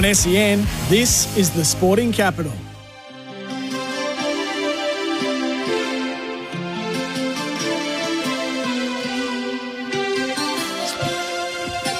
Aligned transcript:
On 0.00 0.14
SEN, 0.14 0.66
this 0.88 1.36
is 1.36 1.50
the 1.50 1.62
Sporting 1.62 2.10
Capital. 2.10 2.52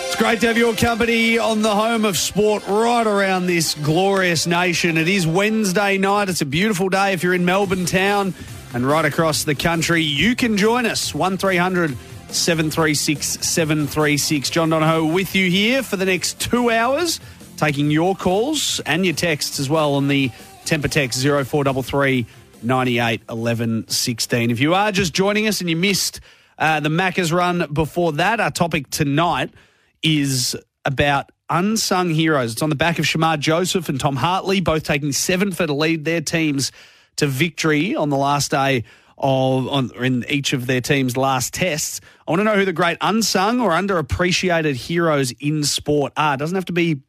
It's 0.07 0.17
great 0.17 0.41
to 0.41 0.47
have 0.47 0.57
your 0.57 0.75
company 0.75 1.39
on 1.39 1.61
the 1.61 1.75
home 1.75 2.07
of 2.07 2.17
sport 2.17 2.67
right 2.67 3.07
around 3.07 3.45
this 3.45 3.75
glorious 3.75 4.47
nation. 4.47 4.97
It 4.97 5.07
is 5.07 5.27
Wednesday 5.27 5.99
night. 5.99 6.31
It's 6.31 6.41
a 6.41 6.47
beautiful 6.47 6.89
day 6.89 7.13
if 7.13 7.23
you're 7.23 7.35
in 7.35 7.45
Melbourne 7.45 7.85
town 7.85 8.33
and 8.73 8.87
right 8.87 9.05
across 9.05 9.45
the 9.45 9.55
country. 9.55 10.01
You 10.01 10.35
can 10.35 10.57
join 10.57 10.87
us 10.87 11.15
1300 11.15 11.95
736 12.29 13.47
736. 13.47 14.49
John 14.49 14.71
Donohoe 14.71 15.05
with 15.05 15.35
you 15.35 15.51
here 15.51 15.83
for 15.83 15.97
the 15.97 16.07
next 16.07 16.41
two 16.41 16.71
hours, 16.71 17.21
taking 17.61 17.91
your 17.91 18.17
calls 18.17 18.81
and 18.87 19.05
your 19.05 19.15
texts 19.15 19.61
as 19.61 19.69
well 19.69 19.95
on 19.95 20.09
the 20.09 20.31
temper 20.65 20.89
text 20.89 21.23
0433 21.23 22.27
98 22.63 23.23
11 23.29 23.89
16. 23.89 24.51
If 24.51 24.61
you 24.61 24.75
are 24.75 24.91
just 24.91 25.13
joining 25.13 25.47
us 25.47 25.61
and 25.61 25.69
you 25.69 25.77
missed 25.77 26.21
uh, 26.59 26.81
the 26.81 26.89
Macca's 26.89 27.33
run 27.33 27.67
before 27.71 28.13
that, 28.13 28.41
our 28.41 28.51
topic 28.51 28.89
tonight 28.89 29.51
is 30.03 30.57
about 30.87 31.31
unsung 31.51 32.09
heroes. 32.09 32.53
It's 32.53 32.63
on 32.63 32.71
the 32.71 32.77
back 32.77 32.99
of 32.99 33.05
Shamar 33.05 33.39
Joseph 33.39 33.91
and 33.91 34.01
Tom 34.01 34.17
Hartley, 34.17 34.61
both 34.61 34.83
taking 34.83 35.13
seven 35.13 35.53
for 35.53 35.67
to 35.67 35.75
lead 35.75 36.07
their 36.07 36.23
teams 36.23 36.73
to 37.17 37.27
victory 37.27 37.95
on 37.95 38.09
the 38.09 38.17
last 38.17 38.51
day 38.51 38.85
of 39.19 39.69
on 39.69 39.91
in 40.03 40.25
each 40.31 40.55
of 40.55 40.67
their 40.67 40.81
teams' 40.81 41.15
last 41.15 41.53
tests. 41.53 42.01
I 42.27 42.31
want 42.31 42.41
to 42.41 42.45
know 42.45 42.55
who 42.55 42.65
the 42.65 42.73
great 42.73 42.97
unsung 43.03 43.61
or 43.61 43.73
underappreciated 43.73 44.77
heroes 44.77 45.33
in 45.41 45.63
sport 45.63 46.15
are. 46.17 46.35
It 46.35 46.39
doesn't 46.39 46.55
have 46.55 46.65
to 46.67 46.73
be 46.73 47.03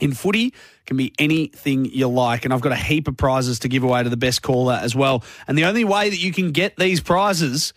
in 0.00 0.12
footy, 0.12 0.54
can 0.86 0.96
be 0.96 1.12
anything 1.18 1.84
you 1.84 2.08
like. 2.08 2.44
And 2.44 2.52
I've 2.52 2.60
got 2.60 2.72
a 2.72 2.76
heap 2.76 3.08
of 3.08 3.16
prizes 3.16 3.60
to 3.60 3.68
give 3.68 3.84
away 3.84 4.02
to 4.02 4.08
the 4.08 4.16
best 4.16 4.42
caller 4.42 4.78
as 4.82 4.94
well. 4.94 5.22
And 5.46 5.56
the 5.56 5.64
only 5.64 5.84
way 5.84 6.10
that 6.10 6.18
you 6.18 6.32
can 6.32 6.52
get 6.52 6.76
these 6.76 7.00
prizes 7.00 7.72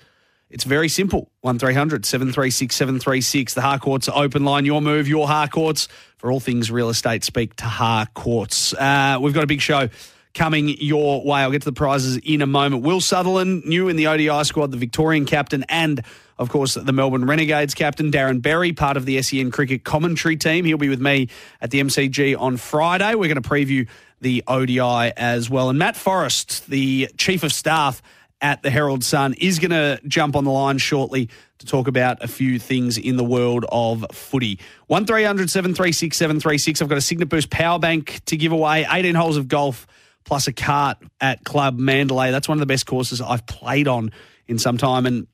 it's 0.53 0.65
very 0.65 0.87
simple. 0.87 1.31
1300 1.41 2.05
736 2.05 2.75
736. 2.75 3.55
The 3.55 3.61
Harcourts 3.61 4.07
open 4.07 4.45
line. 4.45 4.65
Your 4.65 4.83
move, 4.83 5.07
your 5.07 5.27
Harcourts. 5.27 5.87
For 6.17 6.31
all 6.31 6.39
things 6.39 6.69
real 6.69 6.89
estate, 6.89 7.23
speak 7.23 7.55
to 7.55 7.65
Harcourts. 7.65 8.71
Uh, 8.75 9.17
we've 9.19 9.33
got 9.33 9.43
a 9.43 9.47
big 9.47 9.61
show 9.61 9.89
coming 10.35 10.69
your 10.69 11.25
way. 11.25 11.41
I'll 11.41 11.51
get 11.51 11.63
to 11.63 11.69
the 11.69 11.73
prizes 11.73 12.17
in 12.17 12.43
a 12.43 12.45
moment. 12.45 12.83
Will 12.83 13.01
Sutherland, 13.01 13.65
new 13.65 13.89
in 13.89 13.95
the 13.95 14.07
ODI 14.07 14.43
squad, 14.43 14.71
the 14.71 14.77
Victorian 14.77 15.25
captain, 15.25 15.65
and 15.69 16.03
of 16.37 16.49
course, 16.49 16.73
the 16.75 16.93
Melbourne 16.93 17.25
Renegades 17.25 17.73
captain, 17.73 18.11
Darren 18.11 18.41
Berry, 18.41 18.73
part 18.73 18.97
of 18.97 19.05
the 19.05 19.21
SEN 19.21 19.51
cricket 19.51 19.83
commentary 19.83 20.35
team. 20.35 20.65
He'll 20.65 20.77
be 20.77 20.89
with 20.89 21.01
me 21.01 21.29
at 21.61 21.71
the 21.71 21.79
MCG 21.79 22.39
on 22.39 22.57
Friday. 22.57 23.15
We're 23.15 23.33
going 23.33 23.41
to 23.41 23.49
preview 23.49 23.87
the 24.21 24.43
ODI 24.47 25.13
as 25.15 25.49
well. 25.49 25.69
And 25.69 25.77
Matt 25.77 25.95
Forrest, 25.95 26.67
the 26.67 27.09
chief 27.17 27.43
of 27.43 27.53
staff 27.53 28.01
at 28.41 28.61
the 28.61 28.69
Herald 28.69 29.03
Sun 29.03 29.35
is 29.35 29.59
going 29.59 29.71
to 29.71 29.99
jump 30.07 30.35
on 30.35 30.43
the 30.43 30.51
line 30.51 30.77
shortly 30.77 31.29
to 31.59 31.65
talk 31.65 31.87
about 31.87 32.23
a 32.23 32.27
few 32.27 32.59
things 32.59 32.97
in 32.97 33.15
the 33.15 33.23
world 33.23 33.65
of 33.71 34.05
footy. 34.11 34.59
1300 34.87 35.49
736 35.49 36.17
736. 36.17 36.81
I've 36.81 36.89
got 36.89 36.97
a 36.97 37.01
Cygnett 37.01 37.29
Boost 37.29 37.49
power 37.49 37.79
bank 37.79 38.21
to 38.25 38.35
give 38.35 38.51
away, 38.51 38.85
18 38.89 39.15
holes 39.15 39.37
of 39.37 39.47
golf 39.47 39.87
plus 40.25 40.47
a 40.47 40.53
cart 40.53 40.97
at 41.21 41.43
Club 41.43 41.77
Mandalay. 41.77 42.31
That's 42.31 42.47
one 42.47 42.57
of 42.57 42.59
the 42.59 42.65
best 42.65 42.85
courses 42.85 43.21
I've 43.21 43.45
played 43.45 43.87
on 43.87 44.11
in 44.47 44.59
some 44.59 44.77
time. 44.77 45.05
And 45.05 45.27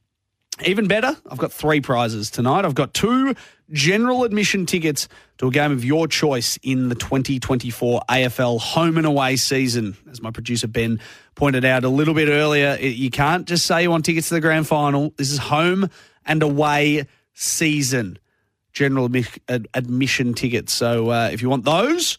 even 0.66 0.88
better, 0.88 1.16
I've 1.30 1.38
got 1.38 1.52
three 1.52 1.82
prizes 1.82 2.30
tonight. 2.30 2.66
I've 2.66 2.76
got 2.76 2.94
two 2.94 3.36
general 3.72 4.24
admission 4.24 4.66
tickets 4.66 5.08
to 5.38 5.48
a 5.48 5.52
game 5.52 5.72
of 5.72 5.86
your 5.86 6.08
choice 6.08 6.58
in 6.64 6.90
the 6.90 6.96
2024 6.96 8.02
AFL 8.10 8.60
home 8.60 8.98
and 8.98 9.06
away 9.06 9.36
season. 9.36 9.96
As 10.10 10.22
my 10.22 10.32
producer 10.32 10.68
Ben 10.68 11.00
pointed 11.36 11.66
out 11.66 11.84
a 11.84 11.90
little 11.90 12.14
bit 12.14 12.30
earlier, 12.30 12.78
you 12.80 13.10
can't 13.10 13.48
just 13.48 13.66
say 13.66 13.84
you 13.84 13.92
want 13.92 14.06
tickets 14.06 14.30
to 14.30 14.36
the 14.36 14.42
grand 14.42 14.68
final. 14.68 15.14
This 15.18 15.32
is 15.32 15.38
home 15.38 15.90
and 16.26 16.44
away 16.44 17.08
season. 17.34 18.20
General 18.74 19.10
admission 19.74 20.34
tickets. 20.34 20.74
So 20.74 21.10
uh, 21.10 21.30
if 21.32 21.42
you 21.42 21.50
want 21.50 21.66
those, 21.66 22.18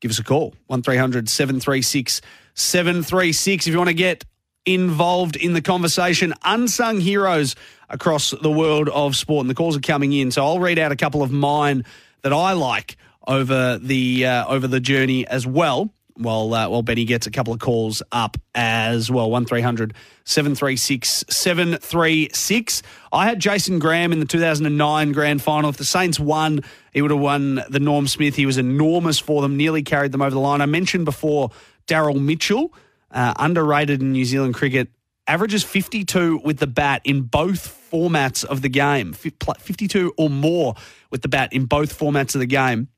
give 0.00 0.10
us 0.10 0.18
a 0.18 0.24
call 0.24 0.54
1300 0.68 1.28
736 1.28 2.20
736. 2.54 3.66
If 3.66 3.72
you 3.72 3.78
want 3.78 3.88
to 3.88 3.94
get 3.94 4.24
involved 4.66 5.36
in 5.36 5.52
the 5.52 5.62
conversation, 5.62 6.34
unsung 6.44 7.00
heroes 7.00 7.56
across 7.88 8.30
the 8.30 8.50
world 8.50 8.88
of 8.88 9.16
sport. 9.16 9.42
And 9.42 9.50
the 9.50 9.54
calls 9.54 9.76
are 9.76 9.80
coming 9.80 10.12
in. 10.12 10.30
So 10.30 10.44
I'll 10.44 10.60
read 10.60 10.78
out 10.78 10.92
a 10.92 10.96
couple 10.96 11.22
of 11.22 11.30
mine 11.30 11.84
that 12.22 12.32
I 12.32 12.52
like 12.52 12.96
over 13.26 13.78
the 13.78 14.26
uh, 14.26 14.46
over 14.46 14.66
the 14.66 14.80
journey 14.80 15.26
as 15.26 15.46
well. 15.46 15.92
While 16.14 16.52
uh, 16.52 16.68
while 16.68 16.82
Benny 16.82 17.06
gets 17.06 17.26
a 17.26 17.30
couple 17.30 17.54
of 17.54 17.60
calls 17.60 18.02
up 18.12 18.36
as 18.54 19.10
well, 19.10 19.30
one 19.30 19.46
736 19.46 21.24
736. 21.28 22.82
I 23.10 23.24
had 23.26 23.38
Jason 23.38 23.78
Gram 23.78 24.12
in 24.12 24.20
the 24.20 24.26
2009 24.26 25.12
grand 25.12 25.40
final. 25.40 25.70
If 25.70 25.78
the 25.78 25.84
Saints 25.86 26.20
won, 26.20 26.62
he 26.92 27.00
would 27.00 27.10
have 27.10 27.20
won 27.20 27.62
the 27.70 27.80
Norm 27.80 28.06
Smith. 28.06 28.36
He 28.36 28.44
was 28.44 28.58
enormous 28.58 29.18
for 29.18 29.40
them, 29.40 29.56
nearly 29.56 29.82
carried 29.82 30.12
them 30.12 30.20
over 30.20 30.34
the 30.34 30.40
line. 30.40 30.60
I 30.60 30.66
mentioned 30.66 31.06
before 31.06 31.52
Daryl 31.86 32.20
Mitchell, 32.20 32.74
uh, 33.10 33.34
underrated 33.38 34.00
in 34.00 34.12
New 34.12 34.24
Zealand 34.24 34.54
cricket, 34.54 34.88
averages 35.26 35.62
52 35.62 36.40
with 36.44 36.58
the 36.58 36.66
bat 36.66 37.02
in 37.04 37.22
both 37.22 37.88
formats 37.90 38.44
of 38.44 38.62
the 38.62 38.68
game, 38.68 39.12
52 39.12 40.14
or 40.16 40.30
more 40.30 40.74
with 41.10 41.22
the 41.22 41.28
bat 41.28 41.52
in 41.52 41.66
both 41.66 41.98
formats 41.98 42.34
of 42.34 42.40
the 42.40 42.46
game. 42.46 42.88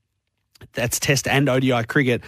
That's 0.73 0.99
Test 0.99 1.27
and 1.27 1.49
ODI 1.49 1.85
cricket. 1.85 2.23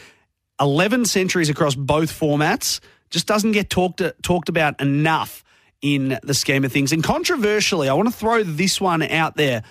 11 0.61 1.05
centuries 1.05 1.49
across 1.49 1.75
both 1.75 2.13
formats 2.19 2.81
just 3.11 3.27
doesn't 3.27 3.53
get 3.53 3.71
talked 3.71 4.03
talked 4.23 4.49
about 4.49 4.81
enough 4.81 5.45
in 5.83 6.19
the 6.23 6.35
scheme 6.35 6.65
of 6.65 6.73
things. 6.73 6.93
And 6.93 7.03
controversially, 7.03 7.89
I 7.89 7.95
want 7.95 8.09
to 8.09 8.15
throw 8.15 8.43
this 8.43 8.81
one 8.81 9.03
out 9.03 9.37
there. 9.37 9.63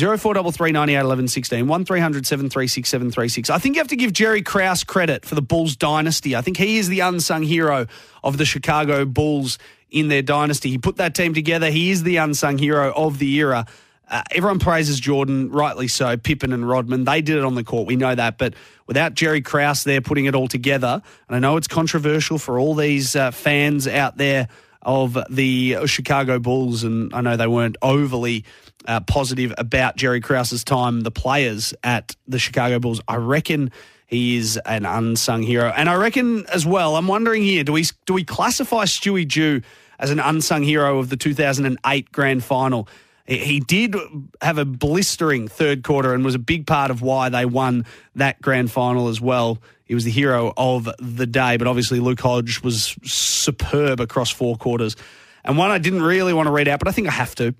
0433 0.00 0.72
98 0.72 0.98
11 0.98 1.28
16 1.28 1.66
1300 1.66 2.26
736 2.26 2.88
736. 2.88 3.50
I 3.50 3.58
think 3.58 3.76
you 3.76 3.80
have 3.80 3.88
to 3.88 3.96
give 3.96 4.12
Jerry 4.12 4.42
Krause 4.42 4.84
credit 4.84 5.24
for 5.24 5.34
the 5.34 5.42
Bulls 5.42 5.76
dynasty. 5.76 6.36
I 6.36 6.40
think 6.40 6.56
he 6.56 6.78
is 6.78 6.88
the 6.88 7.00
unsung 7.00 7.42
hero 7.42 7.86
of 8.22 8.38
the 8.38 8.44
Chicago 8.44 9.04
Bulls 9.04 9.58
in 9.90 10.08
their 10.08 10.22
dynasty. 10.22 10.70
He 10.70 10.78
put 10.78 10.96
that 10.96 11.14
team 11.14 11.34
together. 11.34 11.70
He 11.70 11.90
is 11.90 12.02
the 12.02 12.16
unsung 12.16 12.58
hero 12.58 12.92
of 12.94 13.18
the 13.18 13.32
era. 13.36 13.66
Uh, 14.10 14.22
everyone 14.30 14.58
praises 14.58 14.98
Jordan, 15.00 15.50
rightly 15.50 15.88
so. 15.88 16.16
Pippen 16.16 16.52
and 16.52 16.66
Rodman, 16.66 17.04
they 17.04 17.20
did 17.20 17.36
it 17.36 17.44
on 17.44 17.54
the 17.54 17.64
court. 17.64 17.86
We 17.86 17.96
know 17.96 18.14
that. 18.14 18.38
But 18.38 18.54
without 18.86 19.14
Jerry 19.14 19.42
Krause 19.42 19.84
there 19.84 20.00
putting 20.00 20.24
it 20.24 20.34
all 20.34 20.48
together, 20.48 21.02
and 21.28 21.36
I 21.36 21.38
know 21.38 21.56
it's 21.56 21.68
controversial 21.68 22.38
for 22.38 22.58
all 22.58 22.74
these 22.74 23.14
uh, 23.14 23.30
fans 23.30 23.86
out 23.86 24.16
there 24.16 24.48
of 24.82 25.18
the 25.28 25.86
Chicago 25.86 26.38
Bulls, 26.38 26.84
and 26.84 27.12
I 27.12 27.20
know 27.20 27.36
they 27.36 27.46
weren't 27.46 27.76
overly 27.82 28.44
uh, 28.88 29.00
positive 29.00 29.54
about 29.58 29.96
Jerry 29.96 30.20
Krause's 30.20 30.64
time, 30.64 31.02
the 31.02 31.10
players 31.10 31.74
at 31.84 32.16
the 32.26 32.38
Chicago 32.38 32.80
Bulls. 32.80 33.00
I 33.06 33.16
reckon 33.16 33.70
he 34.06 34.36
is 34.36 34.58
an 34.64 34.86
unsung 34.86 35.42
hero, 35.42 35.72
and 35.76 35.88
I 35.88 35.94
reckon 35.94 36.46
as 36.46 36.66
well. 36.66 36.96
I'm 36.96 37.06
wondering 37.06 37.42
here: 37.42 37.62
do 37.62 37.72
we 37.72 37.84
do 38.06 38.14
we 38.14 38.24
classify 38.24 38.84
Stewie 38.84 39.28
Dew 39.28 39.60
as 39.98 40.10
an 40.10 40.18
unsung 40.18 40.62
hero 40.62 40.98
of 40.98 41.10
the 41.10 41.16
2008 41.16 42.10
Grand 42.10 42.42
Final? 42.42 42.88
He 43.26 43.60
did 43.60 43.94
have 44.40 44.56
a 44.56 44.64
blistering 44.64 45.48
third 45.48 45.82
quarter 45.82 46.14
and 46.14 46.24
was 46.24 46.34
a 46.34 46.38
big 46.38 46.66
part 46.66 46.90
of 46.90 47.02
why 47.02 47.28
they 47.28 47.44
won 47.44 47.84
that 48.14 48.40
grand 48.40 48.70
final 48.70 49.08
as 49.08 49.20
well. 49.20 49.58
He 49.84 49.94
was 49.94 50.04
the 50.04 50.10
hero 50.10 50.54
of 50.56 50.88
the 50.98 51.26
day, 51.26 51.58
but 51.58 51.66
obviously 51.66 52.00
Luke 52.00 52.20
Hodge 52.20 52.62
was 52.62 52.96
superb 53.04 54.00
across 54.00 54.30
four 54.30 54.56
quarters. 54.56 54.96
And 55.44 55.58
one 55.58 55.70
I 55.70 55.76
didn't 55.76 56.02
really 56.02 56.32
want 56.32 56.46
to 56.46 56.52
read 56.52 56.68
out, 56.68 56.78
but 56.78 56.88
I 56.88 56.92
think 56.92 57.06
I 57.06 57.10
have 57.10 57.34
to. 57.34 57.54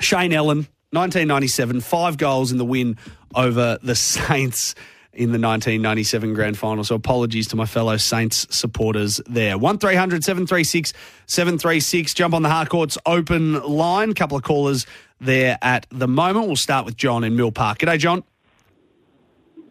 Shane 0.00 0.32
Ellen, 0.32 0.58
1997, 0.90 1.80
five 1.80 2.16
goals 2.18 2.52
in 2.52 2.58
the 2.58 2.64
win 2.64 2.96
over 3.34 3.78
the 3.82 3.94
Saints. 3.96 4.74
in 5.12 5.32
the 5.32 5.38
1997 5.40 6.32
grand 6.34 6.56
final. 6.56 6.84
So 6.84 6.94
apologies 6.94 7.48
to 7.48 7.56
my 7.56 7.66
fellow 7.66 7.96
Saints 7.96 8.46
supporters 8.54 9.20
there. 9.26 9.58
1300 9.58 10.22
736 10.22 10.92
736. 11.26 12.14
Jump 12.14 12.34
on 12.34 12.42
the 12.42 12.48
Harcourts 12.48 12.96
open 13.04 13.60
line. 13.62 14.14
Couple 14.14 14.36
of 14.36 14.44
callers 14.44 14.86
there 15.20 15.58
at 15.62 15.86
the 15.90 16.06
moment. 16.06 16.46
We'll 16.46 16.54
start 16.56 16.86
with 16.86 16.96
John 16.96 17.24
in 17.24 17.34
Mill 17.34 17.50
Park. 17.50 17.78
G'day, 17.78 17.98
John. 17.98 18.22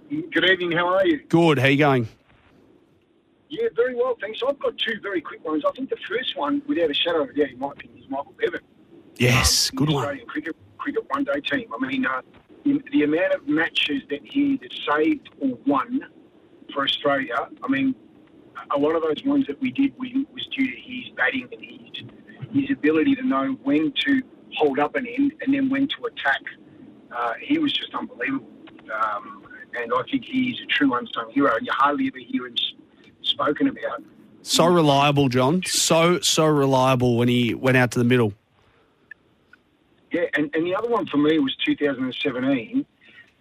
Good 0.09 0.44
evening. 0.50 0.71
How 0.74 0.88
are 0.95 1.06
you? 1.06 1.19
Good. 1.29 1.59
How 1.59 1.68
you 1.68 1.77
going? 1.77 2.07
Yeah, 3.50 3.69
very 3.75 3.95
well, 3.95 4.18
thanks. 4.19 4.39
I've 4.45 4.59
got 4.59 4.77
two 4.77 5.00
very 5.01 5.21
quick 5.21 5.44
ones. 5.45 5.63
I 5.65 5.71
think 5.71 5.89
the 5.89 5.97
first 6.09 6.35
one, 6.38 6.62
without 6.68 6.89
a 6.89 6.94
shadow 6.94 7.24
of 7.24 7.29
a 7.29 7.33
doubt, 7.33 7.50
in 7.51 7.59
my 7.59 7.69
opinion, 7.71 8.00
is 8.03 8.09
Michael 8.09 8.33
Bevan. 8.38 8.59
Yes, 9.19 9.69
Um, 9.71 9.77
good 9.77 9.89
one. 9.89 10.03
Australian 10.03 10.27
cricket, 10.27 10.55
cricket 10.77 11.03
one 11.09 11.23
day 11.23 11.39
team. 11.41 11.67
I 11.73 11.85
mean, 11.87 12.05
uh, 12.05 12.21
the, 12.63 12.81
the 12.91 13.03
amount 13.03 13.33
of 13.33 13.47
matches 13.47 14.03
that 14.09 14.19
he 14.23 14.53
either 14.53 14.67
saved 14.91 15.29
or 15.39 15.57
won 15.65 16.01
for 16.73 16.83
Australia, 16.83 17.47
I 17.63 17.67
mean, 17.67 17.95
a 18.71 18.77
lot 18.77 18.95
of 18.95 19.01
those 19.01 19.23
ones 19.25 19.47
that 19.47 19.59
we 19.61 19.71
did 19.71 19.93
win 19.97 20.25
was 20.33 20.45
due 20.47 20.65
to 20.69 20.77
his 20.77 21.09
batting 21.15 21.47
and 21.51 21.63
his, 21.63 22.03
his 22.53 22.71
ability 22.71 23.15
to 23.15 23.23
know 23.23 23.57
when 23.63 23.93
to 24.05 24.21
hold 24.55 24.79
up 24.79 24.95
an 24.95 25.05
end 25.07 25.33
and 25.41 25.53
then 25.53 25.69
when 25.69 25.87
to 25.87 26.05
attack. 26.05 26.41
Uh, 27.15 27.33
he 27.41 27.59
was 27.59 27.71
just 27.71 27.93
unbelievable. 27.93 28.49
Um, 28.93 29.43
and 29.79 29.91
I 29.93 30.01
think 30.09 30.25
he's 30.25 30.59
a 30.61 30.65
true 30.65 30.93
unsung 30.93 31.31
hero, 31.31 31.53
you 31.61 31.71
hardly 31.71 32.07
ever 32.07 32.17
hear 32.17 32.47
him 32.47 32.55
spoken 33.21 33.67
about. 33.67 34.01
So 34.41 34.65
reliable, 34.65 35.29
John. 35.29 35.61
So, 35.65 36.19
so 36.21 36.45
reliable 36.45 37.17
when 37.17 37.27
he 37.27 37.53
went 37.53 37.77
out 37.77 37.91
to 37.91 37.99
the 37.99 38.05
middle. 38.05 38.33
Yeah, 40.12 40.25
and, 40.36 40.50
and 40.56 40.65
the 40.65 40.75
other 40.75 40.89
one 40.89 41.06
for 41.06 41.18
me 41.18 41.39
was 41.39 41.56
2017. 41.65 42.86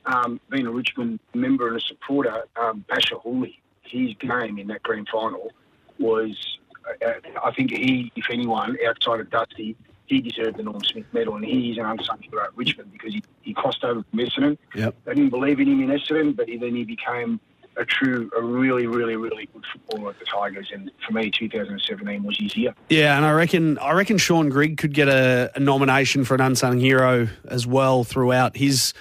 Um, 0.07 0.41
being 0.51 0.67
a 0.67 0.71
Richmond 0.71 1.19
member 1.35 1.67
and 1.67 1.77
a 1.79 1.81
supporter, 1.81 2.45
um, 2.57 2.85
Bachar 2.89 3.21
Houli, 3.25 3.57
his 3.83 4.15
game 4.15 4.59
in 4.59 4.69
that 4.69 4.83
grand 4.85 5.09
final 5.11 5.51
was, 5.99 6.59
uh, 7.05 7.15
I 7.45 7.51
think 7.53 7.73
he, 7.73 8.13
if 8.15 8.27
anyone, 8.31 8.77
outside 8.87 9.19
of 9.19 9.31
Dusty, 9.31 9.77
he 10.07 10.21
deserved 10.21 10.59
the 10.59 10.63
Norm 10.63 10.83
Smith 10.85 11.07
medal, 11.13 11.35
and 11.35 11.45
he's 11.45 11.79
an 11.79 11.87
unsung 11.87 12.21
hero 12.23 12.45
at 12.45 12.57
Richmond 12.57 12.93
because 12.93 13.13
he, 13.13 13.23
he 13.43 13.53
crossed 13.53 13.83
over 13.83 14.05
from 14.09 14.19
Essendon. 14.19 14.59
Yep. 14.75 14.95
They 15.05 15.15
didn't 15.15 15.31
believe 15.31 15.59
in 15.59 15.69
him 15.69 15.83
in 15.83 15.89
Essendon, 15.89 16.37
but 16.37 16.49
he, 16.49 16.57
then 16.57 16.77
he 16.77 16.85
became 16.85 17.41
a 17.77 17.85
true, 17.85 18.31
a 18.37 18.43
really, 18.43 18.87
really, 18.87 19.17
really 19.17 19.49
good 19.53 19.65
footballer 19.73 20.11
at 20.11 20.19
the 20.19 20.25
Tigers. 20.25 20.71
And 20.73 20.91
for 21.07 21.13
me, 21.13 21.31
2017 21.31 22.23
was 22.23 22.39
his 22.39 22.57
year. 22.57 22.75
Yeah, 22.89 23.17
and 23.17 23.25
I 23.25 23.33
reckon 23.33 23.79
I 23.79 23.93
reckon 23.93 24.19
Shaun 24.19 24.49
Grigg 24.49 24.79
could 24.79 24.95
get 24.95 25.09
a, 25.09 25.51
a 25.55 25.61
nomination 25.61 26.25
for 26.25 26.35
an 26.35 26.41
unsung 26.41 26.79
hero 26.79 27.29
as 27.47 27.67
well 27.67 28.05
throughout 28.05 28.57
his 28.57 28.95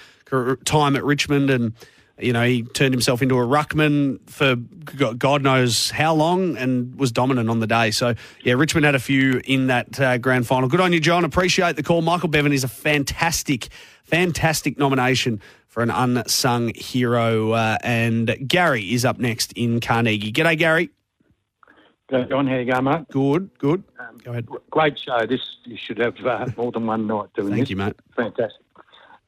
time 0.65 0.95
at 0.95 1.03
Richmond, 1.03 1.49
and 1.49 1.73
you 2.19 2.31
know 2.33 2.45
he 2.45 2.63
turned 2.63 2.93
himself 2.93 3.21
into 3.21 3.35
a 3.37 3.45
ruckman 3.45 4.19
for 4.29 4.55
God 4.55 5.41
knows 5.41 5.89
how 5.89 6.13
long, 6.13 6.57
and 6.57 6.95
was 6.95 7.11
dominant 7.11 7.49
on 7.49 7.59
the 7.59 7.67
day. 7.67 7.91
So 7.91 8.15
yeah, 8.43 8.53
Richmond 8.53 8.85
had 8.85 8.95
a 8.95 8.99
few 8.99 9.41
in 9.45 9.67
that 9.67 9.99
uh, 9.99 10.17
grand 10.17 10.47
final. 10.47 10.69
Good 10.69 10.79
on 10.79 10.93
you, 10.93 10.99
John. 10.99 11.25
Appreciate 11.25 11.75
the 11.75 11.83
call. 11.83 12.01
Michael 12.01 12.29
Bevan 12.29 12.53
is 12.53 12.63
a 12.63 12.69
fantastic, 12.69 13.67
fantastic 14.03 14.77
nomination 14.77 15.41
for 15.67 15.83
an 15.83 15.89
unsung 15.89 16.73
hero, 16.73 17.51
uh, 17.51 17.77
and 17.83 18.37
Gary 18.47 18.93
is 18.93 19.03
up 19.03 19.19
next 19.19 19.51
in 19.53 19.81
Carnegie. 19.81 20.31
G'day, 20.31 20.57
Gary. 20.57 20.89
Go 22.07 22.37
on, 22.37 22.45
how 22.47 22.55
you 22.55 22.71
going, 22.71 22.83
mate? 22.83 23.07
Good, 23.09 23.49
good. 23.57 23.83
Go 24.23 24.31
ahead. 24.31 24.47
Great 24.69 24.99
show. 24.99 25.25
This 25.25 25.41
you 25.65 25.75
should 25.75 25.97
have 25.97 26.15
uh, 26.23 26.45
more 26.55 26.71
than 26.71 26.85
one 26.85 27.07
night 27.07 27.29
doing 27.33 27.49
that. 27.49 27.55
Thank 27.55 27.63
this. 27.63 27.69
you, 27.71 27.75
mate. 27.77 27.95
Fantastic. 28.15 28.61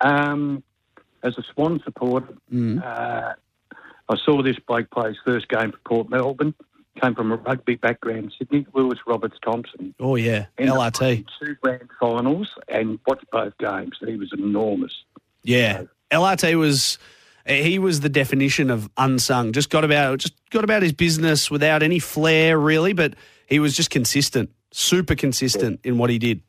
Um, 0.01 0.63
as 1.23 1.37
a 1.37 1.43
Swan 1.53 1.81
supporter, 1.83 2.27
Mm. 2.53 2.83
uh, 2.83 3.33
I 4.09 4.15
saw 4.25 4.41
this 4.41 4.57
bloke 4.67 4.89
play 4.91 5.09
his 5.09 5.17
first 5.25 5.49
game 5.49 5.71
for 5.71 5.79
Port 5.85 6.09
Melbourne. 6.09 6.53
Came 7.01 7.13
from 7.13 7.31
a 7.31 7.35
rugby 7.35 7.75
background 7.75 8.33
Sydney. 8.37 8.65
Lewis 8.73 8.97
Roberts 9.05 9.37
Thompson. 9.43 9.93
Oh 9.99 10.15
yeah, 10.15 10.45
LRT. 10.57 11.25
Two 11.39 11.55
grand 11.61 11.89
finals 11.99 12.49
and 12.69 12.97
watched 13.05 13.29
both 13.31 13.55
games. 13.59 13.97
He 14.03 14.15
was 14.15 14.31
enormous. 14.33 14.93
Yeah, 15.43 15.83
LRT 16.09 16.55
was 16.57 16.97
he 17.45 17.77
was 17.77 17.99
the 17.99 18.09
definition 18.09 18.71
of 18.71 18.89
unsung. 18.97 19.51
Just 19.53 19.69
got 19.69 19.83
about 19.83 20.17
just 20.17 20.33
got 20.49 20.63
about 20.63 20.81
his 20.81 20.91
business 20.93 21.51
without 21.51 21.83
any 21.83 21.99
flair 21.99 22.57
really, 22.57 22.93
but 22.93 23.13
he 23.45 23.59
was 23.59 23.75
just 23.75 23.91
consistent, 23.91 24.49
super 24.71 25.13
consistent 25.15 25.79
in 25.83 25.99
what 25.99 26.09
he 26.09 26.17
did. 26.17 26.41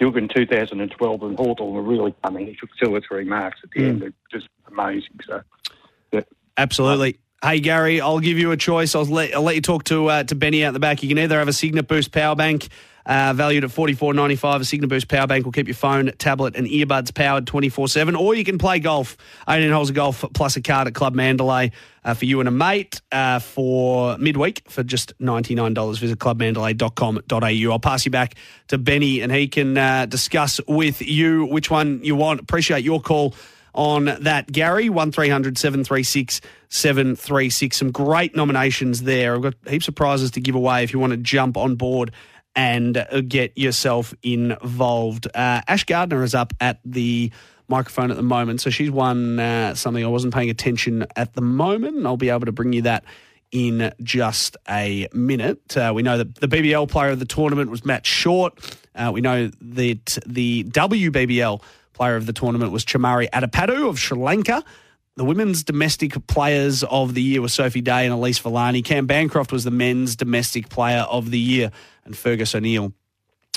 In 0.00 0.28
2012 0.28 1.22
and 1.22 1.36
Hawthorn 1.36 1.74
were 1.74 1.82
really 1.82 2.14
coming. 2.22 2.46
He 2.46 2.54
took 2.54 2.70
two 2.80 2.94
or 2.94 3.00
three 3.00 3.24
marks 3.24 3.60
at 3.64 3.70
the 3.72 3.80
Mm. 3.80 3.88
end. 3.88 4.02
It 4.02 4.04
was 4.06 4.14
just 4.40 4.48
amazing. 4.70 5.18
So, 5.26 5.42
yeah. 6.12 6.20
Absolutely. 6.56 7.18
Hey 7.40 7.60
Gary, 7.60 8.00
I'll 8.00 8.18
give 8.18 8.36
you 8.36 8.50
a 8.50 8.56
choice. 8.56 8.96
I'll 8.96 9.04
let, 9.04 9.32
I'll 9.32 9.42
let 9.42 9.54
you 9.54 9.60
talk 9.60 9.84
to 9.84 10.08
uh, 10.08 10.24
to 10.24 10.34
Benny 10.34 10.64
out 10.64 10.72
the 10.72 10.80
back. 10.80 11.04
You 11.04 11.08
can 11.08 11.20
either 11.20 11.38
have 11.38 11.46
a 11.46 11.52
Cygnett 11.52 11.86
Boost 11.86 12.10
power 12.10 12.34
bank 12.34 12.66
uh, 13.06 13.32
valued 13.32 13.62
at 13.62 13.70
forty 13.70 13.94
four 13.94 14.12
ninety 14.12 14.34
five. 14.34 14.60
A 14.60 14.64
Cygnett 14.64 14.88
Boost 14.88 15.06
power 15.06 15.28
bank 15.28 15.44
will 15.44 15.52
keep 15.52 15.68
your 15.68 15.76
phone, 15.76 16.10
tablet, 16.18 16.56
and 16.56 16.66
earbuds 16.66 17.14
powered 17.14 17.46
twenty 17.46 17.68
four 17.68 17.86
seven. 17.86 18.16
Or 18.16 18.34
you 18.34 18.42
can 18.42 18.58
play 18.58 18.80
golf, 18.80 19.16
eighteen 19.48 19.70
holes 19.70 19.88
of 19.88 19.94
golf 19.94 20.24
plus 20.34 20.56
a 20.56 20.60
card 20.60 20.88
at 20.88 20.94
Club 20.94 21.14
Mandalay 21.14 21.70
uh, 22.04 22.14
for 22.14 22.24
you 22.24 22.40
and 22.40 22.48
a 22.48 22.50
mate 22.50 23.00
uh, 23.12 23.38
for 23.38 24.18
midweek 24.18 24.68
for 24.68 24.82
just 24.82 25.12
ninety 25.20 25.54
nine 25.54 25.74
dollars. 25.74 25.98
Visit 26.00 26.18
clubmandalay.com.au. 26.18 27.72
I'll 27.72 27.78
pass 27.78 28.04
you 28.04 28.10
back 28.10 28.34
to 28.66 28.78
Benny, 28.78 29.20
and 29.20 29.30
he 29.30 29.46
can 29.46 29.78
uh, 29.78 30.06
discuss 30.06 30.60
with 30.66 31.00
you 31.02 31.46
which 31.46 31.70
one 31.70 32.00
you 32.02 32.16
want. 32.16 32.40
Appreciate 32.40 32.82
your 32.82 33.00
call 33.00 33.32
on 33.74 34.04
that, 34.04 34.50
Gary. 34.50 34.88
1300 34.88 35.58
736 35.58 36.40
736. 36.68 37.76
Some 37.76 37.90
great 37.90 38.36
nominations 38.36 39.02
there. 39.02 39.34
I've 39.34 39.42
got 39.42 39.54
heaps 39.66 39.88
of 39.88 39.94
prizes 39.94 40.32
to 40.32 40.40
give 40.40 40.54
away 40.54 40.84
if 40.84 40.92
you 40.92 40.98
want 40.98 41.12
to 41.12 41.16
jump 41.16 41.56
on 41.56 41.76
board 41.76 42.12
and 42.54 42.96
uh, 42.96 43.20
get 43.20 43.56
yourself 43.56 44.12
involved. 44.22 45.26
Uh, 45.28 45.60
Ash 45.68 45.84
Gardner 45.84 46.22
is 46.24 46.34
up 46.34 46.52
at 46.60 46.80
the 46.84 47.30
microphone 47.68 48.10
at 48.10 48.16
the 48.16 48.22
moment, 48.22 48.60
so 48.60 48.70
she's 48.70 48.90
won 48.90 49.38
uh, 49.38 49.74
something 49.74 50.04
I 50.04 50.08
wasn't 50.08 50.34
paying 50.34 50.50
attention 50.50 51.06
at 51.14 51.34
the 51.34 51.42
moment, 51.42 52.04
I'll 52.06 52.16
be 52.16 52.30
able 52.30 52.46
to 52.46 52.52
bring 52.52 52.72
you 52.72 52.82
that 52.82 53.04
in 53.50 53.92
just 54.02 54.56
a 54.68 55.08
minute. 55.12 55.76
Uh, 55.76 55.92
we 55.94 56.02
know 56.02 56.18
that 56.18 56.34
the 56.36 56.48
BBL 56.48 56.88
player 56.88 57.10
of 57.10 57.18
the 57.18 57.24
tournament 57.24 57.70
was 57.70 57.84
Matt 57.84 58.04
Short. 58.04 58.58
Uh, 58.94 59.10
we 59.12 59.20
know 59.20 59.50
that 59.60 60.18
the 60.26 60.64
WBBL 60.64 61.62
player 61.98 62.14
of 62.14 62.26
the 62.26 62.32
tournament 62.32 62.70
was 62.70 62.84
Chamari 62.84 63.28
Athapaththu 63.30 63.88
of 63.88 63.98
Sri 63.98 64.16
Lanka. 64.16 64.64
The 65.16 65.24
women's 65.24 65.64
domestic 65.64 66.28
players 66.28 66.84
of 66.84 67.14
the 67.14 67.20
year 67.20 67.42
were 67.42 67.48
Sophie 67.48 67.80
Day 67.80 68.06
and 68.06 68.14
Elyse 68.14 68.40
Villani. 68.40 68.82
Cam 68.82 69.06
Bancroft 69.06 69.50
was 69.50 69.64
the 69.64 69.72
men's 69.72 70.14
domestic 70.14 70.68
player 70.68 71.00
of 71.00 71.32
the 71.32 71.40
year, 71.40 71.72
and 72.04 72.16
Fergus 72.16 72.54
O'Neill 72.54 72.92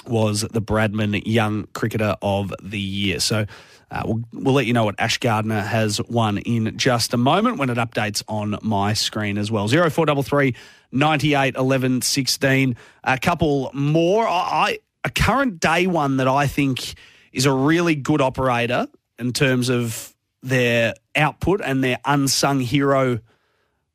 was 0.07 0.41
the 0.41 0.61
Bradman 0.61 1.21
Young 1.23 1.67
Cricketer 1.73 2.15
of 2.23 2.51
the 2.63 2.79
Year. 2.79 3.19
So 3.19 3.45
uh, 3.91 4.01
we'll, 4.05 4.23
we'll 4.33 4.53
let 4.55 4.65
you 4.65 4.73
know 4.73 4.85
what 4.85 4.95
Ash 4.97 5.19
Gardner 5.19 5.61
has 5.61 6.01
won 6.01 6.39
in 6.39 6.75
just 6.79 7.13
a 7.13 7.17
moment 7.17 7.59
when 7.59 7.69
it 7.69 7.77
updates 7.77 8.23
on 8.27 8.57
my 8.63 8.93
screen 8.93 9.37
as 9.37 9.51
well. 9.51 9.67
0433 9.67 10.55
98 10.91 11.55
11 11.55 12.01
16. 12.01 12.75
A 13.03 13.19
couple 13.19 13.69
more. 13.75 14.27
I, 14.27 14.31
I 14.31 14.79
A 15.03 15.11
current 15.11 15.59
day 15.59 15.85
one 15.85 16.17
that 16.17 16.27
I 16.27 16.47
think 16.47 16.95
is 17.31 17.45
a 17.45 17.51
really 17.51 17.95
good 17.95 18.21
operator 18.21 18.87
in 19.17 19.33
terms 19.33 19.69
of 19.69 20.15
their 20.43 20.93
output 21.15 21.61
and 21.63 21.83
their 21.83 21.99
unsung 22.05 22.59
hero 22.59 23.19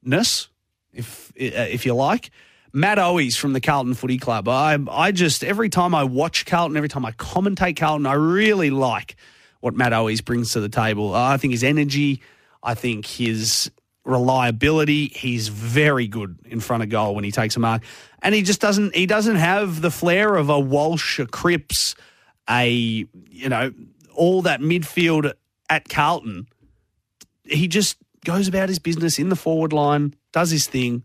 ness, 0.02 0.48
if 0.92 1.30
uh, 1.30 1.66
if 1.68 1.84
you 1.84 1.94
like. 1.94 2.30
Matt 2.72 2.98
Owies 2.98 3.36
from 3.36 3.54
the 3.54 3.60
Carlton 3.60 3.94
Footy 3.94 4.18
Club. 4.18 4.48
I 4.48 4.78
I 4.90 5.12
just 5.12 5.42
every 5.42 5.68
time 5.68 5.94
I 5.94 6.04
watch 6.04 6.46
Carlton, 6.46 6.76
every 6.76 6.88
time 6.88 7.04
I 7.04 7.12
commentate 7.12 7.76
Carlton, 7.76 8.06
I 8.06 8.14
really 8.14 8.70
like 8.70 9.16
what 9.60 9.74
Matt 9.74 9.92
Owies 9.92 10.24
brings 10.24 10.52
to 10.52 10.60
the 10.60 10.68
table. 10.68 11.14
I 11.14 11.38
think 11.38 11.52
his 11.52 11.64
energy, 11.64 12.20
I 12.62 12.74
think 12.74 13.06
his 13.06 13.70
reliability. 14.04 15.08
He's 15.08 15.48
very 15.48 16.06
good 16.06 16.38
in 16.44 16.60
front 16.60 16.82
of 16.82 16.88
goal 16.88 17.14
when 17.14 17.24
he 17.24 17.32
takes 17.32 17.56
a 17.56 17.60
mark, 17.60 17.82
and 18.22 18.34
he 18.34 18.42
just 18.42 18.60
doesn't. 18.60 18.94
He 18.94 19.06
doesn't 19.06 19.36
have 19.36 19.80
the 19.80 19.90
flair 19.90 20.36
of 20.36 20.48
a 20.48 20.60
Walsh, 20.60 21.18
a 21.18 21.26
Cripps, 21.26 21.94
a 22.48 22.68
you 22.68 23.48
know 23.48 23.72
all 24.14 24.42
that 24.42 24.60
midfield 24.60 25.32
at 25.68 25.88
Carlton. 25.88 26.48
He 27.44 27.68
just 27.68 27.96
goes 28.24 28.48
about 28.48 28.68
his 28.68 28.78
business 28.78 29.18
in 29.18 29.28
the 29.28 29.36
forward 29.36 29.72
line, 29.72 30.14
does 30.32 30.50
his 30.50 30.66
thing, 30.66 31.04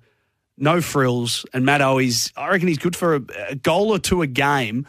no 0.58 0.82
frills. 0.82 1.46
And 1.54 1.66
Matt 1.66 1.82
Owies, 1.82 2.32
I 2.36 2.50
reckon 2.50 2.68
he's 2.68 2.78
good 2.78 2.96
for 2.96 3.16
a, 3.16 3.22
a 3.50 3.56
goal 3.56 3.92
or 3.92 4.00
two 4.00 4.22
a 4.22 4.28
game 4.28 4.88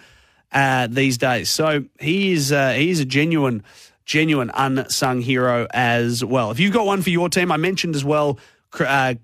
uh, 0.52 0.87
these 0.87 1.18
days. 1.18 1.50
So 1.50 1.85
he 1.99 2.32
is 2.32 2.52
uh, 2.52 2.73
he 2.73 2.90
is 2.90 3.00
a 3.00 3.04
genuine, 3.04 3.62
genuine 4.04 4.50
unsung 4.54 5.21
hero 5.21 5.66
as 5.73 6.25
well. 6.25 6.50
If 6.50 6.61
you've 6.61 6.73
got 6.73 6.87
one 6.87 7.02
for 7.02 7.11
your 7.11 7.28
team, 7.28 7.52
I 7.52 7.56
mentioned 7.56 7.94
as 7.94 8.04
well. 8.04 8.38
Uh, 8.78 9.14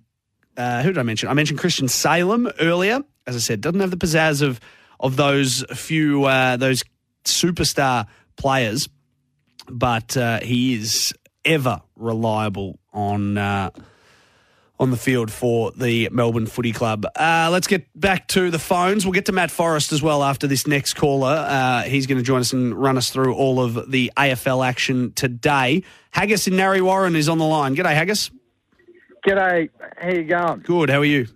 uh, 0.57 0.83
who 0.83 0.89
did 0.89 0.99
I 0.99 1.03
mention? 1.03 1.29
I 1.29 1.35
mentioned 1.35 1.61
Christian 1.61 1.89
Salem 1.89 2.51
earlier. 2.61 3.01
As 3.27 3.37
I 3.37 3.39
said, 3.39 3.61
doesn't 3.61 3.81
have 3.81 3.91
the 3.91 3.97
pizzazz 3.97 4.43
of 4.43 4.59
of 5.01 5.17
those 5.17 5.65
few 5.75 6.25
uh, 6.25 6.57
those 6.57 6.83
superstar 7.29 8.07
players, 8.37 8.89
but 9.69 10.17
uh, 10.17 10.41
he 10.41 10.75
is 10.75 11.13
ever 11.45 11.81
reliable 11.97 12.79
on 12.93 13.39
uh, 13.39 13.71
on 14.81 14.91
the 14.91 14.97
field 14.97 15.31
for 15.31 15.73
the 15.73 16.09
Melbourne 16.13 16.47
Footy 16.47 16.73
Club. 16.73 17.05
Uh, 17.17 17.49
let's 17.51 17.67
get 17.67 17.87
back 17.99 18.29
to 18.29 18.51
the 18.51 18.59
phones. 18.59 19.05
We'll 19.05 19.13
get 19.13 19.27
to 19.27 19.33
Matt 19.33 19.51
Forrest 19.51 19.93
as 19.93 20.03
well 20.03 20.23
after 20.23 20.47
this 20.47 20.67
next 20.67 20.95
caller. 20.95 21.45
Uh, 21.49 21.83
he's 21.83 22.07
going 22.07 22.19
to 22.19 22.25
join 22.25 22.41
us 22.41 22.53
and 22.53 22.75
run 22.75 22.97
us 22.97 23.11
through 23.11 23.35
all 23.35 23.61
of 23.61 23.91
the 23.91 24.13
AFL 24.17 24.67
action 24.67 25.13
today. 25.15 25.83
Haggis 26.11 26.47
in 26.47 26.57
Narre 26.57 26.83
Warren 26.83 27.17
is 27.17 27.29
on 27.29 27.39
the 27.39 27.45
line. 27.45 27.75
G'day, 27.75 27.95
Haggis. 27.95 28.31
G'day, 29.27 29.69
how 29.97 30.11
you 30.11 30.25
going? 30.25 30.61
Good. 30.61 30.91
How 30.91 31.01
are 31.01 31.05
you? 31.05 31.27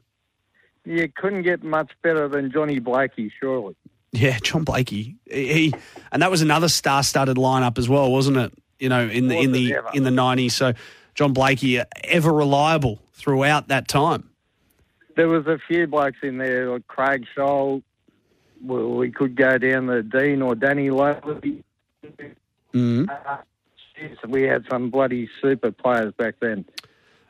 You 0.84 1.08
couldn't 1.14 1.42
get 1.42 1.62
much 1.62 1.90
better 2.02 2.28
than 2.28 2.50
Johnny 2.50 2.78
Blakey, 2.78 3.32
surely. 3.40 3.76
Yeah, 4.12 4.38
John 4.42 4.64
Blakey. 4.64 5.16
He 5.26 5.72
and 6.10 6.22
that 6.22 6.30
was 6.30 6.42
another 6.42 6.68
star-studded 6.68 7.38
lineup 7.38 7.78
as 7.78 7.88
well, 7.88 8.12
wasn't 8.12 8.36
it? 8.36 8.52
You 8.78 8.90
know, 8.90 9.08
in 9.08 9.28
the 9.28 9.38
in 9.38 9.52
the 9.52 9.76
in 9.94 10.04
the 10.04 10.10
nineties. 10.10 10.54
So 10.54 10.74
John 11.14 11.32
Blakey 11.32 11.80
uh, 11.80 11.84
ever 12.04 12.32
reliable 12.32 13.00
throughout 13.14 13.68
that 13.68 13.88
time. 13.88 14.28
There 15.16 15.28
was 15.28 15.46
a 15.46 15.58
few 15.66 15.86
blokes 15.86 16.18
in 16.22 16.38
there, 16.38 16.70
like 16.70 16.86
Craig 16.86 17.26
Sholl. 17.36 17.82
Well, 18.62 18.90
we 18.90 19.10
could 19.10 19.34
go 19.34 19.58
down 19.58 19.86
the 19.86 20.02
Dean 20.02 20.42
or 20.42 20.54
Danny 20.54 20.90
Lowry. 20.90 21.64
Mm-hmm. 22.72 23.10
Uh, 23.10 23.36
we 24.28 24.42
had 24.42 24.64
some 24.70 24.90
bloody 24.90 25.28
super 25.40 25.70
players 25.70 26.12
back 26.14 26.36
then. 26.40 26.64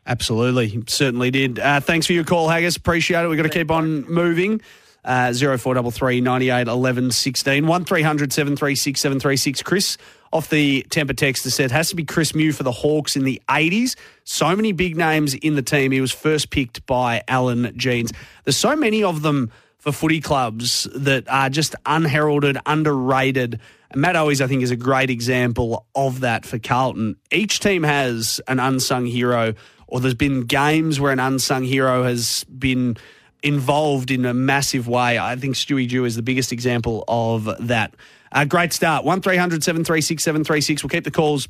Absolutely, 0.07 0.83
certainly 0.89 1.31
did. 1.31 1.59
Uh, 1.59 1.81
thanks 1.81 2.07
for 2.07 2.12
your 2.12 2.25
call, 2.25 2.49
Haggis. 2.49 2.77
Appreciate 2.77 3.25
it. 3.25 3.29
We've 3.29 3.37
got 3.37 3.45
to 3.45 3.49
keep 3.49 3.71
on 3.71 4.09
moving. 4.11 4.61
Uh, 5.04 5.32
0433 5.32 6.21
98 6.21 6.68
11 6.68 7.11
16 7.11 7.66
1300 7.66 8.32
736 8.32 9.00
736. 9.00 9.62
Chris 9.62 9.99
off 10.32 10.49
the 10.49 10.87
temper 10.90 11.12
text 11.12 11.42
said 11.50 11.71
has 11.71 11.90
to 11.90 11.97
be 11.97 12.04
Chris 12.04 12.35
Mew 12.35 12.52
for 12.52 12.62
the 12.62 12.73
Hawks 12.73 13.16
in 13.16 13.25
the 13.25 13.42
80s. 13.49 13.97
So 14.25 14.54
many 14.54 14.73
big 14.73 14.97
names 14.97 15.35
in 15.35 15.56
the 15.56 15.62
team. 15.62 15.92
He 15.92 16.00
was 16.00 16.12
first 16.12 16.50
picked 16.50 16.87
by 16.87 17.23
Alan 17.28 17.76
Jeans. 17.76 18.12
There's 18.44 18.56
so 18.56 18.76
many 18.76 19.02
of 19.02 19.23
them 19.23 19.50
for 19.82 19.90
footy 19.90 20.21
clubs 20.21 20.87
that 20.94 21.28
are 21.28 21.50
just 21.50 21.75
unheralded, 21.85 22.56
underrated. 22.66 23.59
And 23.90 24.00
Matt 24.00 24.14
Owies, 24.14 24.40
I 24.40 24.47
think, 24.47 24.62
is 24.62 24.71
a 24.71 24.76
great 24.76 25.11
example 25.11 25.87
of 25.97 26.21
that 26.21 26.47
for 26.47 26.61
Carlton. 26.61 27.16
Each 27.32 27.59
team 27.59 27.82
has 27.82 28.40
an 28.47 28.61
unsung 28.61 29.06
hero, 29.06 29.54
or 29.88 29.99
there's 29.99 30.14
been 30.14 30.42
games 30.42 31.00
where 31.00 31.11
an 31.11 31.18
unsung 31.18 31.64
hero 31.64 32.04
has 32.04 32.44
been 32.44 32.97
involved 33.42 34.11
in 34.11 34.25
a 34.25 34.34
massive 34.34 34.88
way. 34.88 35.18
I 35.18 35.37
think 35.37 35.56
Stewie 35.56 35.88
Dew 35.88 36.04
is 36.04 36.16
the 36.16 36.22
biggest 36.22 36.52
example 36.52 37.04
of 37.08 37.49
that. 37.66 37.94
Uh, 38.30 38.44
great 38.44 38.72
start. 38.72 39.04
1300 39.04 39.62
736 39.62 40.22
736. 40.22 40.82
We'll 40.82 40.90
keep 40.90 41.04
the 41.04 41.11
calls 41.11 41.49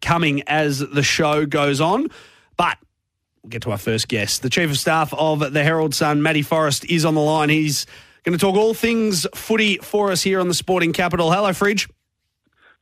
coming 0.00 0.42
as 0.46 0.78
the 0.78 1.02
show 1.02 1.46
goes 1.46 1.80
on. 1.80 2.08
But 2.56 2.78
we'll 3.42 3.50
get 3.50 3.62
to 3.62 3.72
our 3.72 3.78
first 3.78 4.08
guest. 4.08 4.42
The 4.42 4.50
Chief 4.50 4.70
of 4.70 4.78
Staff 4.78 5.12
of 5.14 5.52
the 5.52 5.62
Herald 5.62 5.94
Sun, 5.94 6.22
Matty 6.22 6.42
Forrest, 6.42 6.84
is 6.86 7.04
on 7.04 7.14
the 7.14 7.20
line. 7.20 7.48
He's 7.48 7.86
going 8.24 8.36
to 8.36 8.40
talk 8.40 8.56
all 8.56 8.74
things 8.74 9.26
footy 9.34 9.78
for 9.78 10.10
us 10.10 10.22
here 10.22 10.40
on 10.40 10.48
the 10.48 10.54
Sporting 10.54 10.92
Capital. 10.92 11.30
Hello, 11.32 11.52
Fridge. 11.52 11.88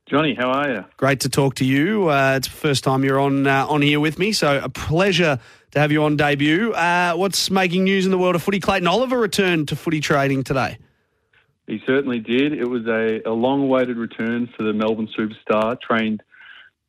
Johnny, 0.07 0.35
how 0.35 0.49
are 0.51 0.69
you? 0.69 0.85
Great 0.95 1.19
to 1.21 1.29
talk 1.29 1.55
to 1.55 1.65
you. 1.65 2.09
Uh, 2.09 2.35
it's 2.37 2.47
the 2.47 2.53
first 2.53 2.85
time 2.85 3.03
you're 3.03 3.19
on 3.19 3.45
uh, 3.45 3.67
on 3.67 3.81
here 3.81 3.99
with 3.99 4.17
me, 4.17 4.31
so 4.31 4.57
a 4.63 4.69
pleasure 4.69 5.37
to 5.77 5.81
have 5.81 5.91
you 5.91 6.03
on 6.03 6.17
debut. 6.17 6.73
Uh, 6.73 7.13
what's 7.13 7.51
making 7.51 7.83
news 7.83 8.05
in 8.05 8.11
the 8.11 8.17
world 8.17 8.35
of 8.35 8.41
footy? 8.41 8.59
Clayton 8.59 8.87
Oliver 8.87 9.19
returned 9.19 9.67
to 9.67 9.75
footy 9.75 9.99
trading 9.99 10.43
today. 10.43 10.77
He 11.67 11.81
certainly 11.85 12.19
did. 12.19 12.53
It 12.53 12.67
was 12.67 12.87
a, 12.87 13.21
a 13.25 13.31
long-awaited 13.31 13.95
return 13.95 14.49
for 14.57 14.63
the 14.63 14.73
Melbourne 14.73 15.09
superstar. 15.17 15.79
Trained 15.79 16.23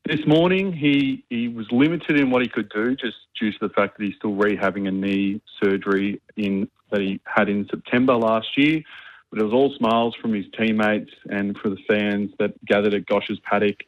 this 0.07 0.27
morning. 0.27 0.73
He 0.73 1.25
he 1.29 1.49
was 1.49 1.67
limited 1.71 2.19
in 2.19 2.31
what 2.31 2.43
he 2.43 2.49
could 2.49 2.71
do, 2.71 2.97
just 2.97 3.17
due 3.39 3.53
to 3.53 3.59
the 3.61 3.69
fact 3.69 3.99
that 3.99 4.05
he's 4.05 4.15
still 4.17 4.35
rehabbing 4.35 4.89
a 4.89 4.91
knee 4.91 5.43
surgery 5.63 6.23
in 6.37 6.71
that 6.91 7.01
he 7.01 7.21
had 7.25 7.51
in 7.51 7.69
September 7.69 8.15
last 8.15 8.57
year. 8.57 8.83
But 9.31 9.41
it 9.41 9.45
was 9.45 9.53
all 9.53 9.75
smiles 9.77 10.15
from 10.23 10.33
his 10.33 10.47
teammates 10.57 11.11
and 11.29 11.59
for 11.59 11.69
the 11.69 11.77
fans 11.87 12.31
that 12.39 12.55
gathered 12.65 12.95
at 12.95 13.05
Gosch's 13.05 13.39
paddock. 13.41 13.83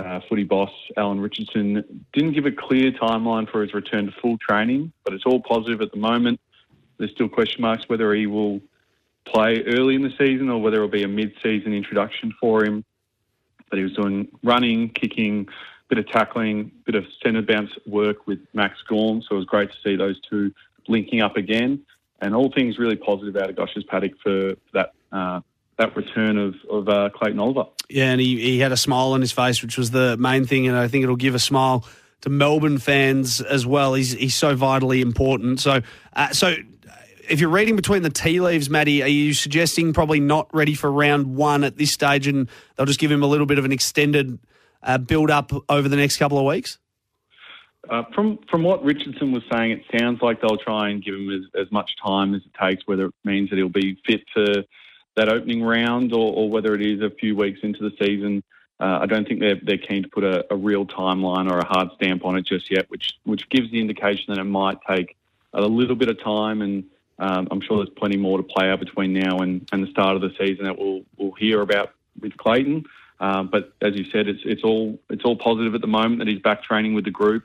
Uh, 0.00 0.18
footy 0.30 0.44
boss 0.44 0.70
Alan 0.96 1.20
Richardson 1.20 2.04
didn't 2.14 2.32
give 2.32 2.46
a 2.46 2.52
clear 2.52 2.90
timeline 2.90 3.50
for 3.50 3.60
his 3.60 3.74
return 3.74 4.06
to 4.06 4.12
full 4.12 4.38
training, 4.38 4.92
but 5.04 5.12
it's 5.12 5.26
all 5.26 5.40
positive 5.40 5.82
at 5.82 5.90
the 5.92 5.98
moment. 5.98 6.40
There's 6.96 7.10
still 7.10 7.28
question 7.28 7.60
marks 7.60 7.86
whether 7.86 8.14
he 8.14 8.26
will 8.26 8.62
play 9.26 9.62
early 9.64 9.96
in 9.96 10.02
the 10.02 10.12
season 10.16 10.48
or 10.48 10.62
whether 10.62 10.76
it'll 10.76 10.88
be 10.88 11.02
a 11.02 11.08
mid-season 11.08 11.74
introduction 11.74 12.32
for 12.40 12.64
him. 12.64 12.82
But 13.68 13.76
he 13.76 13.82
was 13.82 13.92
doing 13.92 14.28
running, 14.42 14.88
kicking, 14.88 15.48
bit 15.90 15.98
of 15.98 16.08
tackling, 16.08 16.72
bit 16.86 16.94
of 16.94 17.04
centre 17.22 17.42
bounce 17.42 17.70
work 17.86 18.26
with 18.26 18.38
Max 18.54 18.78
Gawn. 18.88 19.22
So 19.28 19.34
it 19.34 19.38
was 19.38 19.46
great 19.46 19.70
to 19.70 19.76
see 19.84 19.96
those 19.96 20.18
two 20.30 20.54
linking 20.88 21.20
up 21.20 21.36
again. 21.36 21.84
And 22.22 22.34
all 22.34 22.50
things 22.50 22.78
really 22.78 22.96
positive 22.96 23.36
out 23.36 23.50
of 23.50 23.56
Gosch's 23.56 23.84
paddock 23.84 24.12
for 24.22 24.54
that 24.72 24.92
uh, 25.12 25.40
that 25.80 25.96
return 25.96 26.38
of, 26.38 26.54
of 26.70 26.88
uh, 26.88 27.08
Clayton 27.10 27.40
Oliver. 27.40 27.64
Yeah, 27.88 28.12
and 28.12 28.20
he, 28.20 28.38
he 28.38 28.58
had 28.58 28.70
a 28.70 28.76
smile 28.76 29.12
on 29.12 29.20
his 29.20 29.32
face, 29.32 29.62
which 29.62 29.76
was 29.76 29.90
the 29.90 30.16
main 30.18 30.44
thing, 30.44 30.68
and 30.68 30.76
I 30.76 30.86
think 30.88 31.02
it'll 31.02 31.16
give 31.16 31.34
a 31.34 31.40
smile 31.40 31.84
to 32.20 32.28
Melbourne 32.30 32.78
fans 32.78 33.40
as 33.40 33.66
well. 33.66 33.94
He's 33.94 34.12
he's 34.12 34.34
so 34.34 34.54
vitally 34.54 35.00
important. 35.00 35.58
So 35.60 35.80
uh, 36.12 36.30
so 36.30 36.54
if 37.28 37.40
you're 37.40 37.50
reading 37.50 37.76
between 37.76 38.02
the 38.02 38.10
tea 38.10 38.40
leaves, 38.40 38.68
Matty, 38.68 39.02
are 39.02 39.08
you 39.08 39.32
suggesting 39.32 39.92
probably 39.92 40.20
not 40.20 40.52
ready 40.54 40.74
for 40.74 40.92
round 40.92 41.34
one 41.34 41.64
at 41.64 41.76
this 41.76 41.92
stage, 41.92 42.26
and 42.26 42.48
they'll 42.76 42.86
just 42.86 43.00
give 43.00 43.10
him 43.10 43.22
a 43.22 43.26
little 43.26 43.46
bit 43.46 43.58
of 43.58 43.64
an 43.64 43.72
extended 43.72 44.38
uh, 44.82 44.98
build 44.98 45.30
up 45.30 45.50
over 45.68 45.88
the 45.88 45.96
next 45.96 46.18
couple 46.18 46.38
of 46.38 46.44
weeks? 46.44 46.78
Uh, 47.88 48.02
from 48.14 48.38
from 48.50 48.62
what 48.62 48.84
Richardson 48.84 49.32
was 49.32 49.42
saying, 49.50 49.70
it 49.70 49.98
sounds 49.98 50.20
like 50.20 50.42
they'll 50.42 50.58
try 50.58 50.90
and 50.90 51.02
give 51.02 51.14
him 51.14 51.30
as, 51.30 51.62
as 51.62 51.72
much 51.72 51.90
time 52.04 52.34
as 52.34 52.42
it 52.42 52.52
takes, 52.62 52.86
whether 52.86 53.06
it 53.06 53.14
means 53.24 53.48
that 53.48 53.56
he'll 53.56 53.70
be 53.70 53.98
fit 54.06 54.20
for 54.34 54.62
that 55.20 55.28
opening 55.28 55.62
round 55.62 56.14
or, 56.14 56.32
or 56.32 56.48
whether 56.48 56.74
it 56.74 56.80
is 56.80 57.02
a 57.02 57.10
few 57.10 57.36
weeks 57.36 57.60
into 57.62 57.80
the 57.80 57.94
season. 58.02 58.42
Uh, 58.80 59.00
I 59.02 59.06
don't 59.06 59.28
think 59.28 59.40
they're 59.40 59.60
they're 59.62 59.76
keen 59.76 60.02
to 60.02 60.08
put 60.08 60.24
a, 60.24 60.46
a, 60.50 60.56
real 60.56 60.86
timeline 60.86 61.50
or 61.50 61.58
a 61.58 61.64
hard 61.66 61.90
stamp 61.96 62.24
on 62.24 62.36
it 62.36 62.46
just 62.46 62.70
yet, 62.70 62.88
which 62.88 63.18
which 63.24 63.48
gives 63.50 63.70
the 63.70 63.80
indication 63.80 64.24
that 64.28 64.38
it 64.38 64.44
might 64.44 64.78
take 64.88 65.16
a 65.52 65.60
little 65.60 65.96
bit 65.96 66.08
of 66.08 66.22
time. 66.22 66.62
And 66.62 66.84
um, 67.18 67.48
I'm 67.50 67.60
sure 67.60 67.76
there's 67.76 67.90
plenty 67.90 68.16
more 68.16 68.38
to 68.38 68.42
play 68.42 68.70
out 68.70 68.80
between 68.80 69.12
now 69.12 69.40
and, 69.40 69.68
and 69.72 69.86
the 69.86 69.90
start 69.90 70.16
of 70.16 70.22
the 70.22 70.32
season 70.38 70.64
that 70.64 70.78
we'll 70.78 71.02
we'll 71.18 71.32
hear 71.32 71.60
about 71.60 71.92
with 72.18 72.34
Clayton. 72.38 72.84
Um, 73.20 73.48
but 73.48 73.74
as 73.82 73.94
you 73.96 74.04
said, 74.10 74.26
it's 74.28 74.40
it's 74.46 74.62
all 74.62 74.98
it's 75.10 75.24
all 75.24 75.36
positive 75.36 75.74
at 75.74 75.82
the 75.82 75.86
moment 75.86 76.20
that 76.20 76.28
he's 76.28 76.40
back 76.40 76.62
training 76.62 76.94
with 76.94 77.04
the 77.04 77.10
group. 77.10 77.44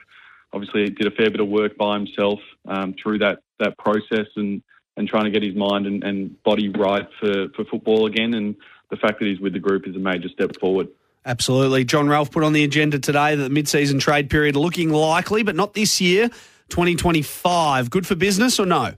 Obviously, 0.53 0.83
he 0.83 0.89
did 0.91 1.07
a 1.07 1.11
fair 1.11 1.29
bit 1.29 1.41
of 1.41 1.49
work 1.49 1.75
by 1.75 1.95
himself 1.95 2.39
um, 2.65 2.93
through 2.93 3.19
that 3.19 3.39
that 3.59 3.77
process 3.77 4.27
and 4.37 4.63
and 4.97 5.07
trying 5.07 5.25
to 5.25 5.31
get 5.31 5.43
his 5.43 5.55
mind 5.55 5.85
and, 5.85 6.03
and 6.03 6.41
body 6.43 6.69
right 6.69 7.07
for, 7.19 7.49
for 7.49 7.65
football 7.65 8.05
again. 8.05 8.33
And 8.33 8.55
the 8.89 8.97
fact 8.97 9.19
that 9.19 9.25
he's 9.25 9.39
with 9.39 9.53
the 9.53 9.59
group 9.59 9.87
is 9.87 9.95
a 9.95 9.99
major 9.99 10.29
step 10.29 10.57
forward. 10.59 10.87
Absolutely. 11.25 11.83
John 11.83 12.07
Ralph 12.07 12.31
put 12.31 12.43
on 12.43 12.53
the 12.53 12.63
agenda 12.63 12.99
today 12.99 13.35
that 13.35 13.43
the 13.43 13.49
mid-season 13.49 13.99
trade 13.99 14.29
period 14.29 14.55
looking 14.55 14.91
likely, 14.91 15.41
but 15.41 15.55
not 15.55 15.73
this 15.73 15.99
year, 15.99 16.29
2025. 16.69 17.89
Good 17.89 18.05
for 18.05 18.15
business 18.15 18.59
or 18.59 18.65
no? 18.65 18.93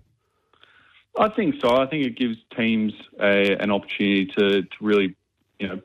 I 1.18 1.30
think 1.30 1.56
so. 1.62 1.76
I 1.76 1.88
think 1.88 2.06
it 2.06 2.18
gives 2.18 2.38
teams 2.56 2.94
a, 3.20 3.56
an 3.56 3.72
opportunity 3.72 4.28
to, 4.38 4.64
to 4.64 4.78
really, 4.82 5.16
you 5.58 5.68
know, 5.68 5.82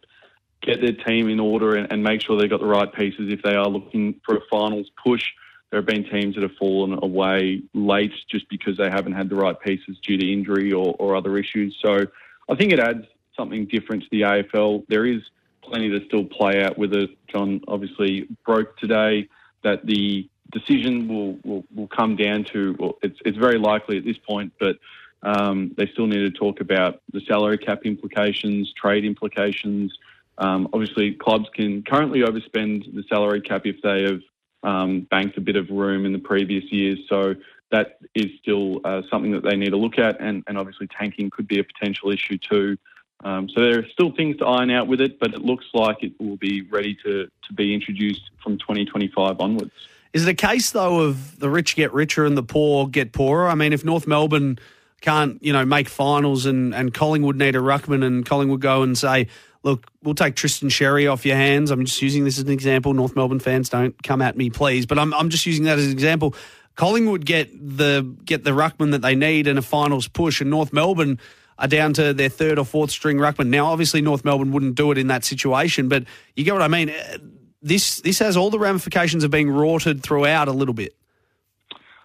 get 0.61 0.81
their 0.81 0.93
team 0.93 1.29
in 1.29 1.41
order 1.41 1.77
and, 1.77 1.91
and, 1.93 2.03
make 2.03 2.23
sure 2.23 2.39
they've 2.39 2.51
got 2.51 2.61
the 2.61 2.67
right 2.67 2.93
pieces 2.93 3.33
if 3.33 3.43
they 3.43 3.55
are 3.55 3.67
looking 3.67 4.21
for 4.25 4.37
a 4.37 4.41
finals 4.51 4.91
push. 5.03 5.25
There 5.73 5.81
have 5.81 5.87
been 5.87 6.05
teams 6.05 6.35
that 6.35 6.43
have 6.43 6.55
fallen 6.59 6.99
away 7.03 7.63
late 7.73 8.13
just 8.31 8.47
because 8.51 8.77
they 8.77 8.91
haven't 8.91 9.15
had 9.15 9.31
the 9.31 9.37
right 9.37 9.59
pieces 9.59 9.97
due 10.07 10.19
to 10.19 10.33
injury 10.33 10.71
or, 10.71 10.95
or 10.99 11.17
other 11.17 11.39
issues. 11.39 11.75
So 11.83 12.07
I 12.51 12.55
think 12.57 12.75
it 12.75 12.79
adds 12.79 13.07
something 13.35 13.65
different 13.65 14.03
to 14.03 14.09
the 14.11 14.21
AFL. 14.21 14.85
There 14.89 15.07
is 15.07 15.23
plenty 15.63 15.89
to 15.89 16.05
still 16.05 16.27
play 16.27 16.63
out 16.63 16.77
with 16.77 16.93
it. 16.93 17.09
John 17.27 17.63
obviously 17.69 18.29
broke 18.45 18.77
today 18.77 19.31
that 19.65 19.87
the 19.87 20.29
decision 20.51 21.09
will, 21.09 21.39
will, 21.43 21.65
will 21.75 21.89
come 21.89 22.17
down 22.17 22.45
to, 22.53 22.77
well, 22.79 22.99
it's, 23.03 23.19
it's 23.25 23.39
very 23.39 23.59
likely 23.59 23.97
at 23.97 24.05
this 24.05 24.19
point, 24.19 24.53
but 24.61 24.77
um, 25.23 25.73
they 25.79 25.87
still 25.87 26.07
need 26.07 26.19
to 26.19 26.31
talk 26.31 26.61
about 26.61 27.01
the 27.15 27.23
salary 27.23 27.57
cap 27.57 27.87
implications, 27.87 28.71
trade 28.75 29.07
implications. 29.07 29.97
Um, 30.37 30.69
obviously, 30.75 31.15
clubs 31.15 31.49
can 31.55 31.83
currently 31.83 32.21
overspend 32.21 32.95
the 32.95 33.05
salary 33.09 33.41
cap 33.41 33.63
if 33.65 33.81
they 33.81 34.03
have 34.03 34.21
um, 34.63 35.01
banked 35.11 35.37
a 35.37 35.41
bit 35.41 35.57
of 35.57 35.69
room 35.71 36.07
in 36.07 36.13
the 36.13 36.19
previous 36.19 36.65
years. 36.71 36.99
So 37.09 37.35
that 37.71 37.99
is 38.15 38.27
still 38.41 38.81
uh, 38.85 39.03
something 39.11 39.33
that 39.33 39.43
they 39.43 39.57
need 39.57 39.71
to 39.71 39.77
look 39.77 39.99
at, 39.99 40.21
and, 40.21 40.45
and 40.47 40.59
obviously 40.59 40.87
tanking 40.89 41.31
could 41.31 41.49
be 41.49 41.59
a 41.59 41.65
potential 41.65 42.11
issue 42.11 42.39
too. 42.39 42.77
Um, 43.25 43.49
so 43.49 43.61
there 43.61 43.79
are 43.79 43.87
still 43.93 44.13
things 44.13 44.37
to 44.39 44.47
iron 44.47 44.71
out 44.71 44.89
with 44.89 45.01
it, 45.01 45.19
but 45.19 45.33
it 45.33 45.43
looks 45.43 45.67
like 45.73 46.03
it 46.03 46.13
will 46.19 46.37
be 46.37 46.63
ready 46.63 46.97
to, 47.05 47.27
to 47.27 47.53
be 47.55 47.73
introduced 47.73 48.31
from 48.43 48.59
2025 48.59 49.41
onwards. 49.41 49.71
Is 50.13 50.27
it 50.27 50.31
a 50.31 50.35
case 50.35 50.73
though 50.73 51.01
of 51.01 51.39
the 51.39 51.49
rich 51.49 51.77
get 51.77 51.93
richer 51.93 52.27
and 52.27 52.37
the 52.37 52.43
poor 52.43 52.87
get 52.89 53.13
poorer? 53.13 53.49
I 53.49 53.55
mean, 53.55 53.73
if 53.73 53.85
North 53.85 54.07
Melbourne 54.07 54.59
can't, 55.01 55.43
you 55.43 55.53
know, 55.53 55.65
make 55.65 55.89
finals 55.89 56.47
and, 56.47 56.75
and 56.75 56.93
Collingwood 56.93 57.37
need 57.37 57.57
a 57.57 57.61
ruckman 57.61 58.05
and 58.05 58.27
Collingwood 58.27 58.61
go 58.61 58.83
and 58.83 58.99
say, 58.99 59.29
look, 59.63 59.87
we'll 60.03 60.15
take 60.15 60.35
Tristan 60.35 60.69
Xerri 60.69 61.11
off 61.11 61.25
your 61.25 61.37
hands. 61.37 61.71
I'm 61.71 61.85
just 61.85 62.01
using 62.03 62.25
this 62.25 62.39
as 62.39 62.45
an 62.45 62.51
example. 62.51 62.95
North 62.95 63.17
Melbourne 63.17 63.41
fans 63.41 63.69
don't 63.69 64.01
come 64.03 64.23
at 64.23 64.37
me, 64.37 64.51
please. 64.51 64.87
But 64.87 64.99
I'm, 64.99 65.13
I'm 65.15 65.31
just 65.31 65.47
using 65.47 65.65
that 65.65 65.79
as 65.79 65.87
an 65.87 65.93
example. 65.93 66.35
Collingwood 66.75 67.25
get 67.25 67.51
the 67.53 68.03
get 68.25 68.45
the 68.45 68.53
ruckman 68.53 68.93
that 68.93 69.03
they 69.03 69.15
need 69.15 69.47
in 69.47 69.59
a 69.59 69.63
finals 69.63 70.09
push, 70.09 70.41
and 70.41 70.51
North 70.51 70.73
Melbourne 70.73 71.19
are 71.59 71.69
down 71.69 71.93
to 71.95 72.15
their 72.15 72.31
third 72.31 72.59
or 72.59 72.65
fourth 72.65 72.91
string 72.91 73.19
ruckman. 73.19 73.49
Now, 73.49 73.67
obviously, 73.67 74.01
North 74.01 74.25
Melbourne 74.25 74.53
wouldn't 74.53 74.75
do 74.75 74.91
it 74.91 74.99
in 74.99 75.09
that 75.09 75.25
situation, 75.25 75.89
but 75.89 76.05
you 76.35 76.45
get 76.45 76.55
what 76.55 76.63
I 76.63 76.69
mean. 76.69 76.91
Uh, 76.91 77.19
This 77.65 78.01
this 78.01 78.19
has 78.19 78.37
all 78.37 78.51
the 78.51 78.59
ramifications 78.59 79.23
of 79.23 79.31
being 79.31 79.49
rorted 79.49 80.03
throughout 80.03 80.49
a 80.49 80.53
little 80.53 80.75
bit. 80.75 80.97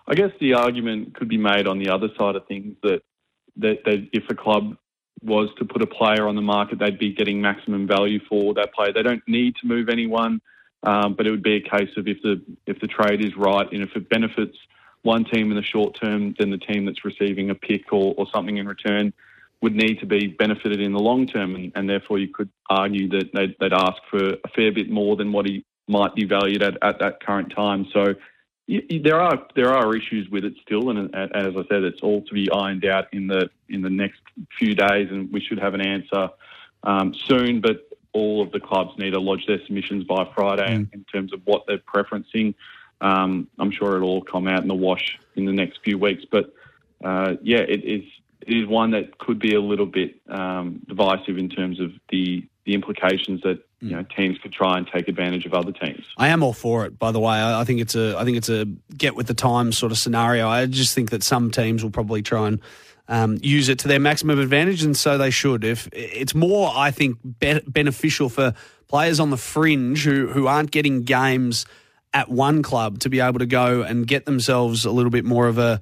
I 0.05 0.13
guess 0.13 0.31
the 0.39 0.53
argument 0.53 1.15
could 1.15 1.27
be 1.27 1.37
made 1.37 1.65
on 1.65 1.79
the 1.79 1.89
other 1.89 2.09
side 2.15 2.35
of 2.35 2.45
things 2.45 2.75
that 2.83 3.01
that, 3.55 3.83
that 3.85 4.07
if 4.13 4.29
a 4.29 4.35
club 4.35 4.77
was 5.23 5.49
to 5.57 5.65
put 5.65 5.81
a 5.81 5.87
player 5.87 6.27
on 6.27 6.35
the 6.35 6.41
market, 6.41 6.79
they'd 6.79 6.99
be 6.99 7.13
getting 7.13 7.41
maximum 7.41 7.87
value 7.87 8.19
for 8.29 8.53
that 8.53 8.73
player. 8.73 8.93
They 8.93 9.03
don't 9.03 9.23
need 9.27 9.55
to 9.57 9.67
move 9.67 9.89
anyone, 9.89 10.41
um, 10.83 11.15
but 11.15 11.25
it 11.27 11.31
would 11.31 11.43
be 11.43 11.55
a 11.55 11.61
case 11.61 11.89
of 11.97 12.07
if 12.07 12.21
the 12.21 12.41
if 12.65 12.79
the 12.79 12.87
trade 12.87 13.23
is 13.23 13.35
right 13.35 13.67
and 13.71 13.81
if 13.83 13.95
it 13.95 14.09
benefits 14.09 14.57
one 15.03 15.23
team 15.23 15.51
in 15.51 15.57
the 15.57 15.63
short 15.63 15.99
term, 15.99 16.35
then 16.37 16.49
the 16.49 16.57
team 16.57 16.85
that's 16.85 17.05
receiving 17.05 17.49
a 17.49 17.55
pick 17.55 17.93
or, 17.93 18.13
or 18.17 18.27
something 18.33 18.57
in 18.57 18.67
return 18.67 19.13
would 19.61 19.75
need 19.75 19.99
to 19.99 20.05
be 20.05 20.27
benefited 20.27 20.79
in 20.79 20.93
the 20.93 20.99
long 20.99 21.25
term, 21.25 21.55
and, 21.55 21.71
and 21.75 21.89
therefore 21.89 22.19
you 22.19 22.27
could 22.27 22.49
argue 22.69 23.09
that 23.09 23.31
they'd, 23.33 23.55
they'd 23.59 23.73
ask 23.73 23.97
for 24.09 24.33
a 24.33 24.49
fair 24.55 24.71
bit 24.71 24.89
more 24.89 25.15
than 25.15 25.31
what 25.31 25.47
he 25.47 25.65
might 25.87 26.13
be 26.13 26.25
valued 26.25 26.61
at 26.61 26.77
at 26.83 26.99
that 26.99 27.19
current 27.23 27.51
time. 27.55 27.87
So 27.91 28.13
there 28.67 29.19
are 29.19 29.47
there 29.55 29.73
are 29.73 29.95
issues 29.95 30.29
with 30.29 30.43
it 30.43 30.53
still, 30.61 30.89
and, 30.89 31.13
and 31.13 31.35
as 31.35 31.55
I 31.55 31.63
said, 31.69 31.83
it's 31.83 32.01
all 32.01 32.21
to 32.23 32.33
be 32.33 32.51
ironed 32.51 32.85
out 32.85 33.05
in 33.13 33.27
the 33.27 33.49
in 33.69 33.81
the 33.81 33.89
next 33.89 34.19
few 34.57 34.75
days, 34.75 35.09
and 35.09 35.31
we 35.31 35.39
should 35.39 35.59
have 35.59 35.73
an 35.73 35.81
answer 35.81 36.29
um, 36.83 37.13
soon. 37.13 37.61
But 37.61 37.87
all 38.13 38.41
of 38.41 38.51
the 38.51 38.59
clubs 38.59 38.97
need 38.97 39.11
to 39.11 39.19
lodge 39.19 39.45
their 39.47 39.63
submissions 39.65 40.03
by 40.03 40.29
Friday 40.35 40.73
in, 40.73 40.89
in 40.91 41.03
terms 41.05 41.33
of 41.33 41.41
what 41.45 41.65
they're 41.67 41.77
preferencing. 41.77 42.55
Um, 42.99 43.47
I'm 43.59 43.71
sure 43.71 43.95
it'll 43.95 44.09
all 44.09 44.23
come 44.23 44.47
out 44.47 44.61
in 44.61 44.67
the 44.67 44.75
wash 44.75 45.19
in 45.35 45.45
the 45.45 45.53
next 45.53 45.79
few 45.83 45.97
weeks, 45.97 46.25
but 46.29 46.53
uh, 47.03 47.35
yeah, 47.41 47.59
it 47.59 47.83
is 47.85 48.03
it 48.41 48.53
is 48.53 48.67
one 48.67 48.91
that 48.91 49.17
could 49.17 49.39
be 49.39 49.53
a 49.55 49.61
little 49.61 49.85
bit 49.85 50.15
um, 50.29 50.81
divisive 50.87 51.37
in 51.37 51.49
terms 51.49 51.79
of 51.79 51.91
the 52.09 52.45
the 52.65 52.73
implications 52.73 53.41
that 53.41 53.63
you 53.79 53.91
know 53.91 54.03
teams 54.03 54.37
could 54.39 54.53
try 54.53 54.77
and 54.77 54.87
take 54.87 55.07
advantage 55.07 55.45
of 55.45 55.53
other 55.53 55.71
teams. 55.71 56.05
I 56.17 56.29
am 56.29 56.43
all 56.43 56.53
for 56.53 56.85
it, 56.85 56.97
by 56.97 57.11
the 57.11 57.19
way. 57.19 57.35
I 57.35 57.61
I 57.61 57.63
think 57.63 57.79
it's 57.79 57.95
a 57.95 58.17
I 58.17 58.23
think 58.23 58.37
it's 58.37 58.49
a 58.49 58.65
get 58.95 59.15
with 59.15 59.27
the 59.27 59.33
times 59.33 59.77
sort 59.77 59.91
of 59.91 59.97
scenario. 59.97 60.47
I 60.47 60.65
just 60.65 60.95
think 60.95 61.11
that 61.11 61.23
some 61.23 61.51
teams 61.51 61.83
will 61.83 61.91
probably 61.91 62.21
try 62.21 62.47
and 62.47 62.59
um, 63.07 63.37
use 63.41 63.69
it 63.69 63.79
to 63.79 63.87
their 63.87 63.99
maximum 63.99 64.39
advantage, 64.39 64.83
and 64.83 64.97
so 64.97 65.17
they 65.17 65.29
should. 65.29 65.63
If 65.63 65.87
it's 65.93 66.35
more, 66.35 66.71
I 66.75 66.91
think 66.91 67.17
be- 67.39 67.61
beneficial 67.67 68.29
for 68.29 68.53
players 68.87 69.19
on 69.19 69.29
the 69.29 69.37
fringe 69.37 70.03
who 70.03 70.27
who 70.27 70.47
aren't 70.47 70.71
getting 70.71 71.03
games 71.03 71.65
at 72.13 72.29
one 72.29 72.63
club 72.63 72.99
to 72.99 73.09
be 73.09 73.19
able 73.19 73.39
to 73.39 73.45
go 73.45 73.83
and 73.83 74.07
get 74.07 74.25
themselves 74.25 74.85
a 74.85 74.91
little 74.91 75.11
bit 75.11 75.25
more 75.25 75.47
of 75.47 75.57
a 75.57 75.79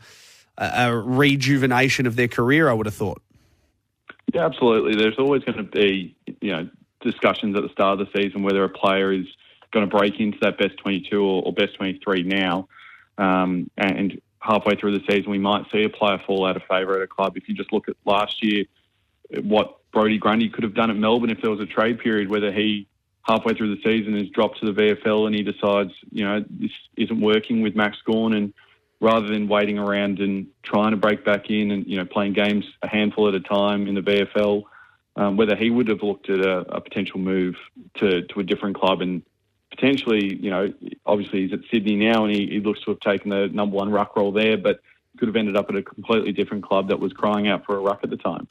a 0.57 0.89
a 0.89 0.95
rejuvenation 0.97 2.05
of 2.07 2.15
their 2.15 2.27
career. 2.27 2.69
I 2.69 2.73
would 2.73 2.85
have 2.85 2.95
thought. 2.95 3.21
Yeah, 4.33 4.45
absolutely. 4.45 4.95
There's 4.95 5.17
always 5.17 5.43
going 5.43 5.57
to 5.57 5.63
be, 5.63 6.15
you 6.41 6.51
know, 6.51 6.69
discussions 7.05 7.55
at 7.55 7.63
the 7.63 7.69
start 7.69 7.99
of 7.99 8.07
the 8.07 8.21
season 8.21 8.43
whether 8.43 8.63
a 8.63 8.69
player 8.69 9.13
is 9.13 9.25
going 9.71 9.89
to 9.89 9.97
break 9.97 10.19
into 10.19 10.37
that 10.41 10.57
best 10.57 10.77
22 10.77 11.21
or, 11.21 11.43
or 11.43 11.53
best 11.53 11.75
23 11.75 12.23
now. 12.23 12.67
Um, 13.17 13.69
and 13.77 14.21
halfway 14.39 14.75
through 14.75 14.97
the 14.97 15.05
season, 15.09 15.31
we 15.31 15.39
might 15.39 15.65
see 15.71 15.83
a 15.83 15.89
player 15.89 16.19
fall 16.25 16.45
out 16.45 16.55
of 16.55 16.63
favour 16.63 16.95
at 16.95 17.01
a 17.01 17.07
club. 17.07 17.37
If 17.37 17.47
you 17.47 17.55
just 17.55 17.71
look 17.71 17.87
at 17.87 17.95
last 18.05 18.43
year, 18.43 18.65
what 19.41 19.79
Brodie 19.91 20.17
Grundy 20.17 20.49
could 20.49 20.63
have 20.63 20.75
done 20.75 20.89
at 20.89 20.97
Melbourne 20.97 21.29
if 21.29 21.41
there 21.41 21.51
was 21.51 21.61
a 21.61 21.65
trade 21.65 21.99
period, 21.99 22.29
whether 22.29 22.51
he 22.51 22.87
halfway 23.23 23.53
through 23.53 23.75
the 23.75 23.81
season 23.81 24.15
is 24.15 24.29
dropped 24.29 24.59
to 24.59 24.71
the 24.71 24.81
VFL 24.81 25.25
and 25.25 25.35
he 25.35 25.41
decides, 25.41 25.91
you 26.11 26.23
know, 26.23 26.43
this 26.49 26.71
isn't 26.95 27.19
working 27.19 27.61
with 27.61 27.75
Max 27.75 27.97
Gawn 28.05 28.33
and 28.33 28.53
rather 28.99 29.27
than 29.27 29.47
waiting 29.47 29.77
around 29.77 30.19
and 30.19 30.47
trying 30.63 30.91
to 30.91 30.97
break 30.97 31.25
back 31.25 31.49
in 31.49 31.71
and 31.71 31.85
you 31.85 31.97
know 31.97 32.05
playing 32.05 32.33
games 32.33 32.65
a 32.81 32.87
handful 32.87 33.27
at 33.27 33.35
a 33.35 33.39
time 33.39 33.87
in 33.87 33.95
the 33.95 34.01
VFL, 34.01 34.63
um, 35.15 35.37
whether 35.37 35.55
he 35.55 35.69
would 35.69 35.87
have 35.87 36.03
looked 36.03 36.29
at 36.29 36.39
a, 36.39 36.59
a 36.75 36.81
potential 36.81 37.19
move 37.19 37.55
to 37.97 38.23
to 38.23 38.39
a 38.39 38.43
different 38.43 38.75
club 38.75 39.01
and 39.01 39.21
potentially, 39.71 40.35
you 40.35 40.49
know, 40.49 40.73
obviously 41.05 41.43
he's 41.43 41.53
at 41.53 41.59
Sydney 41.71 41.95
now 41.95 42.25
and 42.25 42.33
he, 42.33 42.47
he 42.47 42.59
looks 42.59 42.81
to 42.83 42.91
have 42.91 42.99
taken 42.99 43.29
the 43.29 43.47
number 43.47 43.75
one 43.75 43.91
ruck 43.91 44.15
role 44.15 44.31
there, 44.31 44.57
but 44.57 44.79
could 45.17 45.27
have 45.27 45.35
ended 45.35 45.55
up 45.55 45.69
at 45.69 45.75
a 45.75 45.81
completely 45.81 46.31
different 46.31 46.63
club 46.63 46.89
that 46.89 46.99
was 46.99 47.13
crying 47.13 47.47
out 47.47 47.65
for 47.65 47.77
a 47.77 47.79
ruck 47.79 47.99
at 48.03 48.09
the 48.09 48.17
time. 48.17 48.47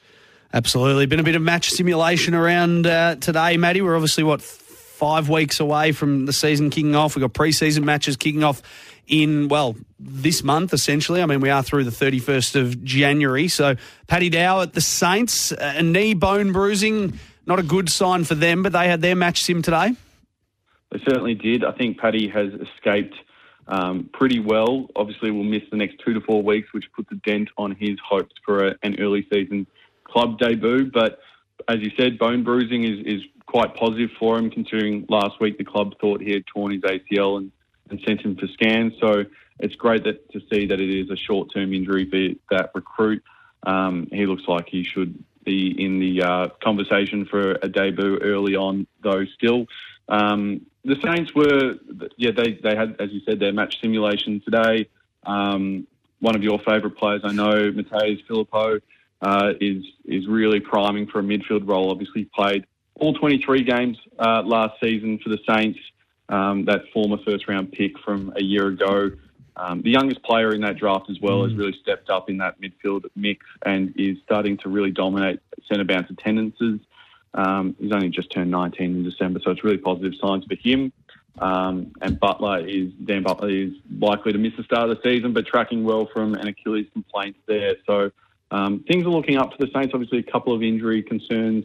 Absolutely. 0.53 1.07
Been 1.07 1.20
a 1.20 1.24
bit 1.24 1.35
of 1.35 1.42
match 1.42 1.70
simulation 1.70 2.35
around 2.35 2.87
uh, 2.87 3.16
today, 3.16 3.57
Matty. 3.57 3.83
We're 3.83 3.96
obviously, 3.96 4.22
what, 4.22 4.40
five 4.40 5.29
weeks 5.29 5.59
away 5.61 5.92
from 5.92 6.27
the 6.27 6.33
season 6.33 6.70
kicking 6.70 6.94
off. 6.94 7.16
We've 7.16 7.22
got 7.22 7.33
pre-season 7.33 7.85
matches 7.85 8.16
kicking 8.16 8.44
off 8.44 8.62
in, 9.07 9.49
well, 9.49 9.77
this 9.99 10.43
month, 10.43 10.73
essentially. 10.73 11.23
I 11.23 11.27
mean, 11.27 11.40
we 11.40 11.51
are 11.51 11.62
through 11.62 11.85
the 11.85 11.90
31st 11.90 12.61
of 12.61 12.85
January. 12.85 13.49
So, 13.49 13.77
Paddy 14.07 14.31
Dow 14.31 14.61
at 14.61 14.73
the 14.73 14.81
Saints, 14.81 15.53
a 15.53 15.83
knee 15.83 16.14
bone 16.14 16.53
bruising, 16.53 17.19
not 17.47 17.59
a 17.59 17.62
good 17.62 17.90
sign 17.90 18.25
for 18.25 18.35
them, 18.35 18.62
but 18.62 18.73
they 18.73 18.88
had 18.88 19.01
their 19.01 19.17
match 19.17 19.43
sim 19.43 19.62
today. 19.62 19.95
They 20.90 20.99
certainly 21.07 21.35
did. 21.35 21.64
I 21.64 21.73
think 21.73 21.99
Paddy 21.99 22.29
has 22.29 22.53
escaped 22.55 23.17
um, 23.67 24.09
pretty 24.12 24.40
well. 24.40 24.88
Obviously, 24.97 25.31
we'll 25.31 25.45
miss 25.45 25.62
the 25.71 25.77
next 25.77 25.97
two 26.05 26.14
to 26.14 26.21
four 26.21 26.43
weeks, 26.43 26.73
which 26.73 26.85
puts 26.95 27.11
a 27.12 27.17
dent 27.17 27.49
on 27.57 27.75
his 27.75 27.99
hopes 28.07 28.35
for 28.45 28.69
a, 28.69 28.75
an 28.83 29.01
early 29.01 29.27
season 29.33 29.67
club 30.05 30.38
debut. 30.38 30.90
But 30.93 31.19
as 31.69 31.81
you 31.81 31.90
said, 31.97 32.19
bone 32.19 32.45
bruising 32.45 32.85
is, 32.85 33.07
is 33.07 33.23
quite 33.47 33.75
positive 33.75 34.11
for 34.19 34.38
him, 34.38 34.51
considering 34.51 35.07
last 35.09 35.40
week 35.40 35.59
the 35.59 35.64
club 35.64 35.95
thought 36.01 36.21
he 36.21 36.33
had 36.33 36.47
torn 36.47 36.73
his 36.73 36.83
ACL 36.83 37.38
and, 37.38 37.51
and 37.94 38.04
sent 38.07 38.20
him 38.22 38.37
for 38.37 38.46
scans. 38.48 38.94
So 39.00 39.24
it's 39.61 39.76
great 39.76 40.04
that, 40.04 40.30
to 40.33 40.40
see 40.52 40.66
that 40.66 40.80
it 40.80 40.90
is 40.90 41.11
a 41.11 41.16
short 41.16 41.52
term 41.52 41.72
injury 41.72 42.09
for 42.11 42.54
that 42.54 42.70
recruit. 42.74 43.22
Um, 43.62 44.09
he 44.12 44.26
looks 44.26 44.46
like 44.46 44.68
he 44.68 44.85
should 44.85 45.22
be 45.44 45.70
in 45.83 46.00
the 46.00 46.22
uh, 46.22 46.48
conversation 46.62 47.26
for 47.26 47.52
a 47.62 47.68
debut 47.68 48.18
early 48.18 48.57
on, 48.57 48.87
though, 49.02 49.24
still. 49.26 49.66
Um, 50.09 50.66
the 50.85 50.96
Saints 51.02 51.35
were, 51.35 51.76
yeah, 52.16 52.33
they, 52.33 52.59
they 52.62 52.76
had, 52.76 52.96
as 52.98 53.11
you 53.11 53.20
said, 53.20 53.40
their 53.40 53.52
match 53.52 53.80
simulation 53.80 54.40
today. 54.40 54.88
Um, 55.24 55.87
one 56.20 56.37
of 56.37 56.42
your 56.42 56.59
favourite 56.59 56.96
players, 56.96 57.22
I 57.24 57.33
know, 57.33 57.72
Mattaes 57.72 58.24
Phillipou, 58.26 58.80
uh, 59.22 59.52
is 59.61 59.85
is 60.04 60.26
really 60.26 60.61
priming 60.61 61.07
for 61.07 61.20
a 61.20 61.22
midfield 61.22 61.66
role. 61.66 61.90
Obviously, 61.90 62.24
played 62.24 62.66
all 62.96 63.14
23 63.14 63.62
games 63.62 63.98
uh, 64.18 64.42
last 64.44 64.78
season 64.80 65.18
for 65.18 65.30
the 65.30 65.38
Saints. 65.48 65.78
Um, 66.28 66.64
that 66.64 66.82
former 66.92 67.18
first 67.24 67.48
round 67.48 67.72
pick 67.72 67.98
from 67.98 68.32
a 68.37 68.42
year 68.42 68.68
ago. 68.68 69.10
Um, 69.56 69.82
the 69.82 69.90
youngest 69.90 70.22
player 70.22 70.52
in 70.52 70.62
that 70.62 70.76
draft 70.76 71.08
as 71.10 71.20
well 71.20 71.44
has 71.44 71.54
really 71.54 71.76
stepped 71.80 72.10
up 72.10 72.28
in 72.28 72.38
that 72.38 72.60
midfield 72.60 73.04
mix 73.14 73.46
and 73.64 73.92
is 73.96 74.16
starting 74.24 74.56
to 74.58 74.68
really 74.68 74.90
dominate 74.90 75.40
centre 75.68 75.84
bounce 75.84 76.10
attendances. 76.10 76.80
Um, 77.34 77.76
he's 77.78 77.92
only 77.92 78.08
just 78.08 78.30
turned 78.30 78.50
19 78.50 78.96
in 78.96 79.04
December, 79.04 79.40
so 79.44 79.50
it's 79.50 79.62
really 79.62 79.78
positive 79.78 80.14
signs 80.20 80.44
for 80.44 80.56
him. 80.56 80.92
Um, 81.38 81.92
and 82.00 82.18
Butler 82.18 82.66
is 82.66 82.92
Dan 83.04 83.24
Butler 83.24 83.50
is 83.50 83.72
likely 83.98 84.32
to 84.32 84.38
miss 84.38 84.52
the 84.56 84.62
start 84.62 84.88
of 84.88 84.96
the 84.96 85.02
season, 85.02 85.32
but 85.32 85.46
tracking 85.46 85.82
well 85.84 86.06
from 86.06 86.34
an 86.34 86.46
Achilles 86.46 86.87
complaint 86.92 87.37
there. 87.46 87.74
So 87.87 88.12
um, 88.52 88.84
things 88.87 89.04
are 89.04 89.10
looking 89.10 89.37
up 89.37 89.52
for 89.52 89.64
the 89.64 89.70
Saints. 89.74 89.92
Obviously, 89.94 90.18
a 90.18 90.22
couple 90.22 90.54
of 90.54 90.62
injury 90.62 91.02
concerns 91.02 91.64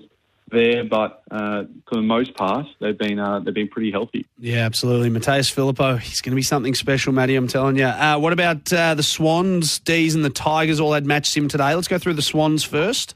there, 0.51 0.83
but 0.83 1.23
uh, 1.31 1.63
for 1.87 1.95
the 1.95 2.01
most 2.01 2.35
part, 2.35 2.65
they've 2.79 2.97
been 2.97 3.19
uh, 3.19 3.39
they've 3.39 3.53
been 3.53 3.67
pretty 3.67 3.91
healthy. 3.91 4.25
Yeah, 4.37 4.65
absolutely. 4.65 5.09
Mattaes 5.09 5.53
Phillipou, 5.53 5.99
he's 5.99 6.21
going 6.21 6.31
to 6.31 6.35
be 6.35 6.41
something 6.41 6.75
special, 6.75 7.13
Matty, 7.13 7.35
I'm 7.35 7.47
telling 7.47 7.77
you. 7.77 7.85
Uh, 7.85 8.17
what 8.17 8.33
about 8.33 8.71
uh, 8.71 8.95
the 8.95 9.03
Swans, 9.03 9.79
D's, 9.79 10.15
and 10.15 10.23
the 10.23 10.29
Tigers 10.29 10.79
all 10.79 10.93
had 10.93 11.05
match 11.05 11.29
sim 11.29 11.47
today? 11.47 11.75
Let's 11.75 11.87
go 11.87 11.97
through 11.97 12.15
the 12.15 12.21
Swans 12.21 12.63
first. 12.63 13.15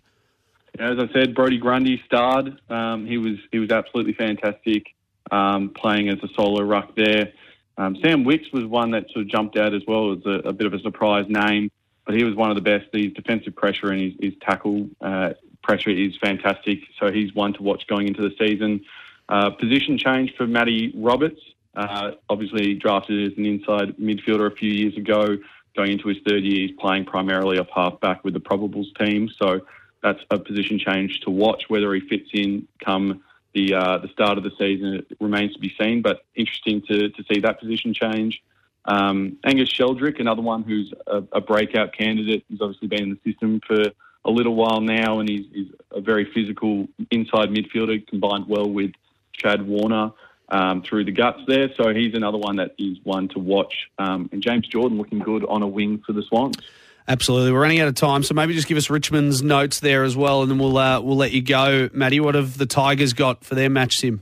Yeah, 0.78 0.92
as 0.92 1.00
I 1.00 1.14
said, 1.14 1.36
Brodie 1.36 1.60
Grundy 1.60 2.02
starred. 2.06 2.60
Um, 2.70 3.06
he 3.06 3.18
was 3.18 3.38
he 3.52 3.60
was 3.60 3.70
absolutely 3.70 4.14
fantastic, 4.14 4.88
um, 5.32 5.70
playing 5.70 6.10
as 6.10 6.18
a 6.24 6.28
solo 6.36 6.64
ruck 6.64 6.96
there. 6.96 7.34
Um, 7.78 7.96
Sam 8.04 8.24
Wicks 8.24 8.52
was 8.52 8.66
one 8.66 8.92
that 8.92 9.10
sort 9.12 9.26
of 9.26 9.32
jumped 9.32 9.58
out 9.58 9.74
as 9.74 9.82
well 9.88 10.14
as 10.14 10.20
a, 10.26 10.50
a 10.50 10.54
bit 10.54 10.68
of 10.68 10.74
a 10.74 10.80
surprise 10.80 11.26
name, 11.28 11.72
but 12.06 12.16
he 12.16 12.24
was 12.24 12.36
one 12.36 12.50
of 12.50 12.56
the 12.56 12.62
best. 12.62 12.86
His 12.94 13.12
defensive 13.14 13.56
pressure 13.56 13.90
and 13.90 14.02
his, 14.02 14.14
his 14.20 14.34
tackle 14.42 14.90
uh, 15.02 15.34
pressure 15.64 15.90
is 15.90 16.16
fantastic, 16.18 16.80
so 17.00 17.12
he's 17.12 17.34
one 17.34 17.54
to 17.54 17.64
watch 17.64 17.88
going 17.88 18.08
into 18.08 18.22
the 18.22 18.36
season. 18.38 18.82
Uh, 19.30 19.50
position 19.50 19.98
change 19.98 20.36
for 20.36 20.46
Matty 20.46 20.94
Roberts. 20.96 21.42
Uh, 21.76 22.12
obviously 22.30 22.76
drafted 22.76 23.32
as 23.32 23.38
an 23.38 23.46
inside 23.46 23.98
midfielder 23.98 24.52
a 24.52 24.56
few 24.56 24.70
years 24.70 24.96
ago. 24.96 25.38
Going 25.76 25.94
into 25.94 26.10
his 26.10 26.18
third 26.28 26.44
year, 26.44 26.68
he's 26.68 26.78
playing 26.78 27.06
primarily 27.06 27.58
off 27.58 27.70
halfback 27.74 28.24
with 28.24 28.36
the 28.36 28.40
Probables 28.40 28.96
team. 29.00 29.28
So 29.42 29.62
that's 30.04 30.20
a 30.30 30.38
position 30.38 30.78
change 30.78 31.22
to 31.22 31.32
watch. 31.32 31.64
Whether 31.70 31.92
he 31.96 32.02
fits 32.02 32.30
in 32.34 32.68
come 32.84 33.24
the 33.54 33.74
uh, 33.74 33.98
the 34.00 34.10
start 34.10 34.38
of 34.38 34.44
the 34.44 34.52
season 34.60 34.96
it 34.96 35.18
remains 35.20 35.54
to 35.54 35.60
be 35.60 35.74
seen. 35.80 36.02
But 36.02 36.26
interesting 36.36 36.82
to, 36.90 37.10
to 37.10 37.24
see 37.32 37.40
that 37.40 37.60
position 37.60 37.94
change. 37.94 38.44
Um, 38.86 39.38
Angus 39.44 39.72
Sheldrick, 39.72 40.20
another 40.20 40.42
one 40.42 40.64
who's 40.64 40.94
a, 41.08 41.24
a 41.32 41.42
breakout 41.42 41.94
candidate, 41.94 42.44
who's 42.50 42.62
obviously 42.62 42.90
been 42.90 43.04
in 43.04 43.10
the 43.12 43.32
system 43.32 43.62
for 43.66 43.86
a 44.26 44.32
little 44.32 44.56
while 44.56 44.82
now, 44.82 45.20
and 45.20 45.30
he's, 45.30 45.46
he's 45.54 45.68
a 45.92 46.02
very 46.02 46.32
physical 46.34 46.88
inside 47.12 47.50
midfielder, 47.50 48.06
combined 48.08 48.46
well 48.48 48.70
with 48.70 48.92
Chad 49.34 49.68
Warner 49.68 50.12
um, 50.50 50.82
through 50.84 51.06
the 51.06 51.12
guts 51.12 51.42
there. 51.48 51.70
So 51.76 51.94
he's 51.94 52.14
another 52.14 52.38
one 52.38 52.58
that 52.58 52.74
is 52.78 52.98
one 53.04 53.28
to 53.30 53.40
watch. 53.40 53.90
Um, 53.98 54.30
and 54.32 54.42
James 54.42 54.68
Jordan 54.68 54.98
looking 54.98 55.20
good 55.20 55.44
on 55.46 55.62
a 55.62 55.68
wing 55.68 56.02
for 56.06 56.14
the 56.14 56.24
Swans. 56.24 56.58
Absolutely, 57.06 57.52
we're 57.52 57.62
running 57.62 57.82
out 57.82 57.90
of 57.90 57.96
time, 57.96 58.24
so 58.24 58.34
maybe 58.34 58.54
just 58.54 58.68
give 58.68 58.78
us 58.78 58.90
Richmond's 58.90 59.44
notes 59.44 59.82
there 59.82 60.06
as 60.06 60.16
well, 60.16 60.42
and 60.42 60.50
then 60.50 60.58
we'll 60.58 60.78
uh, 60.78 61.02
we'll 61.02 61.18
let 61.18 61.34
you 61.34 61.42
go, 61.42 61.90
Matty. 61.92 62.22
What 62.22 62.36
have 62.36 62.58
the 62.58 62.66
Tigers 62.66 63.12
got 63.12 63.44
for 63.44 63.56
their 63.56 63.70
match 63.70 63.98
sim? 63.98 64.22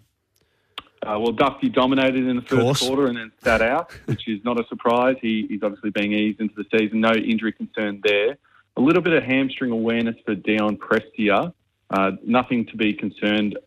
Uh, 1.05 1.19
well, 1.19 1.31
Dusty 1.31 1.69
dominated 1.69 2.27
in 2.27 2.35
the 2.37 2.41
first 2.41 2.81
quarter 2.81 3.05
and 3.05 3.17
then 3.17 3.31
sat 3.43 3.61
out, 3.61 3.91
which 4.05 4.27
is 4.27 4.43
not 4.43 4.59
a 4.59 4.67
surprise. 4.67 5.15
He, 5.21 5.45
he's 5.47 5.61
obviously 5.63 5.91
being 5.91 6.11
eased 6.13 6.39
into 6.39 6.55
the 6.55 6.65
season. 6.75 7.01
No 7.01 7.11
injury 7.13 7.51
concern 7.51 8.01
there. 8.03 8.37
A 8.77 8.81
little 8.81 9.01
bit 9.01 9.13
of 9.13 9.23
hamstring 9.23 9.71
awareness 9.71 10.15
for 10.25 10.35
Dion 10.35 10.77
Prestia. 10.77 11.53
Uh, 11.89 12.11
nothing 12.25 12.65
to 12.67 12.77
be 12.77 12.93
concerned 12.93 13.57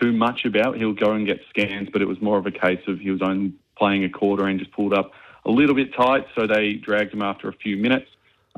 too 0.00 0.12
much 0.12 0.44
about. 0.44 0.76
He'll 0.76 0.92
go 0.92 1.12
and 1.12 1.26
get 1.26 1.40
scans, 1.48 1.88
but 1.92 2.02
it 2.02 2.06
was 2.06 2.20
more 2.20 2.38
of 2.38 2.46
a 2.46 2.52
case 2.52 2.80
of 2.86 3.00
he 3.00 3.10
was 3.10 3.22
only 3.22 3.52
playing 3.76 4.04
a 4.04 4.08
quarter 4.08 4.46
and 4.46 4.58
just 4.58 4.72
pulled 4.72 4.94
up 4.94 5.12
a 5.44 5.50
little 5.50 5.74
bit 5.74 5.94
tight, 5.94 6.26
so 6.34 6.46
they 6.46 6.74
dragged 6.74 7.12
him 7.12 7.22
after 7.22 7.48
a 7.48 7.52
few 7.52 7.76
minutes. 7.76 8.08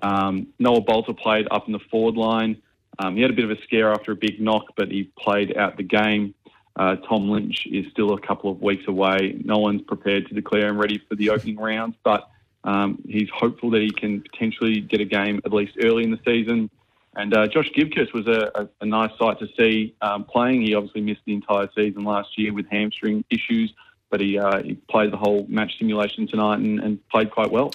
Um, 0.02 0.48
Noah 0.58 0.80
Balta 0.80 1.14
played 1.14 1.46
up 1.50 1.66
in 1.66 1.72
the 1.72 1.80
forward 1.90 2.16
line. 2.16 2.62
Um, 2.98 3.16
he 3.16 3.22
had 3.22 3.30
a 3.30 3.34
bit 3.34 3.44
of 3.44 3.50
a 3.50 3.60
scare 3.62 3.90
after 3.92 4.12
a 4.12 4.16
big 4.16 4.40
knock, 4.40 4.64
but 4.76 4.90
he 4.90 5.10
played 5.18 5.56
out 5.56 5.76
the 5.76 5.82
game. 5.82 6.34
Uh, 6.76 6.96
Tom 6.96 7.28
Lynch 7.28 7.66
is 7.66 7.86
still 7.90 8.14
a 8.14 8.20
couple 8.20 8.50
of 8.50 8.62
weeks 8.62 8.84
away. 8.86 9.36
No 9.44 9.58
one's 9.58 9.82
prepared 9.82 10.28
to 10.28 10.34
declare 10.34 10.68
him 10.68 10.78
ready 10.78 11.02
for 11.08 11.16
the 11.16 11.30
opening 11.30 11.56
rounds, 11.56 11.96
but 12.04 12.28
um, 12.64 13.02
he's 13.06 13.28
hopeful 13.30 13.70
that 13.70 13.82
he 13.82 13.90
can 13.90 14.20
potentially 14.20 14.80
get 14.80 15.00
a 15.00 15.04
game 15.04 15.40
at 15.44 15.52
least 15.52 15.76
early 15.82 16.04
in 16.04 16.10
the 16.10 16.20
season. 16.24 16.70
And 17.16 17.34
uh, 17.34 17.46
Josh 17.48 17.70
Gibcus 17.74 18.12
was 18.12 18.26
a, 18.26 18.50
a, 18.54 18.68
a, 18.80 18.86
nice 18.86 19.10
sight 19.18 19.38
to 19.40 19.48
see 19.58 19.94
um, 20.02 20.24
playing. 20.24 20.62
He 20.62 20.74
obviously 20.74 21.00
missed 21.00 21.22
the 21.26 21.34
entire 21.34 21.68
season 21.74 22.04
last 22.04 22.38
year 22.38 22.52
with 22.52 22.66
hamstring 22.70 23.24
issues, 23.30 23.72
but 24.10 24.20
he, 24.20 24.38
uh, 24.38 24.62
he 24.62 24.74
played 24.88 25.12
the 25.12 25.16
whole 25.16 25.44
match 25.48 25.78
simulation 25.78 26.28
tonight 26.28 26.60
and, 26.60 26.78
and 26.78 27.08
played 27.08 27.30
quite 27.30 27.50
well. 27.50 27.72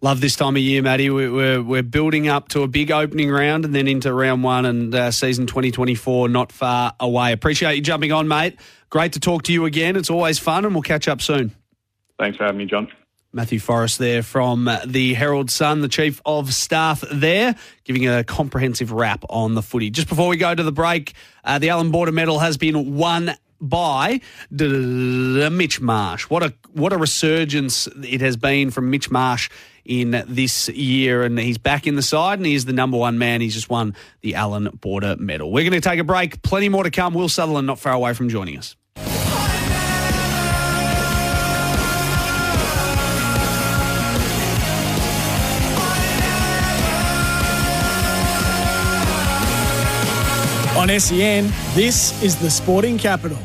Love 0.00 0.20
this 0.20 0.36
time 0.36 0.54
of 0.54 0.62
year, 0.62 0.80
Matty. 0.80 1.10
We're, 1.10 1.60
we're 1.60 1.82
building 1.82 2.28
up 2.28 2.48
to 2.50 2.62
a 2.62 2.68
big 2.68 2.92
opening 2.92 3.30
round 3.30 3.64
and 3.64 3.74
then 3.74 3.88
into 3.88 4.12
round 4.12 4.44
one 4.44 4.64
and 4.64 4.94
uh, 4.94 5.10
season 5.10 5.46
2024 5.46 6.28
not 6.28 6.52
far 6.52 6.94
away. 7.00 7.32
Appreciate 7.32 7.74
you 7.74 7.82
jumping 7.82 8.12
on, 8.12 8.28
mate. 8.28 8.60
Great 8.90 9.14
to 9.14 9.20
talk 9.20 9.42
to 9.44 9.52
you 9.52 9.64
again. 9.64 9.96
It's 9.96 10.08
always 10.08 10.38
fun, 10.38 10.64
and 10.64 10.72
we'll 10.72 10.82
catch 10.82 11.08
up 11.08 11.20
soon. 11.20 11.52
Thanks 12.18 12.38
for 12.38 12.44
having 12.44 12.58
me, 12.58 12.66
John. 12.66 12.88
Matthew 13.32 13.58
Forrest 13.58 13.98
there 13.98 14.22
from 14.22 14.70
the 14.86 15.12
Herald 15.12 15.50
Sun, 15.50 15.82
the 15.82 15.88
Chief 15.88 16.22
of 16.24 16.54
Staff 16.54 17.04
there, 17.12 17.54
giving 17.84 18.08
a 18.08 18.24
comprehensive 18.24 18.90
wrap 18.90 19.22
on 19.28 19.54
the 19.54 19.62
footy. 19.62 19.90
Just 19.90 20.08
before 20.08 20.28
we 20.28 20.38
go 20.38 20.54
to 20.54 20.62
the 20.62 20.72
break, 20.72 21.12
uh, 21.44 21.58
the 21.58 21.68
Allan 21.68 21.90
Border 21.90 22.12
Medal 22.12 22.38
has 22.38 22.56
been 22.56 22.96
won 22.96 23.34
by 23.60 24.20
Mitch 24.50 25.80
Marsh. 25.80 26.24
What 26.24 26.42
a 26.42 26.54
what 26.72 26.92
a 26.92 26.96
resurgence 26.96 27.86
it 28.02 28.22
has 28.22 28.36
been 28.36 28.70
from 28.70 28.90
Mitch 28.90 29.10
Marsh 29.10 29.50
in 29.84 30.24
this 30.26 30.70
year, 30.70 31.22
and 31.22 31.38
he's 31.38 31.58
back 31.58 31.86
in 31.86 31.96
the 31.96 32.02
side, 32.02 32.38
and 32.38 32.46
he 32.46 32.54
is 32.54 32.64
the 32.64 32.72
number 32.72 32.96
one 32.96 33.18
man. 33.18 33.42
He's 33.42 33.54
just 33.54 33.68
won 33.68 33.94
the 34.22 34.36
Allan 34.36 34.70
Border 34.80 35.16
Medal. 35.18 35.50
We're 35.50 35.68
going 35.68 35.80
to 35.80 35.86
take 35.86 35.98
a 35.98 36.04
break. 36.04 36.40
Plenty 36.42 36.68
more 36.68 36.84
to 36.84 36.90
come. 36.90 37.14
Will 37.14 37.28
Sutherland 37.28 37.66
not 37.66 37.78
far 37.78 37.92
away 37.92 38.14
from 38.14 38.28
joining 38.28 38.56
us. 38.56 38.76
On 50.78 50.88
SEN, 51.00 51.52
this 51.74 52.22
is 52.22 52.36
the 52.36 52.48
Sporting 52.48 52.98
Capital. 52.98 53.36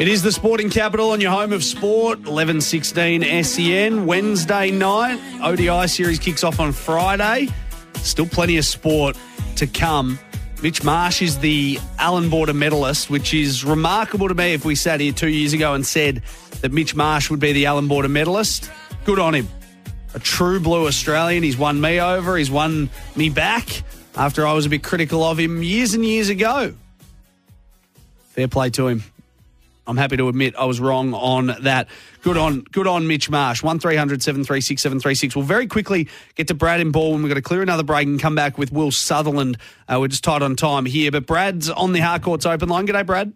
It 0.00 0.08
is 0.08 0.22
the 0.22 0.32
sporting 0.32 0.70
capital 0.70 1.10
on 1.10 1.20
your 1.20 1.30
home 1.30 1.52
of 1.52 1.62
sport, 1.62 2.20
1116 2.20 3.44
SEN. 3.44 4.06
Wednesday 4.06 4.70
night, 4.70 5.20
ODI 5.42 5.86
series 5.88 6.18
kicks 6.18 6.42
off 6.42 6.58
on 6.58 6.72
Friday. 6.72 7.48
Still 7.96 8.24
plenty 8.24 8.56
of 8.56 8.64
sport 8.64 9.14
to 9.56 9.66
come. 9.66 10.18
Mitch 10.62 10.82
Marsh 10.82 11.20
is 11.20 11.40
the 11.40 11.78
Allan 11.98 12.30
Border 12.30 12.54
medalist, 12.54 13.10
which 13.10 13.34
is 13.34 13.62
remarkable 13.62 14.28
to 14.28 14.34
me 14.34 14.54
if 14.54 14.64
we 14.64 14.74
sat 14.74 15.00
here 15.00 15.12
two 15.12 15.28
years 15.28 15.52
ago 15.52 15.74
and 15.74 15.84
said 15.86 16.22
that 16.62 16.72
Mitch 16.72 16.96
Marsh 16.96 17.28
would 17.28 17.40
be 17.40 17.52
the 17.52 17.66
Allan 17.66 17.88
Border 17.88 18.08
medalist. 18.08 18.70
Good 19.04 19.18
on 19.18 19.34
him. 19.34 19.48
A 20.14 20.18
true 20.18 20.60
blue 20.60 20.86
Australian. 20.86 21.42
He's 21.42 21.58
won 21.58 21.80
me 21.80 22.00
over, 22.00 22.36
he's 22.36 22.50
won 22.50 22.88
me 23.16 23.30
back 23.30 23.82
after 24.16 24.46
I 24.46 24.52
was 24.52 24.66
a 24.66 24.68
bit 24.68 24.82
critical 24.82 25.24
of 25.24 25.38
him 25.38 25.62
years 25.62 25.94
and 25.94 26.04
years 26.04 26.28
ago. 26.28 26.74
Fair 28.30 28.48
play 28.48 28.70
to 28.70 28.88
him. 28.88 29.02
I'm 29.86 29.96
happy 29.96 30.16
to 30.16 30.28
admit 30.28 30.54
I 30.56 30.64
was 30.64 30.80
wrong 30.80 31.12
on 31.12 31.54
that. 31.62 31.88
Good 32.22 32.38
on, 32.38 32.62
good 32.72 32.86
on 32.86 33.06
Mitch 33.06 33.28
Marsh. 33.28 33.62
One 33.62 33.78
736 33.80 34.80
736 34.80 35.36
We'll 35.36 35.44
very 35.44 35.66
quickly 35.66 36.08
get 36.36 36.48
to 36.48 36.54
Brad 36.54 36.80
in 36.80 36.90
Baldwin. 36.90 37.22
We've 37.22 37.28
got 37.28 37.34
to 37.34 37.42
clear 37.42 37.60
another 37.60 37.82
break 37.82 38.06
and 38.06 38.18
come 38.18 38.34
back 38.34 38.56
with 38.56 38.72
Will 38.72 38.90
Sutherland. 38.90 39.58
Uh, 39.86 39.98
we're 40.00 40.08
just 40.08 40.24
tight 40.24 40.40
on 40.40 40.56
time 40.56 40.86
here, 40.86 41.10
but 41.10 41.26
Brad's 41.26 41.68
on 41.68 41.92
the 41.92 42.00
Harcourts 42.00 42.46
open 42.46 42.70
line. 42.70 42.86
G'day, 42.86 43.04
Brad. 43.04 43.32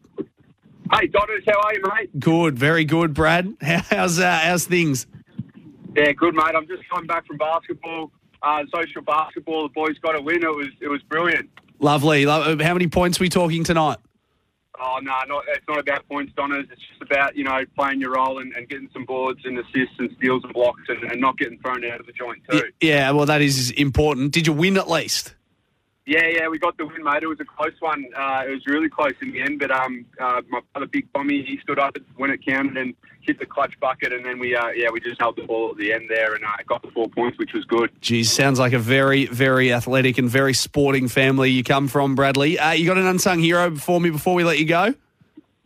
Hey, 0.90 1.06
Donners, 1.08 1.44
how 1.46 1.60
are 1.60 1.74
you, 1.74 1.82
mate? 1.82 2.18
Good, 2.18 2.58
very 2.58 2.86
good, 2.86 3.12
Brad. 3.12 3.54
How's 3.60 4.18
uh, 4.18 4.40
how's 4.42 4.64
things? 4.64 5.06
Yeah, 5.98 6.12
good, 6.12 6.34
mate. 6.34 6.54
I'm 6.54 6.68
just 6.68 6.88
coming 6.88 7.08
back 7.08 7.26
from 7.26 7.38
basketball, 7.38 8.12
uh, 8.42 8.62
social 8.72 9.02
basketball. 9.02 9.64
The 9.64 9.72
boys 9.74 9.98
got 9.98 10.14
a 10.14 10.22
win. 10.22 10.44
It 10.44 10.54
was 10.54 10.68
it 10.80 10.87
was 10.87 11.02
brilliant. 11.02 11.50
Lovely. 11.80 12.24
How 12.24 12.54
many 12.54 12.87
points 12.87 13.20
are 13.20 13.24
we 13.24 13.28
talking 13.28 13.64
tonight? 13.64 13.98
Oh 14.80 14.98
no, 15.02 15.12
not, 15.26 15.44
it's 15.48 15.66
not 15.68 15.80
about 15.80 16.08
points, 16.08 16.32
Donners. 16.37 16.66
It's 16.70 16.80
just 16.88 17.02
about 17.02 17.34
you 17.34 17.42
know 17.42 17.64
playing 17.76 18.00
your 18.00 18.12
role 18.12 18.38
and, 18.38 18.52
and 18.54 18.68
getting 18.68 18.88
some 18.92 19.04
boards 19.06 19.40
and 19.44 19.58
assists 19.58 19.96
and 19.98 20.08
steals 20.18 20.44
and 20.44 20.52
blocks 20.52 20.82
and, 20.88 21.02
and, 21.11 21.20
not 21.20 21.37
getting 21.37 21.58
thrown 21.58 21.84
out 21.84 21.98
of 21.98 22.06
the 22.06 22.12
joint 22.12 22.42
too. 22.48 22.62
Yeah, 22.80 23.11
well 23.11 23.26
that 23.26 23.42
is 23.42 23.72
important. 23.72 24.30
Did 24.30 24.46
you 24.46 24.52
win 24.52 24.76
at 24.76 24.88
least? 24.88 25.34
Yeah, 26.08 26.26
yeah, 26.26 26.48
we 26.48 26.58
got 26.58 26.78
the 26.78 26.86
win, 26.86 27.04
mate. 27.04 27.22
It 27.22 27.26
was 27.26 27.38
a 27.38 27.44
close 27.44 27.74
one. 27.80 28.06
Uh, 28.16 28.44
it 28.46 28.50
was 28.50 28.66
really 28.66 28.88
close 28.88 29.12
in 29.20 29.30
the 29.30 29.42
end, 29.42 29.58
but 29.58 29.70
um, 29.70 30.06
uh, 30.18 30.40
my 30.48 30.60
other 30.74 30.86
big 30.86 31.06
Tommy, 31.12 31.42
he 31.42 31.58
stood 31.62 31.78
up 31.78 31.98
when 32.16 32.30
it 32.30 32.42
counted 32.42 32.78
and 32.78 32.94
hit 33.20 33.38
the 33.38 33.44
clutch 33.44 33.78
bucket, 33.78 34.14
and 34.14 34.24
then 34.24 34.38
we, 34.38 34.56
uh, 34.56 34.68
yeah, 34.68 34.88
we 34.90 35.00
just 35.00 35.20
held 35.20 35.36
the 35.36 35.42
ball 35.42 35.72
at 35.72 35.76
the 35.76 35.92
end 35.92 36.06
there 36.08 36.34
and 36.34 36.42
uh, 36.42 36.48
got 36.66 36.80
the 36.80 36.90
four 36.92 37.10
points, 37.10 37.36
which 37.36 37.52
was 37.52 37.66
good. 37.66 37.90
Geez, 38.00 38.32
sounds 38.32 38.58
like 38.58 38.72
a 38.72 38.78
very, 38.78 39.26
very 39.26 39.70
athletic 39.70 40.16
and 40.16 40.30
very 40.30 40.54
sporting 40.54 41.08
family 41.08 41.50
you 41.50 41.62
come 41.62 41.88
from, 41.88 42.14
Bradley. 42.14 42.58
Uh, 42.58 42.70
you 42.70 42.86
got 42.86 42.96
an 42.96 43.04
unsung 43.06 43.40
hero 43.40 43.76
for 43.76 44.00
me 44.00 44.08
before 44.08 44.34
we 44.34 44.44
let 44.44 44.58
you 44.58 44.64
go? 44.64 44.94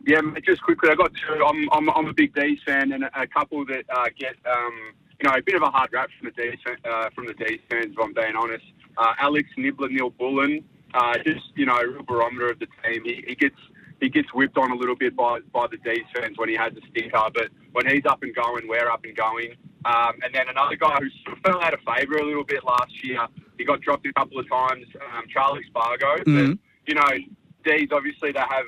Yeah, 0.05 0.19
just 0.45 0.61
quickly, 0.61 0.89
I 0.89 0.95
got 0.95 1.13
two. 1.13 1.41
I'm, 1.41 1.69
I'm, 1.71 1.89
I'm 1.91 2.07
a 2.07 2.13
big 2.13 2.35
D's 2.35 2.59
fan, 2.65 2.91
and 2.91 3.05
a 3.05 3.27
couple 3.27 3.65
that 3.67 3.85
uh, 3.89 4.07
get, 4.19 4.35
um, 4.45 4.91
you 5.21 5.29
know, 5.29 5.37
a 5.37 5.41
bit 5.41 5.55
of 5.55 5.61
a 5.61 5.71
hard 5.71 5.93
rap 5.93 6.09
from 6.19 6.29
the 6.35 6.43
D's, 6.43 6.59
uh, 6.83 7.09
from 7.15 7.27
the 7.27 7.33
D's 7.33 7.61
fans, 7.69 7.93
if 7.93 7.97
I'm 7.97 8.13
being 8.13 8.35
honest. 8.35 8.65
Uh, 8.97 9.13
Alex 9.19 9.49
Nibbler, 9.57 9.89
Neil 9.89 10.09
Bullen, 10.09 10.63
uh, 10.93 11.17
just 11.25 11.45
you 11.55 11.65
know, 11.65 11.77
a 11.77 11.87
real 11.87 12.03
barometer 12.03 12.51
of 12.51 12.59
the 12.59 12.67
team. 12.83 13.03
He, 13.03 13.23
he, 13.27 13.35
gets 13.35 13.55
he 13.99 14.09
gets 14.09 14.33
whipped 14.33 14.57
on 14.57 14.71
a 14.71 14.75
little 14.75 14.95
bit 14.95 15.15
by 15.15 15.39
by 15.51 15.67
the 15.67 15.77
D's 15.77 16.05
fans 16.15 16.37
when 16.37 16.49
he 16.49 16.55
has 16.55 16.73
a 16.73 16.87
stinker, 16.91 17.29
but 17.33 17.49
when 17.71 17.87
he's 17.87 18.05
up 18.05 18.23
and 18.23 18.35
going, 18.35 18.67
we're 18.67 18.89
up 18.89 19.03
and 19.03 19.15
going. 19.15 19.55
Um, 19.85 20.13
and 20.23 20.33
then 20.33 20.47
another 20.47 20.75
guy 20.75 20.95
who 20.99 21.09
sort 21.25 21.37
of 21.37 21.43
fell 21.43 21.61
out 21.61 21.73
of 21.73 21.79
favour 21.81 22.17
a 22.17 22.25
little 22.25 22.45
bit 22.45 22.63
last 22.63 23.03
year. 23.03 23.19
He 23.57 23.65
got 23.65 23.81
dropped 23.81 24.05
a 24.07 24.13
couple 24.13 24.39
of 24.39 24.47
times. 24.49 24.85
Um, 24.95 25.25
Charlie 25.33 25.63
Spargo. 25.67 26.23
Mm-hmm. 26.23 26.51
But, 26.51 26.57
you 26.87 26.95
know, 26.95 27.09
D's 27.65 27.89
obviously 27.91 28.31
they 28.31 28.39
have 28.39 28.65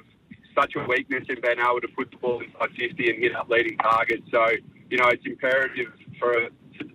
such 0.56 0.76
a 0.76 0.84
weakness 0.88 1.24
in 1.30 1.40
being 1.42 1.60
able 1.60 1.82
to 1.82 1.88
put 1.90 2.12
the 2.12 2.18
ball 2.18 2.42
inside 2.42 2.72
50 2.78 3.10
and 3.10 3.20
hit 3.20 3.36
up 3.36 3.50
leading 3.50 3.78
targets. 3.78 4.24
So, 4.32 4.46
you 4.90 4.98
know, 4.98 5.08
it's 5.08 5.26
imperative 5.26 5.92
for 6.20 6.48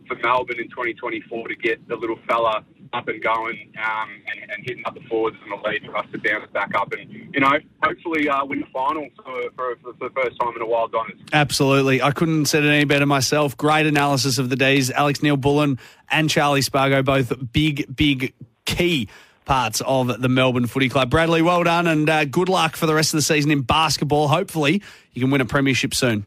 for 0.06 0.16
Melbourne 0.16 0.58
in 0.58 0.68
2024 0.70 1.48
to 1.48 1.56
get 1.56 1.86
the 1.88 1.96
little 1.96 2.18
fella 2.28 2.64
up 2.92 3.08
and 3.08 3.22
going 3.22 3.72
um, 3.78 4.08
and, 4.26 4.50
and, 4.50 4.64
hitting 4.64 4.82
up 4.84 4.94
the 4.94 5.00
forwards 5.08 5.36
and 5.42 5.52
the 5.52 5.68
lead 5.68 5.84
for 5.84 5.96
us 5.96 6.06
to 6.12 6.18
bounce 6.18 6.50
back 6.52 6.74
up 6.74 6.92
and, 6.92 7.08
you 7.32 7.38
know, 7.40 7.52
hopefully 7.82 8.28
uh, 8.28 8.44
win 8.44 8.60
the 8.60 8.66
final 8.72 9.06
for, 9.16 9.42
for, 9.54 9.76
for, 9.82 10.08
the 10.08 10.10
first 10.14 10.38
time 10.40 10.52
in 10.56 10.62
a 10.62 10.66
while, 10.66 10.88
Donners. 10.88 11.18
Absolutely. 11.32 12.02
I 12.02 12.10
couldn't 12.10 12.46
said 12.46 12.64
it 12.64 12.68
any 12.68 12.84
better 12.84 13.06
myself. 13.06 13.56
Great 13.56 13.86
analysis 13.86 14.38
of 14.38 14.50
the 14.50 14.56
days. 14.56 14.90
Alex 14.90 15.22
Neal-Bullen 15.22 15.78
and 16.10 16.28
Charlie 16.28 16.62
Spargo, 16.62 17.02
both 17.02 17.32
big, 17.52 17.94
big 17.94 18.34
key 18.64 19.08
parts 19.44 19.80
of 19.82 20.20
the 20.20 20.28
Melbourne 20.28 20.66
Footy 20.66 20.88
Club. 20.88 21.10
Bradley, 21.10 21.42
well 21.42 21.62
done 21.62 21.86
and 21.86 22.10
uh, 22.10 22.24
good 22.24 22.48
luck 22.48 22.76
for 22.76 22.86
the 22.86 22.94
rest 22.94 23.14
of 23.14 23.18
the 23.18 23.22
season 23.22 23.50
in 23.50 23.62
basketball. 23.62 24.28
Hopefully, 24.28 24.82
you 25.12 25.20
can 25.20 25.30
win 25.30 25.40
a 25.40 25.44
premiership 25.44 25.94
soon. 25.94 26.26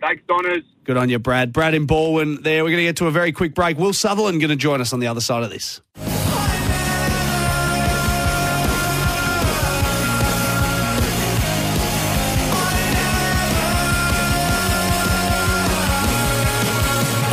Thanks, 0.00 0.22
Donners. 0.26 0.64
Good 0.84 0.96
on 0.96 1.08
you, 1.08 1.18
Brad. 1.18 1.52
Brad 1.52 1.74
in 1.74 1.86
Baldwin 1.86 2.42
there. 2.42 2.64
We're 2.64 2.70
going 2.70 2.78
to 2.78 2.84
get 2.84 2.96
to 2.96 3.06
a 3.06 3.10
very 3.10 3.32
quick 3.32 3.54
break. 3.54 3.78
Will 3.78 3.92
Sutherland 3.92 4.40
going 4.40 4.50
to 4.50 4.56
join 4.56 4.80
us 4.80 4.92
on 4.92 5.00
the 5.00 5.06
other 5.06 5.20
side 5.20 5.42
of 5.42 5.50
this. 5.50 5.80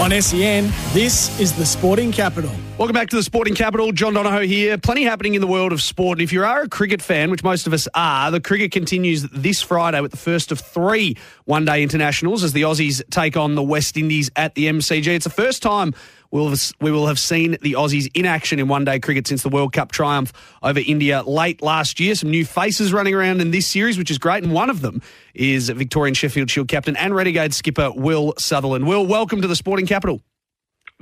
On 0.07 0.21
SEN, 0.21 0.71
this 0.93 1.37
is 1.37 1.51
the 1.51 1.65
Sporting 1.65 2.13
Capital. 2.13 2.49
Welcome 2.77 2.93
back 2.93 3.09
to 3.09 3.17
the 3.17 3.23
Sporting 3.23 3.55
Capital. 3.55 3.91
John 3.91 4.13
Donohoe 4.13 4.47
here. 4.47 4.77
Plenty 4.77 5.03
happening 5.03 5.35
in 5.35 5.41
the 5.41 5.47
world 5.47 5.73
of 5.73 5.81
sport. 5.81 6.19
And 6.19 6.23
if 6.23 6.31
you 6.31 6.45
are 6.45 6.61
a 6.61 6.69
cricket 6.69 7.01
fan, 7.01 7.29
which 7.29 7.43
most 7.43 7.67
of 7.67 7.73
us 7.73 7.89
are, 7.93 8.31
the 8.31 8.39
cricket 8.39 8.71
continues 8.71 9.23
this 9.23 9.61
Friday 9.61 9.99
with 9.99 10.11
the 10.11 10.17
first 10.17 10.53
of 10.53 10.61
three 10.61 11.17
one 11.43 11.65
day 11.65 11.83
internationals 11.83 12.41
as 12.41 12.53
the 12.53 12.61
Aussies 12.61 13.01
take 13.09 13.35
on 13.35 13.55
the 13.55 13.63
West 13.63 13.97
Indies 13.97 14.31
at 14.37 14.55
the 14.55 14.67
MCG. 14.67 15.07
It's 15.07 15.25
the 15.25 15.29
first 15.29 15.61
time 15.61 15.93
we'll 16.31 16.49
have, 16.49 16.71
we 16.81 16.91
will 16.91 17.07
have 17.07 17.19
seen 17.19 17.57
the 17.61 17.73
Aussies 17.73 18.09
in 18.13 18.25
action 18.25 18.59
in 18.59 18.67
one 18.67 18.85
day 18.85 18.99
cricket 18.99 19.27
since 19.27 19.43
the 19.43 19.49
World 19.49 19.73
Cup 19.73 19.91
triumph 19.91 20.33
over 20.63 20.79
India 20.79 21.23
late 21.23 21.61
last 21.61 21.99
year. 21.99 22.15
Some 22.15 22.29
new 22.29 22.45
faces 22.45 22.93
running 22.93 23.13
around 23.13 23.41
in 23.41 23.51
this 23.51 23.67
series, 23.67 23.97
which 23.97 24.11
is 24.11 24.17
great. 24.17 24.43
And 24.43 24.53
one 24.53 24.69
of 24.69 24.81
them 24.81 25.01
is 25.33 25.69
Victorian 25.69 26.13
Sheffield 26.13 26.49
Shield 26.49 26.67
captain 26.67 26.95
and 26.97 27.15
Renegade 27.15 27.53
skipper 27.53 27.91
Will 27.91 28.33
Sutherland. 28.37 28.87
Will, 28.87 29.05
welcome 29.05 29.41
to 29.41 29.47
the 29.47 29.55
Sporting 29.55 29.85
Capital. 29.85 30.21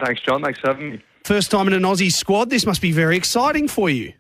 Thanks, 0.04 0.22
John. 0.22 0.44
Thanks 0.44 0.60
for 0.60 0.68
having 0.68 0.92
me. 0.92 1.02
First 1.24 1.52
time 1.52 1.68
in 1.68 1.74
an 1.74 1.84
Aussie 1.84 2.12
squad. 2.12 2.50
This 2.50 2.66
must 2.66 2.82
be 2.82 2.92
very 2.92 3.18
exciting 3.18 3.68
for 3.68 3.90
you. 3.90 4.14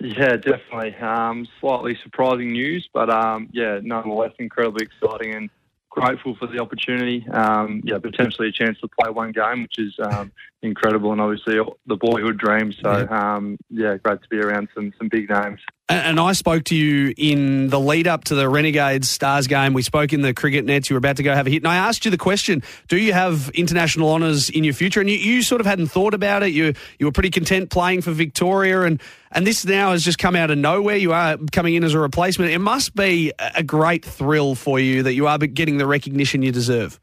Yeah, 0.00 0.36
definitely. 0.36 0.94
Um, 0.96 1.48
slightly 1.60 1.98
surprising 2.04 2.52
news, 2.52 2.88
but 2.94 3.10
um, 3.10 3.48
yeah, 3.52 3.80
nonetheless, 3.82 4.32
incredibly 4.38 4.86
exciting 4.86 5.34
and 5.34 5.50
grateful 5.90 6.36
for 6.36 6.46
the 6.46 6.60
opportunity. 6.60 7.26
Um, 7.28 7.80
yeah, 7.84 7.98
potentially 7.98 8.48
a 8.48 8.52
chance 8.52 8.78
to 8.80 8.88
play 9.00 9.10
one 9.10 9.32
game, 9.32 9.62
which 9.62 9.78
is 9.78 9.94
um, 10.02 10.32
incredible, 10.62 11.12
and 11.12 11.20
obviously 11.20 11.58
the 11.86 11.96
boyhood 11.96 12.38
dream. 12.38 12.72
So. 12.72 13.08
Um, 13.08 13.58
yeah, 13.70 13.96
great 13.96 14.22
to 14.22 14.28
be 14.28 14.38
around 14.38 14.68
some 14.74 14.92
some 14.98 15.08
big 15.08 15.28
names. 15.30 15.60
And, 15.90 16.20
I 16.20 16.32
spoke 16.32 16.64
to 16.64 16.76
you 16.76 17.14
in 17.16 17.68
the 17.68 17.80
lead 17.80 18.06
up 18.06 18.24
to 18.24 18.34
the 18.34 18.46
Renegades 18.46 19.08
Stars 19.08 19.46
game. 19.46 19.72
We 19.72 19.80
spoke 19.80 20.12
in 20.12 20.20
the 20.20 20.34
cricket 20.34 20.66
nets. 20.66 20.90
You 20.90 20.94
were 20.94 20.98
about 20.98 21.16
to 21.16 21.22
go 21.22 21.34
have 21.34 21.46
a 21.46 21.50
hit, 21.50 21.62
and 21.62 21.68
I 21.68 21.76
asked 21.76 22.04
you 22.04 22.10
the 22.10 22.18
question: 22.18 22.62
Do 22.88 22.98
you 22.98 23.14
have 23.14 23.48
international 23.54 24.10
honours 24.10 24.50
in 24.50 24.64
your 24.64 24.74
future? 24.74 25.00
And 25.00 25.08
you, 25.08 25.16
you 25.16 25.40
sort 25.40 25.62
of 25.62 25.66
hadn't 25.66 25.86
thought 25.86 26.12
about 26.12 26.42
it. 26.42 26.52
You 26.52 26.74
you 26.98 27.06
were 27.06 27.12
pretty 27.12 27.30
content 27.30 27.70
playing 27.70 28.02
for 28.02 28.10
Victoria, 28.10 28.82
and 28.82 29.00
and 29.32 29.46
this 29.46 29.64
now 29.64 29.92
has 29.92 30.04
just 30.04 30.18
come 30.18 30.36
out 30.36 30.50
of 30.50 30.58
nowhere. 30.58 30.96
You 30.96 31.14
are 31.14 31.38
coming 31.52 31.74
in 31.74 31.84
as 31.84 31.94
a 31.94 31.98
replacement. 31.98 32.50
It 32.50 32.58
must 32.58 32.94
be 32.94 33.32
a 33.38 33.62
great 33.62 34.04
thrill 34.04 34.54
for 34.54 34.78
you 34.78 35.04
that 35.04 35.14
you 35.14 35.26
are 35.26 35.38
getting 35.38 35.78
the 35.78 35.86
recognition 35.86 36.42
you 36.42 36.52
deserve. 36.52 37.00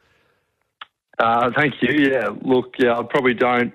Uh, 1.18 1.50
thank 1.56 1.74
you. 1.82 2.12
Yeah, 2.12 2.30
look, 2.42 2.76
yeah, 2.78 3.00
I 3.00 3.04
probably 3.04 3.34
don't 3.34 3.74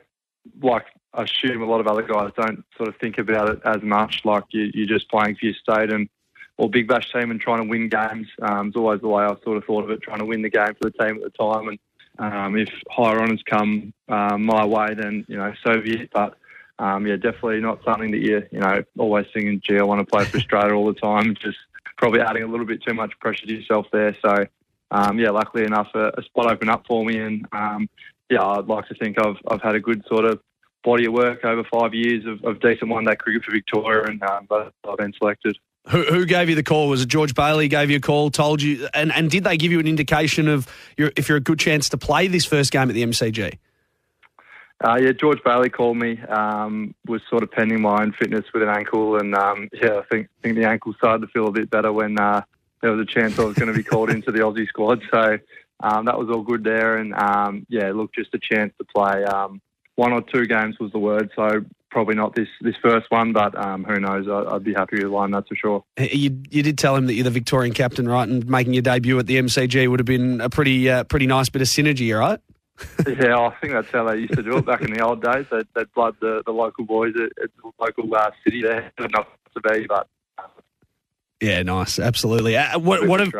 like 0.62 0.84
I 1.12 1.24
assume 1.24 1.62
a 1.62 1.66
lot 1.66 1.80
of 1.80 1.86
other 1.86 2.02
guys 2.02 2.30
don't 2.36 2.64
sort 2.76 2.88
of 2.88 2.96
think 2.96 3.18
about 3.18 3.48
it 3.48 3.60
as 3.64 3.82
much. 3.82 4.24
Like 4.24 4.44
you, 4.50 4.70
you're 4.72 4.86
just 4.86 5.10
playing 5.10 5.36
for 5.36 5.46
your 5.46 5.54
state 5.54 5.92
and 5.92 6.08
or 6.56 6.68
Big 6.68 6.86
Bash 6.86 7.10
team 7.10 7.30
and 7.30 7.40
trying 7.40 7.62
to 7.62 7.68
win 7.68 7.88
games. 7.88 8.28
Um, 8.42 8.68
it's 8.68 8.76
always 8.76 9.00
the 9.00 9.08
way 9.08 9.24
I 9.24 9.34
sort 9.42 9.56
of 9.56 9.64
thought 9.64 9.84
of 9.84 9.90
it, 9.90 10.02
trying 10.02 10.18
to 10.18 10.26
win 10.26 10.42
the 10.42 10.50
game 10.50 10.74
for 10.80 10.90
the 10.90 11.04
team 11.04 11.16
at 11.16 11.22
the 11.22 11.30
time. 11.30 11.68
And 11.68 11.78
um, 12.18 12.56
if 12.56 12.68
higher 12.90 13.20
honours 13.20 13.42
come 13.46 13.94
um, 14.08 14.44
my 14.44 14.64
way, 14.66 14.94
then 14.94 15.24
you 15.26 15.36
know 15.36 15.52
so 15.64 15.80
be 15.80 16.02
it. 16.02 16.10
But 16.12 16.36
um, 16.78 17.06
yeah, 17.06 17.16
definitely 17.16 17.60
not 17.60 17.82
something 17.84 18.10
that 18.10 18.20
you 18.20 18.46
you 18.52 18.60
know 18.60 18.84
always 18.98 19.26
thinking, 19.32 19.60
gee, 19.64 19.78
I 19.78 19.82
want 19.82 20.00
to 20.00 20.06
play 20.06 20.26
for 20.26 20.36
Australia 20.36 20.74
all 20.74 20.92
the 20.92 21.00
time. 21.00 21.34
Just 21.40 21.58
probably 21.96 22.20
adding 22.20 22.42
a 22.42 22.46
little 22.46 22.66
bit 22.66 22.82
too 22.82 22.94
much 22.94 23.18
pressure 23.20 23.46
to 23.46 23.54
yourself 23.54 23.86
there. 23.90 24.14
So 24.22 24.46
um, 24.90 25.18
yeah, 25.18 25.30
luckily 25.30 25.64
enough, 25.64 25.88
a, 25.94 26.12
a, 26.18 26.22
spot 26.22 26.50
opened 26.50 26.70
up 26.70 26.84
for 26.86 27.04
me, 27.04 27.18
and 27.18 27.46
um, 27.52 27.88
yeah, 28.28 28.44
I'd 28.44 28.66
like 28.66 28.86
to 28.88 28.94
think 28.94 29.18
I've 29.18 29.36
I've 29.48 29.62
had 29.62 29.76
a 29.76 29.80
good 29.80 30.04
sort 30.06 30.24
of 30.24 30.40
body 30.82 31.06
of 31.06 31.12
work 31.12 31.44
over 31.44 31.64
five 31.64 31.94
years 31.94 32.24
of, 32.26 32.42
of 32.44 32.60
decent 32.60 32.90
one 32.90 33.04
day 33.04 33.16
cricket 33.16 33.44
for 33.44 33.52
Victoria, 33.52 34.04
and 34.04 34.22
um, 34.22 34.46
I've 34.50 34.96
been 34.98 35.12
selected. 35.18 35.56
Who, 35.88 36.02
who, 36.04 36.26
gave 36.26 36.48
you 36.48 36.54
the 36.54 36.62
call? 36.62 36.88
Was 36.88 37.02
it 37.02 37.08
George 37.08 37.34
Bailey 37.34 37.66
gave 37.66 37.90
you 37.90 37.96
a 37.96 38.00
call, 38.00 38.30
told 38.30 38.60
you, 38.60 38.88
and, 38.92 39.12
and 39.12 39.30
did 39.30 39.44
they 39.44 39.56
give 39.56 39.72
you 39.72 39.80
an 39.80 39.86
indication 39.86 40.46
of 40.46 40.68
your, 40.96 41.10
if 41.16 41.28
you're 41.28 41.38
a 41.38 41.42
good 41.42 41.58
chance 41.58 41.88
to 41.90 41.98
play 41.98 42.26
this 42.26 42.44
first 42.44 42.70
game 42.70 42.88
at 42.90 42.94
the 42.94 43.02
MCG? 43.02 43.58
Uh, 44.82 44.98
yeah, 45.00 45.12
George 45.12 45.42
Bailey 45.44 45.68
called 45.68 45.96
me. 45.96 46.18
Um, 46.22 46.94
was 47.06 47.20
sort 47.28 47.42
of 47.42 47.50
pending 47.50 47.82
my 47.82 48.02
own 48.02 48.12
fitness 48.12 48.44
with 48.52 48.62
an 48.62 48.70
ankle, 48.70 49.16
and 49.16 49.34
um, 49.34 49.68
yeah, 49.72 49.98
I 49.98 50.02
think 50.10 50.28
think 50.42 50.56
the 50.56 50.64
ankle 50.64 50.94
started 50.94 51.26
to 51.26 51.32
feel 51.32 51.48
a 51.48 51.52
bit 51.52 51.70
better 51.70 51.92
when 51.92 52.18
uh, 52.18 52.42
there 52.80 52.92
was 52.92 53.00
a 53.00 53.10
chance 53.10 53.38
I 53.38 53.44
was 53.44 53.54
going 53.56 53.72
to 53.72 53.76
be 53.76 53.82
called 53.82 54.10
into 54.10 54.32
the 54.32 54.38
Aussie 54.38 54.66
squad. 54.68 55.02
So 55.10 55.38
um, 55.80 56.06
that 56.06 56.18
was 56.18 56.30
all 56.30 56.42
good 56.42 56.64
there, 56.64 56.96
and 56.96 57.14
um, 57.14 57.66
yeah, 57.68 57.92
look, 57.92 58.14
just 58.14 58.34
a 58.34 58.38
chance 58.38 58.72
to 58.78 58.84
play 58.84 59.24
um, 59.24 59.60
one 60.00 60.14
or 60.14 60.22
two 60.22 60.46
games 60.46 60.78
was 60.80 60.90
the 60.92 60.98
word. 60.98 61.30
So 61.36 61.62
probably 61.90 62.14
not 62.14 62.34
this 62.34 62.48
this 62.62 62.74
first 62.82 63.10
one, 63.10 63.34
but 63.34 63.54
um, 63.56 63.84
who 63.84 64.00
knows? 64.00 64.26
I, 64.28 64.54
would 64.54 64.64
be 64.64 64.72
happy 64.72 64.96
with 65.04 65.12
one, 65.12 65.30
that's 65.30 65.48
for 65.48 65.56
sure. 65.56 65.84
You, 65.98 66.42
you 66.48 66.62
did 66.62 66.78
tell 66.78 66.96
him 66.96 67.06
that 67.06 67.14
you're 67.14 67.24
the 67.24 67.30
Victorian 67.30 67.74
captain, 67.74 68.08
right? 68.08 68.26
And 68.26 68.48
making 68.48 68.72
your 68.72 68.82
debut 68.82 69.18
at 69.18 69.26
the 69.26 69.36
MCG 69.36 69.88
would 69.88 70.00
have 70.00 70.06
been 70.06 70.40
a 70.40 70.48
pretty 70.48 70.88
uh, 70.88 71.04
pretty 71.04 71.26
nice 71.26 71.50
bit 71.50 71.60
of 71.60 71.68
synergy, 71.68 72.18
right? 72.18 72.40
yeah, 73.06 73.38
I 73.38 73.54
think 73.60 73.74
that's 73.74 73.90
how 73.90 74.04
they 74.04 74.20
used 74.20 74.32
to 74.32 74.42
do 74.42 74.56
it 74.56 74.64
back 74.64 74.80
in 74.80 74.90
the 74.90 75.04
old 75.04 75.22
days. 75.22 75.44
They'd, 75.50 75.66
they'd 75.74 75.92
blood 75.92 76.16
the, 76.20 76.42
the 76.46 76.52
local 76.52 76.86
boys 76.86 77.12
at, 77.16 77.44
at 77.44 77.50
the 77.62 77.70
local 77.78 78.14
uh, 78.14 78.30
city 78.42 78.62
there. 78.62 78.90
Enough 78.98 79.26
to 79.54 79.60
be, 79.60 79.86
but. 79.86 80.08
Uh, 80.38 80.44
yeah, 81.42 81.62
nice. 81.62 81.98
Absolutely. 81.98 82.56
Uh, 82.56 82.78
what, 82.78 83.06
what 83.06 83.20
have, 83.20 83.34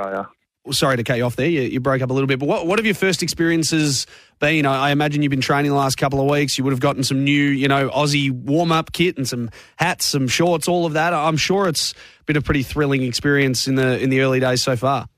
sorry 0.72 0.96
to 0.96 1.04
cut 1.04 1.18
you 1.18 1.24
off 1.24 1.36
there. 1.36 1.48
You, 1.48 1.62
you, 1.62 1.80
broke 1.80 2.02
up 2.02 2.10
a 2.10 2.12
little 2.12 2.26
bit, 2.26 2.38
but 2.38 2.46
what, 2.46 2.66
what 2.66 2.78
have 2.78 2.86
your 2.86 2.94
first 2.94 3.22
experiences 3.22 4.06
been? 4.38 4.66
I, 4.66 4.88
I, 4.88 4.90
imagine 4.90 5.22
you've 5.22 5.30
been 5.30 5.40
training 5.40 5.70
the 5.70 5.76
last 5.76 5.96
couple 5.96 6.20
of 6.20 6.26
weeks. 6.26 6.58
You 6.58 6.64
would 6.64 6.72
have 6.72 6.80
gotten 6.80 7.04
some 7.04 7.24
new, 7.24 7.44
you 7.44 7.68
know, 7.68 7.88
Aussie 7.90 8.30
warm 8.30 8.72
up 8.72 8.92
kit 8.92 9.16
and 9.16 9.28
some 9.28 9.50
hats, 9.76 10.06
some 10.06 10.28
shorts, 10.28 10.68
all 10.68 10.86
of 10.86 10.94
that. 10.94 11.12
I'm 11.12 11.36
sure 11.36 11.68
it's 11.68 11.94
been 12.26 12.36
a 12.36 12.42
pretty 12.42 12.62
thrilling 12.62 13.02
experience 13.02 13.68
in 13.68 13.74
the 13.74 14.00
in 14.00 14.10
the 14.10 14.20
early 14.20 14.40
days 14.40 14.62
so 14.62 14.76
far. 14.76 15.08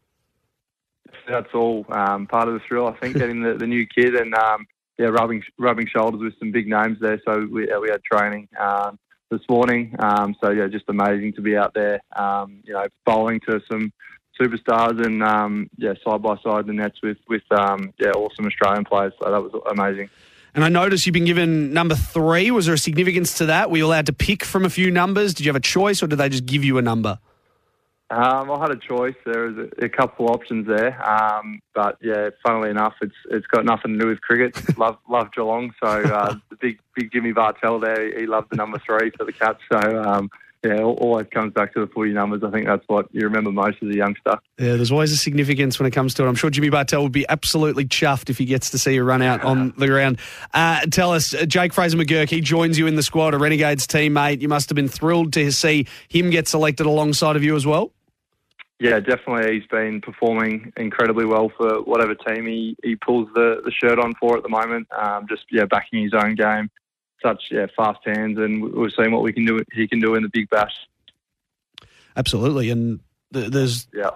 That's 1.29 1.53
all 1.55 1.87
um, 1.91 2.27
part 2.27 2.49
of 2.49 2.55
the 2.55 2.61
thrill, 2.67 2.89
I 2.89 2.93
think, 2.93 3.17
getting 3.17 3.43
the, 3.43 3.55
the 3.55 3.67
new 3.67 3.87
kit 3.87 4.15
and 4.15 4.35
um, 4.35 4.67
yeah, 4.99 5.07
rubbing 5.07 5.43
rubbing 5.59 5.87
shoulders 5.87 6.21
with 6.21 6.39
some 6.39 6.53
big 6.53 6.69
names 6.69 6.99
there. 7.01 7.21
So 7.27 7.47
we 7.51 7.67
we 7.81 7.89
had 7.91 8.03
training. 8.05 8.49
Um, 8.59 8.99
this 9.33 9.41
morning, 9.49 9.97
um, 9.99 10.37
so 10.45 10.51
yeah, 10.51 10.67
just 10.69 10.85
amazing 10.89 11.33
to 11.33 11.41
be 11.41 11.57
out 11.57 11.73
there. 11.75 12.01
Um, 12.15 12.61
you 12.65 12.75
know, 12.75 12.85
bowling 13.07 13.41
to 13.49 13.61
some 13.71 13.91
superstars 14.41 15.05
and 15.05 15.23
um, 15.23 15.71
yeah, 15.77 15.95
side 16.05 16.23
by 16.23 16.37
side 16.43 16.67
the 16.67 16.73
nets 16.73 17.01
with 17.03 17.19
with 17.29 17.43
um, 17.51 17.93
yeah, 17.99 18.11
awesome 18.11 18.47
Australian 18.47 18.85
players. 18.85 19.13
So 19.23 19.31
that 19.31 19.43
was 19.43 19.53
amazing. 19.71 20.11
And 20.55 20.65
I 20.65 20.69
noticed 20.69 21.07
you've 21.07 21.15
been 21.15 21.25
given 21.25 21.73
number 21.73 21.95
three. 21.95 22.51
Was 22.51 22.67
there 22.67 22.75
a 22.75 22.79
significance 22.79 23.39
to 23.39 23.47
that? 23.47 23.71
Were 23.71 23.79
you 23.79 23.87
allowed 23.87 24.07
to 24.07 24.13
pick 24.13 24.45
from 24.45 24.67
a 24.67 24.71
few 24.71 24.91
numbers? 24.91 25.33
Did 25.33 25.47
you 25.47 25.49
have 25.49 25.57
a 25.57 25.61
choice, 25.61 26.03
or 26.03 26.07
did 26.07 26.17
they 26.17 26.29
just 26.29 26.45
give 26.45 26.63
you 26.63 26.77
a 26.77 26.83
number? 26.83 27.19
Um, 28.11 28.51
I 28.51 28.61
had 28.61 28.71
a 28.71 28.77
choice. 28.77 29.15
There 29.25 29.47
was 29.47 29.57
a, 29.57 29.87
a 29.87 29.89
couple 29.89 30.27
options 30.27 30.67
there, 30.67 31.03
um, 31.09 31.63
but 31.75 31.97
yeah, 32.03 32.29
funnily 32.45 32.69
enough, 32.69 32.93
it's 33.01 33.15
it's 33.31 33.47
got 33.47 33.65
nothing 33.65 33.95
to 33.95 33.99
do 33.99 34.09
with 34.09 34.21
cricket. 34.21 34.79
love 34.79 34.99
love 35.09 35.33
Geelong, 35.33 35.73
so 35.83 35.89
uh, 35.89 36.35
the 36.51 36.57
big 36.57 36.79
big 36.95 37.11
Jimmy 37.11 37.33
Bartel 37.33 37.81
there, 37.81 38.19
he 38.19 38.27
loved 38.27 38.51
the 38.51 38.57
number 38.57 38.79
three 38.87 39.11
for 39.17 39.25
the 39.25 39.33
Cats. 39.33 39.61
So 39.73 40.03
um, 40.03 40.31
yeah, 40.65 40.81
always 40.81 41.27
comes 41.33 41.53
back 41.53 41.75
to 41.75 41.81
the 41.81 41.87
footy 41.89 42.13
numbers. 42.13 42.43
I 42.45 42.51
think 42.51 42.67
that's 42.67 42.85
what 42.87 43.09
you 43.13 43.23
remember 43.23 43.51
most 43.51 43.79
as 43.83 43.89
a 43.89 43.97
youngster. 43.97 44.39
Yeah, 44.59 44.77
there's 44.77 44.93
always 44.93 45.13
a 45.13 45.17
significance 45.17 45.81
when 45.81 45.87
it 45.87 45.91
comes 45.91 46.15
to 46.15 46.25
it. 46.25 46.29
I'm 46.29 46.37
sure 46.37 46.51
Jimmy 46.51 46.71
Bartel 46.71 47.03
would 47.03 47.13
be 47.13 47.27
absolutely 47.29 47.85
chuffed 47.85 48.31
if 48.31 48.39
he 48.39 48.45
gets 48.45 48.71
to 48.71 48.79
see 48.79 48.95
you 48.95 49.03
run 49.03 49.23
out 49.23 49.43
on 49.43 49.75
the 49.77 49.89
ground. 49.89 50.21
Uh, 50.55 50.83
tell 50.87 51.13
us, 51.13 51.35
uh, 51.35 51.47
Jake 51.47 51.73
Fraser 51.73 51.97
McGurk, 51.97 52.31
he 52.31 52.41
joins 52.41 52.79
you 52.79 52.87
in 52.87 52.95
the 52.95 53.03
squad, 53.03 53.35
a 53.35 53.39
Renegades 53.39 53.89
teammate. 53.89 54.41
You 54.41 54.49
must 54.49 54.69
have 54.69 54.77
been 54.77 54.89
thrilled 54.89 55.33
to 55.33 55.51
see 55.51 55.89
him 56.09 56.31
get 56.31 56.47
selected 56.47 56.87
alongside 56.87 57.35
of 57.35 57.43
you 57.43 57.57
as 57.57 57.67
well. 57.67 57.91
Yeah, 58.79 59.01
definitely. 59.01 59.55
He's 59.55 59.69
been 59.69 60.01
performing 60.01 60.73
incredibly 60.77 61.25
well 61.25 61.51
for 61.57 61.83
whatever 61.83 62.15
team 62.15 62.47
he, 62.47 62.77
he 62.85 62.95
pulls 62.97 63.29
the, 63.35 63.63
the 63.65 63.73
shirt 63.73 63.99
on 63.99 64.13
for 64.15 64.37
at 64.37 64.45
the 64.45 64.49
moment. 64.49 64.87
Um, 64.97 65.27
just 65.29 65.45
yeah, 65.51 65.65
backing 65.65 66.05
his 66.05 66.13
own 66.15 66.37
game 66.37 66.71
such 67.23 67.45
yeah, 67.51 67.67
fast 67.77 68.01
hands, 68.05 68.39
and 68.39 68.73
we've 68.73 68.93
seen 68.93 69.13
what 69.13 69.23
we 69.23 69.33
can 69.33 69.45
do. 69.45 69.63
He 69.73 69.89
can 69.89 70.01
do 70.01 70.15
in 70.15 70.23
the 70.23 70.31
big 70.33 70.51
bash. 70.51 70.75
Absolutely, 72.17 72.71
and 72.71 73.01
there's 73.31 73.89
yeah. 73.95 74.11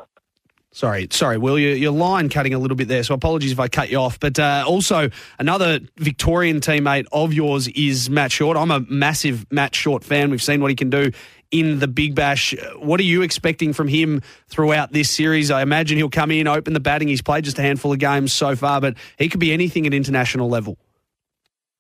Sorry, 0.76 1.08
sorry, 1.10 1.38
Will, 1.38 1.58
your, 1.58 1.74
your 1.74 1.90
line 1.90 2.28
cutting 2.28 2.52
a 2.52 2.58
little 2.58 2.76
bit 2.76 2.86
there, 2.86 3.02
so 3.02 3.14
apologies 3.14 3.50
if 3.50 3.58
I 3.58 3.66
cut 3.66 3.88
you 3.88 3.96
off. 3.96 4.20
But 4.20 4.38
uh, 4.38 4.62
also, 4.68 5.08
another 5.38 5.80
Victorian 5.96 6.60
teammate 6.60 7.06
of 7.12 7.32
yours 7.32 7.66
is 7.68 8.10
Matt 8.10 8.30
Short. 8.30 8.58
I'm 8.58 8.70
a 8.70 8.80
massive 8.80 9.50
Matt 9.50 9.74
Short 9.74 10.04
fan. 10.04 10.30
We've 10.30 10.42
seen 10.42 10.60
what 10.60 10.68
he 10.68 10.76
can 10.76 10.90
do 10.90 11.12
in 11.50 11.78
the 11.78 11.88
Big 11.88 12.14
Bash. 12.14 12.54
What 12.76 13.00
are 13.00 13.04
you 13.04 13.22
expecting 13.22 13.72
from 13.72 13.88
him 13.88 14.20
throughout 14.48 14.92
this 14.92 15.10
series? 15.10 15.50
I 15.50 15.62
imagine 15.62 15.96
he'll 15.96 16.10
come 16.10 16.30
in, 16.30 16.46
open 16.46 16.74
the 16.74 16.80
batting. 16.80 17.08
He's 17.08 17.22
played 17.22 17.44
just 17.44 17.58
a 17.58 17.62
handful 17.62 17.94
of 17.94 17.98
games 17.98 18.34
so 18.34 18.54
far, 18.54 18.78
but 18.78 18.98
he 19.18 19.30
could 19.30 19.40
be 19.40 19.52
anything 19.52 19.86
at 19.86 19.94
international 19.94 20.50
level. 20.50 20.76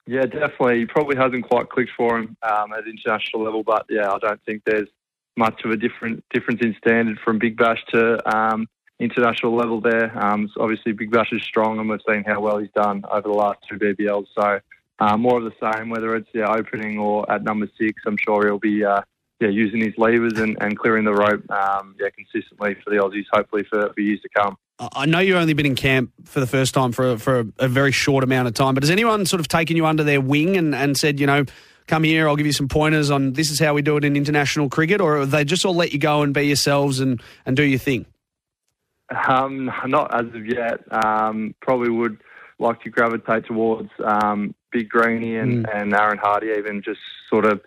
Yeah, 0.06 0.26
definitely. 0.26 0.80
He 0.80 0.86
probably 0.86 1.16
hasn't 1.16 1.48
quite 1.48 1.68
clicked 1.68 1.90
for 1.96 2.18
him 2.18 2.36
um, 2.42 2.72
at 2.72 2.86
international 2.86 3.42
level, 3.42 3.62
but 3.64 3.86
yeah, 3.88 4.10
I 4.10 4.18
don't 4.18 4.40
think 4.44 4.62
there's 4.64 4.88
much 5.36 5.64
of 5.64 5.70
a 5.70 5.76
different 5.76 6.24
difference 6.32 6.60
in 6.62 6.74
standard 6.78 7.18
from 7.24 7.38
Big 7.38 7.56
Bash 7.56 7.84
to 7.92 8.36
um, 8.36 8.68
international 9.00 9.54
level 9.56 9.80
there. 9.80 10.16
Um, 10.18 10.48
so 10.54 10.62
obviously, 10.62 10.92
Big 10.92 11.10
Bash 11.10 11.32
is 11.32 11.42
strong, 11.42 11.78
and 11.78 11.88
we've 11.88 12.00
seen 12.08 12.24
how 12.24 12.40
well 12.40 12.58
he's 12.58 12.70
done 12.70 13.04
over 13.10 13.28
the 13.28 13.34
last 13.34 13.58
two 13.68 13.78
BBLs. 13.78 14.26
So 14.38 14.60
uh, 15.00 15.16
more 15.16 15.38
of 15.38 15.44
the 15.44 15.72
same, 15.72 15.90
whether 15.90 16.14
it's 16.14 16.28
yeah, 16.32 16.48
opening 16.48 16.98
or 16.98 17.30
at 17.30 17.42
number 17.42 17.68
six. 17.78 18.02
I'm 18.06 18.16
sure 18.16 18.46
he'll 18.46 18.58
be 18.58 18.84
uh, 18.84 19.02
yeah 19.40 19.48
using 19.48 19.80
his 19.80 19.94
levers 19.98 20.34
and, 20.34 20.56
and 20.60 20.78
clearing 20.78 21.04
the 21.04 21.14
rope 21.14 21.48
um, 21.50 21.94
yeah 22.00 22.08
consistently 22.10 22.74
for 22.82 22.90
the 22.90 22.96
Aussies, 22.96 23.24
hopefully 23.32 23.64
for, 23.68 23.92
for 23.92 24.00
years 24.00 24.20
to 24.22 24.28
come. 24.28 24.56
I 24.78 25.06
know 25.06 25.20
you've 25.20 25.36
only 25.36 25.54
been 25.54 25.64
in 25.64 25.74
camp 25.74 26.12
for 26.24 26.40
the 26.40 26.46
first 26.46 26.74
time 26.74 26.92
for 26.92 27.16
for 27.18 27.40
a, 27.40 27.46
a 27.60 27.68
very 27.68 27.92
short 27.92 28.24
amount 28.24 28.48
of 28.48 28.54
time, 28.54 28.74
but 28.74 28.82
has 28.82 28.90
anyone 28.90 29.24
sort 29.24 29.40
of 29.40 29.48
taken 29.48 29.76
you 29.76 29.86
under 29.86 30.04
their 30.04 30.20
wing 30.20 30.56
and, 30.56 30.74
and 30.74 30.96
said, 30.96 31.18
you 31.18 31.26
know, 31.26 31.44
come 31.86 32.02
here, 32.02 32.28
I'll 32.28 32.36
give 32.36 32.46
you 32.46 32.52
some 32.52 32.68
pointers 32.68 33.10
on 33.10 33.32
this 33.32 33.50
is 33.50 33.58
how 33.58 33.74
we 33.74 33.82
do 33.82 33.96
it 33.96 34.04
in 34.04 34.16
international 34.16 34.68
cricket, 34.68 35.00
or 35.00 35.18
have 35.18 35.30
they 35.30 35.44
just 35.44 35.64
all 35.64 35.74
let 35.74 35.92
you 35.92 35.98
go 35.98 36.22
and 36.22 36.34
be 36.34 36.42
yourselves 36.42 37.00
and, 37.00 37.22
and 37.46 37.56
do 37.56 37.62
your 37.62 37.78
thing? 37.78 38.06
Um, 39.28 39.70
not 39.86 40.12
as 40.14 40.26
of 40.34 40.46
yet. 40.46 40.80
Um, 40.90 41.54
probably 41.60 41.90
would 41.90 42.18
like 42.58 42.82
to 42.82 42.90
gravitate 42.90 43.46
towards 43.46 43.90
um, 44.04 44.54
Big 44.72 44.88
Greeny 44.88 45.36
and, 45.36 45.68
and 45.68 45.94
Aaron 45.94 46.18
Hardie, 46.18 46.58
even 46.58 46.82
just 46.82 47.00
sort 47.30 47.44
of 47.44 47.60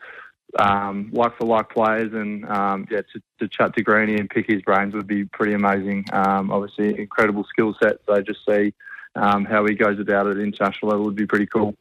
um, 0.58 1.10
like 1.14 1.38
for 1.38 1.46
like 1.46 1.70
players, 1.70 2.14
and 2.14 2.46
um, 2.46 2.88
yeah, 2.90 3.02
to, 3.14 3.22
to 3.40 3.48
chat 3.48 3.76
to 3.76 3.84
Greeny 3.84 4.16
and 4.16 4.30
pick 4.30 4.48
his 4.48 4.62
brains 4.62 4.94
would 4.94 5.08
be 5.08 5.26
pretty 5.26 5.54
amazing. 5.54 6.06
Um, 6.12 6.52
obviously, 6.52 7.00
incredible 7.00 7.46
skill 7.50 7.76
set. 7.82 7.98
So 8.08 8.22
just 8.22 8.40
see 8.48 8.74
um, 9.16 9.46
how 9.46 9.66
he 9.66 9.76
goes 9.76 10.00
about 10.00 10.28
it 10.28 10.38
at 10.38 10.44
international 10.44 10.92
level 10.92 11.06
would 11.06 11.16
be 11.16 11.28
pretty 11.28 11.46
cool. 11.46 11.76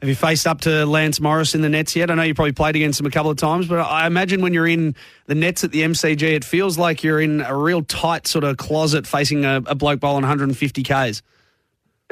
Have 0.00 0.08
you 0.08 0.16
faced 0.16 0.48
up 0.48 0.62
to 0.62 0.84
Lance 0.84 1.20
Morris 1.20 1.54
in 1.54 1.60
the 1.60 1.68
nets 1.68 1.94
yet? 1.94 2.10
I 2.10 2.16
know 2.16 2.24
you 2.24 2.34
probably 2.34 2.50
played 2.50 2.74
against 2.74 2.98
him 2.98 3.06
a 3.06 3.10
couple 3.10 3.30
of 3.30 3.36
times, 3.36 3.68
but 3.68 3.78
I 3.78 4.08
imagine 4.08 4.42
when 4.42 4.52
you're 4.52 4.66
in 4.66 4.96
the 5.26 5.36
nets 5.36 5.62
at 5.62 5.70
the 5.70 5.82
MCG, 5.82 6.22
it 6.22 6.44
feels 6.44 6.76
like 6.76 7.04
you're 7.04 7.20
in 7.20 7.40
a 7.40 7.56
real 7.56 7.84
tight 7.84 8.26
sort 8.26 8.42
of 8.42 8.56
closet 8.56 9.06
facing 9.06 9.44
a, 9.44 9.62
a 9.66 9.76
bloke 9.76 10.00
bowling 10.00 10.22
150 10.22 10.82
Ks. 10.82 11.22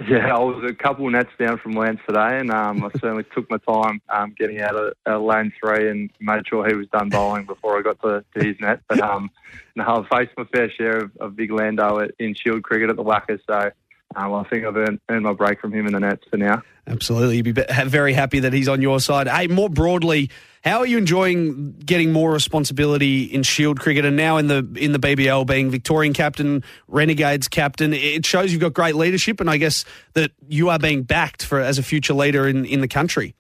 Yeah, 0.08 0.34
I 0.34 0.38
was 0.38 0.64
a 0.64 0.74
couple 0.74 1.06
of 1.06 1.12
nets 1.12 1.30
down 1.38 1.58
from 1.58 1.72
Lance 1.72 2.00
today, 2.06 2.38
and 2.38 2.50
um, 2.50 2.82
I 2.84 2.90
certainly 2.98 3.24
took 3.34 3.50
my 3.50 3.58
time 3.58 4.00
um, 4.08 4.34
getting 4.38 4.60
out 4.60 4.74
of 4.74 4.94
uh, 5.06 5.18
lane 5.18 5.52
three 5.60 5.90
and 5.90 6.10
made 6.20 6.46
sure 6.48 6.66
he 6.66 6.74
was 6.74 6.86
done 6.88 7.10
bowling 7.10 7.44
before 7.44 7.78
I 7.78 7.82
got 7.82 8.00
to, 8.00 8.24
to 8.34 8.44
his 8.44 8.58
net. 8.60 8.80
But 8.88 9.00
um, 9.00 9.30
no, 9.76 9.84
I've 9.84 10.08
faced 10.08 10.36
my 10.36 10.44
fair 10.44 10.70
share 10.70 10.98
of, 10.98 11.16
of 11.18 11.36
big 11.36 11.52
Lando 11.52 12.00
at, 12.00 12.12
in 12.18 12.34
Shield 12.34 12.62
cricket 12.62 12.88
at 12.88 12.96
the 12.96 13.04
WACA, 13.04 13.40
so 13.46 13.70
um, 14.16 14.34
I 14.34 14.44
think 14.44 14.64
I've 14.64 14.76
earned, 14.76 15.00
earned 15.08 15.24
my 15.24 15.32
break 15.32 15.60
from 15.60 15.72
him 15.72 15.86
in 15.86 15.92
the 15.92 16.00
nets 16.00 16.24
for 16.30 16.36
now. 16.36 16.62
Absolutely. 16.86 17.36
You'd 17.36 17.44
be 17.44 17.52
be- 17.52 17.64
very 17.86 18.12
happy 18.12 18.40
that 18.40 18.52
he's 18.52 18.68
on 18.68 18.82
your 18.82 19.00
side. 19.00 19.28
Hey, 19.28 19.46
more 19.46 19.68
broadly, 19.68 20.30
how 20.62 20.80
are 20.80 20.86
you 20.86 20.98
enjoying 20.98 21.72
getting 21.72 22.12
more 22.12 22.30
responsibility 22.32 23.24
in 23.24 23.42
Shield 23.42 23.80
cricket 23.80 24.04
and 24.04 24.16
now 24.16 24.36
in 24.36 24.46
the 24.46 24.58
in 24.76 24.92
the 24.92 24.98
BBL 24.98 25.46
being 25.46 25.70
Victorian 25.70 26.12
captain, 26.12 26.62
Renegades 26.86 27.48
captain? 27.48 27.94
It 27.94 28.26
shows 28.26 28.52
you've 28.52 28.60
got 28.60 28.74
great 28.74 28.94
leadership 28.94 29.40
and 29.40 29.48
I 29.48 29.56
guess 29.56 29.84
that 30.14 30.32
you 30.48 30.68
are 30.68 30.78
being 30.78 31.02
backed 31.02 31.44
for 31.44 31.60
as 31.60 31.78
a 31.78 31.82
future 31.82 32.14
leader 32.14 32.46
in, 32.46 32.66
in 32.66 32.82
the 32.82 32.88
country. 32.88 33.34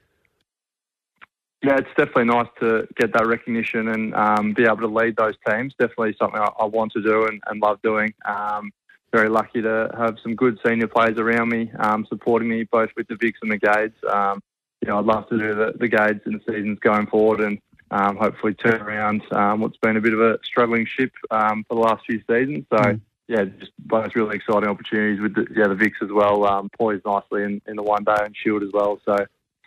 Yeah, 1.62 1.76
it's 1.76 1.88
definitely 1.88 2.24
nice 2.24 2.48
to 2.60 2.88
get 2.96 3.12
that 3.12 3.26
recognition 3.26 3.88
and 3.88 4.14
um, 4.14 4.54
be 4.54 4.62
able 4.62 4.78
to 4.78 4.86
lead 4.86 5.16
those 5.16 5.34
teams. 5.46 5.74
Definitely 5.78 6.16
something 6.18 6.40
I, 6.40 6.48
I 6.58 6.64
want 6.64 6.92
to 6.92 7.02
do 7.02 7.26
and, 7.26 7.38
and 7.46 7.60
love 7.60 7.82
doing. 7.82 8.14
Um, 8.24 8.70
very 9.12 9.28
lucky 9.28 9.60
to 9.60 9.90
have 9.98 10.16
some 10.22 10.34
good 10.36 10.58
senior 10.64 10.86
players 10.86 11.18
around 11.18 11.50
me, 11.50 11.70
um, 11.78 12.06
supporting 12.08 12.48
me 12.48 12.64
both 12.70 12.88
with 12.96 13.08
the 13.08 13.14
Vics 13.14 13.34
and 13.42 13.52
the 13.52 13.58
Gades. 13.58 13.94
Um, 14.10 14.40
you 14.82 14.88
know, 14.88 14.98
I'd 14.98 15.04
love 15.04 15.28
to 15.28 15.38
do 15.38 15.54
the, 15.54 15.72
the 15.78 15.88
Gades 15.88 16.20
in 16.26 16.32
the 16.32 16.40
seasons 16.48 16.78
going 16.80 17.06
forward 17.06 17.40
and 17.40 17.58
um, 17.90 18.16
hopefully 18.16 18.54
turn 18.54 18.80
around 18.80 19.22
um, 19.32 19.60
what's 19.60 19.76
been 19.78 19.96
a 19.96 20.00
bit 20.00 20.12
of 20.14 20.20
a 20.20 20.38
struggling 20.44 20.86
ship 20.86 21.12
um, 21.30 21.64
for 21.68 21.74
the 21.74 21.80
last 21.80 22.04
few 22.06 22.22
seasons. 22.30 22.64
So, 22.70 22.78
Mm. 22.78 23.00
yeah, 23.28 23.44
just 23.58 23.72
both 23.78 24.14
really 24.16 24.36
exciting 24.36 24.68
opportunities 24.68 25.20
with 25.20 25.34
the, 25.34 25.46
yeah, 25.54 25.68
the 25.68 25.74
Vics 25.74 26.02
as 26.02 26.10
well, 26.10 26.44
um, 26.44 26.70
poised 26.78 27.04
nicely 27.04 27.42
in, 27.44 27.60
in 27.66 27.76
the 27.76 27.82
one 27.82 28.04
day 28.04 28.16
and 28.18 28.34
Shield 28.36 28.62
as 28.62 28.70
well. 28.72 29.00
So, 29.04 29.16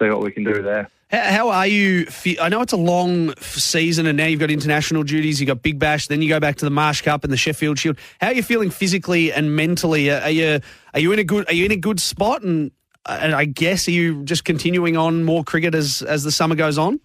see 0.02 0.10
what 0.10 0.22
we 0.22 0.32
can 0.32 0.44
do 0.44 0.62
there. 0.62 0.90
How, 1.12 1.22
how 1.32 1.50
are 1.50 1.68
you? 1.68 2.08
I 2.42 2.50
know 2.50 2.62
it's 2.62 2.74
a 2.74 2.78
long 2.78 3.36
season, 3.42 4.08
and 4.08 4.18
now 4.18 4.26
you've 4.26 4.40
got 4.40 4.50
international 4.50 5.04
duties. 5.04 5.40
You've 5.40 5.48
got 5.48 5.62
Big 5.62 5.78
Bash, 5.78 6.08
then 6.08 6.22
you 6.24 6.30
go 6.30 6.40
back 6.40 6.56
to 6.58 6.66
the 6.66 6.72
Marsh 6.72 7.02
Cup 7.04 7.24
and 7.24 7.32
the 7.32 7.38
Sheffield 7.38 7.78
Shield. 7.78 7.98
How 8.20 8.28
are 8.28 8.34
you 8.34 8.42
feeling 8.42 8.72
physically 8.72 9.32
and 9.32 9.56
mentally? 9.56 10.10
Are 10.10 10.30
you 10.32 10.60
are 10.94 11.00
you 11.00 11.12
in 11.12 11.20
a 11.20 11.24
good 11.24 11.48
are 11.48 11.54
you 11.54 11.66
in 11.66 11.72
a 11.72 11.78
good 11.78 12.00
spot? 12.00 12.42
And 12.42 12.72
and 13.06 13.34
I 13.34 13.46
guess 13.46 13.88
are 13.88 13.92
you 13.92 14.24
just 14.24 14.46
continuing 14.46 14.98
on 14.98 15.24
more 15.24 15.44
cricket 15.44 15.76
as 15.76 16.02
as 16.02 16.24
the 16.24 16.32
summer 16.32 16.56
goes 16.56 16.78
on? 16.78 17.00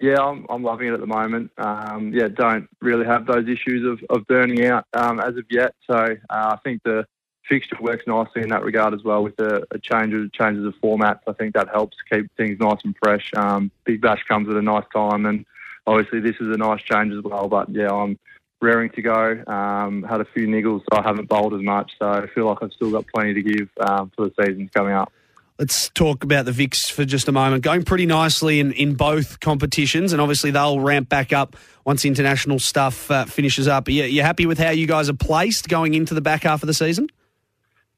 Yeah, 0.00 0.18
I'm, 0.18 0.46
I'm 0.48 0.62
loving 0.62 0.88
it 0.88 0.94
at 0.94 1.00
the 1.00 1.06
moment. 1.06 1.50
Um, 1.58 2.12
yeah, 2.14 2.28
don't 2.28 2.68
really 2.80 3.04
have 3.04 3.26
those 3.26 3.46
issues 3.46 3.86
of, 3.86 4.02
of 4.08 4.26
burning 4.26 4.64
out 4.64 4.86
um, 4.94 5.20
as 5.20 5.36
of 5.36 5.44
yet. 5.50 5.74
So 5.86 5.94
uh, 5.94 6.16
I 6.30 6.56
think 6.64 6.82
the 6.84 7.06
fixture 7.46 7.76
works 7.80 8.04
nicely 8.06 8.40
in 8.40 8.48
that 8.48 8.64
regard 8.64 8.94
as 8.94 9.02
well 9.04 9.22
with 9.22 9.36
the 9.36 9.66
a 9.72 9.78
change 9.78 10.14
of 10.14 10.32
changes 10.32 10.64
of 10.64 10.74
formats. 10.82 11.20
I 11.26 11.32
think 11.34 11.54
that 11.54 11.68
helps 11.68 11.98
keep 12.10 12.34
things 12.36 12.58
nice 12.60 12.78
and 12.84 12.96
fresh. 13.02 13.30
Um, 13.36 13.70
Big 13.84 14.00
Bash 14.00 14.22
comes 14.26 14.48
at 14.48 14.56
a 14.56 14.62
nice 14.62 14.84
time, 14.94 15.26
and 15.26 15.44
obviously 15.86 16.20
this 16.20 16.36
is 16.40 16.48
a 16.48 16.56
nice 16.56 16.80
change 16.80 17.12
as 17.12 17.22
well. 17.22 17.48
But 17.48 17.68
yeah, 17.68 17.90
I'm 17.92 18.18
raring 18.60 18.90
to 18.90 19.02
go. 19.02 19.42
Um, 19.46 20.02
had 20.02 20.20
a 20.20 20.24
few 20.24 20.46
niggles, 20.46 20.82
so 20.90 20.98
I 20.98 21.02
haven't 21.02 21.28
bowled 21.28 21.54
as 21.54 21.62
much. 21.62 21.92
So 21.98 22.08
I 22.08 22.26
feel 22.28 22.46
like 22.46 22.58
I've 22.62 22.72
still 22.72 22.90
got 22.90 23.06
plenty 23.06 23.34
to 23.34 23.42
give 23.42 23.68
um, 23.80 24.10
for 24.16 24.28
the 24.28 24.44
seasons 24.44 24.70
coming 24.74 24.92
up. 24.92 25.12
Let's 25.58 25.90
talk 25.90 26.24
about 26.24 26.46
the 26.46 26.52
Vics 26.52 26.90
for 26.90 27.04
just 27.04 27.28
a 27.28 27.32
moment. 27.32 27.62
Going 27.62 27.84
pretty 27.84 28.06
nicely 28.06 28.60
in, 28.60 28.72
in 28.72 28.94
both 28.94 29.40
competitions, 29.40 30.12
and 30.12 30.20
obviously 30.20 30.50
they'll 30.50 30.80
ramp 30.80 31.10
back 31.10 31.34
up 31.34 31.54
once 31.84 32.06
international 32.06 32.58
stuff 32.58 33.10
uh, 33.10 33.26
finishes 33.26 33.68
up. 33.68 33.86
Are 33.88 33.90
you, 33.90 34.04
you 34.04 34.22
happy 34.22 34.46
with 34.46 34.58
how 34.58 34.70
you 34.70 34.86
guys 34.86 35.10
are 35.10 35.14
placed 35.14 35.68
going 35.68 35.92
into 35.92 36.14
the 36.14 36.22
back 36.22 36.44
half 36.44 36.62
of 36.62 36.66
the 36.66 36.72
season? 36.72 37.08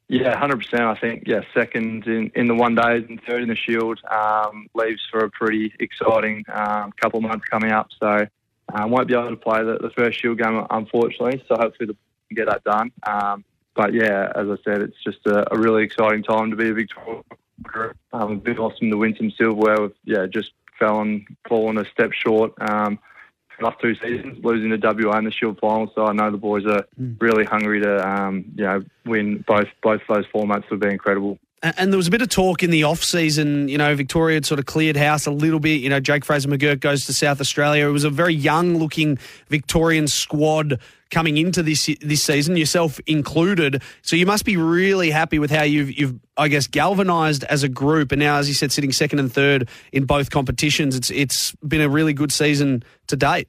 Yeah, 0.09 0.37
hundred 0.37 0.59
percent. 0.59 0.83
I 0.83 0.95
think 0.97 1.25
yeah, 1.27 1.41
second 1.55 2.07
in, 2.07 2.33
in 2.35 2.49
the 2.49 2.55
one 2.55 2.75
days 2.75 3.05
and 3.09 3.21
third 3.27 3.43
in 3.43 3.49
the 3.49 3.57
Shield 3.57 4.01
um, 4.11 4.69
leaves 4.75 5.01
for 5.11 5.21
a 5.21 5.31
pretty 5.31 5.73
exciting 5.79 6.45
um, 6.53 6.93
couple 7.01 7.19
of 7.19 7.23
months 7.23 7.47
coming 7.49 7.71
up. 7.71 7.89
So 7.99 8.27
um, 8.73 8.91
won't 8.91 9.09
be 9.09 9.15
able 9.15 9.31
to 9.31 9.37
play 9.37 9.63
the, 9.63 9.79
the 9.79 9.91
first 9.91 10.21
Shield 10.21 10.39
game 10.39 10.67
unfortunately. 10.71 11.43
So 11.49 11.57
hopefully 11.57 11.87
the 11.87 11.97
can 12.35 12.45
get 12.45 12.51
that 12.51 12.65
done. 12.65 12.93
Um, 13.07 13.45
but 13.75 13.95
yeah, 13.95 14.33
as 14.35 14.49
I 14.49 14.57
said, 14.65 14.83
it's 14.83 15.03
just 15.03 15.27
a, 15.27 15.53
a 15.55 15.59
really 15.59 15.85
exciting 15.85 16.23
time 16.23 16.51
to 16.51 16.57
be 16.57 16.69
a 16.69 16.75
Victoria. 16.75 17.23
Um, 18.13 18.33
a 18.33 18.37
bit 18.37 18.59
awesome 18.59 18.91
to 18.91 18.97
win 18.97 19.15
some 19.17 19.31
silverware. 19.31 19.83
With, 19.83 19.93
yeah, 20.05 20.27
just 20.27 20.53
fell 20.79 21.01
and 21.01 21.27
fallen 21.49 21.79
a 21.79 21.85
step 21.87 22.13
short. 22.13 22.53
Um, 22.61 22.99
last 23.61 23.81
two 23.81 23.95
seasons, 23.95 24.45
losing 24.45 24.71
to 24.71 24.77
WA 24.77 25.17
in 25.19 25.25
the 25.25 25.31
Shield 25.31 25.59
final. 25.61 25.91
So 25.95 26.07
I 26.07 26.13
know 26.13 26.31
the 26.31 26.37
boys 26.37 26.67
are 26.67 26.85
really 27.19 27.45
hungry 27.45 27.81
to, 27.81 28.07
um, 28.07 28.45
you 28.57 28.65
know, 28.65 28.83
win 29.07 29.45
both 29.47 29.69
both 29.83 30.03
those 30.09 30.27
formats. 30.27 30.69
Would 30.71 30.81
be 30.81 30.89
incredible. 30.89 31.39
And 31.63 31.93
there 31.93 31.97
was 31.97 32.09
a 32.09 32.11
bit 32.11 32.23
of 32.23 32.29
talk 32.29 32.65
in 32.65 32.71
the 32.71 32.83
off 32.83 33.05
season. 33.05 33.69
You 33.69 33.79
know, 33.79 33.95
Victoria 33.95 34.35
had 34.35 34.45
sort 34.45 34.59
of 34.59 34.67
cleared 34.67 34.97
house 34.97 35.27
a 35.27 35.31
little 35.31 35.61
bit. 35.61 35.81
You 35.81 35.91
know, 35.91 36.01
Jake 36.01 36.25
Fraser 36.25 36.49
McGurk 36.49 36.81
goes 36.81 37.07
to 37.07 37.13
South 37.13 37.41
Australia. 37.41 37.87
It 37.87 37.93
was 37.93 38.03
a 38.03 38.11
very 38.11 38.35
young 38.35 38.79
looking 38.79 39.17
Victorian 39.49 40.09
squad 40.09 40.81
coming 41.13 41.37
into 41.37 41.63
this 41.63 41.89
this 42.01 42.21
season, 42.21 42.57
yourself 42.57 42.99
included. 43.07 43.81
So 44.03 44.17
you 44.17 44.27
must 44.27 44.45
be 44.45 44.57
really 44.57 45.11
happy 45.11 45.39
with 45.39 45.53
how 45.53 45.63
you've 45.63 45.97
you've 45.97 46.19
I 46.37 46.49
guess 46.49 46.67
galvanised 46.67 47.45
as 47.45 47.63
a 47.63 47.69
group. 47.69 48.11
And 48.11 48.19
now, 48.19 48.39
as 48.39 48.49
you 48.49 48.55
said, 48.55 48.73
sitting 48.73 48.91
second 48.91 49.21
and 49.21 49.33
third 49.33 49.69
in 49.93 50.05
both 50.05 50.31
competitions, 50.31 50.97
it's 50.97 51.13
it's 51.13 51.55
been 51.57 51.81
a 51.81 51.89
really 51.89 52.13
good 52.13 52.33
season 52.33 52.83
to 53.07 53.15
date. 53.15 53.49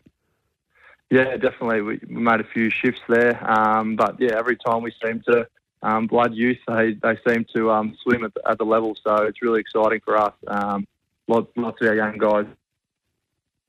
Yeah, 1.09 1.37
definitely. 1.37 1.81
We, 1.81 1.99
we 2.07 2.21
made 2.21 2.41
a 2.41 2.47
few 2.53 2.69
shifts 2.69 3.01
there, 3.07 3.39
um, 3.49 3.95
but 3.95 4.17
yeah, 4.19 4.37
every 4.37 4.57
time 4.57 4.83
we 4.83 4.93
seem 5.03 5.21
to 5.27 5.47
um, 5.83 6.07
blood 6.07 6.33
youth, 6.33 6.57
they 6.67 6.95
they 7.03 7.17
seem 7.27 7.45
to 7.55 7.69
um, 7.69 7.95
swim 8.01 8.23
at 8.23 8.33
the, 8.33 8.41
at 8.49 8.57
the 8.57 8.65
level. 8.65 8.95
So 9.05 9.15
it's 9.23 9.41
really 9.41 9.59
exciting 9.59 10.01
for 10.03 10.17
us. 10.17 10.33
Um, 10.47 10.87
lots, 11.27 11.51
lots 11.55 11.81
of 11.81 11.87
our 11.89 11.95
young 11.95 12.17
guys 12.17 12.45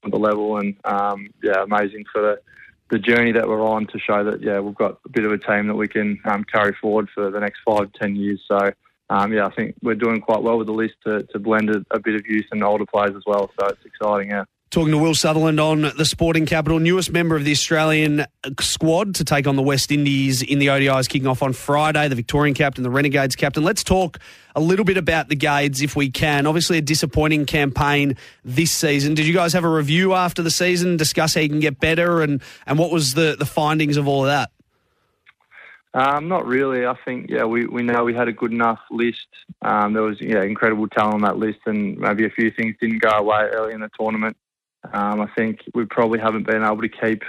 at 0.04 0.10
the 0.10 0.16
level, 0.18 0.58
and 0.58 0.76
um, 0.84 1.28
yeah, 1.42 1.62
amazing 1.62 2.04
for 2.12 2.22
the 2.22 2.40
the 2.90 2.98
journey 2.98 3.32
that 3.32 3.48
we're 3.48 3.66
on 3.66 3.86
to 3.88 3.98
show 3.98 4.22
that 4.24 4.42
yeah 4.42 4.60
we've 4.60 4.74
got 4.74 4.98
a 5.04 5.08
bit 5.08 5.24
of 5.24 5.32
a 5.32 5.38
team 5.38 5.66
that 5.66 5.74
we 5.74 5.88
can 5.88 6.20
um, 6.24 6.44
carry 6.44 6.74
forward 6.80 7.08
for 7.14 7.30
the 7.30 7.40
next 7.40 7.60
five 7.66 7.92
ten 7.92 8.16
years. 8.16 8.40
So. 8.48 8.70
Um, 9.10 9.34
yeah, 9.34 9.44
I 9.44 9.50
think 9.50 9.74
we're 9.82 9.94
doing 9.96 10.22
quite 10.22 10.42
well 10.42 10.56
with 10.56 10.66
the 10.66 10.72
list 10.72 10.94
to, 11.04 11.24
to 11.24 11.38
blend 11.38 11.68
a, 11.68 11.84
a 11.90 12.00
bit 12.00 12.14
of 12.14 12.26
youth 12.26 12.46
and 12.52 12.64
older 12.64 12.86
players 12.86 13.14
as 13.14 13.22
well. 13.26 13.50
So 13.60 13.66
it's 13.66 13.84
exciting. 13.84 14.30
Yeah. 14.30 14.44
Talking 14.74 14.90
to 14.90 14.98
Will 14.98 15.14
Sutherland 15.14 15.60
on 15.60 15.82
the 15.82 16.04
Sporting 16.04 16.46
Capital, 16.46 16.80
newest 16.80 17.12
member 17.12 17.36
of 17.36 17.44
the 17.44 17.52
Australian 17.52 18.26
squad 18.58 19.14
to 19.14 19.24
take 19.24 19.46
on 19.46 19.54
the 19.54 19.62
West 19.62 19.92
Indies 19.92 20.42
in 20.42 20.58
the 20.58 20.66
ODIs, 20.66 21.08
kicking 21.08 21.28
off 21.28 21.44
on 21.44 21.52
Friday. 21.52 22.08
The 22.08 22.16
Victorian 22.16 22.54
captain, 22.56 22.82
the 22.82 22.90
Renegades 22.90 23.36
captain. 23.36 23.62
Let's 23.62 23.84
talk 23.84 24.18
a 24.56 24.60
little 24.60 24.84
bit 24.84 24.96
about 24.96 25.28
the 25.28 25.36
Gades 25.36 25.80
if 25.80 25.94
we 25.94 26.10
can. 26.10 26.44
Obviously, 26.44 26.78
a 26.78 26.80
disappointing 26.80 27.46
campaign 27.46 28.16
this 28.44 28.72
season. 28.72 29.14
Did 29.14 29.26
you 29.26 29.32
guys 29.32 29.52
have 29.52 29.62
a 29.62 29.68
review 29.68 30.12
after 30.12 30.42
the 30.42 30.50
season, 30.50 30.96
discuss 30.96 31.36
how 31.36 31.42
you 31.42 31.48
can 31.48 31.60
get 31.60 31.78
better, 31.78 32.20
and, 32.20 32.42
and 32.66 32.76
what 32.76 32.90
was 32.90 33.14
the, 33.14 33.36
the 33.38 33.46
findings 33.46 33.96
of 33.96 34.08
all 34.08 34.24
of 34.24 34.26
that? 34.26 34.50
Um, 35.94 36.26
not 36.26 36.46
really. 36.46 36.84
I 36.84 36.96
think 37.04 37.30
yeah, 37.30 37.44
we, 37.44 37.66
we 37.66 37.84
know 37.84 38.02
we 38.02 38.12
had 38.12 38.26
a 38.26 38.32
good 38.32 38.50
enough 38.50 38.80
list. 38.90 39.28
Um, 39.62 39.92
there 39.92 40.02
was 40.02 40.20
yeah 40.20 40.42
incredible 40.42 40.88
talent 40.88 41.14
on 41.14 41.20
that 41.20 41.36
list, 41.36 41.60
and 41.64 41.96
maybe 41.96 42.26
a 42.26 42.30
few 42.30 42.50
things 42.50 42.74
didn't 42.80 42.98
go 42.98 43.10
away 43.10 43.42
early 43.52 43.72
in 43.72 43.80
the 43.80 43.90
tournament. 43.96 44.36
Um, 44.92 45.20
I 45.20 45.28
think 45.36 45.60
we 45.74 45.84
probably 45.86 46.18
haven't 46.18 46.46
been 46.46 46.62
able 46.62 46.82
to 46.82 46.88
keep 46.88 47.22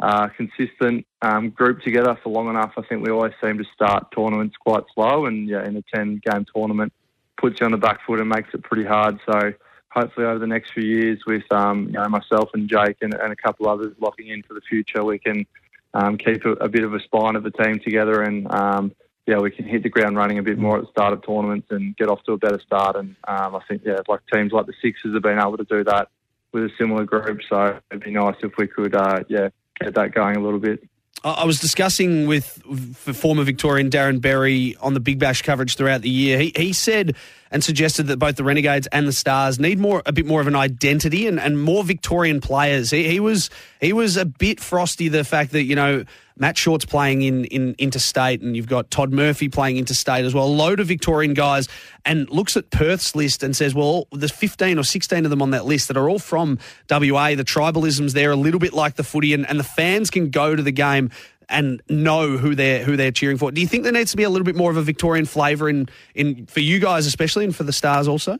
uh, 0.00 0.28
consistent 0.36 1.06
um, 1.22 1.50
group 1.50 1.80
together 1.82 2.18
for 2.22 2.30
long 2.30 2.48
enough. 2.48 2.72
I 2.76 2.82
think 2.82 3.04
we 3.04 3.12
always 3.12 3.32
seem 3.42 3.58
to 3.58 3.64
start 3.74 4.12
tournaments 4.14 4.56
quite 4.60 4.84
slow, 4.94 5.26
and 5.26 5.48
yeah, 5.48 5.64
in 5.64 5.76
a 5.76 5.82
ten 5.94 6.20
game 6.24 6.44
tournament, 6.54 6.92
puts 7.40 7.60
you 7.60 7.66
on 7.66 7.72
the 7.72 7.78
back 7.78 8.00
foot 8.06 8.20
and 8.20 8.28
makes 8.28 8.48
it 8.54 8.62
pretty 8.62 8.84
hard. 8.84 9.18
So 9.26 9.52
hopefully 9.90 10.26
over 10.26 10.38
the 10.38 10.46
next 10.46 10.72
few 10.72 10.84
years, 10.84 11.20
with 11.26 11.44
um, 11.52 11.86
you 11.86 11.92
know 11.92 12.08
myself 12.08 12.50
and 12.54 12.68
Jake 12.68 12.98
and, 13.02 13.14
and 13.14 13.32
a 13.32 13.36
couple 13.36 13.68
others 13.68 13.94
locking 14.00 14.28
in 14.28 14.42
for 14.42 14.54
the 14.54 14.60
future, 14.62 15.04
we 15.04 15.18
can 15.18 15.46
um, 15.94 16.18
keep 16.18 16.44
a, 16.44 16.52
a 16.52 16.68
bit 16.68 16.84
of 16.84 16.94
a 16.94 17.00
spine 17.00 17.36
of 17.36 17.46
a 17.46 17.50
team 17.50 17.78
together, 17.78 18.22
and 18.22 18.52
um, 18.52 18.92
yeah, 19.26 19.38
we 19.38 19.50
can 19.50 19.64
hit 19.64 19.82
the 19.82 19.88
ground 19.88 20.16
running 20.16 20.38
a 20.38 20.42
bit 20.42 20.58
more 20.58 20.76
at 20.76 20.82
the 20.82 20.90
start 20.90 21.12
of 21.12 21.24
tournaments 21.24 21.68
and 21.70 21.96
get 21.96 22.08
off 22.08 22.22
to 22.24 22.32
a 22.32 22.36
better 22.36 22.60
start. 22.60 22.96
And 22.96 23.16
um, 23.26 23.54
I 23.56 23.60
think 23.68 23.82
yeah, 23.84 24.00
like 24.08 24.20
teams 24.32 24.52
like 24.52 24.66
the 24.66 24.74
Sixers 24.82 25.14
have 25.14 25.22
been 25.22 25.38
able 25.38 25.56
to 25.56 25.64
do 25.64 25.84
that 25.84 26.08
with 26.54 26.64
a 26.64 26.70
similar 26.78 27.04
group. 27.04 27.40
So 27.48 27.78
it'd 27.90 28.02
be 28.02 28.12
nice 28.12 28.36
if 28.42 28.52
we 28.56 28.66
could 28.66 28.94
uh, 28.94 29.24
yeah 29.28 29.48
get 29.80 29.94
that 29.94 30.14
going 30.14 30.36
a 30.36 30.40
little 30.40 30.60
bit. 30.60 30.88
I 31.22 31.44
was 31.44 31.58
discussing 31.58 32.26
with 32.26 32.44
former 32.44 33.44
Victorian 33.44 33.88
Darren 33.88 34.20
Berry 34.20 34.76
on 34.76 34.92
the 34.92 35.00
Big 35.00 35.18
Bash 35.18 35.40
coverage 35.40 35.74
throughout 35.74 36.02
the 36.02 36.10
year. 36.10 36.38
He, 36.38 36.52
he 36.54 36.72
said 36.74 37.16
and 37.54 37.62
suggested 37.62 38.08
that 38.08 38.18
both 38.18 38.34
the 38.34 38.42
Renegades 38.42 38.88
and 38.88 39.06
the 39.06 39.12
Stars 39.12 39.60
need 39.60 39.78
more 39.78 40.02
a 40.06 40.12
bit 40.12 40.26
more 40.26 40.40
of 40.40 40.48
an 40.48 40.56
identity 40.56 41.28
and, 41.28 41.38
and 41.38 41.62
more 41.62 41.84
Victorian 41.84 42.40
players. 42.40 42.90
He, 42.90 43.08
he 43.08 43.20
was 43.20 43.48
he 43.80 43.92
was 43.92 44.16
a 44.16 44.24
bit 44.24 44.58
frosty 44.58 45.06
the 45.06 45.22
fact 45.22 45.52
that 45.52 45.62
you 45.62 45.76
know 45.76 46.04
Matt 46.36 46.58
Short's 46.58 46.84
playing 46.84 47.22
in, 47.22 47.44
in 47.44 47.76
interstate, 47.78 48.40
and 48.40 48.56
you've 48.56 48.66
got 48.66 48.90
Todd 48.90 49.12
Murphy 49.12 49.48
playing 49.48 49.76
interstate 49.76 50.24
as 50.24 50.34
well. 50.34 50.46
A 50.46 50.48
load 50.48 50.80
of 50.80 50.88
Victorian 50.88 51.32
guys, 51.32 51.68
and 52.04 52.28
looks 52.28 52.56
at 52.56 52.70
Perth's 52.70 53.14
list 53.14 53.44
and 53.44 53.54
says, 53.54 53.72
well, 53.72 54.08
there's 54.10 54.32
15 54.32 54.78
or 54.78 54.82
16 54.82 55.24
of 55.24 55.30
them 55.30 55.40
on 55.40 55.50
that 55.52 55.64
list 55.64 55.86
that 55.88 55.96
are 55.96 56.08
all 56.08 56.18
from 56.18 56.58
WA. 56.90 57.36
The 57.36 57.44
tribalism's 57.44 58.14
there, 58.14 58.32
a 58.32 58.36
little 58.36 58.58
bit 58.58 58.72
like 58.72 58.96
the 58.96 59.04
footy, 59.04 59.32
and, 59.32 59.48
and 59.48 59.60
the 59.60 59.64
fans 59.64 60.10
can 60.10 60.30
go 60.30 60.56
to 60.56 60.62
the 60.62 60.72
game 60.72 61.10
and 61.48 61.82
know 61.88 62.36
who 62.36 62.54
they're 62.54 62.84
who 62.84 62.96
they're 62.96 63.12
cheering 63.12 63.38
for. 63.38 63.50
Do 63.50 63.60
you 63.60 63.66
think 63.66 63.84
there 63.84 63.92
needs 63.92 64.10
to 64.12 64.16
be 64.16 64.22
a 64.22 64.30
little 64.30 64.44
bit 64.44 64.56
more 64.56 64.70
of 64.70 64.76
a 64.76 64.82
Victorian 64.82 65.26
flavour 65.26 65.68
in 65.68 65.88
in 66.14 66.46
for 66.46 66.60
you 66.60 66.78
guys, 66.78 67.06
especially, 67.06 67.44
and 67.44 67.54
for 67.54 67.64
the 67.64 67.72
Stars 67.72 68.08
also? 68.08 68.38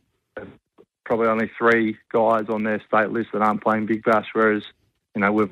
Probably 1.04 1.28
only 1.28 1.50
three 1.58 1.98
guys 2.12 2.44
on 2.48 2.64
their 2.64 2.82
state 2.86 3.10
list 3.10 3.30
that 3.32 3.42
aren't 3.42 3.62
playing 3.62 3.86
Big 3.86 4.02
Bash, 4.04 4.26
whereas 4.32 4.62
you 5.14 5.20
know 5.20 5.32
we're 5.32 5.50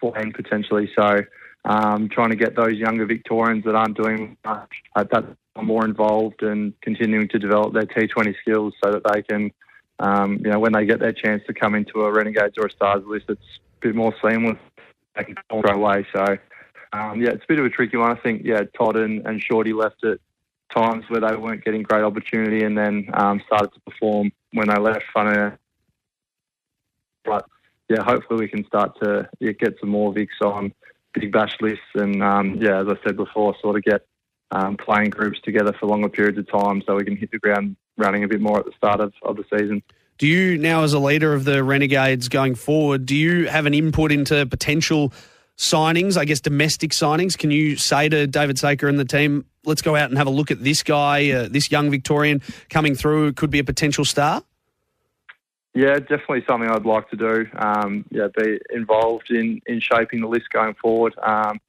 playing 0.00 0.32
potentially. 0.32 0.90
So 0.96 1.22
um, 1.64 2.08
trying 2.08 2.30
to 2.30 2.36
get 2.36 2.56
those 2.56 2.74
younger 2.74 3.06
Victorians 3.06 3.64
that 3.64 3.74
aren't 3.74 3.96
doing 3.96 4.36
much 4.44 4.70
uh, 4.96 5.04
that 5.12 5.24
are 5.56 5.62
more 5.62 5.84
involved 5.84 6.42
and 6.42 6.78
continuing 6.82 7.28
to 7.28 7.38
develop 7.38 7.72
their 7.72 7.86
T20 7.86 8.34
skills 8.40 8.74
so 8.84 8.92
that 8.92 9.02
they 9.12 9.22
can, 9.22 9.50
um, 9.98 10.40
you 10.44 10.50
know, 10.50 10.58
when 10.58 10.72
they 10.72 10.84
get 10.84 11.00
their 11.00 11.12
chance 11.12 11.42
to 11.46 11.54
come 11.54 11.74
into 11.74 12.02
a 12.02 12.12
Renegades 12.12 12.54
or 12.58 12.66
a 12.66 12.70
Stars 12.70 13.02
list, 13.06 13.26
it's 13.28 13.40
a 13.40 13.86
bit 13.86 13.94
more 13.94 14.14
seamless. 14.22 14.58
They 15.16 15.24
can 15.24 15.36
go 15.50 15.72
away. 15.72 16.06
So, 16.14 16.36
um, 16.94 17.20
yeah, 17.20 17.30
it's 17.30 17.42
a 17.42 17.48
bit 17.48 17.58
of 17.58 17.66
a 17.66 17.70
tricky 17.70 17.96
one. 17.96 18.16
I 18.16 18.20
think, 18.20 18.42
yeah, 18.44 18.62
Todd 18.78 18.96
and, 18.96 19.26
and 19.26 19.42
Shorty 19.42 19.72
left 19.72 20.04
at 20.04 20.18
times 20.72 21.04
where 21.08 21.20
they 21.20 21.34
weren't 21.34 21.64
getting 21.64 21.82
great 21.82 22.04
opportunity 22.04 22.64
and 22.64 22.78
then 22.78 23.08
um, 23.14 23.42
started 23.46 23.72
to 23.74 23.80
perform 23.80 24.30
when 24.52 24.68
they 24.68 24.78
left. 24.78 25.04
Funny, 25.12 25.56
but 27.24 27.46
yeah, 27.88 28.02
hopefully 28.02 28.40
we 28.40 28.48
can 28.48 28.64
start 28.66 28.98
to 29.02 29.28
yeah, 29.40 29.52
get 29.52 29.74
some 29.80 29.90
more 29.90 30.14
Vics 30.14 30.40
on 30.40 30.72
big 31.14 31.32
bash 31.32 31.56
lists, 31.60 31.82
and 31.94 32.22
um, 32.22 32.56
yeah, 32.60 32.80
as 32.80 32.86
I 32.88 32.96
said 33.04 33.16
before, 33.16 33.56
sort 33.60 33.76
of 33.76 33.82
get 33.82 34.06
um, 34.52 34.76
playing 34.76 35.10
groups 35.10 35.40
together 35.40 35.72
for 35.78 35.86
longer 35.86 36.08
periods 36.08 36.38
of 36.38 36.48
time 36.48 36.80
so 36.86 36.94
we 36.94 37.04
can 37.04 37.16
hit 37.16 37.32
the 37.32 37.38
ground 37.38 37.76
running 37.96 38.22
a 38.22 38.28
bit 38.28 38.40
more 38.40 38.60
at 38.60 38.66
the 38.66 38.72
start 38.76 39.00
of, 39.00 39.12
of 39.22 39.36
the 39.36 39.44
season. 39.52 39.82
Do 40.16 40.28
you 40.28 40.58
now, 40.58 40.84
as 40.84 40.92
a 40.92 41.00
leader 41.00 41.34
of 41.34 41.44
the 41.44 41.64
Renegades 41.64 42.28
going 42.28 42.54
forward, 42.54 43.04
do 43.04 43.16
you 43.16 43.48
have 43.48 43.66
an 43.66 43.74
input 43.74 44.12
into 44.12 44.46
potential 44.46 45.12
signings? 45.56 46.16
I 46.16 46.24
guess 46.24 46.40
domestic 46.40 46.90
signings. 46.90 47.36
Can 47.36 47.50
you 47.50 47.76
say 47.76 48.08
to 48.08 48.26
David 48.26 48.58
Saker 48.58 48.88
and 48.88 48.98
the 48.98 49.04
team, 49.04 49.44
"Let's 49.64 49.82
go 49.82 49.96
out 49.96 50.08
and 50.10 50.18
have 50.18 50.26
a 50.26 50.30
look 50.30 50.50
at 50.50 50.62
this 50.62 50.82
guy, 50.82 51.30
uh, 51.30 51.48
this 51.48 51.70
young 51.70 51.90
Victorian 51.90 52.42
coming 52.70 52.94
through, 52.94 53.32
could 53.34 53.50
be 53.50 53.58
a 53.58 53.64
potential 53.64 54.04
star." 54.04 54.42
Yeah, 55.74 55.98
definitely 55.98 56.44
something 56.46 56.70
I'd 56.70 56.86
like 56.86 57.10
to 57.10 57.16
do. 57.16 57.46
Um, 57.56 58.04
yeah, 58.10 58.28
be 58.36 58.60
involved 58.70 59.30
in, 59.30 59.60
in 59.66 59.80
shaping 59.80 60.20
the 60.20 60.28
list 60.28 60.50
going 60.50 60.74
forward. 60.74 61.14
Um, 61.20 61.60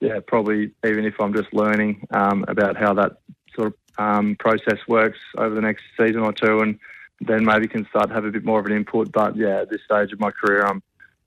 yeah, 0.00 0.18
probably 0.26 0.72
even 0.84 1.04
if 1.04 1.14
I'm 1.20 1.32
just 1.32 1.54
learning 1.54 2.06
um, 2.10 2.44
about 2.48 2.76
how 2.76 2.92
that 2.94 3.18
sort 3.54 3.68
of 3.68 3.74
um, 3.98 4.36
process 4.40 4.78
works 4.88 5.18
over 5.38 5.54
the 5.54 5.60
next 5.60 5.84
season 5.96 6.18
or 6.18 6.32
two, 6.32 6.58
and 6.58 6.76
then 7.20 7.44
maybe 7.44 7.68
can 7.68 7.86
start 7.86 8.08
to 8.08 8.14
have 8.14 8.24
a 8.24 8.32
bit 8.32 8.44
more 8.44 8.58
of 8.58 8.66
an 8.66 8.72
input. 8.72 9.12
But 9.12 9.36
yeah, 9.36 9.60
at 9.60 9.70
this 9.70 9.80
stage 9.84 10.12
of 10.12 10.18
my 10.18 10.32
career, 10.32 10.66
I'm 10.66 10.82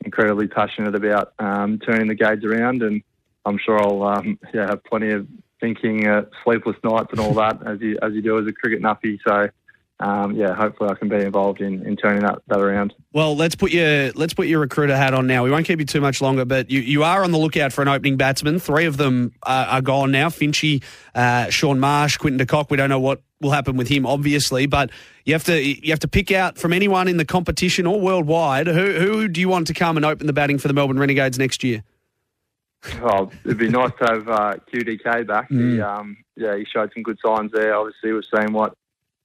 incredibly 0.06 0.48
passionate 0.48 0.96
about 0.96 1.34
um, 1.40 1.80
turning 1.80 2.08
the 2.08 2.16
Gades 2.16 2.46
around, 2.46 2.82
and 2.82 3.02
I'm 3.46 3.58
sure 3.58 3.80
I'll 3.82 4.04
um, 4.04 4.40
yeah 4.54 4.68
have 4.68 4.84
plenty 4.84 5.12
of 5.12 5.28
thinking, 5.60 6.08
uh, 6.08 6.26
sleepless 6.44 6.78
nights, 6.84 7.10
and 7.12 7.20
all 7.20 7.34
that 7.34 7.66
as 7.66 7.82
you 7.82 7.98
as 8.02 8.14
you 8.14 8.22
do 8.22 8.40
as 8.40 8.48
a 8.48 8.54
cricket 8.54 8.82
nuffy. 8.82 9.20
So 9.28 9.50
um, 10.00 10.36
yeah, 10.36 10.54
hopefully 10.54 10.90
I 10.90 10.96
can 10.96 11.08
be 11.08 11.16
involved 11.16 11.62
in, 11.62 11.86
in 11.86 11.96
turning 11.96 12.24
that, 12.24 12.42
that 12.48 12.60
around. 12.60 12.94
Well, 13.14 13.36
let's 13.36 13.56
put 13.56 13.72
your 13.72 14.12
let's 14.12 14.34
put 14.34 14.48
your 14.48 14.60
recruiter 14.60 14.96
hat 14.96 15.14
on 15.14 15.26
now. 15.26 15.44
We 15.44 15.52
won't 15.52 15.66
keep 15.66 15.80
you 15.80 15.86
too 15.86 16.02
much 16.02 16.22
longer, 16.22 16.44
but 16.44 16.70
you, 16.70 16.82
you 16.82 17.04
are 17.04 17.24
on 17.24 17.32
the 17.32 17.38
lookout 17.38 17.72
for 17.72 17.82
an 17.82 17.88
opening 17.88 18.18
batsman. 18.18 18.60
Three 18.60 18.86
of 18.86 18.98
them 18.98 19.32
are, 19.44 19.66
are 19.66 19.82
gone 19.82 20.12
now: 20.12 20.28
Finchy, 20.28 20.84
uh, 21.14 21.50
Shaun 21.50 21.80
Marsh, 21.80 22.18
Quinton 22.18 22.38
de 22.38 22.46
Kock. 22.46 22.70
We 22.70 22.78
don't 22.78 22.90
know 22.90 23.00
what 23.00 23.22
will 23.42 23.52
happen 23.52 23.78
with 23.78 23.88
him, 23.88 24.06
obviously, 24.06 24.66
but 24.66 24.90
you 25.26 25.34
have 25.34 25.44
to 25.46 25.62
you 25.62 25.92
have 25.92 26.00
to 26.00 26.08
pick 26.08 26.32
out 26.32 26.58
from 26.58 26.74
anyone 26.74 27.08
in 27.08 27.18
the 27.18 27.26
competition 27.26 27.86
or 27.86 28.00
worldwide 28.00 28.68
who 28.68 28.94
who 28.94 29.28
do 29.28 29.42
you 29.42 29.50
want 29.50 29.68
to 29.68 29.74
come 29.74 29.98
and 29.98 30.06
open 30.06 30.28
the 30.28 30.34
batting 30.34 30.58
for 30.58 30.68
the 30.68 30.74
Melbourne 30.74 31.00
Renegades 31.00 31.38
next 31.38 31.64
year. 31.64 31.84
Well, 33.02 33.32
it'd 33.44 33.58
be 33.58 33.70
nice 33.70 33.92
to 34.00 34.06
have 34.06 34.30
uh, 34.30 34.56
QDK 34.72 35.26
back. 35.26 35.50
Mm. 35.50 35.74
He, 35.74 35.82
um, 35.82 36.18
yeah, 36.36 36.56
he 36.56 36.66
showed 36.66 36.92
some 36.94 37.04
good 37.04 37.18
signs 37.24 37.52
there. 37.52 37.76
Obviously, 37.76 38.14
we're 38.14 38.22
seeing 38.22 38.54
what 38.54 38.76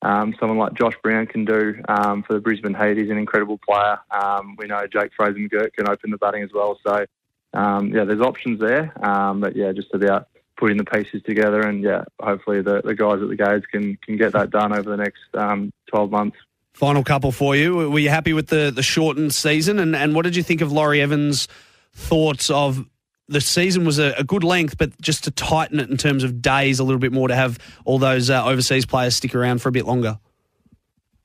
um, 0.03 0.35
someone 0.41 0.59
like 0.59 0.75
Josh 0.75 0.95
Brown 1.03 1.27
can 1.27 1.45
do 1.45 1.75
um, 1.89 2.23
for 2.23 2.33
the 2.33 2.41
Brisbane 2.41 2.75
Heat. 2.75 2.97
He's 2.97 3.11
an 3.11 3.19
incredible 3.19 3.59
player. 3.59 3.99
Um, 4.11 4.57
we 4.59 4.67
know 4.67 4.87
Jake 4.87 5.13
Fraser 5.15 5.35
McGurk 5.35 5.75
can 5.75 5.89
open 5.89 6.11
the 6.11 6.17
batting 6.17 6.43
as 6.43 6.51
well. 6.55 6.79
So, 6.87 7.05
um, 7.53 7.89
yeah, 7.95 8.05
there's 8.05 8.21
options 8.21 8.61
there. 8.61 8.93
Um, 9.07 9.41
but, 9.41 9.55
yeah, 9.55 9.73
just 9.73 9.93
about 9.93 10.29
putting 10.61 10.77
the 10.77 10.85
pieces 10.85 11.23
together. 11.25 11.63
And, 11.63 11.83
yeah, 11.83 12.05
hopefully 12.21 12.63
the, 12.63 12.83
the 12.83 12.95
guys 12.95 13.21
at 13.23 13.29
the 13.29 13.37
Gades 13.37 13.67
can, 13.67 13.97
can 14.05 14.17
get 14.17 14.33
that 14.33 14.51
done 14.51 14.73
over 14.73 14.89
the 14.89 14.97
next 14.97 15.23
um, 15.35 15.73
12 15.89 16.11
months. 16.11 16.37
Final 16.75 17.03
couple 17.03 17.33
for 17.33 17.57
you. 17.57 17.91
Were 17.91 17.99
you 17.99 18.11
happy 18.11 18.33
with 18.33 18.47
the, 18.47 18.71
the 18.71 18.83
shortened 18.83 19.35
season? 19.35 19.79
And, 19.79 19.97
and 19.97 20.15
what 20.15 20.23
did 20.23 20.37
you 20.37 20.43
think 20.43 20.61
of 20.61 20.71
Laurie 20.71 21.01
Evans' 21.01 21.49
thoughts 21.93 22.51
of 22.51 22.87
the 23.29 23.41
season 23.41 23.85
was 23.85 23.99
a, 23.99 24.13
a, 24.19 24.25
good 24.25 24.45
length, 24.45 24.77
but 24.77 25.01
just 25.01 25.25
to 25.25 25.31
tighten 25.31 25.79
it 25.79 25.89
in 25.89 25.97
terms 25.97 26.25
of 26.25 26.43
days 26.43 26.81
a 26.81 26.85
little 26.85 26.99
bit 26.99 27.13
more 27.13 27.29
to 27.29 27.35
have 27.35 27.59
all 27.85 27.99
those 27.99 28.29
uh, 28.29 28.45
overseas 28.45 28.85
players 28.85 29.15
stick 29.17 29.35
around 29.35 29.63
for 29.63 29.69
a 29.69 29.73
bit 29.73 29.87
longer. 29.87 30.19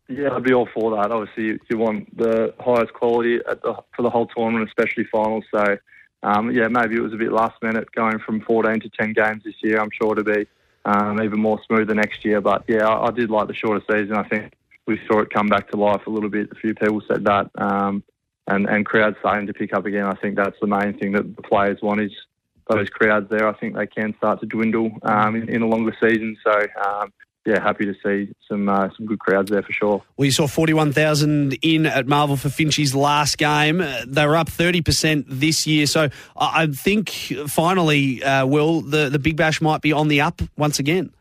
Yeah, 0.08 0.34
I'd 0.34 0.44
be 0.44 0.54
all 0.54 0.70
for 0.72 0.96
that. 0.96 1.12
Obviously, 1.12 1.46
you, 1.46 1.60
you 1.70 1.78
want 1.80 2.16
the 2.16 2.54
highest 2.60 2.94
quality 2.94 3.40
the, 3.40 3.76
for 3.96 4.04
the 4.04 4.10
whole 4.10 4.28
tournament, 4.28 4.70
especially 4.70 5.06
finals. 5.12 5.46
So, 5.54 5.78
um, 6.26 6.50
yeah, 6.52 6.68
maybe 6.68 6.96
it 6.96 7.02
was 7.02 7.14
a 7.14 7.18
bit 7.18 7.32
last 7.32 7.62
minute 7.62 7.92
going 7.92 8.18
from 8.18 8.42
14 8.42 8.80
to 8.80 8.90
10 8.90 9.14
games 9.14 9.44
this 9.44 9.54
year. 9.62 9.80
I'm 9.80 9.92
sure 9.92 10.16
to 10.16 10.24
be 10.24 10.48
um, 10.84 11.22
even 11.22 11.40
more 11.40 11.62
smoother 11.68 11.94
next 11.94 12.26
year. 12.26 12.42
But 12.42 12.64
yeah, 12.68 12.88
I, 12.88 13.08
I, 13.08 13.12
did 13.12 13.30
like 13.30 13.48
the 13.48 13.54
shorter 13.54 13.84
season. 13.90 14.16
I 14.16 14.28
think 14.28 14.54
we 14.88 15.00
saw 15.08 15.20
it 15.20 15.30
come 15.30 15.48
back 15.48 15.70
to 15.70 15.78
life 15.78 16.08
a 16.08 16.10
little 16.10 16.30
bit. 16.30 16.52
A 16.52 16.56
few 16.56 16.74
people 16.74 17.02
said 17.08 17.26
that. 17.26 17.52
Um, 17.56 18.04
and, 18.48 18.68
and 18.68 18.86
crowds 18.86 19.18
starting 19.20 19.46
to 19.48 19.54
pick 19.54 19.74
up 19.74 19.86
again. 19.86 20.06
I 20.06 20.16
think 20.16 20.36
that's 20.36 20.60
the 20.60 20.68
main 20.68 20.98
thing 20.98 21.12
that 21.12 21.36
the 21.36 21.42
players 21.44 21.80
want 21.84 22.02
is 22.02 22.12
those 22.70 22.90
crowds 22.90 23.30
there. 23.30 23.48
I 23.48 23.54
think 23.54 23.76
they 23.76 23.88
can 23.88 24.16
start 24.18 24.40
to 24.40 24.48
dwindle 24.48 24.92
um, 25.04 25.36
in, 25.36 25.48
in, 25.50 25.62
a 25.62 25.68
longer 25.68 25.96
season. 26.00 26.38
So, 26.44 26.66
um, 26.84 27.14
yeah, 27.46 27.62
happy 27.62 27.86
to 27.86 27.93
see 28.04 28.34
some 28.50 28.68
uh, 28.68 28.89
some 28.98 29.06
good 29.06 29.20
crowds 29.20 29.52
there 29.52 29.62
for 29.62 29.72
sure. 29.72 30.04
Well, 30.18 30.26
you 30.26 30.32
saw 30.32 30.48
41,000 30.48 31.54
in 31.62 31.86
at 31.86 32.08
Marvel 32.08 32.38
for 32.38 32.50
Finchy's 32.50 32.96
last 32.96 33.38
game. 33.38 33.82
Uh, 33.82 34.02
they 34.08 34.26
were 34.26 34.36
up 34.36 34.50
30% 34.50 35.26
this 35.28 35.68
year. 35.68 35.86
So 35.86 36.10
I 36.36 36.68
think 36.68 37.10
finally, 37.48 38.24
uh, 38.24 38.48
Will, 38.48 38.82
the, 38.82 39.10
the 39.10 39.20
Big 39.20 39.38
Bash 39.38 39.62
might 39.62 39.82
be 39.82 39.93
on 39.93 40.08
the 40.08 40.22
up 40.22 40.41
once 40.58 40.80
again. 40.80 41.12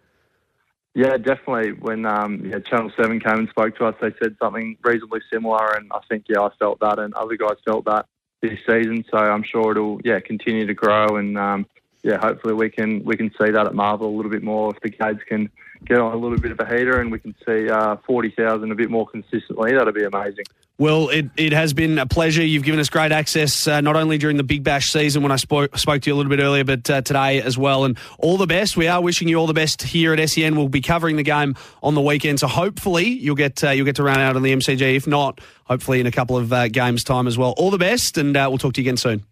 Yeah, 0.94 1.16
definitely. 1.18 1.72
When 1.72 2.06
um, 2.06 2.46
yeah, 2.46 2.60
Channel 2.60 2.90
Seven 2.96 3.20
came 3.20 3.40
and 3.40 3.48
spoke 3.48 3.76
to 3.76 3.86
us, 3.86 3.96
they 4.00 4.14
said 4.22 4.36
something 4.40 4.78
reasonably 4.82 5.20
similar, 5.30 5.74
and 5.76 5.90
I 5.92 5.98
think 6.08 6.24
yeah, 6.28 6.40
I 6.40 6.50
felt 6.58 6.78
that, 6.80 6.98
and 7.00 7.12
other 7.14 7.36
guys 7.36 7.56
felt 7.66 7.84
that 7.86 8.06
this 8.40 8.58
season. 8.66 9.04
So 9.10 9.18
I'm 9.18 9.42
sure 9.42 9.72
it'll 9.72 10.00
yeah 10.04 10.20
continue 10.20 10.66
to 10.66 10.74
grow, 10.74 11.16
and 11.16 11.36
um, 11.36 11.66
yeah, 12.04 12.18
hopefully 12.18 12.54
we 12.54 12.70
can 12.70 13.04
we 13.04 13.16
can 13.16 13.30
see 13.30 13.50
that 13.50 13.66
at 13.66 13.74
Marvel 13.74 14.08
a 14.08 14.14
little 14.14 14.30
bit 14.30 14.44
more 14.44 14.72
if 14.72 14.80
the 14.80 14.90
kids 14.90 15.18
can 15.28 15.50
get 15.84 15.98
on 15.98 16.12
a 16.12 16.16
little 16.16 16.38
bit 16.38 16.52
of 16.52 16.60
a 16.60 16.66
heater 16.66 17.00
and 17.00 17.10
we 17.10 17.18
can 17.18 17.34
see 17.46 17.68
uh, 17.68 17.96
40,000 18.06 18.70
a 18.70 18.74
bit 18.74 18.90
more 18.90 19.06
consistently. 19.06 19.72
That'd 19.72 19.94
be 19.94 20.04
amazing. 20.04 20.44
Well, 20.76 21.08
it, 21.08 21.26
it 21.36 21.52
has 21.52 21.72
been 21.72 21.98
a 21.98 22.06
pleasure. 22.06 22.44
You've 22.44 22.64
given 22.64 22.80
us 22.80 22.88
great 22.88 23.12
access, 23.12 23.68
uh, 23.68 23.80
not 23.80 23.94
only 23.94 24.18
during 24.18 24.36
the 24.36 24.42
Big 24.42 24.64
Bash 24.64 24.86
season 24.86 25.22
when 25.22 25.30
I 25.30 25.36
spoke, 25.36 25.78
spoke 25.78 26.02
to 26.02 26.10
you 26.10 26.14
a 26.14 26.16
little 26.16 26.30
bit 26.30 26.40
earlier, 26.40 26.64
but 26.64 26.90
uh, 26.90 27.00
today 27.02 27.40
as 27.40 27.56
well. 27.56 27.84
And 27.84 27.96
all 28.18 28.38
the 28.38 28.48
best. 28.48 28.76
We 28.76 28.88
are 28.88 29.00
wishing 29.00 29.28
you 29.28 29.36
all 29.36 29.46
the 29.46 29.54
best 29.54 29.82
here 29.82 30.12
at 30.12 30.28
SEN. 30.28 30.56
We'll 30.56 30.68
be 30.68 30.80
covering 30.80 31.14
the 31.14 31.22
game 31.22 31.54
on 31.80 31.94
the 31.94 32.00
weekend, 32.00 32.40
so 32.40 32.48
hopefully 32.48 33.06
you'll 33.06 33.36
get 33.36 33.62
uh, 33.62 33.70
you'll 33.70 33.86
get 33.86 33.96
to 33.96 34.02
run 34.02 34.18
out 34.18 34.34
on 34.34 34.42
the 34.42 34.52
MCG. 34.52 34.96
If 34.96 35.06
not, 35.06 35.40
hopefully 35.64 36.00
in 36.00 36.06
a 36.06 36.12
couple 36.12 36.36
of 36.36 36.52
uh, 36.52 36.66
games 36.66 37.04
time 37.04 37.28
as 37.28 37.38
well. 37.38 37.54
All 37.56 37.70
the 37.70 37.78
best, 37.78 38.18
and 38.18 38.36
uh, 38.36 38.46
we'll 38.48 38.58
talk 38.58 38.74
to 38.74 38.82
you 38.82 38.88
again 38.88 38.96
soon. 38.96 39.24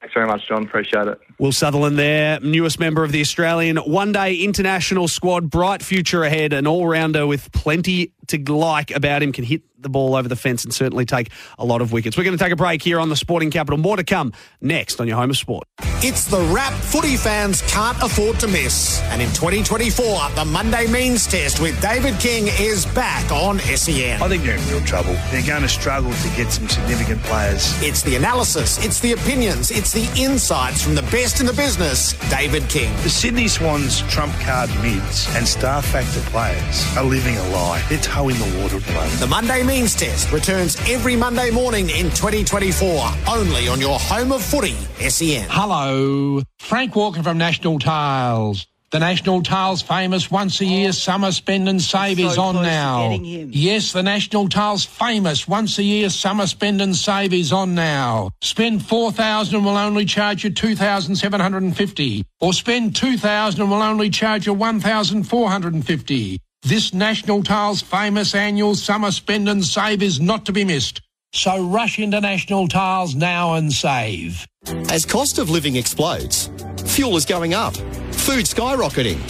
Thanks 0.00 0.14
very 0.14 0.26
much, 0.26 0.46
John. 0.46 0.62
Appreciate 0.64 1.08
it. 1.08 1.20
Will 1.38 1.50
Sutherland 1.50 1.98
there, 1.98 2.38
newest 2.40 2.78
member 2.78 3.02
of 3.02 3.10
the 3.10 3.20
Australian 3.20 3.78
one 3.78 4.12
day 4.12 4.36
international 4.36 5.08
squad. 5.08 5.50
Bright 5.50 5.82
future 5.82 6.22
ahead, 6.22 6.52
an 6.52 6.68
all 6.68 6.86
rounder 6.86 7.26
with 7.26 7.50
plenty 7.50 8.12
to 8.28 8.38
like 8.52 8.92
about 8.92 9.22
him. 9.22 9.32
Can 9.32 9.44
hit 9.44 9.62
the 9.80 9.88
ball 9.88 10.16
over 10.16 10.28
the 10.28 10.36
fence 10.36 10.64
and 10.64 10.74
certainly 10.74 11.04
take 11.04 11.30
a 11.58 11.64
lot 11.64 11.80
of 11.80 11.92
wickets. 11.92 12.16
We're 12.16 12.24
going 12.24 12.36
to 12.36 12.42
take 12.42 12.52
a 12.52 12.56
break 12.56 12.82
here 12.82 12.98
on 12.98 13.08
the 13.08 13.16
Sporting 13.16 13.50
Capital. 13.50 13.78
More 13.78 13.96
to 13.96 14.04
come 14.04 14.32
next 14.60 15.00
on 15.00 15.06
your 15.06 15.16
home 15.16 15.30
of 15.30 15.36
sport. 15.36 15.68
It's 16.00 16.26
the 16.26 16.40
wrap 16.52 16.72
footy 16.72 17.16
fans 17.16 17.62
can't 17.62 18.00
afford 18.02 18.40
to 18.40 18.48
miss. 18.48 19.00
And 19.04 19.22
in 19.22 19.28
2024, 19.28 20.30
the 20.34 20.44
Monday 20.44 20.86
Means 20.90 21.26
Test 21.26 21.60
with 21.60 21.80
David 21.80 22.18
King 22.18 22.48
is 22.58 22.86
back 22.86 23.30
on 23.30 23.58
SEN. 23.60 24.20
I 24.22 24.28
think 24.28 24.42
they're 24.42 24.56
in 24.56 24.68
real 24.68 24.80
trouble. 24.82 25.12
They're 25.30 25.46
going 25.46 25.62
to 25.62 25.68
struggle 25.68 26.12
to 26.12 26.28
get 26.36 26.50
some 26.50 26.68
significant 26.68 27.22
players. 27.22 27.80
It's 27.82 28.02
the 28.02 28.16
analysis, 28.16 28.84
it's 28.84 29.00
the 29.00 29.12
opinions, 29.12 29.70
it's 29.70 29.92
the 29.92 30.08
insights 30.20 30.82
from 30.82 30.94
the 30.94 31.02
best 31.02 31.40
in 31.40 31.46
the 31.46 31.52
business, 31.52 32.14
David 32.30 32.68
King. 32.68 32.92
The 33.02 33.10
Sydney 33.10 33.48
Swans 33.48 34.00
trump 34.02 34.32
card 34.40 34.70
mids 34.82 35.28
and 35.36 35.46
star 35.46 35.82
factor 35.82 36.20
players 36.30 36.96
are 36.96 37.04
living 37.04 37.36
a 37.36 37.48
lie. 37.50 37.84
They're 37.88 37.98
toeing 37.98 38.36
the 38.36 38.60
water 38.60 38.76
at 38.76 38.82
the 38.82 38.92
moment. 38.92 39.20
The 39.20 39.26
Monday 39.26 39.62
Means 39.68 39.94
Test 39.94 40.32
returns 40.32 40.76
every 40.88 41.14
Monday 41.14 41.50
morning 41.50 41.90
in 41.90 42.06
2024, 42.06 43.06
only 43.28 43.68
on 43.68 43.78
your 43.78 43.98
home 43.98 44.32
of 44.32 44.42
footy, 44.42 44.72
SEN. 45.10 45.46
Hello, 45.50 46.40
Frank 46.58 46.96
Walker 46.96 47.22
from 47.22 47.36
National 47.36 47.78
Tiles. 47.78 48.66
The 48.92 48.98
National 48.98 49.42
Tiles 49.42 49.82
famous 49.82 50.30
once 50.30 50.62
a 50.62 50.64
year 50.64 50.92
summer 50.92 51.32
spend 51.32 51.68
and 51.68 51.82
save 51.82 52.18
is 52.18 52.38
on 52.38 52.54
now. 52.54 53.10
Yes, 53.20 53.92
the 53.92 54.02
National 54.02 54.48
Tiles 54.48 54.86
famous 54.86 55.46
once 55.46 55.76
a 55.78 55.82
year 55.82 56.08
summer 56.08 56.46
spend 56.46 56.80
and 56.80 56.96
save 56.96 57.34
is 57.34 57.52
on 57.52 57.74
now. 57.74 58.30
Spend 58.40 58.82
4,000 58.86 59.54
and 59.54 59.66
will 59.66 59.76
only 59.76 60.06
charge 60.06 60.44
you 60.44 60.50
2,750 60.50 62.24
or 62.40 62.54
spend 62.54 62.96
2,000 62.96 63.60
and 63.60 63.70
will 63.70 63.82
only 63.82 64.08
charge 64.08 64.46
you 64.46 64.54
1,450. 64.54 66.40
This 66.62 66.92
National 66.92 67.44
Tiles 67.44 67.80
famous 67.80 68.34
annual 68.34 68.74
summer 68.74 69.12
spend 69.12 69.48
and 69.48 69.64
save 69.64 70.02
is 70.02 70.20
not 70.20 70.44
to 70.46 70.52
be 70.52 70.64
missed. 70.64 71.00
So 71.32 71.62
rush 71.62 72.00
into 72.00 72.20
National 72.20 72.66
Tiles 72.66 73.14
now 73.14 73.54
and 73.54 73.72
save. 73.72 74.44
As 74.90 75.06
cost 75.06 75.38
of 75.38 75.50
living 75.50 75.76
explodes, 75.76 76.50
fuel 76.84 77.16
is 77.16 77.24
going 77.24 77.54
up, 77.54 77.76
food 78.12 78.44
skyrocketing, 78.44 79.20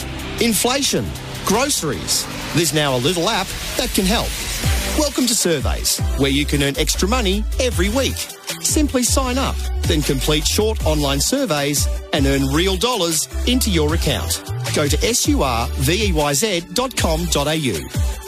inflation, 0.41 1.05
groceries. 1.49 2.27
There's 2.53 2.75
now 2.75 2.95
a 2.95 2.99
little 2.99 3.27
app 3.27 3.47
that 3.77 3.89
can 3.95 4.05
help. 4.05 4.29
Welcome 4.99 5.25
to 5.25 5.33
Surveys, 5.33 5.99
where 6.19 6.29
you 6.29 6.45
can 6.45 6.61
earn 6.61 6.77
extra 6.77 7.07
money 7.07 7.43
every 7.59 7.89
week. 7.89 8.17
Simply 8.61 9.01
sign 9.01 9.39
up, 9.39 9.55
then 9.81 10.03
complete 10.03 10.45
short 10.45 10.85
online 10.85 11.19
surveys 11.19 11.87
and 12.13 12.27
earn 12.27 12.45
real 12.53 12.77
dollars 12.77 13.27
into 13.47 13.71
your 13.71 13.95
account. 13.95 14.43
Go 14.75 14.87
to 14.87 14.97
surveyz.com.au 14.97 15.41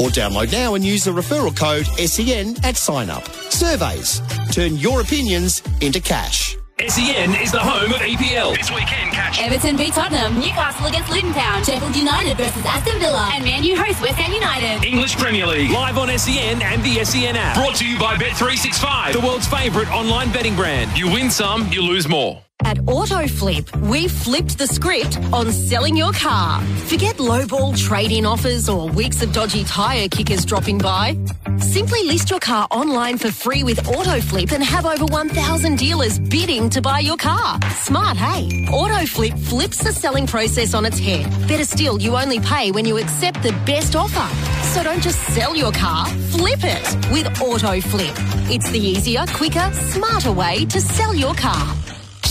or 0.03 0.09
download 0.09 0.51
now 0.51 0.74
and 0.74 0.84
use 0.84 1.03
the 1.03 1.11
referral 1.11 1.55
code 1.55 1.86
SEN 2.09 2.55
at 2.65 2.76
sign 2.76 3.11
up. 3.11 3.24
Surveys. 3.51 4.19
Turn 4.51 4.78
your 4.78 5.01
opinions 5.01 5.61
into 5.80 6.01
cash. 6.01 6.57
SEN 6.88 7.36
is 7.36 7.52
the 7.52 7.60
home 7.60 7.94
of 7.94 8.02
EPL. 8.02 8.56
This 8.58 8.72
weekend, 8.72 9.12
catch 9.12 9.40
Everton 9.40 9.78
v 9.78 9.92
Tottenham, 9.92 10.34
Newcastle 10.40 10.88
against 10.88 11.12
Luton 11.12 11.32
Town, 11.32 11.64
Sheffield 11.64 11.96
United 11.96 12.38
versus 12.38 12.66
Aston 12.66 12.98
Villa, 12.98 13.30
and 13.34 13.44
Man 13.44 13.64
U 13.64 13.76
host 13.78 14.02
West 14.02 14.16
Ham 14.16 14.34
United. 14.34 14.84
English 14.84 15.16
Premier 15.16 15.46
League 15.46 15.70
live 15.70 16.00
on 16.00 16.08
SEN 16.18 16.62
and 16.64 16.82
the 16.82 17.06
SEN 17.06 17.36
app. 17.36 17.56
Brought 17.56 17.76
to 17.76 17.88
you 17.88 18.00
by 18.00 18.16
Bet365, 18.16 19.14
the 19.14 19.20
world's 19.20 19.46
favourite 19.46 19.90
online 19.90 20.32
betting 20.32 20.56
brand. 20.56 20.98
You 20.98 21.12
win 21.12 21.30
some, 21.30 21.68
you 21.68 21.84
lose 21.84 22.08
more. 22.08 22.42
At 22.64 22.78
AutoFlip, 22.78 23.89
we 23.89 24.07
flipped 24.07 24.57
the 24.57 24.68
script 24.68 25.18
on 25.34 25.51
selling 25.51 25.97
your 25.97 26.14
car. 26.14 26.62
Forget 26.88 27.18
lowball 27.18 27.78
trade-in 27.78 28.26
offers 28.26 28.70
or 28.70 28.88
weeks 28.89 29.22
of 29.22 29.34
dodgy 29.34 29.64
tyre 29.64 30.07
kickers 30.07 30.45
dropping 30.45 30.78
by. 30.78 31.18
Simply 31.59 32.03
list 32.03 32.30
your 32.30 32.39
car 32.39 32.68
online 32.72 33.18
for 33.18 33.32
free 33.32 33.64
with 33.64 33.84
AutoFlip 33.84 34.51
and 34.51 34.64
have 34.64 34.86
over 34.86 35.05
1,000 35.05 35.78
dealers 35.78 36.20
bidding 36.20 36.70
to 36.70 36.82
buy 36.82 36.99
your 36.99 37.18
car. 37.18 37.59
Smart, 37.72 38.18
hey? 38.18 38.47
AutoFlip 38.68 39.38
flips 39.39 39.84
the 39.84 39.91
selling 39.91 40.28
process 40.28 40.74
on 40.74 40.86
its 40.86 40.99
head. 40.99 41.30
Better 41.47 41.66
still, 41.66 41.99
you 41.99 42.16
only 42.16 42.39
pay 42.39 42.72
when 42.72 42.86
you 42.86 42.97
accept 42.97 43.41
the 43.43 43.51
best 43.66 43.95
offer. 43.95 44.28
So 44.74 44.84
don't 44.84 45.01
just 45.01 45.20
sell 45.34 45.55
your 45.55 45.72
car, 45.72 46.05
flip 46.30 46.64
it 46.64 47.12
with 47.12 47.26
AutoFlip. 47.38 48.16
It's 48.49 48.70
the 48.72 48.80
easier, 48.80 49.26
quicker, 49.34 49.72
smarter 49.74 50.32
way 50.32 50.66
to 50.66 50.80
sell 50.80 51.14
your 51.14 51.34
car. 51.34 51.76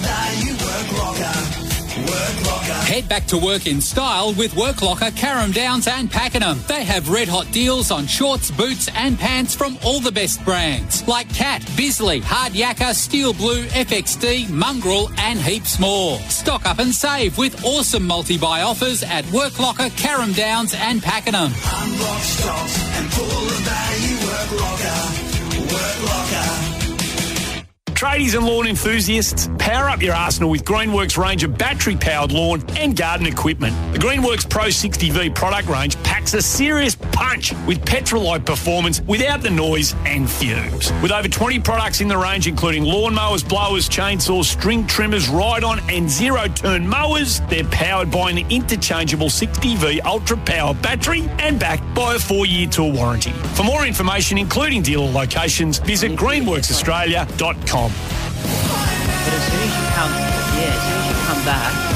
Head 2.95 3.09
back 3.09 3.25
to 3.25 3.37
work 3.37 3.67
in 3.67 3.81
style 3.81 4.33
with 4.35 4.53
Worklocker, 4.53 5.11
Carrum 5.11 5.53
Downs 5.53 5.85
and 5.85 6.09
Pakenham. 6.09 6.61
They 6.65 6.85
have 6.85 7.09
red 7.09 7.27
hot 7.27 7.51
deals 7.51 7.91
on 7.91 8.07
shorts, 8.07 8.51
boots 8.51 8.87
and 8.95 9.19
pants 9.19 9.53
from 9.53 9.77
all 9.83 9.99
the 9.99 10.13
best 10.13 10.41
brands 10.45 11.05
like 11.05 11.27
Cat, 11.33 11.61
Bisley, 11.75 12.21
Hard 12.21 12.53
Yakka, 12.53 12.93
Steel 12.93 13.33
Blue, 13.33 13.65
FXD, 13.65 14.49
Mongrel 14.49 15.11
and 15.17 15.37
heaps 15.41 15.77
more. 15.77 16.19
Stock 16.29 16.65
up 16.65 16.79
and 16.79 16.95
save 16.95 17.37
with 17.37 17.65
awesome 17.65 18.07
multi-buy 18.07 18.61
offers 18.61 19.03
at 19.03 19.25
Worklocker, 19.25 19.89
Carrum 19.97 20.33
Downs 20.33 20.73
and 20.73 21.03
Pakenham. 21.03 21.51
Unlock 21.51 22.21
stocks 22.21 22.79
and 22.95 23.11
pull 23.11 23.25
the 23.25 23.59
value. 23.59 24.15
Worklocker, 24.23 25.67
Worklocker. 25.67 26.74
Tradies 27.95 28.35
and 28.35 28.45
lawn 28.45 28.67
enthusiasts, 28.67 29.47
power 29.57 29.89
up 29.89 30.01
your 30.01 30.13
arsenal 30.13 30.49
with 30.49 30.65
Greenworks 30.65 31.17
range 31.17 31.45
of 31.45 31.57
battery-powered 31.57 32.33
lawn 32.33 32.61
and 32.77 32.93
garden 32.93 33.25
equipment. 33.25 33.73
The 33.93 33.99
Greenworks 33.99 34.47
Pro 34.49 34.65
60V 34.65 35.33
product 35.33 35.69
range 35.69 35.95
packs 36.03 36.33
a 36.33 36.41
serious 36.41 36.95
punch 37.13 37.53
with 37.65 37.85
petrol-like 37.85 38.45
performance 38.45 38.99
without 39.07 39.41
the 39.41 39.49
noise 39.49 39.95
and 40.05 40.29
fumes. 40.29 40.91
With 41.01 41.13
over 41.13 41.29
20 41.29 41.61
products 41.61 42.01
in 42.01 42.09
the 42.09 42.17
range, 42.17 42.47
including 42.47 42.83
lawnmowers, 42.83 43.47
blowers, 43.47 43.87
chainsaws, 43.87 44.43
string 44.43 44.85
trimmers, 44.87 45.29
ride-on 45.29 45.79
and 45.89 46.09
zero-turn 46.09 46.85
mowers, 46.85 47.39
they're 47.49 47.63
powered 47.65 48.11
by 48.11 48.29
an 48.31 48.39
interchangeable 48.51 49.27
60V 49.27 50.03
ultra-power 50.03 50.73
battery 50.75 51.29
and 51.39 51.57
backed 51.61 51.95
by 51.95 52.15
a 52.15 52.19
four-year 52.19 52.67
tool 52.67 52.91
warranty. 52.91 53.31
For 53.55 53.63
more 53.63 53.85
information, 53.85 54.37
including 54.37 54.81
dealer 54.81 55.09
locations, 55.09 55.79
visit 55.79 56.11
greenworksaustralia.com. 56.11 57.84
But 57.91 59.33
as 59.33 59.43
soon 59.47 59.61
as 59.61 59.73
you 59.75 59.85
come, 59.93 60.11
yeah, 60.57 60.73
as 60.73 60.81
soon 60.85 60.99
as 60.99 61.07
you 61.09 61.15
come 61.27 61.45
back, 61.45 61.95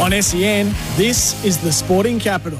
On 0.00 0.10
SEN, 0.22 0.74
this 0.96 1.42
is 1.44 1.56
the 1.58 1.72
Sporting 1.72 2.18
Capital. 2.18 2.58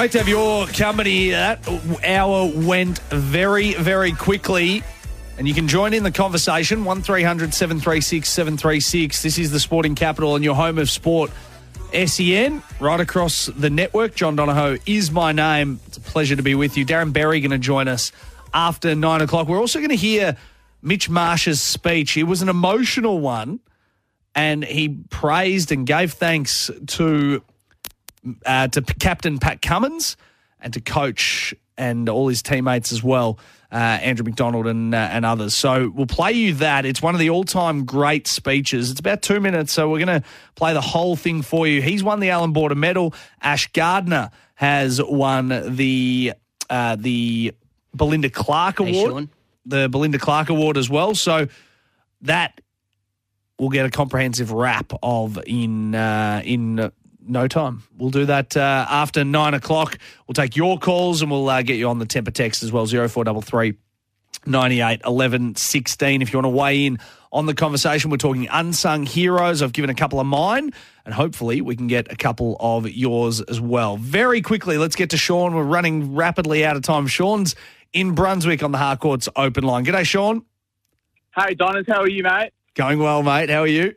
Great 0.00 0.12
to 0.12 0.18
have 0.18 0.28
your 0.28 0.66
company. 0.68 1.28
That 1.32 1.68
hour 2.02 2.50
went 2.54 3.00
very, 3.10 3.74
very 3.74 4.12
quickly. 4.12 4.82
And 5.36 5.46
you 5.46 5.52
can 5.52 5.68
join 5.68 5.92
in 5.92 6.04
the 6.04 6.10
conversation 6.10 6.86
1300 6.86 7.52
736 7.52 8.26
736. 8.26 9.22
This 9.22 9.36
is 9.36 9.50
the 9.50 9.60
Sporting 9.60 9.94
Capital 9.94 10.36
and 10.36 10.42
your 10.42 10.54
home 10.54 10.78
of 10.78 10.88
sport. 10.88 11.30
SEN, 11.92 12.62
right 12.80 12.98
across 12.98 13.44
the 13.54 13.68
network. 13.68 14.14
John 14.14 14.36
Donohoe 14.36 14.78
is 14.86 15.10
my 15.10 15.32
name. 15.32 15.80
It's 15.88 15.98
a 15.98 16.00
pleasure 16.00 16.34
to 16.34 16.42
be 16.42 16.54
with 16.54 16.78
you. 16.78 16.86
Darren 16.86 17.12
Berry 17.12 17.42
going 17.42 17.50
to 17.50 17.58
join 17.58 17.86
us 17.86 18.10
after 18.54 18.94
nine 18.94 19.20
o'clock. 19.20 19.48
We're 19.48 19.60
also 19.60 19.80
going 19.80 19.90
to 19.90 19.96
hear 19.96 20.34
Mitch 20.80 21.10
Marsh's 21.10 21.60
speech. 21.60 22.16
It 22.16 22.22
was 22.22 22.40
an 22.40 22.48
emotional 22.48 23.18
one 23.18 23.60
and 24.34 24.64
he 24.64 24.88
praised 25.10 25.70
and 25.72 25.86
gave 25.86 26.14
thanks 26.14 26.70
to 26.86 27.42
uh, 28.46 28.68
to 28.68 28.82
Captain 28.82 29.38
Pat 29.38 29.62
Cummins 29.62 30.16
and 30.60 30.72
to 30.74 30.80
coach 30.80 31.54
and 31.76 32.08
all 32.08 32.28
his 32.28 32.42
teammates 32.42 32.92
as 32.92 33.02
well, 33.02 33.38
uh, 33.72 33.76
Andrew 33.76 34.24
McDonald 34.24 34.66
and 34.66 34.94
uh, 34.94 34.98
and 34.98 35.24
others. 35.24 35.54
So 35.54 35.90
we'll 35.94 36.06
play 36.06 36.32
you 36.32 36.54
that. 36.54 36.84
It's 36.84 37.00
one 37.00 37.14
of 37.14 37.20
the 37.20 37.30
all 37.30 37.44
time 37.44 37.86
great 37.86 38.26
speeches. 38.26 38.90
It's 38.90 39.00
about 39.00 39.22
two 39.22 39.40
minutes, 39.40 39.72
so 39.72 39.88
we're 39.88 40.04
going 40.04 40.20
to 40.20 40.28
play 40.56 40.74
the 40.74 40.80
whole 40.82 41.16
thing 41.16 41.40
for 41.42 41.66
you. 41.66 41.80
He's 41.80 42.04
won 42.04 42.20
the 42.20 42.30
Allan 42.30 42.52
Border 42.52 42.74
Medal. 42.74 43.14
Ash 43.40 43.66
Gardner 43.72 44.30
has 44.54 45.00
won 45.02 45.74
the 45.74 46.34
uh, 46.68 46.96
the 46.96 47.54
Belinda 47.94 48.28
Clark 48.28 48.80
Award, 48.80 49.10
Sean. 49.10 49.30
the 49.64 49.88
Belinda 49.88 50.18
Clark 50.18 50.50
Award 50.50 50.76
as 50.76 50.90
well. 50.90 51.14
So 51.14 51.48
that 52.22 52.60
we'll 53.58 53.70
get 53.70 53.86
a 53.86 53.90
comprehensive 53.90 54.52
wrap 54.52 54.92
of 55.02 55.38
in 55.46 55.94
uh, 55.94 56.42
in 56.44 56.92
no 57.26 57.48
time. 57.48 57.82
We'll 57.98 58.10
do 58.10 58.26
that 58.26 58.56
uh, 58.56 58.86
after 58.88 59.24
nine 59.24 59.54
o'clock. 59.54 59.98
We'll 60.26 60.34
take 60.34 60.56
your 60.56 60.78
calls 60.78 61.22
and 61.22 61.30
we'll 61.30 61.48
uh, 61.48 61.62
get 61.62 61.76
you 61.76 61.88
on 61.88 61.98
the 61.98 62.06
temper 62.06 62.30
text 62.30 62.62
as 62.62 62.72
well. 62.72 62.86
Zero 62.86 63.08
four 63.08 63.24
double 63.24 63.42
three. 63.42 63.74
98 64.46 65.02
11 65.04 65.56
16. 65.56 66.22
If 66.22 66.32
you 66.32 66.38
want 66.38 66.46
to 66.46 66.48
weigh 66.48 66.86
in 66.86 66.98
on 67.32 67.46
the 67.46 67.54
conversation, 67.54 68.10
we're 68.10 68.16
talking 68.16 68.48
unsung 68.50 69.04
heroes. 69.04 69.62
I've 69.62 69.72
given 69.72 69.90
a 69.90 69.94
couple 69.94 70.18
of 70.18 70.26
mine, 70.26 70.72
and 71.04 71.14
hopefully 71.14 71.60
we 71.60 71.76
can 71.76 71.86
get 71.86 72.10
a 72.10 72.16
couple 72.16 72.56
of 72.58 72.88
yours 72.88 73.40
as 73.42 73.60
well. 73.60 73.96
Very 73.96 74.40
quickly, 74.40 74.78
let's 74.78 74.96
get 74.96 75.10
to 75.10 75.16
Sean. 75.16 75.54
We're 75.54 75.62
running 75.62 76.14
rapidly 76.14 76.64
out 76.64 76.76
of 76.76 76.82
time. 76.82 77.06
Sean's 77.06 77.54
in 77.92 78.14
Brunswick 78.14 78.62
on 78.62 78.72
the 78.72 78.78
Harcourts 78.78 79.28
open 79.36 79.64
line. 79.64 79.84
G'day, 79.84 80.06
Sean. 80.06 80.44
Hey, 81.36 81.54
Donners, 81.54 81.86
how 81.86 82.00
are 82.00 82.08
you, 82.08 82.22
mate? 82.22 82.52
Going 82.74 82.98
well, 82.98 83.22
mate. 83.22 83.50
How 83.50 83.60
are 83.60 83.66
you? 83.66 83.94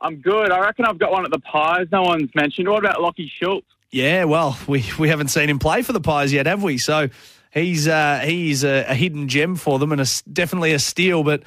I'm 0.00 0.16
good. 0.16 0.50
I 0.50 0.60
reckon 0.60 0.84
I've 0.84 0.98
got 0.98 1.10
one 1.10 1.24
at 1.24 1.30
the 1.30 1.40
Pies 1.40 1.86
no 1.90 2.02
one's 2.02 2.30
mentioned. 2.34 2.68
What 2.68 2.78
about 2.78 2.96
Lachie 2.96 3.28
Schultz? 3.30 3.66
Yeah, 3.90 4.24
well, 4.24 4.58
we, 4.66 4.84
we 4.98 5.08
haven't 5.08 5.28
seen 5.28 5.48
him 5.48 5.58
play 5.58 5.82
for 5.82 5.92
the 5.92 6.00
Pies 6.00 6.32
yet, 6.32 6.46
have 6.46 6.62
we? 6.62 6.78
So 6.78 7.08
he's 7.52 7.88
uh, 7.88 8.20
he's 8.24 8.64
a, 8.64 8.84
a 8.88 8.94
hidden 8.94 9.28
gem 9.28 9.56
for 9.56 9.78
them 9.78 9.92
and 9.92 10.00
a 10.00 10.06
definitely 10.32 10.72
a 10.72 10.78
steal. 10.78 11.24
But 11.24 11.42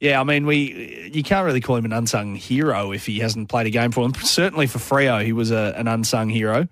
yeah, 0.00 0.20
I 0.20 0.24
mean, 0.24 0.46
we 0.46 1.10
you 1.12 1.22
can't 1.22 1.46
really 1.46 1.60
call 1.60 1.76
him 1.76 1.84
an 1.84 1.92
unsung 1.92 2.34
hero 2.34 2.92
if 2.92 3.06
he 3.06 3.20
hasn't 3.20 3.48
played 3.48 3.66
a 3.66 3.70
game 3.70 3.92
for 3.92 4.02
them. 4.02 4.14
Certainly 4.14 4.66
for 4.66 4.78
Freo, 4.78 5.24
he 5.24 5.32
was 5.32 5.50
a, 5.50 5.74
an 5.76 5.88
unsung 5.88 6.28
hero. 6.28 6.68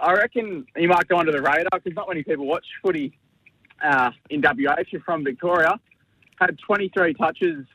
I 0.00 0.12
reckon 0.14 0.66
he 0.76 0.86
might 0.86 1.08
go 1.08 1.18
under 1.18 1.32
the 1.32 1.42
radar 1.42 1.68
because 1.72 1.94
not 1.94 2.08
many 2.08 2.22
people 2.22 2.46
watch 2.46 2.64
footy 2.82 3.18
uh, 3.82 4.10
in 4.30 4.40
WA. 4.40 4.74
If 4.78 4.92
you're 4.92 5.02
from 5.02 5.24
Victoria, 5.24 5.78
had 6.38 6.58
23 6.58 7.14
touches 7.14 7.66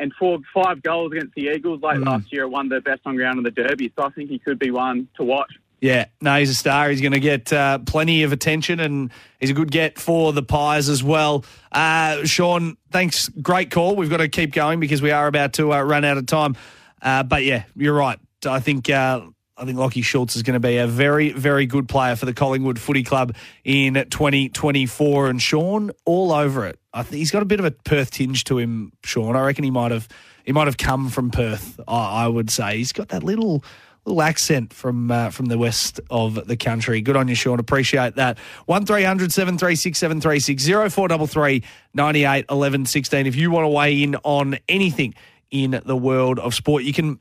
and 0.00 0.12
four, 0.18 0.38
five 0.54 0.82
goals 0.82 1.12
against 1.12 1.34
the 1.34 1.50
Eagles 1.54 1.80
late 1.82 1.98
Mm. 1.98 2.06
last 2.06 2.32
year. 2.32 2.48
Won 2.48 2.68
the 2.68 2.80
best 2.80 3.00
on 3.04 3.16
ground 3.16 3.38
in 3.38 3.44
the 3.44 3.50
Derby, 3.50 3.92
so 3.96 4.04
I 4.04 4.10
think 4.10 4.30
he 4.30 4.38
could 4.38 4.58
be 4.58 4.70
one 4.70 5.08
to 5.16 5.22
watch. 5.22 5.52
Yeah, 5.80 6.06
no, 6.20 6.38
he's 6.38 6.50
a 6.50 6.54
star. 6.54 6.90
He's 6.90 7.00
going 7.00 7.12
to 7.12 7.20
get 7.20 7.50
uh, 7.54 7.78
plenty 7.78 8.22
of 8.22 8.32
attention, 8.32 8.80
and 8.80 9.10
he's 9.40 9.48
a 9.48 9.54
good 9.54 9.70
get 9.70 9.98
for 9.98 10.32
the 10.32 10.42
Pies 10.42 10.90
as 10.90 11.02
well. 11.02 11.44
Uh, 11.72 12.22
Sean, 12.24 12.76
thanks. 12.90 13.30
Great 13.40 13.70
call. 13.70 13.96
We've 13.96 14.10
got 14.10 14.18
to 14.18 14.28
keep 14.28 14.52
going 14.52 14.78
because 14.78 15.00
we 15.00 15.10
are 15.10 15.26
about 15.26 15.54
to 15.54 15.72
uh, 15.72 15.80
run 15.82 16.04
out 16.04 16.18
of 16.18 16.26
time. 16.26 16.54
Uh, 17.00 17.22
but 17.22 17.44
yeah, 17.44 17.64
you're 17.76 17.94
right. 17.94 18.18
I 18.46 18.60
think 18.60 18.90
uh, 18.90 19.22
I 19.60 19.66
think 19.66 19.76
Lachie 19.76 20.02
Schultz 20.02 20.36
is 20.36 20.42
going 20.42 20.54
to 20.54 20.60
be 20.60 20.78
a 20.78 20.86
very, 20.86 21.32
very 21.32 21.66
good 21.66 21.86
player 21.86 22.16
for 22.16 22.24
the 22.24 22.32
Collingwood 22.32 22.78
Footy 22.78 23.02
Club 23.02 23.36
in 23.62 23.92
2024. 23.94 25.28
And 25.28 25.40
Sean, 25.40 25.90
all 26.06 26.32
over 26.32 26.66
it. 26.66 26.78
I 26.94 27.02
think 27.02 27.18
he's 27.18 27.30
got 27.30 27.42
a 27.42 27.46
bit 27.46 27.60
of 27.60 27.66
a 27.66 27.70
Perth 27.70 28.10
tinge 28.10 28.44
to 28.44 28.56
him. 28.56 28.92
Sean, 29.04 29.36
I 29.36 29.44
reckon 29.44 29.62
he 29.62 29.70
might 29.70 29.92
have 29.92 30.08
he 30.46 30.52
might 30.52 30.66
have 30.66 30.78
come 30.78 31.10
from 31.10 31.30
Perth. 31.30 31.78
I, 31.86 32.26
would 32.26 32.50
say 32.50 32.78
he's 32.78 32.92
got 32.92 33.08
that 33.10 33.22
little 33.22 33.62
little 34.06 34.22
accent 34.22 34.72
from 34.72 35.10
uh, 35.10 35.28
from 35.28 35.46
the 35.46 35.58
west 35.58 36.00
of 36.10 36.46
the 36.46 36.56
country. 36.56 37.02
Good 37.02 37.16
on 37.16 37.28
you, 37.28 37.34
Sean. 37.34 37.60
Appreciate 37.60 38.16
that. 38.16 38.38
One 38.64 38.86
736 38.86 39.98
736 39.98 40.66
0433 40.66 41.62
98 41.92 42.46
11 42.48 42.86
16. 42.86 43.26
If 43.26 43.36
you 43.36 43.50
want 43.50 43.64
to 43.64 43.68
weigh 43.68 44.02
in 44.02 44.16
on 44.24 44.58
anything 44.70 45.14
in 45.50 45.82
the 45.84 45.96
world 45.96 46.38
of 46.38 46.54
sport, 46.54 46.82
you 46.82 46.94
can 46.94 47.18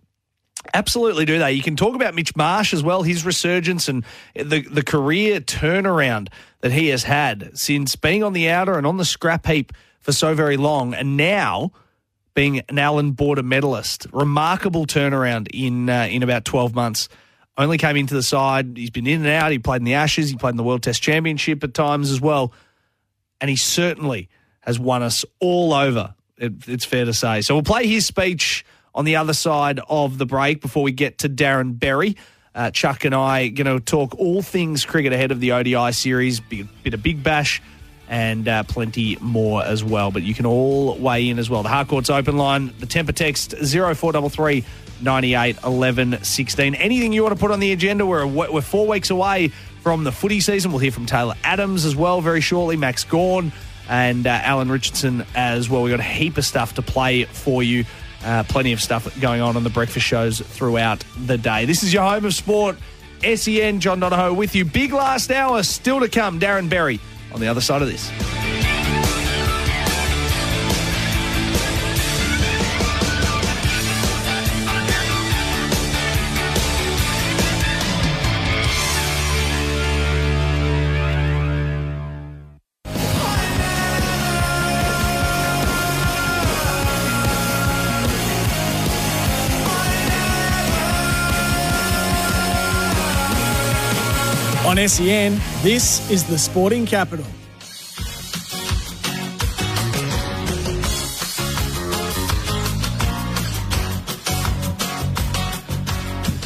absolutely 0.74 1.26
do 1.26 1.40
that. 1.40 1.50
You 1.50 1.62
can 1.62 1.76
talk 1.76 1.96
about 1.96 2.16
Mitch 2.16 2.36
Marsh 2.36 2.74
as 2.74 2.84
well, 2.84 3.04
his 3.04 3.26
resurgence 3.26 3.88
and 3.88 4.04
the 4.36 4.62
the 4.62 4.84
career 4.84 5.40
turnaround 5.40 6.30
that 6.62 6.72
he 6.72 6.90
has 6.90 7.04
had 7.04 7.58
since 7.58 7.96
being 7.96 8.24
on 8.24 8.34
the 8.34 8.50
outer 8.50 8.78
and 8.78 8.86
on 8.86 8.98
the 8.98 9.06
scrap 9.06 9.46
heap 9.46 9.74
for 10.00 10.12
so 10.12 10.34
very 10.34 10.58
long, 10.58 10.94
and 10.94 11.18
now 11.18 11.72
being 12.34 12.62
an 12.70 12.80
Allan 12.80 13.12
Border 13.12 13.44
medalist. 13.44 14.08
Remarkable 14.14 14.86
turnaround 14.86 15.48
in 15.54 15.90
uh, 15.90 16.08
in 16.10 16.24
about 16.24 16.46
12 16.46 16.74
months. 16.74 17.10
Only 17.58 17.78
came 17.78 17.98
into 17.98 18.14
the 18.14 18.24
side. 18.24 18.78
He's 18.78 18.90
been 18.90 19.06
in 19.06 19.20
and 19.20 19.30
out. 19.30 19.52
He 19.52 19.60
played 19.60 19.82
in 19.82 19.84
the 19.84 19.96
Ashes. 19.96 20.30
He 20.30 20.38
played 20.38 20.52
in 20.52 20.58
the 20.58 20.64
World 20.64 20.82
Test 20.82 21.02
Championship 21.02 21.62
at 21.66 21.74
times 21.74 22.10
as 22.10 22.22
well. 22.22 22.54
And 23.42 23.50
he 23.50 23.58
certainly 23.58 24.30
has 24.62 24.80
won 24.80 25.04
us 25.04 25.26
all 25.42 25.74
over, 25.74 26.16
it, 26.38 26.54
it's 26.68 26.86
fair 26.86 27.04
to 27.04 27.14
say. 27.14 27.42
So 27.42 27.56
we'll 27.56 27.64
play 27.64 27.88
his 27.88 28.06
speech 28.06 28.64
on 28.94 29.06
the 29.06 29.16
other 29.16 29.34
side 29.34 29.80
of 29.90 30.18
the 30.18 30.26
break 30.26 30.62
before 30.62 30.84
we 30.84 30.92
get 30.92 31.20
to 31.20 31.30
Darren 31.30 31.78
Berry. 31.78 32.16
Uh, 32.56 32.72
Chuck 32.72 33.06
and 33.06 33.14
I 33.14 33.50
going 33.50 33.68
to 33.68 33.84
talk 33.84 34.18
all 34.18 34.42
things 34.42 34.86
cricket 34.86 35.14
ahead 35.14 35.32
of 35.32 35.40
the 35.40 35.52
ODI 35.52 35.92
series, 35.92 36.40
bit, 36.40 36.68
bit 36.84 36.94
of 36.94 37.04
Big 37.04 37.24
Bash, 37.24 37.62
and 38.08 38.48
uh, 38.48 38.64
plenty 38.64 39.18
more 39.22 39.64
as 39.64 39.84
well. 39.84 40.12
But 40.12 40.24
you 40.24 40.34
can 40.34 40.46
all 40.46 40.98
weigh 40.98 41.30
in 41.30 41.40
as 41.40 41.50
well. 41.50 41.64
The 41.64 41.70
Harcourts 41.70 42.10
open 42.10 42.38
line, 42.38 42.74
the 42.80 42.88
temper 42.88 43.12
text 43.12 43.52
0433 43.52 44.66
98 45.02 45.58
11 45.64 46.24
16. 46.24 46.76
Anything 46.76 47.14
you 47.14 47.24
want 47.24 47.36
to 47.36 47.40
put 47.40 47.52
on 47.52 47.60
the 47.60 47.72
agenda? 47.72 48.06
We're, 48.06 48.26
we're 48.26 48.62
four 48.62 48.88
weeks 48.88 49.10
away 49.10 49.50
from 49.82 50.04
the 50.04 50.12
footy 50.12 50.40
season. 50.40 50.72
We'll 50.72 50.80
hear 50.80 50.92
from 50.92 51.06
Taylor 51.06 51.36
Adams 51.44 51.86
as 51.86 51.96
well 51.96 52.20
very 52.20 52.42
shortly, 52.42 52.76
Max 52.76 53.04
Gawn 53.04 53.52
and 53.88 54.28
uh, 54.28 54.30
Alan 54.44 54.70
Richardson 54.70 55.26
as 55.36 55.70
well. 55.70 55.82
We've 55.82 55.92
got 55.92 56.00
a 56.00 56.04
heap 56.04 56.38
of 56.38 56.46
stuff 56.46 56.76
to 56.76 56.82
play 56.82 57.26
for 57.26 57.64
you. 57.64 57.86
Uh, 58.24 58.44
plenty 58.44 58.74
of 58.74 58.82
stuff 58.82 59.20
going 59.22 59.42
on 59.42 59.56
on 59.56 59.64
the 59.64 59.70
breakfast 59.70 60.06
shows 60.06 60.40
throughout 60.40 61.04
the 61.26 61.38
day. 61.38 61.66
This 61.66 61.84
is 61.84 61.94
your 61.94 62.04
home 62.04 62.26
of 62.26 62.34
sport. 62.34 62.78
SEN, 63.22 63.80
John 63.80 64.00
Donohoe 64.00 64.34
with 64.34 64.56
you. 64.56 64.66
Big 64.66 64.94
last 64.94 65.32
hour 65.32 65.64
still 65.64 66.00
to 66.00 66.10
come. 66.10 66.40
Darren 66.40 66.70
Berry 66.70 67.00
on 67.34 67.40
the 67.40 67.48
other 67.48 67.62
side 67.62 67.82
of 67.82 67.88
this. 67.90 68.59
SEN, 94.88 95.42
this 95.62 96.10
is 96.10 96.24
the 96.24 96.38
Sporting 96.38 96.86
Capital. 96.86 97.26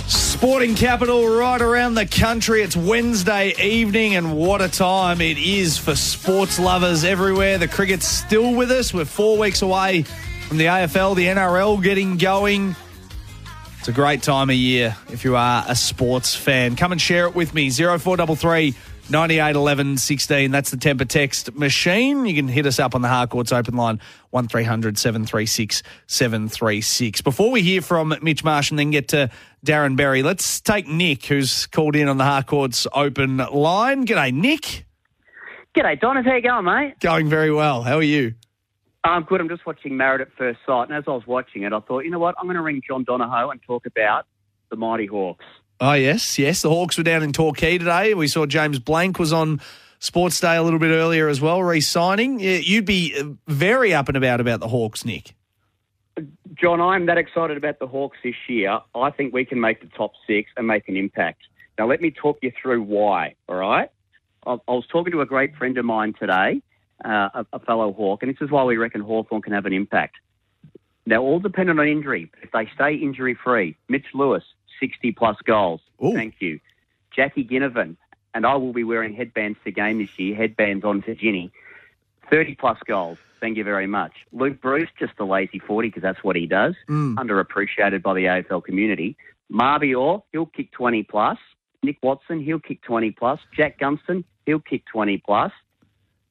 Sporting 0.08 0.74
capital 0.74 1.28
right 1.28 1.62
around 1.62 1.94
the 1.94 2.08
country. 2.08 2.64
It's 2.64 2.76
Wednesday 2.76 3.54
evening, 3.62 4.16
and 4.16 4.36
what 4.36 4.64
a 4.64 4.68
time 4.68 5.22
it 5.22 5.38
is 5.38 5.78
for 5.78 5.96
sports 5.96 6.58
lovers 6.58 7.04
everywhere. 7.04 7.60
The 7.60 7.68
cricket's 7.68 8.08
still 8.08 8.56
with 8.56 8.72
us. 8.72 8.96
We're 8.96 9.06
four 9.06 9.38
weeks 9.38 9.62
away 9.62 10.04
from 10.48 10.58
the 10.58 10.66
AFL, 10.66 11.16
the 11.16 11.28
NRL 11.28 11.84
getting 11.84 12.18
going. 12.18 12.76
It's 13.84 13.90
a 13.90 13.92
great 13.92 14.24
time 14.24 14.50
of 14.50 14.56
year 14.56 14.96
if 15.10 15.26
you 15.26 15.36
are 15.36 15.66
a 15.68 15.76
sports 15.76 16.34
fan. 16.34 16.78
Come 16.78 16.94
and 16.94 17.02
share 17.02 17.26
it 17.26 17.36
with 17.36 17.54
me. 17.54 17.70
0433 17.70 18.74
98 19.10 19.56
11 19.58 19.98
16. 19.98 20.52
That's 20.52 20.72
the 20.72 20.78
temper 20.78 21.04
text 21.04 21.54
machine. 21.54 22.26
You 22.26 22.34
can 22.34 22.48
hit 22.48 22.66
us 22.66 22.80
up 22.80 22.96
on 22.96 23.02
the 23.02 23.10
Harcourts 23.10 23.52
open 23.52 23.76
line 23.76 24.00
1300 24.30 24.98
736 24.98 25.84
736. 26.08 27.20
Before 27.24 27.52
we 27.52 27.62
hear 27.62 27.82
from 27.82 28.16
Mitch 28.22 28.46
Marsh 28.46 28.70
and 28.70 28.80
then 28.80 28.92
get 28.92 29.10
to 29.10 29.30
Darren 29.66 29.98
Berry, 29.98 30.24
let's 30.24 30.62
take 30.62 30.88
Nick, 30.88 31.26
who's 31.26 31.66
called 31.66 31.98
in 31.98 32.08
on 32.08 32.16
the 32.16 32.24
Harcourts 32.24 32.88
open 32.94 33.36
line. 33.36 34.06
G'day, 34.06 34.32
Nick. 34.32 34.86
G'day, 35.76 36.00
Donners. 36.00 36.24
How 36.24 36.36
you 36.36 36.42
going, 36.42 36.64
mate? 36.64 37.02
Going 37.02 37.28
very 37.28 37.52
well. 37.52 37.84
How 37.84 37.98
are 37.98 38.02
you? 38.02 38.36
I'm 39.04 39.24
good. 39.24 39.42
I'm 39.42 39.50
just 39.50 39.66
watching 39.66 39.98
Married 39.98 40.22
at 40.22 40.30
First 40.38 40.60
Sight, 40.66 40.84
and 40.84 40.94
as 40.94 41.04
I 41.08 41.12
was 41.12 41.28
watching 41.28 41.64
it, 41.64 41.74
I 41.74 41.80
thought, 41.82 42.06
you 42.06 42.12
know 42.12 42.20
what? 42.20 42.36
I'm 42.40 42.46
going 42.46 42.56
to 42.56 42.62
ring 42.62 42.82
John 42.88 43.04
Donohoe 43.04 43.50
and 43.50 43.62
talk 43.62 43.86
about 43.86 44.26
the 44.70 44.78
Mighty 44.78 45.06
Hawks. 45.06 45.44
Oh, 45.80 45.94
yes, 45.94 46.40
yes. 46.40 46.62
The 46.62 46.70
Hawks 46.70 46.98
were 46.98 47.04
down 47.04 47.24
in 47.24 47.34
Torquay 47.34 47.78
today. 47.78 48.14
We 48.14 48.28
saw 48.28 48.46
James 48.46 48.80
Blanck 48.80 49.20
was 49.20 49.34
on 49.34 49.60
Sports 50.00 50.40
Day 50.40 50.56
a 50.56 50.64
little 50.64 50.80
bit 50.80 50.92
earlier 50.92 51.28
as 51.28 51.42
well, 51.42 51.62
re 51.62 51.82
signing. 51.82 52.40
You'd 52.40 52.86
be 52.86 53.14
uh, 53.20 53.26
very 53.48 53.94
up 53.94 54.08
and 54.08 54.16
about 54.16 54.40
about 54.40 54.62
the 54.62 54.68
Hawks, 54.70 55.04
Nick. 55.04 55.34
John, 56.54 56.80
I'm 56.80 57.08
that 57.08 57.18
excited 57.18 57.58
about 57.58 57.80
the 57.80 57.88
Hawks 57.88 58.18
this 58.24 58.36
year. 58.48 58.80
I 58.96 59.10
think 59.10 59.34
we 59.34 59.44
can 59.44 59.60
make 59.60 59.82
the 59.82 59.88
top 59.88 60.14
six 60.28 60.52
and 60.56 60.68
make 60.68 60.88
an 60.88 60.96
impact. 60.96 61.42
Now, 61.78 61.88
let 61.88 62.02
me 62.02 62.12
talk 62.12 62.38
you 62.42 62.52
through 62.62 62.84
why, 62.84 63.36
all 63.50 63.56
right? 63.56 63.90
I, 64.46 64.52
I 64.54 64.72
was 64.72 64.86
talking 64.88 65.12
to 65.12 65.22
a 65.22 65.26
great 65.26 65.56
friend 65.56 65.78
of 65.78 65.86
mine 65.86 66.14
today, 66.20 66.62
uh, 67.06 67.30
a, 67.34 67.46
a 67.54 67.60
fellow 67.60 67.94
Hawk, 67.94 68.24
and 68.24 68.34
this 68.34 68.42
is 68.42 68.52
why 68.52 68.64
we 68.64 68.78
reckon 68.78 69.02
Hawthorn 69.02 69.42
can 69.42 69.54
have 69.54 69.66
an 69.66 69.74
impact. 69.74 70.18
Now, 71.06 71.22
all 71.22 71.40
dependent 71.40 71.80
on 71.80 71.88
injury. 71.88 72.32
If 72.42 72.52
they 72.52 72.70
stay 72.74 72.96
injury 72.96 73.36
free, 73.36 73.76
Mitch 73.90 74.06
Lewis, 74.14 74.44
60 74.80 75.12
plus 75.12 75.38
goals. 75.44 75.82
Thank 76.14 76.36
you. 76.40 76.60
Jackie 77.16 77.44
Ginnivan, 77.44 77.98
and 78.34 78.46
I 78.46 78.56
will 78.56 78.74
be 78.74 78.84
wearing 78.84 79.14
headbands 79.14 79.58
to 79.66 79.72
game 79.72 80.00
this 80.00 80.18
year, 80.18 80.36
headbands 80.36 80.84
on 80.86 81.02
to 81.04 81.16
Ginny. 81.16 81.52
30 82.30 82.56
plus 82.56 82.78
goals. 82.86 83.18
Thank 83.42 83.58
you 83.58 83.64
very 83.64 83.88
much. 83.88 84.14
Luke 84.32 84.62
Breust, 84.62 84.94
just 84.98 85.14
a 85.20 85.26
lazy 85.26 85.60
40 85.60 85.90
because 85.90 86.02
that's 86.02 86.24
what 86.24 86.36
he 86.36 86.48
does. 86.48 86.76
Mm. 86.90 87.16
Underappreciated 87.16 88.02
by 88.02 88.14
the 88.14 88.26
AFL 88.26 88.64
community. 88.64 89.18
Mabior, 89.52 90.24
he'll 90.32 90.46
kick 90.46 90.72
20 90.72 91.04
plus. 91.04 91.38
Nick 91.84 91.98
Watson, 92.02 92.40
he'll 92.40 92.60
kick 92.60 92.82
20 92.84 93.12
plus. 93.12 93.40
Jack 93.56 93.78
Gunston, 93.78 94.24
he'll 94.46 94.62
kick 94.62 94.86
20 94.86 95.18
plus. 95.18 95.52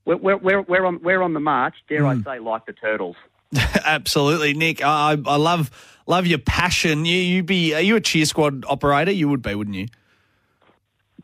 We're, 0.04 0.16
we're, 0.16 0.62
we're, 0.62 0.84
on, 0.84 1.00
we're 1.02 1.22
on 1.22 1.32
the 1.32 1.40
march, 1.40 1.74
dare 1.88 2.02
Mm. 2.02 2.26
I 2.26 2.36
say, 2.36 2.40
like 2.40 2.66
the 2.66 2.72
Turtles. 2.72 3.16
Absolutely, 3.84 4.54
Nick. 4.54 4.82
I, 4.82 5.16
I 5.26 5.36
love 5.36 5.70
love 6.06 6.26
your 6.26 6.38
passion. 6.38 7.04
You 7.04 7.16
you 7.16 7.42
be 7.42 7.74
are 7.74 7.80
you 7.80 7.96
a 7.96 8.00
cheer 8.00 8.24
squad 8.24 8.64
operator? 8.66 9.10
You 9.10 9.28
would 9.28 9.42
be, 9.42 9.54
wouldn't 9.54 9.76
you? 9.76 9.88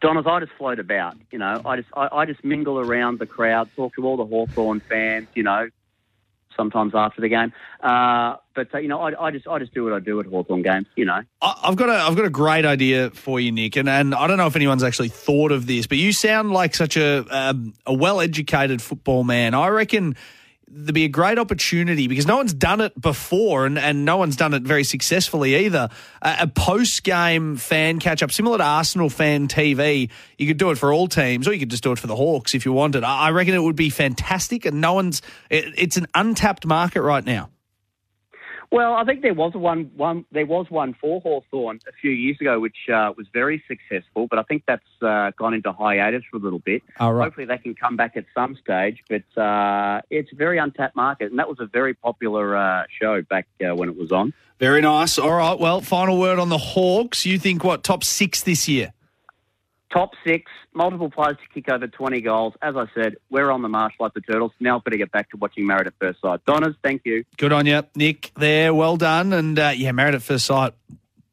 Donners, 0.01 0.27
I 0.27 0.39
just 0.41 0.53
float 0.53 0.79
about. 0.79 1.17
You 1.33 1.39
know, 1.39 1.63
I 1.65 1.77
just 1.77 1.89
I, 1.95 2.09
I 2.13 2.25
just 2.27 2.45
mingle 2.45 2.79
around 2.79 3.19
the 3.19 3.27
crowd, 3.27 3.71
talk 3.77 3.95
to 3.95 4.07
all 4.07 4.17
the 4.17 4.27
Hawthorn 4.27 4.81
fans. 4.81 5.27
You 5.35 5.43
know, 5.43 5.69
sometimes 6.59 6.93
after 6.95 7.23
the 7.23 7.29
game. 7.29 7.53
Uh, 7.83 8.37
but 8.55 8.75
uh, 8.75 8.79
you 8.79 8.89
know, 8.89 9.01
I, 9.01 9.29
I 9.29 9.31
just 9.31 9.49
I 9.49 9.59
just 9.59 9.73
do 9.73 9.85
what 9.85 9.95
I 9.95 10.01
do 10.01 10.21
at 10.21 10.27
Hawthorn 10.27 10.63
games. 10.63 10.87
You 10.97 11.07
know. 11.07 11.23
I've 11.41 11.77
got 11.77 11.89
a 11.89 11.95
I've 11.95 12.17
got 12.17 12.27
a 12.27 12.31
great 12.31 12.67
idea 12.67 13.11
for 13.11 13.41
you, 13.41 13.53
Nick, 13.53 13.77
and, 13.77 13.89
and 13.89 14.15
I 14.15 14.27
don't 14.27 14.37
know 14.37 14.47
if 14.47 14.57
anyone's 14.57 14.83
actually 14.83 15.09
thought 15.09 15.53
of 15.53 15.67
this, 15.67 15.87
but 15.87 15.97
you 15.97 16.13
sound 16.13 16.51
like 16.51 16.75
such 16.75 16.97
a 16.97 17.25
um, 17.31 17.73
a 17.87 17.95
well 17.95 18.21
educated 18.21 18.83
football 18.83 19.25
man. 19.25 19.55
I 19.55 19.69
reckon 19.69 20.17
there'd 20.71 20.95
be 20.95 21.05
a 21.05 21.09
great 21.09 21.39
opportunity 21.39 22.09
because 22.09 22.27
no 22.27 22.37
one's 22.37 22.55
done 22.55 22.81
it 22.81 22.99
before, 23.01 23.67
and, 23.67 23.79
and 23.79 24.05
no 24.05 24.17
one's 24.17 24.37
done 24.37 24.55
it 24.55 24.63
very 24.63 24.85
successfully 24.85 25.57
either. 25.57 25.89
A, 26.23 26.37
a 26.41 26.47
post 26.47 27.03
game 27.05 27.57
fan 27.57 27.99
catch 27.99 28.23
up, 28.23 28.31
similar 28.31 28.59
to 28.59 28.65
Arsenal 28.65 29.11
fan 29.11 29.49
TV. 29.49 30.11
You 30.37 30.47
could 30.47 30.59
do 30.59 30.71
it 30.71 30.79
for 30.79 30.93
all 30.93 31.09
teams, 31.09 31.49
or 31.49 31.53
you 31.53 31.59
could 31.59 31.71
just 31.71 31.83
do 31.83 31.93
it 31.93 31.99
for 31.99 32.07
the 32.07 32.17
Hawks 32.17 32.55
if 32.55 32.65
you 32.65 32.73
wanted. 32.73 33.05
I, 33.05 33.29
I 33.29 33.31
reckon 33.31 33.55
it 33.55 33.63
would 33.63 33.77
be 33.77 33.91
fantastic, 33.91 34.65
and 34.65 34.81
no 34.81 34.95
one's. 34.95 35.23
It, 35.51 35.75
it's 35.77 35.97
an 35.97 36.07
untapped 36.15 36.67
market 36.67 37.03
right 37.03 37.25
now. 37.25 37.51
Well, 38.71 38.95
I 38.95 39.05
think 39.05 39.23
there 39.23 39.35
was 39.35 39.55
one, 39.55 39.91
one 39.97 40.27
there 40.31 40.45
was 40.45 40.67
one 40.69 40.95
for 41.01 41.21
Hawthorn 41.23 41.81
a 41.89 41.93
few 41.93 42.11
years 42.11 42.37
ago, 42.41 42.61
which 42.61 42.77
uh, 42.93 43.13
was 43.17 43.27
very 43.33 43.63
successful. 43.67 44.27
But 44.29 44.39
I 44.39 44.43
think 44.43 44.65
that's 44.67 44.83
uh, 45.01 45.31
gone 45.39 45.55
into 45.55 45.73
hiatus 45.73 46.23
for 46.31 46.37
a 46.37 46.41
little 46.41 46.59
bit. 46.59 46.83
Oh, 47.01 47.11
right. 47.11 47.25
Hopefully, 47.25 47.47
they 47.47 47.59
can 47.59 47.75
come 47.75 47.97
back 47.97 48.17
at 48.17 48.27
some 48.35 48.57
stage. 48.57 49.03
But 49.09 49.41
uh, 49.41 50.03
it's 50.11 50.33
a 50.33 50.37
very 50.37 50.59
untapped 50.59 50.97
market, 50.97 51.31
and 51.31 51.39
that 51.39 51.49
was 51.49 51.61
a 51.61 51.67
very 51.67 51.95
popular 51.95 52.57
uh, 52.57 52.85
show 53.01 53.23
back 53.23 53.47
uh, 53.67 53.75
when 53.75 53.89
it 53.89 53.97
was 53.97 54.13
on. 54.13 54.35
Very 54.59 54.83
nice. 54.83 55.19
All 55.19 55.33
right. 55.33 55.59
Well, 55.59 55.81
final 55.81 56.19
word 56.19 56.39
on 56.39 56.51
the 56.51 56.59
Hawks. 56.59 57.25
You 57.25 57.39
think 57.39 57.65
what 57.65 57.85
top 57.85 58.05
six 58.05 58.43
this 58.43 58.69
year? 58.69 58.93
Top 59.91 60.11
six, 60.27 60.51
multiple 60.75 61.11
players 61.11 61.37
to 61.39 61.49
kick 61.55 61.71
over 61.73 61.87
20 61.87 62.21
goals. 62.21 62.55
As 62.61 62.77
I 62.77 62.87
said, 62.95 63.17
we're 63.31 63.51
on 63.51 63.63
the 63.63 63.69
march 63.69 63.95
like 63.99 64.13
the 64.13 64.21
Turtles. 64.21 64.53
Now 64.61 64.77
I've 64.77 64.85
got 64.85 64.91
to 64.91 64.99
get 64.99 65.11
back 65.11 65.31
to 65.31 65.39
watching 65.39 65.67
Married 65.67 65.87
at 65.87 65.95
First 65.99 66.21
Sight. 66.21 66.45
Donners, 66.45 66.75
thank 66.83 67.03
you. 67.05 67.25
Good 67.39 67.53
on 67.53 67.65
you, 67.65 67.83
Nick. 67.95 68.33
There, 68.37 68.75
well 68.75 68.99
done. 68.99 69.33
And 69.33 69.59
uh, 69.59 69.73
yeah, 69.75 69.93
married 69.93 70.15
at 70.15 70.23
first 70.23 70.45
sight. 70.45 70.75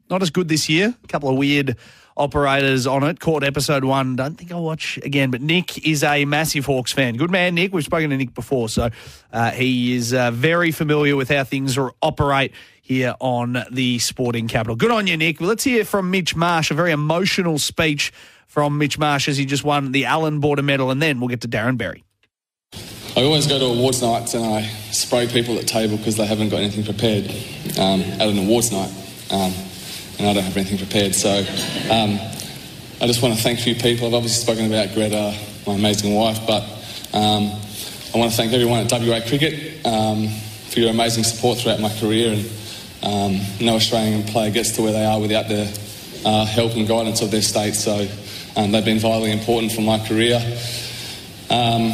Not 0.10 0.22
as 0.22 0.30
good 0.30 0.48
this 0.48 0.70
year. 0.70 0.96
A 1.04 1.08
couple 1.08 1.30
of 1.30 1.36
weird 1.36 1.76
operators 2.18 2.88
on 2.88 3.04
it. 3.04 3.20
Caught 3.20 3.44
episode 3.44 3.84
one. 3.84 4.16
Don't 4.16 4.36
think 4.36 4.52
I'll 4.52 4.64
watch 4.64 4.98
again. 5.04 5.32
But 5.32 5.42
Nick 5.42 5.86
is 5.86 6.04
a 6.04 6.26
massive 6.26 6.66
Hawks 6.66 6.94
fan. 6.94 7.16
Good 7.18 7.32
man, 7.32 7.56
Nick. 7.56 7.74
We've 7.74 7.84
spoken 7.84 8.10
to 8.12 8.18
Nick 8.18 8.34
before, 8.34 8.70
so 8.70 8.90
uh, 9.34 9.52
he 9.52 9.96
is 9.96 10.14
uh, 10.14 10.32
very 10.32 10.72
familiar 10.72 11.16
with 11.16 11.30
how 11.30 11.44
things 11.44 11.78
operate 12.02 12.54
here 12.82 13.16
on 13.20 13.66
the 13.72 14.00
sporting 14.00 14.48
capital. 14.48 14.76
Good 14.76 14.92
on 14.92 15.08
you, 15.08 15.18
Nick. 15.18 15.42
Let's 15.42 15.64
hear 15.64 15.84
from 15.84 16.12
Mitch 16.12 16.36
Marsh. 16.36 16.72
A 16.72 16.74
very 16.74 16.92
emotional 16.92 17.58
speech 17.58 18.14
from 18.46 18.78
Mitch 18.78 18.98
Marsh 18.98 19.28
as 19.28 19.38
he 19.38 19.46
just 19.46 19.64
won 19.64 19.92
the 19.92 20.06
Allan 20.06 20.40
Border 20.40 20.64
Medal, 20.64 20.92
and 20.92 21.02
then 21.02 21.20
we'll 21.20 21.30
get 21.30 21.42
to 21.42 21.48
Darren 21.48 21.78
Berry. 21.78 22.04
I 23.18 23.24
always 23.24 23.48
go 23.48 23.58
to 23.58 23.66
awards 23.66 24.02
nights 24.02 24.34
and 24.34 24.44
I 24.44 24.64
spray 24.92 25.28
people 25.28 25.58
at 25.58 25.68
table 25.68 25.96
because 25.96 26.18
they 26.18 26.26
haven't 26.26 26.50
got 26.50 26.58
anything 26.58 26.84
prepared 26.84 27.30
um, 27.80 28.02
at 28.02 28.28
an 28.28 28.38
awards 28.38 28.74
night, 28.74 28.90
um, 29.32 29.54
and 30.20 30.28
I 30.28 30.34
don't 30.34 30.44
have 30.44 30.58
anything 30.58 30.78
prepared. 30.78 31.16
So 31.16 31.30
um, 31.30 32.20
I 33.02 33.08
just 33.08 33.22
want 33.22 33.36
to 33.36 33.42
thank 33.42 33.60
a 33.60 33.62
few 33.62 33.76
people. 33.76 34.08
I've 34.08 34.14
obviously 34.16 34.44
spoken 34.44 34.66
about 34.66 34.94
Greta, 34.94 35.38
my 35.66 35.76
amazing 35.76 36.14
wife, 36.14 36.40
but 36.46 36.64
um, 37.14 37.52
I 38.14 38.18
want 38.18 38.32
to 38.32 38.38
thank 38.38 38.52
everyone 38.52 38.80
at 38.80 38.92
WA 38.92 39.22
Cricket 39.26 39.86
um, 39.86 40.28
for 40.70 40.80
your 40.82 40.90
amazing 40.90 41.24
support 41.24 41.60
throughout 41.60 41.80
my 41.80 41.94
career. 42.00 42.34
And 42.34 42.46
um, 43.04 43.42
no 43.62 43.76
Australian 43.76 44.24
player 44.24 44.52
gets 44.52 44.72
to 44.74 44.82
where 44.82 44.92
they 44.92 45.06
are 45.06 45.20
without 45.20 45.48
the 45.48 45.72
uh, 46.26 46.46
help 46.46 46.76
and 46.76 46.88
guidance 46.88 47.22
of 47.22 47.32
their 47.32 47.42
state. 47.42 47.76
So 47.76 48.08
um, 48.56 48.72
they've 48.72 48.86
been 48.86 49.00
vitally 49.00 49.32
important 49.32 49.72
for 49.72 49.82
my 49.82 50.00
career. 50.00 50.38
Um, 51.50 51.92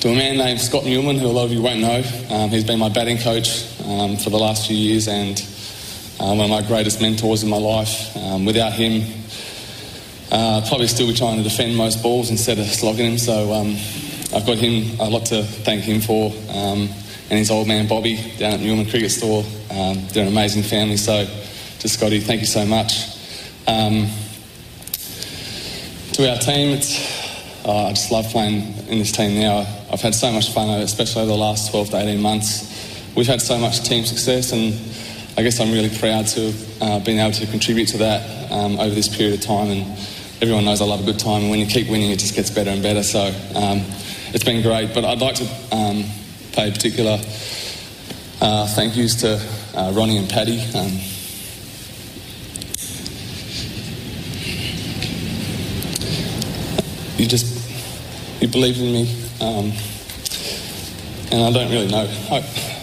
to 0.00 0.08
a 0.08 0.14
man 0.14 0.36
named 0.36 0.60
Scott 0.60 0.84
Newman, 0.84 1.16
who 1.18 1.26
a 1.26 1.28
lot 1.28 1.44
of 1.44 1.52
you 1.52 1.62
won't 1.62 1.80
know. 1.80 2.02
Um, 2.30 2.50
he's 2.50 2.64
been 2.64 2.78
my 2.78 2.88
batting 2.88 3.18
coach 3.18 3.64
um, 3.86 4.16
for 4.16 4.30
the 4.30 4.38
last 4.38 4.66
few 4.66 4.76
years 4.76 5.08
and 5.08 5.38
uh, 6.20 6.34
one 6.34 6.40
of 6.40 6.50
my 6.50 6.62
greatest 6.62 7.00
mentors 7.00 7.42
in 7.42 7.48
my 7.48 7.56
life. 7.56 8.16
Um, 8.16 8.44
without 8.44 8.72
him, 8.72 9.02
uh, 10.30 10.60
I'd 10.60 10.68
probably 10.68 10.88
still 10.88 11.06
be 11.06 11.14
trying 11.14 11.38
to 11.38 11.42
defend 11.42 11.76
most 11.76 12.02
balls 12.02 12.30
instead 12.30 12.58
of 12.58 12.66
slogging 12.66 13.12
him. 13.12 13.18
So 13.18 13.52
um, 13.52 13.76
I've 14.34 14.44
got 14.44 14.58
him 14.58 14.98
a 15.00 15.08
lot 15.08 15.26
to 15.26 15.44
thank 15.44 15.82
him 15.82 16.00
for. 16.00 16.32
And 16.50 17.38
his 17.38 17.50
old 17.50 17.66
man 17.66 17.88
Bobby 17.88 18.16
down 18.38 18.54
at 18.54 18.60
Newman 18.60 18.86
Cricket 18.86 19.10
Store. 19.10 19.42
They're 19.70 20.24
an 20.24 20.28
amazing 20.28 20.64
family. 20.64 20.98
So 20.98 21.24
to 21.78 21.88
Scotty, 21.88 22.20
thank 22.20 22.40
you 22.40 22.46
so 22.46 22.66
much. 22.66 23.06
Um, 23.66 24.08
to 26.22 26.30
our 26.30 26.38
team, 26.38 26.70
it's 26.76 27.64
uh, 27.64 27.86
I 27.86 27.90
just 27.90 28.12
love 28.12 28.26
playing 28.26 28.62
in 28.88 28.98
this 28.98 29.10
team 29.10 29.40
now. 29.40 29.66
I've 29.90 30.00
had 30.00 30.14
so 30.14 30.30
much 30.30 30.52
fun, 30.52 30.68
especially 30.80 31.22
over 31.22 31.32
the 31.32 31.36
last 31.36 31.70
12 31.70 31.90
to 31.90 31.96
18 31.96 32.20
months. 32.20 33.12
We've 33.16 33.26
had 33.26 33.40
so 33.40 33.58
much 33.58 33.82
team 33.82 34.04
success, 34.04 34.52
and 34.52 34.72
I 35.36 35.42
guess 35.42 35.58
I'm 35.58 35.72
really 35.72 35.90
proud 35.98 36.28
to 36.28 36.52
have 36.52 36.82
uh, 36.82 36.98
been 37.00 37.18
able 37.18 37.32
to 37.32 37.46
contribute 37.46 37.86
to 37.88 37.98
that 37.98 38.52
um, 38.52 38.78
over 38.78 38.94
this 38.94 39.08
period 39.08 39.34
of 39.34 39.44
time. 39.44 39.68
And 39.68 39.98
everyone 40.40 40.64
knows 40.64 40.80
I 40.80 40.84
love 40.84 41.00
a 41.00 41.04
good 41.04 41.18
time, 41.18 41.42
and 41.42 41.50
when 41.50 41.58
you 41.58 41.66
keep 41.66 41.88
winning, 41.88 42.10
it 42.12 42.20
just 42.20 42.36
gets 42.36 42.50
better 42.50 42.70
and 42.70 42.82
better. 42.82 43.02
So 43.02 43.26
um, 43.56 43.82
it's 44.32 44.44
been 44.44 44.62
great. 44.62 44.94
But 44.94 45.04
I'd 45.04 45.20
like 45.20 45.34
to 45.36 45.44
um, 45.72 46.04
pay 46.52 46.70
particular 46.70 47.18
uh, 48.40 48.66
thank 48.68 48.96
yous 48.96 49.16
to 49.22 49.40
uh, 49.74 49.92
Ronnie 49.92 50.18
and 50.18 50.28
Paddy. 50.28 50.60
Um, 50.74 51.00
you 57.22 57.28
just 57.28 57.46
you 58.42 58.48
believed 58.48 58.80
in 58.80 58.92
me, 58.92 59.02
um, 59.40 59.72
and 61.30 61.44
I 61.44 61.52
don't 61.52 61.70
really 61.70 61.86
know. 61.86 62.08
I, 62.28 62.38
I 62.38 62.40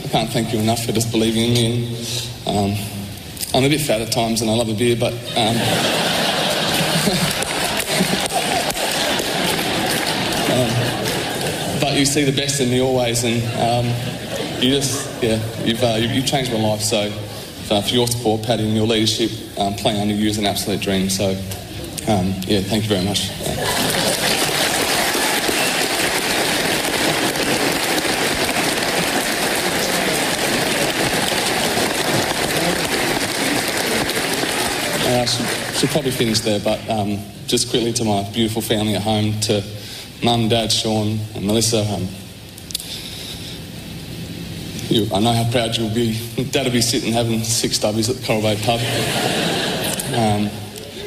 can't 0.08 0.30
thank 0.30 0.54
you 0.54 0.60
enough 0.60 0.86
for 0.86 0.94
just 0.94 1.12
believing 1.12 1.44
in 1.44 1.54
me. 1.54 1.98
And, 2.48 2.58
um, 2.58 2.78
I'm 3.54 3.66
a 3.66 3.70
bit 3.70 3.82
fat 3.82 4.00
at 4.00 4.14
times, 4.14 4.40
and 4.40 4.50
I 4.50 4.54
love 4.54 4.70
a 4.70 4.74
beer, 4.74 4.96
but. 4.96 5.12
Um, 5.12 5.20
um, 10.56 10.72
but 11.82 11.98
you 11.98 12.06
see 12.06 12.24
the 12.24 12.32
best 12.32 12.62
in 12.62 12.70
me 12.70 12.80
always, 12.80 13.26
and 13.26 13.44
um, 13.60 13.88
you 14.64 14.76
just, 14.76 15.22
yeah, 15.22 15.42
you've, 15.66 15.84
uh, 15.84 15.98
you, 16.00 16.08
you've 16.08 16.26
changed 16.26 16.54
my 16.54 16.60
life. 16.60 16.82
So, 16.82 17.12
uh, 17.70 17.82
for 17.82 17.94
your 17.94 18.08
support, 18.08 18.44
Paddy, 18.44 18.64
and 18.64 18.76
your 18.76 18.88
leadership, 18.88 19.32
um, 19.60 19.74
playing 19.74 20.00
under 20.00 20.14
you 20.14 20.30
is 20.30 20.38
an 20.38 20.46
absolute 20.46 20.80
dream. 20.80 21.10
So, 21.10 21.32
um, 22.08 22.34
yeah, 22.48 22.62
thank 22.62 22.84
you 22.84 22.90
very 22.90 23.04
much. 23.04 23.30
Uh, 23.42 24.30
should, 35.80 35.90
probably 35.92 36.12
finish 36.12 36.42
there, 36.42 36.60
but 36.60 36.90
um, 36.90 37.20
just 37.48 37.70
quickly 37.70 37.94
to 37.94 38.04
my 38.04 38.30
beautiful 38.34 38.62
family 38.62 38.96
at 38.96 39.02
home, 39.02 39.40
to 39.40 39.64
mum, 40.22 40.50
dad, 40.50 40.74
Shaun, 40.74 41.18
and 41.36 41.46
Melissa. 41.46 41.80
Um, 41.80 42.06
you, 44.90 45.08
I 45.14 45.22
know 45.22 45.32
how 45.32 45.50
proud 45.50 45.78
you'll 45.78 45.94
be. 45.94 46.20
Dad'll 46.52 46.74
be 46.74 46.82
sitting 46.82 47.14
having 47.14 47.44
six 47.44 47.80
stubbies 47.80 48.10
at 48.10 48.18
the 48.18 48.26
Coral 48.26 48.42
Bay 48.42 48.60
pub, 48.62 48.80
um, 50.20 50.50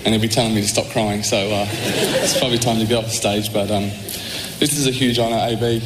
and 0.05 0.07
he'll 0.07 0.21
be 0.21 0.29
telling 0.29 0.55
me 0.55 0.63
to 0.63 0.69
stop 0.69 0.87
crying. 0.87 1.23
So 1.23 1.37
uh, 1.37 1.67
it's 1.69 2.39
probably 2.39 2.59
time 2.59 2.79
to 2.79 2.87
get 2.87 2.97
off 2.97 3.05
the 3.05 3.11
stage. 3.11 3.53
But 3.53 3.71
um, 3.71 3.91
this 4.59 4.79
is 4.79 4.87
a 4.87 4.91
huge 4.91 5.19
honour, 5.19 5.37
AB. 5.37 5.83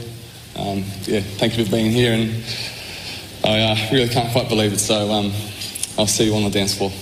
Um, 0.54 0.84
yeah, 1.02 1.20
thank 1.38 1.58
you 1.58 1.64
for 1.64 1.72
being 1.72 1.90
here, 1.90 2.12
and 2.12 2.30
I 3.42 3.62
uh, 3.62 3.92
really 3.92 4.08
can't 4.08 4.30
quite 4.30 4.48
believe 4.48 4.72
it. 4.72 4.78
So 4.78 5.10
um, 5.10 5.32
I'll 5.98 6.06
see 6.06 6.26
you 6.26 6.36
on 6.36 6.44
the 6.44 6.50
dance 6.50 6.76
floor. 6.76 6.92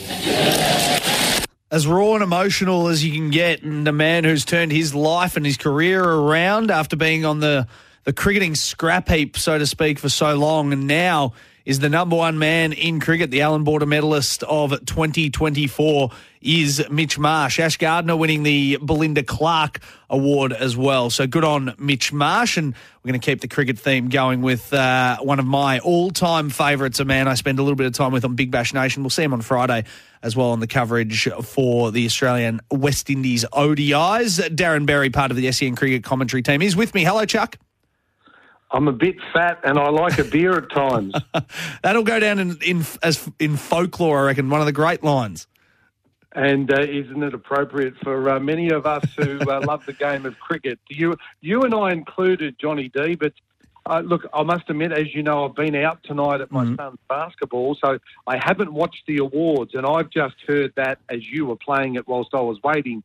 As 1.75 1.89
raw 1.89 2.15
and 2.15 2.23
emotional 2.23 2.87
as 2.87 3.05
you 3.05 3.13
can 3.13 3.31
get, 3.31 3.65
and 3.65 3.89
a 3.89 3.93
man 3.93 4.23
who's 4.23 4.45
turned 4.45 4.71
his 4.71 4.95
life 4.95 5.37
and 5.37 5.45
his 5.45 5.57
career 5.57 6.05
around 6.05 6.71
after 6.71 6.95
being 6.95 7.25
on 7.25 7.41
the 7.41 7.67
the 8.05 8.13
cricketing 8.13 8.55
scrap 8.55 9.09
heap, 9.09 9.37
so 9.37 9.59
to 9.59 9.67
speak, 9.67 9.99
for 9.99 10.09
so 10.09 10.37
long, 10.37 10.73
and 10.73 10.87
now 10.87 11.33
is 11.65 11.79
the 11.79 11.89
number 11.89 12.17
one 12.17 12.39
man 12.39 12.73
in 12.73 13.01
cricket, 13.01 13.31
the 13.31 13.41
Allan 13.41 13.65
Border 13.65 13.87
medalist 13.87 14.43
of 14.43 14.71
2024 14.85 16.11
is 16.43 16.85
Mitch 16.91 17.19
Marsh. 17.19 17.59
Ash 17.59 17.79
Gardner 17.79 18.17
winning 18.17 18.43
the 18.43 18.79
Belinda 18.83 19.23
Clark 19.23 19.81
Award 20.11 20.53
as 20.53 20.77
well. 20.77 21.09
So 21.09 21.27
good 21.27 21.43
on 21.43 21.75
Mitch 21.79 22.13
Marsh. 22.13 22.59
And 22.59 22.75
we're 23.03 23.09
going 23.09 23.21
to 23.21 23.25
keep 23.25 23.41
the 23.41 23.49
cricket 23.49 23.79
theme 23.79 24.11
going 24.11 24.43
with 24.43 24.75
uh, 24.75 25.17
one 25.21 25.39
of 25.39 25.47
my 25.47 25.79
all 25.79 26.11
time 26.11 26.51
favourites, 26.51 27.01
a 27.01 27.07
man 27.07 27.29
I 27.29 27.35
spend 27.35 27.59
a 27.59 27.63
little 27.63 27.77
bit 27.77 27.87
of 27.87 27.95
time 27.95 28.13
with 28.13 28.27
on 28.27 28.35
Big 28.35 28.51
Bash 28.51 28.75
Nation. 28.75 29.03
We'll 29.03 29.11
see 29.11 29.23
him 29.23 29.33
on 29.33 29.41
Friday 29.41 29.85
as 30.23 30.37
well 30.37 30.51
on 30.51 30.61
the 30.61 30.67
coverage 30.67 31.29
for 31.43 31.91
the 31.91 32.05
Australian 32.05 32.61
West 32.71 33.09
Indies 33.09 33.47
ODIs. 33.53 34.39
Darren 34.55 34.85
Berry, 34.85 35.09
part 35.09 35.31
of 35.31 35.39
the 35.39 35.51
SEN 35.51 35.77
cricket 35.77 36.05
commentary 36.05 36.43
team, 36.43 36.61
is 36.61 36.77
with 36.77 36.95
me. 36.95 37.05
Hello, 37.05 37.25
Chuck. 37.25 37.57
I'm 38.75 38.89
a 38.89 38.93
bit 38.93 39.15
fat 39.33 39.61
and 39.63 39.79
I 39.79 39.89
like 39.89 40.19
a 40.19 40.25
beer 40.25 40.59
at 40.59 40.69
times. 40.69 41.15
That'll 41.83 42.03
go 42.03 42.19
down 42.19 42.41
in, 42.41 42.59
in 42.61 42.85
as 43.05 43.31
in 43.39 43.57
folklore, 43.57 44.19
I 44.19 44.23
reckon. 44.27 44.51
One 44.51 44.59
of 44.59 44.67
the 44.67 44.73
great 44.73 45.05
lines. 45.05 45.47
And 46.33 46.73
uh, 46.73 46.81
isn't 46.81 47.23
it 47.23 47.33
appropriate 47.33 47.95
for 48.03 48.29
uh, 48.29 48.41
many 48.41 48.71
of 48.71 48.85
us 48.85 49.05
who 49.17 49.39
uh, 49.49 49.61
love 49.67 49.87
the 49.87 49.93
game 49.93 50.27
of 50.27 50.41
cricket? 50.41 50.81
You, 50.89 51.15
you 51.41 51.63
and 51.63 51.73
I 51.73 51.93
included, 51.93 52.59
Johnny 52.59 52.89
D. 52.89 53.15
But 53.15 53.35
uh, 53.87 54.01
look, 54.01 54.27
I 54.35 54.43
must 54.43 54.69
admit, 54.69 54.91
as 54.91 55.15
you 55.15 55.23
know, 55.23 55.45
I've 55.45 55.55
been 55.55 55.77
out 55.77 56.03
tonight 56.03 56.41
at 56.41 56.51
my 56.51 56.65
son's 56.75 56.99
basketball, 57.09 57.77
so 57.77 58.01
I 58.27 58.39
haven't 58.39 58.73
watched 58.73 59.05
the 59.07 59.19
awards, 59.19 59.75
and 59.75 59.87
I've 59.87 60.11
just 60.11 60.35
heard 60.49 60.73
that 60.75 60.99
as 61.09 61.25
you 61.29 61.47
were 61.47 61.57
playing 61.57 61.95
it 61.95 62.09
whilst 62.09 62.31
I 62.35 62.41
was 62.41 62.59
waiting. 62.65 63.05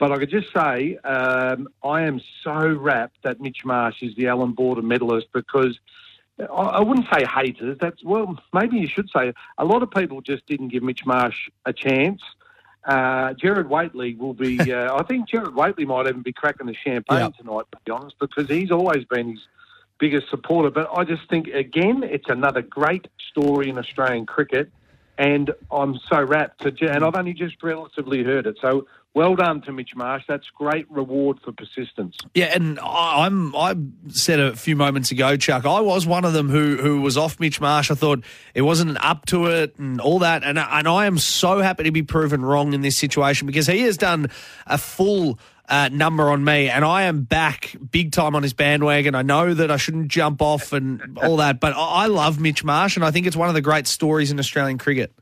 But 0.00 0.12
I 0.12 0.16
could 0.18 0.30
just 0.30 0.48
say 0.52 0.96
um, 1.04 1.68
I 1.84 2.02
am 2.04 2.22
so 2.42 2.56
rapt 2.68 3.18
that 3.22 3.38
Mitch 3.38 3.66
Marsh 3.66 4.02
is 4.02 4.16
the 4.16 4.28
Allan 4.28 4.52
Border 4.52 4.80
medalist 4.80 5.28
because 5.34 5.78
I, 6.40 6.44
I 6.44 6.80
wouldn't 6.80 7.06
say 7.12 7.22
haters. 7.26 7.76
That's 7.78 8.02
well, 8.02 8.36
maybe 8.54 8.78
you 8.78 8.88
should 8.88 9.10
say 9.14 9.34
a 9.58 9.64
lot 9.64 9.82
of 9.82 9.90
people 9.90 10.22
just 10.22 10.46
didn't 10.46 10.68
give 10.68 10.82
Mitch 10.82 11.04
Marsh 11.04 11.50
a 11.66 11.74
chance. 11.74 12.22
Uh, 12.82 13.34
Gerard 13.34 13.68
Whateley 13.68 14.14
will 14.14 14.32
be. 14.32 14.58
Uh, 14.72 14.96
I 14.96 15.02
think 15.02 15.28
Gerard 15.28 15.54
Whateley 15.54 15.84
might 15.84 16.06
even 16.06 16.22
be 16.22 16.32
cracking 16.32 16.66
the 16.66 16.74
champagne 16.74 17.18
Yep. 17.18 17.36
tonight, 17.36 17.64
to 17.72 17.78
be 17.84 17.90
honest, 17.92 18.16
because 18.18 18.48
he's 18.48 18.70
always 18.70 19.04
been 19.04 19.32
his 19.32 19.40
biggest 19.98 20.30
supporter. 20.30 20.70
But 20.70 20.88
I 20.96 21.04
just 21.04 21.28
think 21.28 21.48
again, 21.48 22.02
it's 22.04 22.30
another 22.30 22.62
great 22.62 23.06
story 23.30 23.68
in 23.68 23.76
Australian 23.76 24.24
cricket, 24.24 24.70
and 25.18 25.50
I'm 25.70 26.00
so 26.10 26.22
rapt 26.22 26.62
to. 26.62 26.88
And 26.90 27.04
I've 27.04 27.16
only 27.16 27.34
just 27.34 27.62
relatively 27.62 28.22
heard 28.24 28.46
it, 28.46 28.56
so 28.62 28.86
well 29.14 29.34
done 29.34 29.60
to 29.62 29.72
Mitch 29.72 29.94
Marsh. 29.94 30.24
That's 30.28 30.46
great 30.54 30.90
reward 30.90 31.38
for 31.44 31.52
persistence. 31.52 32.16
Yeah, 32.34 32.46
and 32.46 32.78
I'm 32.80 33.54
I 33.56 33.74
said 34.08 34.40
a 34.40 34.54
few 34.54 34.76
moments 34.76 35.10
ago, 35.10 35.36
Chuck. 35.36 35.66
I 35.66 35.80
was 35.80 36.06
one 36.06 36.24
of 36.24 36.32
them 36.32 36.48
who 36.48 36.76
who 36.76 37.00
was 37.00 37.16
off 37.16 37.40
Mitch 37.40 37.60
Marsh. 37.60 37.90
I 37.90 37.94
thought 37.94 38.24
it 38.54 38.62
wasn't 38.62 39.02
up 39.04 39.26
to 39.26 39.46
it 39.46 39.78
and 39.78 40.00
all 40.00 40.20
that, 40.20 40.44
and 40.44 40.58
and 40.58 40.88
I 40.88 41.06
am 41.06 41.18
so 41.18 41.60
happy 41.60 41.84
to 41.84 41.90
be 41.90 42.02
proven 42.02 42.44
wrong 42.44 42.72
in 42.72 42.80
this 42.82 42.96
situation 42.96 43.46
because 43.46 43.66
he 43.66 43.80
has 43.82 43.96
done 43.96 44.30
a 44.66 44.78
full. 44.78 45.38
Uh, 45.68 45.88
number 45.88 46.32
on 46.32 46.42
me, 46.42 46.68
and 46.68 46.84
I 46.84 47.02
am 47.02 47.22
back 47.22 47.76
big 47.92 48.10
time 48.10 48.34
on 48.34 48.42
his 48.42 48.52
bandwagon. 48.52 49.14
I 49.14 49.22
know 49.22 49.54
that 49.54 49.70
I 49.70 49.76
shouldn't 49.76 50.08
jump 50.08 50.42
off 50.42 50.72
and 50.72 51.16
all 51.22 51.36
that, 51.36 51.60
but 51.60 51.74
I 51.76 52.06
love 52.06 52.40
Mitch 52.40 52.64
Marsh, 52.64 52.96
and 52.96 53.04
I 53.04 53.12
think 53.12 53.28
it's 53.28 53.36
one 53.36 53.46
of 53.46 53.54
the 53.54 53.60
great 53.60 53.86
stories 53.86 54.32
in 54.32 54.40
Australian 54.40 54.78
cricket. 54.78 55.12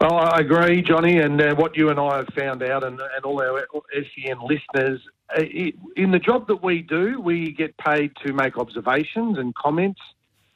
Well, 0.00 0.14
I 0.16 0.38
agree, 0.40 0.80
Johnny, 0.80 1.18
and 1.18 1.40
uh, 1.42 1.54
what 1.56 1.76
you 1.76 1.90
and 1.90 1.98
I 1.98 2.18
have 2.18 2.28
found 2.38 2.62
out, 2.62 2.84
and, 2.84 3.00
and 3.00 3.24
all 3.24 3.42
our 3.42 3.66
SEN 3.92 4.38
listeners, 4.42 5.00
uh, 5.36 5.40
i- 5.42 5.72
in 5.96 6.12
the 6.12 6.20
job 6.20 6.46
that 6.46 6.62
we 6.62 6.82
do, 6.82 7.20
we 7.20 7.50
get 7.50 7.76
paid 7.78 8.12
to 8.24 8.32
make 8.32 8.56
observations 8.58 9.38
and 9.38 9.52
comments. 9.56 10.00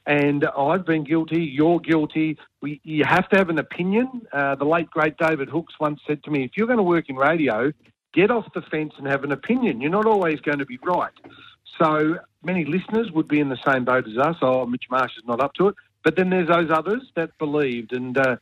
And 0.06 0.44
I've 0.56 0.86
been 0.86 1.02
guilty. 1.02 1.42
You're 1.42 1.80
guilty. 1.80 2.38
We, 2.60 2.80
you 2.84 3.04
have 3.04 3.28
to 3.30 3.36
have 3.38 3.50
an 3.50 3.58
opinion. 3.58 4.22
Uh, 4.32 4.54
the 4.54 4.64
late 4.64 4.90
great 4.90 5.16
David 5.16 5.48
Hookes 5.48 5.74
once 5.80 6.00
said 6.06 6.22
to 6.24 6.30
me, 6.30 6.44
"If 6.44 6.52
you're 6.56 6.66
going 6.68 6.76
to 6.78 6.82
work 6.84 7.08
in 7.08 7.16
radio, 7.16 7.72
get 8.12 8.30
off 8.30 8.46
the 8.54 8.62
fence 8.62 8.94
and 8.98 9.06
have 9.08 9.22
an 9.24 9.30
opinion. 9.32 9.80
You're 9.80 9.90
not 9.90 10.06
always 10.06 10.40
going 10.40 10.58
to 10.58 10.66
be 10.66 10.78
right." 10.84 11.12
So 11.80 12.18
many 12.44 12.64
listeners 12.64 13.10
would 13.12 13.28
be 13.28 13.38
in 13.40 13.48
the 13.48 13.58
same 13.66 13.84
boat 13.84 14.06
as 14.08 14.18
us. 14.18 14.36
Oh, 14.42 14.66
Mitch 14.66 14.84
Marsh 14.90 15.16
is 15.16 15.24
not 15.26 15.40
up 15.40 15.54
to 15.54 15.68
it. 15.68 15.74
But 16.04 16.16
then 16.16 16.30
there's 16.30 16.48
those 16.48 16.70
others 16.72 17.02
that 17.14 17.30
believed, 17.38 17.92
and 17.92 18.18
uh, 18.18 18.36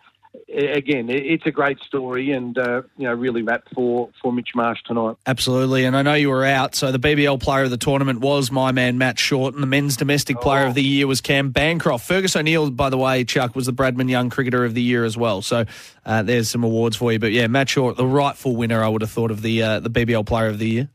again, 0.48 1.08
it's 1.08 1.46
a 1.46 1.50
great 1.50 1.78
story, 1.80 2.32
and 2.32 2.56
uh, 2.56 2.82
you 2.96 3.04
know, 3.06 3.14
really 3.14 3.42
wrapped 3.42 3.72
for 3.74 4.10
for 4.20 4.32
Mitch 4.32 4.50
Marsh 4.54 4.80
tonight. 4.84 5.16
Absolutely, 5.26 5.84
and 5.84 5.96
I 5.96 6.02
know 6.02 6.14
you 6.14 6.30
were 6.30 6.44
out. 6.44 6.74
So 6.74 6.92
the 6.92 6.98
BBL 6.98 7.40
player 7.40 7.64
of 7.64 7.70
the 7.70 7.76
tournament 7.76 8.20
was 8.20 8.50
my 8.50 8.72
man 8.72 8.98
Matt 8.98 9.18
Short, 9.18 9.54
and 9.54 9.62
the 9.62 9.66
men's 9.66 9.96
domestic 9.96 10.40
player 10.40 10.66
of 10.66 10.74
the 10.74 10.82
year 10.82 11.06
was 11.06 11.20
Cam 11.20 11.50
Bancroft. 11.50 12.06
Fergus 12.06 12.36
O'Neill, 12.36 12.70
by 12.70 12.90
the 12.90 12.98
way, 12.98 13.24
Chuck 13.24 13.54
was 13.54 13.66
the 13.66 13.72
Bradman 13.72 14.08
Young 14.08 14.30
Cricketer 14.30 14.64
of 14.64 14.74
the 14.74 14.82
Year 14.82 15.04
as 15.04 15.16
well. 15.16 15.42
So 15.42 15.64
uh, 16.06 16.22
there's 16.22 16.50
some 16.50 16.64
awards 16.64 16.96
for 16.96 17.12
you. 17.12 17.18
But 17.18 17.32
yeah, 17.32 17.46
Matt 17.46 17.68
Short, 17.68 17.96
the 17.96 18.06
rightful 18.06 18.56
winner, 18.56 18.82
I 18.82 18.88
would 18.88 19.02
have 19.02 19.10
thought 19.10 19.30
of 19.30 19.42
the 19.42 19.62
uh, 19.62 19.80
the 19.80 19.90
BBL 19.90 20.26
player 20.26 20.48
of 20.48 20.58
the 20.58 20.68
year. 20.68 20.88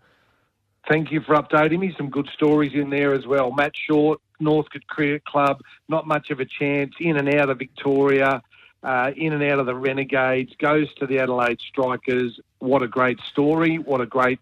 Thank 0.89 1.11
you 1.11 1.21
for 1.21 1.35
updating 1.35 1.79
me. 1.79 1.93
Some 1.97 2.09
good 2.09 2.29
stories 2.33 2.73
in 2.75 2.91
there 2.91 3.13
as 3.13 3.25
well. 3.25 3.51
Matt 3.51 3.71
Short, 3.75 4.19
Northcote 4.39 4.85
Cricket 4.87 5.25
Club, 5.25 5.61
not 5.89 6.05
much 6.05 6.29
of 6.29 6.39
a 6.39 6.45
chance, 6.45 6.93
in 6.99 7.17
and 7.17 7.33
out 7.33 7.49
of 7.49 7.57
Victoria, 7.57 8.43
uh, 8.85 9.11
in 9.17 9.33
and 9.33 9.43
out 9.43 9.59
of 9.59 9.65
the 9.65 9.75
Renegades, 9.75 10.53
goes 10.59 10.93
to 10.95 11.07
the 11.07 11.19
Adelaide 11.19 11.59
Strikers. 11.59 12.39
What 12.59 12.83
a 12.83 12.87
great 12.87 13.19
story. 13.31 13.77
What 13.77 13.99
a 13.99 14.05
great, 14.05 14.39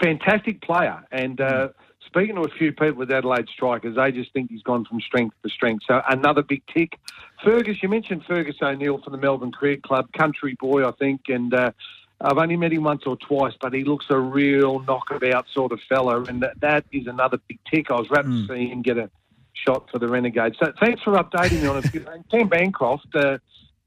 fantastic 0.00 0.60
player. 0.60 1.02
And 1.10 1.40
uh, 1.40 1.68
speaking 2.06 2.34
to 2.36 2.42
a 2.42 2.50
few 2.50 2.72
people 2.72 2.96
with 2.96 3.10
Adelaide 3.10 3.48
Strikers, 3.48 3.96
they 3.96 4.12
just 4.12 4.32
think 4.34 4.50
he's 4.50 4.62
gone 4.62 4.84
from 4.84 5.00
strength 5.00 5.34
to 5.42 5.48
strength. 5.48 5.84
So 5.88 6.02
another 6.08 6.42
big 6.42 6.62
tick. 6.66 6.98
Fergus, 7.42 7.82
you 7.82 7.88
mentioned 7.88 8.24
Fergus 8.26 8.56
O'Neill 8.60 9.00
from 9.02 9.12
the 9.12 9.18
Melbourne 9.18 9.52
Cricket 9.52 9.82
Club, 9.82 10.12
country 10.12 10.54
boy, 10.60 10.86
I 10.86 10.92
think, 10.92 11.22
and 11.28 11.52
uh, 11.54 11.72
I've 12.20 12.38
only 12.38 12.56
met 12.56 12.72
him 12.72 12.84
once 12.84 13.02
or 13.06 13.16
twice, 13.16 13.54
but 13.60 13.72
he 13.72 13.84
looks 13.84 14.06
a 14.10 14.18
real 14.18 14.80
knockabout 14.80 15.46
sort 15.52 15.72
of 15.72 15.80
fella, 15.88 16.22
and 16.24 16.42
that, 16.42 16.60
that 16.60 16.84
is 16.92 17.06
another 17.06 17.38
big 17.48 17.58
tick. 17.68 17.90
I 17.90 17.94
was 17.94 18.10
rapt 18.10 18.28
to 18.28 18.46
see 18.46 18.68
him 18.68 18.82
get 18.82 18.98
a 18.98 19.10
shot 19.54 19.90
for 19.90 19.98
the 19.98 20.08
Renegades. 20.08 20.56
So 20.58 20.72
thanks 20.80 21.02
for 21.02 21.12
updating 21.14 21.62
me 21.62 21.68
on 21.68 21.78
it. 21.78 22.06
Cam 22.30 22.48
Bancroft, 22.48 23.14
uh, 23.14 23.38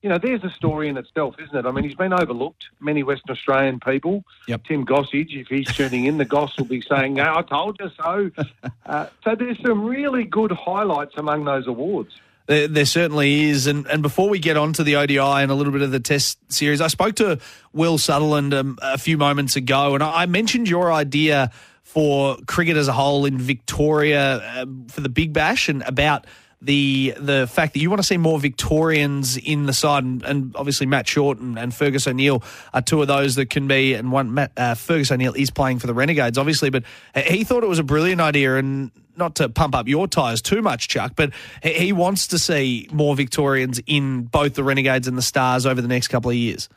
you 0.01 0.09
know, 0.09 0.19
there's 0.19 0.43
a 0.43 0.51
story 0.51 0.87
in 0.87 0.97
itself, 0.97 1.35
isn't 1.39 1.55
it? 1.55 1.65
I 1.65 1.71
mean, 1.71 1.83
he's 1.83 1.95
been 1.95 2.13
overlooked. 2.13 2.65
Many 2.79 3.01
Western 3.01 3.35
Australian 3.35 3.79
people. 3.79 4.23
Yep. 4.47 4.65
Tim 4.65 4.85
Gossage, 4.85 5.35
if 5.35 5.47
he's 5.47 5.65
tuning 5.75 6.05
in, 6.05 6.19
the 6.19 6.25
Goss 6.25 6.55
will 6.57 6.65
be 6.65 6.81
saying, 6.81 7.15
"No, 7.15 7.33
I 7.35 7.41
told 7.41 7.77
you 7.79 7.89
so." 7.97 8.31
Uh, 8.85 9.07
so 9.23 9.33
there's 9.33 9.59
some 9.65 9.83
really 9.83 10.23
good 10.25 10.51
highlights 10.51 11.15
among 11.17 11.43
those 11.43 11.65
awards. 11.65 12.11
There, 12.45 12.67
there 12.67 12.85
certainly 12.85 13.45
is. 13.45 13.65
And, 13.65 13.87
and 13.87 14.03
before 14.03 14.29
we 14.29 14.37
get 14.37 14.57
on 14.57 14.73
to 14.73 14.83
the 14.83 14.97
ODI 14.97 15.17
and 15.17 15.49
a 15.49 15.55
little 15.55 15.73
bit 15.73 15.81
of 15.81 15.89
the 15.89 15.99
test 15.99 16.37
series, 16.53 16.81
I 16.81 16.87
spoke 16.87 17.15
to 17.15 17.39
Will 17.73 17.97
Sutherland 17.97 18.53
um, 18.53 18.77
a 18.83 18.99
few 18.99 19.17
moments 19.17 19.55
ago, 19.55 19.95
and 19.95 20.03
I 20.03 20.27
mentioned 20.27 20.69
your 20.69 20.93
idea 20.93 21.51
for 21.95 22.35
cricket 22.45 22.75
as 22.75 22.89
a 22.89 22.91
whole 22.91 23.25
in 23.25 23.37
Victoria 23.37 24.61
um, 24.61 24.85
for 24.89 24.99
the 24.99 25.07
Big 25.07 25.31
Bash 25.31 25.69
and 25.69 25.81
about 25.83 26.27
the 26.61 27.13
the 27.17 27.47
fact 27.49 27.73
that 27.73 27.79
you 27.79 27.89
want 27.89 28.01
to 28.01 28.05
see 28.05 28.17
more 28.17 28.37
Victorians 28.37 29.37
in 29.37 29.65
the 29.65 29.71
side, 29.71 30.03
and, 30.03 30.21
and 30.23 30.53
obviously 30.57 30.85
Matt 30.85 31.07
Short 31.07 31.37
and, 31.37 31.57
and 31.57 31.73
Fergus 31.73 32.05
O'Neill 32.05 32.43
are 32.73 32.81
two 32.81 33.01
of 33.01 33.07
those 33.07 33.35
that 33.35 33.49
can 33.49 33.65
be. 33.69 33.93
And 33.93 34.11
one 34.11 34.33
Matt 34.33 34.51
uh, 34.57 34.75
Fergus 34.75 35.09
O'Neill 35.09 35.33
is 35.35 35.49
playing 35.51 35.79
for 35.79 35.87
the 35.87 35.93
Renegades, 35.93 36.37
obviously, 36.37 36.69
but 36.69 36.83
he 37.15 37.45
thought 37.45 37.63
it 37.63 37.69
was 37.69 37.79
a 37.79 37.83
brilliant 37.83 38.19
idea, 38.19 38.57
and 38.57 38.91
not 39.15 39.35
to 39.35 39.47
pump 39.47 39.73
up 39.73 39.87
your 39.87 40.05
tyres 40.05 40.41
too 40.41 40.61
much, 40.61 40.89
Chuck, 40.89 41.13
but 41.15 41.31
he- 41.63 41.73
he 41.73 41.93
wants 41.93 42.27
to 42.27 42.37
see 42.37 42.89
more 42.91 43.15
Victorians 43.15 43.79
in 43.87 44.23
both 44.23 44.55
the 44.55 44.63
Renegades 44.65 45.07
and 45.07 45.17
the 45.17 45.21
Stars 45.21 45.65
over 45.65 45.81
the 45.81 45.87
next 45.87 46.09
couple 46.09 46.29
of 46.29 46.35
years. 46.35 46.67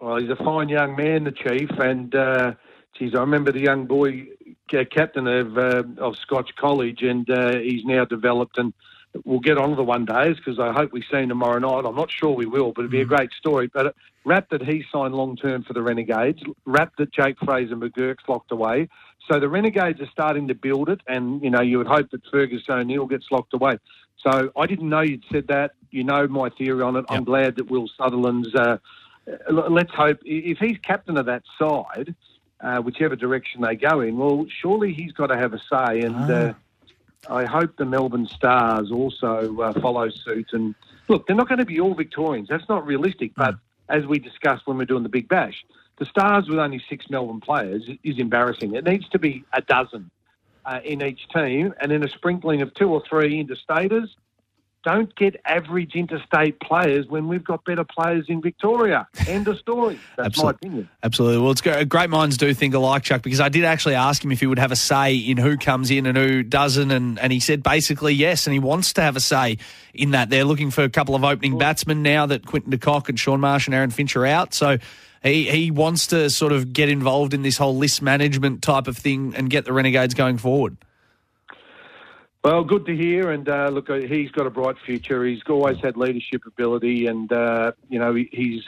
Well, 0.00 0.18
he's 0.20 0.30
a 0.30 0.36
fine 0.36 0.68
young 0.68 0.94
man, 0.94 1.24
the 1.24 1.32
chief, 1.32 1.70
and 1.80 2.14
uh, 2.14 2.52
geez, 2.98 3.14
I 3.14 3.20
remember 3.20 3.52
the 3.52 3.60
young 3.60 3.86
boy 3.86 4.28
uh, 4.72 4.84
captain 4.90 5.26
of 5.26 5.56
uh, 5.56 5.82
of 5.98 6.16
Scotch 6.16 6.54
College, 6.56 7.02
and 7.02 7.28
uh, 7.30 7.58
he's 7.58 7.84
now 7.84 8.04
developed. 8.04 8.58
And 8.58 8.72
we'll 9.24 9.40
get 9.40 9.58
on 9.58 9.70
to 9.70 9.76
the 9.76 9.84
one 9.84 10.04
days 10.04 10.36
because 10.36 10.58
I 10.58 10.72
hope 10.72 10.92
we 10.92 11.02
see 11.02 11.18
him 11.18 11.28
tomorrow 11.28 11.58
night. 11.58 11.88
I'm 11.88 11.96
not 11.96 12.10
sure 12.10 12.30
we 12.30 12.46
will, 12.46 12.72
but 12.72 12.82
it'd 12.82 12.90
be 12.90 13.00
a 13.00 13.06
great 13.06 13.32
story. 13.32 13.70
But 13.72 13.94
wrapped 14.24 14.50
that 14.50 14.62
he 14.62 14.84
signed 14.92 15.14
long 15.14 15.36
term 15.36 15.62
for 15.62 15.72
the 15.72 15.82
Renegades, 15.82 16.42
wrapped 16.66 16.98
that 16.98 17.12
Jake 17.12 17.36
Fraser 17.44 17.76
McGurk's 17.76 18.28
locked 18.28 18.52
away. 18.52 18.88
So 19.30 19.38
the 19.38 19.48
Renegades 19.48 20.00
are 20.00 20.10
starting 20.10 20.48
to 20.48 20.54
build 20.54 20.88
it, 20.88 21.00
and 21.06 21.42
you 21.42 21.50
know 21.50 21.60
you 21.60 21.78
would 21.78 21.86
hope 21.86 22.10
that 22.10 22.22
Fergus 22.30 22.62
O'Neill 22.68 23.06
gets 23.06 23.26
locked 23.30 23.54
away. 23.54 23.78
So 24.26 24.50
I 24.56 24.66
didn't 24.66 24.88
know 24.88 25.00
you'd 25.00 25.24
said 25.30 25.46
that. 25.48 25.72
You 25.90 26.04
know 26.04 26.26
my 26.26 26.50
theory 26.50 26.82
on 26.82 26.96
it. 26.96 27.04
I'm 27.08 27.24
glad 27.24 27.56
that 27.56 27.70
Will 27.70 27.88
Sutherland's. 27.96 28.54
Uh, 28.54 28.78
let's 29.50 29.92
hope 29.92 30.18
if 30.24 30.58
he's 30.58 30.78
captain 30.82 31.16
of 31.16 31.26
that 31.26 31.42
side, 31.58 32.14
uh, 32.60 32.78
whichever 32.78 33.16
direction 33.16 33.60
they 33.60 33.76
go 33.76 34.00
in, 34.00 34.16
well, 34.16 34.46
surely 34.60 34.92
he's 34.92 35.12
got 35.12 35.28
to 35.28 35.36
have 35.36 35.54
a 35.54 35.58
say. 35.58 36.00
And 36.00 36.30
uh, 36.30 36.54
I 37.28 37.44
hope 37.44 37.76
the 37.76 37.84
Melbourne 37.84 38.26
Stars 38.26 38.90
also 38.90 39.60
uh, 39.60 39.80
follow 39.80 40.08
suit. 40.10 40.48
And 40.52 40.74
look, 41.08 41.26
they're 41.26 41.36
not 41.36 41.48
going 41.48 41.58
to 41.58 41.66
be 41.66 41.80
all 41.80 41.94
Victorians. 41.94 42.48
That's 42.48 42.68
not 42.68 42.86
realistic. 42.86 43.32
But 43.36 43.56
as 43.88 44.06
we 44.06 44.18
discussed 44.18 44.66
when 44.66 44.76
we're 44.76 44.84
doing 44.84 45.02
the 45.02 45.08
Big 45.08 45.28
Bash, 45.28 45.64
the 45.98 46.04
Stars 46.04 46.48
with 46.48 46.58
only 46.58 46.82
six 46.88 47.10
Melbourne 47.10 47.40
players 47.40 47.88
is 48.04 48.18
embarrassing. 48.18 48.74
It 48.74 48.84
needs 48.84 49.08
to 49.10 49.18
be 49.18 49.44
a 49.52 49.60
dozen 49.60 50.10
uh, 50.64 50.80
in 50.84 51.02
each 51.02 51.28
team, 51.28 51.74
and 51.80 51.90
then 51.90 52.04
a 52.04 52.08
sprinkling 52.08 52.62
of 52.62 52.72
two 52.74 52.88
or 52.88 53.02
three 53.08 53.44
interstaters. 53.44 54.08
Don't 54.84 55.14
get 55.16 55.40
average 55.44 55.94
interstate 55.94 56.60
players 56.60 57.06
when 57.08 57.26
we've 57.26 57.44
got 57.44 57.64
better 57.64 57.84
players 57.84 58.26
in 58.28 58.40
Victoria. 58.40 59.08
End 59.26 59.48
of 59.48 59.58
story. 59.58 59.98
That's 60.16 60.40
my 60.40 60.50
opinion. 60.50 60.88
Absolutely. 61.02 61.42
Well, 61.42 61.50
it's 61.50 61.60
great. 61.60 61.88
Great 61.88 62.10
minds 62.10 62.36
do 62.36 62.54
think 62.54 62.74
alike, 62.74 63.02
Chuck, 63.02 63.22
because 63.22 63.40
I 63.40 63.48
did 63.48 63.64
actually 63.64 63.96
ask 63.96 64.24
him 64.24 64.30
if 64.30 64.40
he 64.40 64.46
would 64.46 64.58
have 64.58 64.70
a 64.70 64.76
say 64.76 65.16
in 65.16 65.36
who 65.36 65.56
comes 65.56 65.90
in 65.90 66.06
and 66.06 66.16
who 66.16 66.42
doesn't, 66.42 66.90
and, 66.90 67.18
and 67.18 67.32
he 67.32 67.40
said 67.40 67.62
basically 67.62 68.14
yes, 68.14 68.46
and 68.46 68.54
he 68.54 68.60
wants 68.60 68.92
to 68.94 69.02
have 69.02 69.16
a 69.16 69.20
say 69.20 69.58
in 69.94 70.12
that. 70.12 70.30
They're 70.30 70.44
looking 70.44 70.70
for 70.70 70.84
a 70.84 70.90
couple 70.90 71.14
of 71.14 71.24
opening 71.24 71.58
batsmen 71.58 72.02
now 72.02 72.26
that 72.26 72.46
Quinton 72.46 72.70
de 72.70 72.78
Kock 72.78 73.08
and 73.08 73.18
Shaun 73.18 73.40
Marsh 73.40 73.66
and 73.66 73.74
Aaron 73.74 73.90
Finch 73.90 74.14
are 74.14 74.26
out. 74.26 74.54
So 74.54 74.78
he, 75.22 75.50
he 75.50 75.70
wants 75.70 76.06
to 76.08 76.30
sort 76.30 76.52
of 76.52 76.72
get 76.72 76.88
involved 76.88 77.34
in 77.34 77.42
this 77.42 77.58
whole 77.58 77.76
list 77.76 78.00
management 78.00 78.62
type 78.62 78.86
of 78.86 78.96
thing 78.96 79.34
and 79.36 79.50
get 79.50 79.64
the 79.64 79.72
Renegades 79.72 80.14
going 80.14 80.38
forward. 80.38 80.76
Well, 82.44 82.62
good 82.64 82.86
to 82.86 82.96
hear. 82.96 83.30
And 83.30 83.48
uh, 83.48 83.68
look, 83.68 83.90
uh, 83.90 83.94
he's 83.96 84.30
got 84.30 84.46
a 84.46 84.50
bright 84.50 84.76
future. 84.84 85.24
He's 85.24 85.42
always 85.48 85.78
had 85.78 85.96
leadership 85.96 86.46
ability, 86.46 87.06
and 87.06 87.32
uh, 87.32 87.72
you 87.88 87.98
know 87.98 88.14
he- 88.14 88.28
he's 88.32 88.64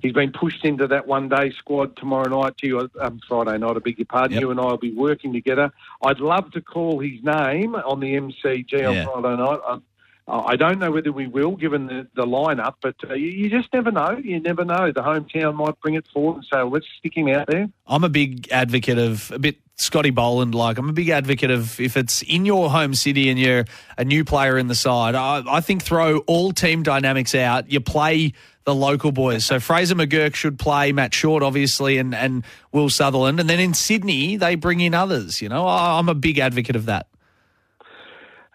he's 0.00 0.12
been 0.12 0.30
pushed 0.30 0.64
into 0.64 0.86
that 0.86 1.06
one 1.08 1.28
day 1.28 1.50
squad 1.50 1.96
tomorrow 1.96 2.28
night. 2.42 2.56
To 2.58 2.66
you, 2.66 2.90
um, 3.00 3.20
Friday 3.28 3.58
night. 3.58 3.76
I 3.76 3.78
beg 3.80 3.98
your 3.98 4.06
pardon. 4.06 4.38
You 4.40 4.50
and 4.52 4.60
I 4.60 4.64
will 4.66 4.76
be 4.78 4.92
working 4.92 5.32
together. 5.32 5.72
I'd 6.02 6.20
love 6.20 6.52
to 6.52 6.60
call 6.60 7.00
his 7.00 7.22
name 7.22 7.74
on 7.74 8.00
the 8.00 8.14
MCG 8.14 8.86
on 8.86 8.94
Yeah. 8.94 9.04
Friday 9.04 9.36
night. 9.36 9.80
I, 10.28 10.38
I 10.52 10.56
don't 10.56 10.78
know 10.78 10.90
whether 10.90 11.12
we 11.12 11.26
will, 11.26 11.56
given 11.56 11.86
the, 11.86 12.06
the 12.14 12.26
lineup, 12.26 12.74
but 12.82 12.96
uh, 13.08 13.14
you, 13.14 13.28
you 13.28 13.50
just 13.50 13.72
never 13.72 13.90
know. 13.90 14.20
You 14.22 14.40
never 14.40 14.64
know. 14.64 14.92
The 14.92 15.02
hometown 15.02 15.54
might 15.54 15.80
bring 15.80 15.94
it 15.94 16.06
forward 16.08 16.36
and 16.36 16.44
say, 16.52 16.62
"Let's 16.62 16.86
stick 16.98 17.16
him 17.16 17.28
out 17.28 17.46
there." 17.48 17.68
I'm 17.86 18.04
a 18.04 18.08
big 18.08 18.48
advocate 18.50 18.98
of 18.98 19.30
a 19.30 19.38
bit 19.38 19.56
Scotty 19.76 20.10
Boland 20.10 20.54
like. 20.54 20.76
I'm 20.76 20.88
a 20.88 20.92
big 20.92 21.08
advocate 21.08 21.50
of 21.50 21.78
if 21.80 21.96
it's 21.96 22.22
in 22.22 22.44
your 22.44 22.68
home 22.68 22.94
city 22.94 23.28
and 23.28 23.38
you're 23.38 23.64
a 23.96 24.04
new 24.04 24.24
player 24.24 24.58
in 24.58 24.66
the 24.66 24.74
side, 24.74 25.14
I, 25.14 25.42
I 25.48 25.60
think 25.60 25.82
throw 25.82 26.18
all 26.20 26.52
team 26.52 26.82
dynamics 26.82 27.34
out. 27.34 27.70
You 27.70 27.80
play 27.80 28.32
the 28.64 28.74
local 28.74 29.12
boys. 29.12 29.46
So 29.46 29.60
Fraser 29.60 29.94
McGurk 29.94 30.34
should 30.34 30.58
play, 30.58 30.92
Matt 30.92 31.14
Short, 31.14 31.42
obviously, 31.42 31.96
and, 31.96 32.14
and 32.14 32.44
Will 32.72 32.90
Sutherland. 32.90 33.40
And 33.40 33.48
then 33.48 33.60
in 33.60 33.72
Sydney, 33.72 34.36
they 34.36 34.56
bring 34.56 34.80
in 34.80 34.94
others. 34.94 35.40
You 35.40 35.48
know, 35.48 35.66
I'm 35.66 36.08
a 36.08 36.14
big 36.14 36.38
advocate 36.38 36.76
of 36.76 36.86
that. 36.86 37.06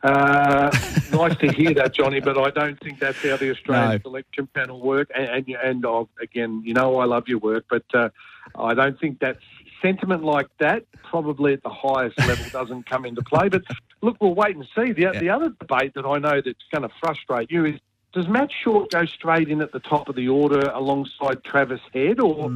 Uh, 0.03 0.69
nice 1.11 1.35
to 1.37 1.49
hear 1.51 1.73
that, 1.73 1.93
Johnny, 1.93 2.19
but 2.19 2.37
I 2.37 2.49
don't 2.49 2.79
think 2.81 2.99
that's 2.99 3.17
how 3.23 3.37
the 3.37 3.51
Australian 3.51 3.91
No. 3.91 3.99
selection 3.99 4.47
panel 4.53 4.81
work. 4.81 5.09
And 5.15 5.29
and, 5.29 5.57
and 5.63 5.85
uh, 5.85 6.05
again, 6.21 6.61
you 6.65 6.73
know, 6.73 6.97
I 6.97 7.05
love 7.05 7.27
your 7.27 7.39
work, 7.39 7.65
but 7.69 7.85
uh, 7.93 8.09
I 8.55 8.73
don't 8.73 8.99
think 8.99 9.19
that 9.19 9.37
sentiment 9.81 10.23
like 10.23 10.47
that 10.59 10.85
probably 11.03 11.53
at 11.53 11.63
the 11.63 11.69
highest 11.69 12.21
level 12.21 12.49
doesn't 12.49 12.89
come 12.89 13.05
into 13.05 13.21
play. 13.21 13.47
But 13.49 13.63
look, 14.01 14.17
we'll 14.19 14.35
wait 14.35 14.55
and 14.55 14.65
see. 14.75 14.91
The, 14.91 15.13
the 15.17 15.29
other 15.29 15.49
debate 15.49 15.93
that 15.95 16.05
I 16.05 16.17
know 16.19 16.41
that's 16.41 16.65
going 16.71 16.83
to 16.87 16.93
frustrate 17.01 17.49
you 17.49 17.65
is. 17.65 17.79
Does 18.13 18.27
Matt 18.27 18.51
Short 18.51 18.91
go 18.91 19.05
straight 19.05 19.49
in 19.49 19.59
at 19.59 19.71
the 19.71 19.79
top 19.79 20.07
of 20.07 20.15
the 20.15 20.27
order 20.27 20.69
alongside 20.69 21.43
Travis 21.43 21.81
Head, 21.93 22.19
or 22.19 22.47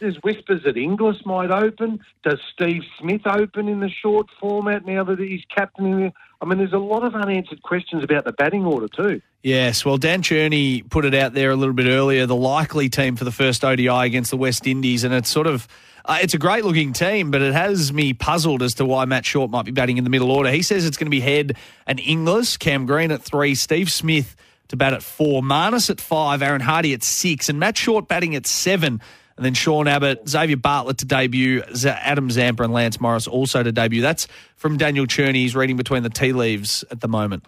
there's 0.00 0.16
whispers 0.22 0.62
that 0.64 0.76
Inglis 0.76 1.24
might 1.24 1.50
open? 1.50 2.00
Does 2.22 2.38
Steve 2.52 2.82
Smith 3.00 3.26
open 3.26 3.68
in 3.68 3.80
the 3.80 3.88
short 3.88 4.26
format 4.38 4.84
now 4.84 5.04
that 5.04 5.18
he's 5.18 5.44
captaining? 5.48 6.12
I 6.42 6.44
mean, 6.44 6.58
there's 6.58 6.74
a 6.74 6.78
lot 6.78 7.04
of 7.04 7.14
unanswered 7.14 7.62
questions 7.62 8.04
about 8.04 8.26
the 8.26 8.32
batting 8.32 8.66
order 8.66 8.86
too. 8.86 9.22
Yes, 9.42 9.82
well, 9.82 9.96
Dan 9.96 10.22
Cherny 10.22 10.88
put 10.90 11.06
it 11.06 11.14
out 11.14 11.32
there 11.32 11.52
a 11.52 11.56
little 11.56 11.74
bit 11.74 11.86
earlier, 11.86 12.26
the 12.26 12.36
likely 12.36 12.90
team 12.90 13.16
for 13.16 13.24
the 13.24 13.32
first 13.32 13.64
ODI 13.64 13.88
against 13.88 14.30
the 14.30 14.36
West 14.36 14.66
Indies, 14.66 15.04
and 15.04 15.14
it's 15.14 15.30
sort 15.30 15.46
of. 15.46 15.66
Uh, 16.04 16.18
it's 16.22 16.32
a 16.32 16.38
great 16.38 16.64
looking 16.64 16.94
team, 16.94 17.30
but 17.30 17.42
it 17.42 17.52
has 17.52 17.92
me 17.92 18.14
puzzled 18.14 18.62
as 18.62 18.72
to 18.72 18.86
why 18.86 19.04
Matt 19.04 19.26
Short 19.26 19.50
might 19.50 19.66
be 19.66 19.72
batting 19.72 19.98
in 19.98 20.04
the 20.04 20.10
middle 20.10 20.30
order. 20.30 20.50
He 20.50 20.62
says 20.62 20.86
it's 20.86 20.96
going 20.96 21.06
to 21.06 21.10
be 21.10 21.20
Head 21.20 21.54
and 21.86 22.00
Inglis, 22.00 22.56
Cam 22.56 22.86
Green 22.86 23.10
at 23.10 23.20
three, 23.20 23.54
Steve 23.54 23.92
Smith 23.92 24.34
to 24.68 24.76
bat 24.76 24.92
at 24.92 25.02
four, 25.02 25.42
Marnus 25.42 25.90
at 25.90 26.00
five, 26.00 26.42
Aaron 26.42 26.60
Hardie 26.62 26.94
at 26.94 27.02
six, 27.02 27.48
and 27.48 27.58
Matt 27.58 27.76
Short 27.76 28.08
batting 28.08 28.34
at 28.34 28.46
seven. 28.46 29.00
And 29.36 29.44
then 29.44 29.54
Sean 29.54 29.86
Abbott, 29.86 30.28
Xavier 30.28 30.56
Bartlett 30.56 30.98
to 30.98 31.04
debut, 31.04 31.62
Adam 31.86 32.28
Zampa 32.28 32.64
and 32.64 32.72
Lance 32.72 33.00
Morris 33.00 33.28
also 33.28 33.62
to 33.62 33.70
debut. 33.70 34.02
That's 34.02 34.26
from 34.56 34.76
Daniel 34.78 35.06
Cherny. 35.06 35.36
He's 35.36 35.54
reading 35.54 35.76
between 35.76 36.02
the 36.02 36.10
tea 36.10 36.32
leaves 36.32 36.82
at 36.90 37.00
the 37.00 37.06
moment. 37.06 37.44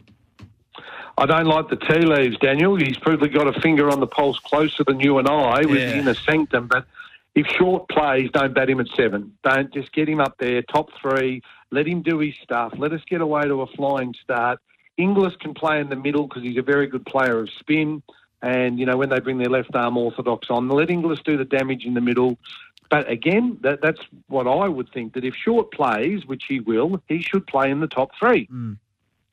I 1.19 1.27
don't 1.27 1.47
like 1.47 1.69
the 1.69 1.77
tea 1.77 2.07
leaves, 2.07 2.37
Daniel. 2.39 2.77
He's 2.77 2.97
probably 2.97 3.29
got 3.29 3.47
a 3.55 3.61
finger 3.61 3.91
on 3.91 3.99
the 4.01 4.07
pulse 4.07 4.39
closer 4.39 4.85
than 4.87 5.01
you 5.01 5.19
and 5.19 5.29
I 5.29 5.63
with 5.67 5.79
Yeah. 5.81 5.91
the 5.91 5.99
inner 5.99 6.15
sanctum. 6.15 6.69
But 6.69 6.87
if 7.35 7.47
Short 7.59 7.89
plays, 7.89 8.31
don't 8.33 8.55
bat 8.55 8.71
him 8.71 8.81
at 8.81 8.87
seven. 8.97 9.33
Don't 9.43 9.73
just 9.75 9.93
get 9.93 10.09
him 10.09 10.21
up 10.21 10.37
there, 10.39 10.63
top 10.63 10.89
three. 11.03 11.43
Let 11.73 11.87
him 11.87 12.03
do 12.03 12.19
his 12.19 12.35
stuff. 12.43 12.73
Let 12.79 12.93
us 12.93 13.01
get 13.09 13.21
away 13.21 13.43
to 13.43 13.63
a 13.63 13.67
flying 13.67 14.15
start. 14.23 14.61
Inglis 14.97 15.37
can 15.37 15.55
play 15.55 15.81
in 15.81 15.89
the 15.89 15.97
middle 15.97 16.27
because 16.27 16.43
he's 16.43 16.59
a 16.59 16.63
very 16.63 16.87
good 16.87 17.07
player 17.07 17.41
of 17.41 17.51
spin. 17.51 18.03
And, 18.43 18.79
you 18.79 18.87
know, 18.87 18.97
when 18.97 19.11
they 19.11 19.21
bring 19.21 19.39
their 19.39 19.51
left 19.51 19.75
arm 19.75 19.97
orthodox 19.97 20.49
on, 20.51 20.69
let 20.69 20.91
Inglis 20.91 21.21
do 21.25 21.37
the 21.37 21.45
damage 21.45 21.85
in 21.85 21.95
the 21.95 22.01
middle. 22.01 22.39
But 22.91 23.09
again, 23.09 23.59
that, 23.63 23.81
that's 23.83 24.01
what 24.29 24.47
I 24.47 24.69
would 24.69 24.91
think 24.93 25.13
that 25.15 25.25
if 25.25 25.35
Short 25.35 25.71
plays, 25.71 26.27
which 26.27 26.45
he 26.49 26.61
will, 26.61 27.01
he 27.07 27.23
should 27.23 27.47
play 27.47 27.71
in 27.71 27.81
the 27.81 27.87
top 27.87 28.11
three. 28.19 28.47
Mm. 28.49 28.79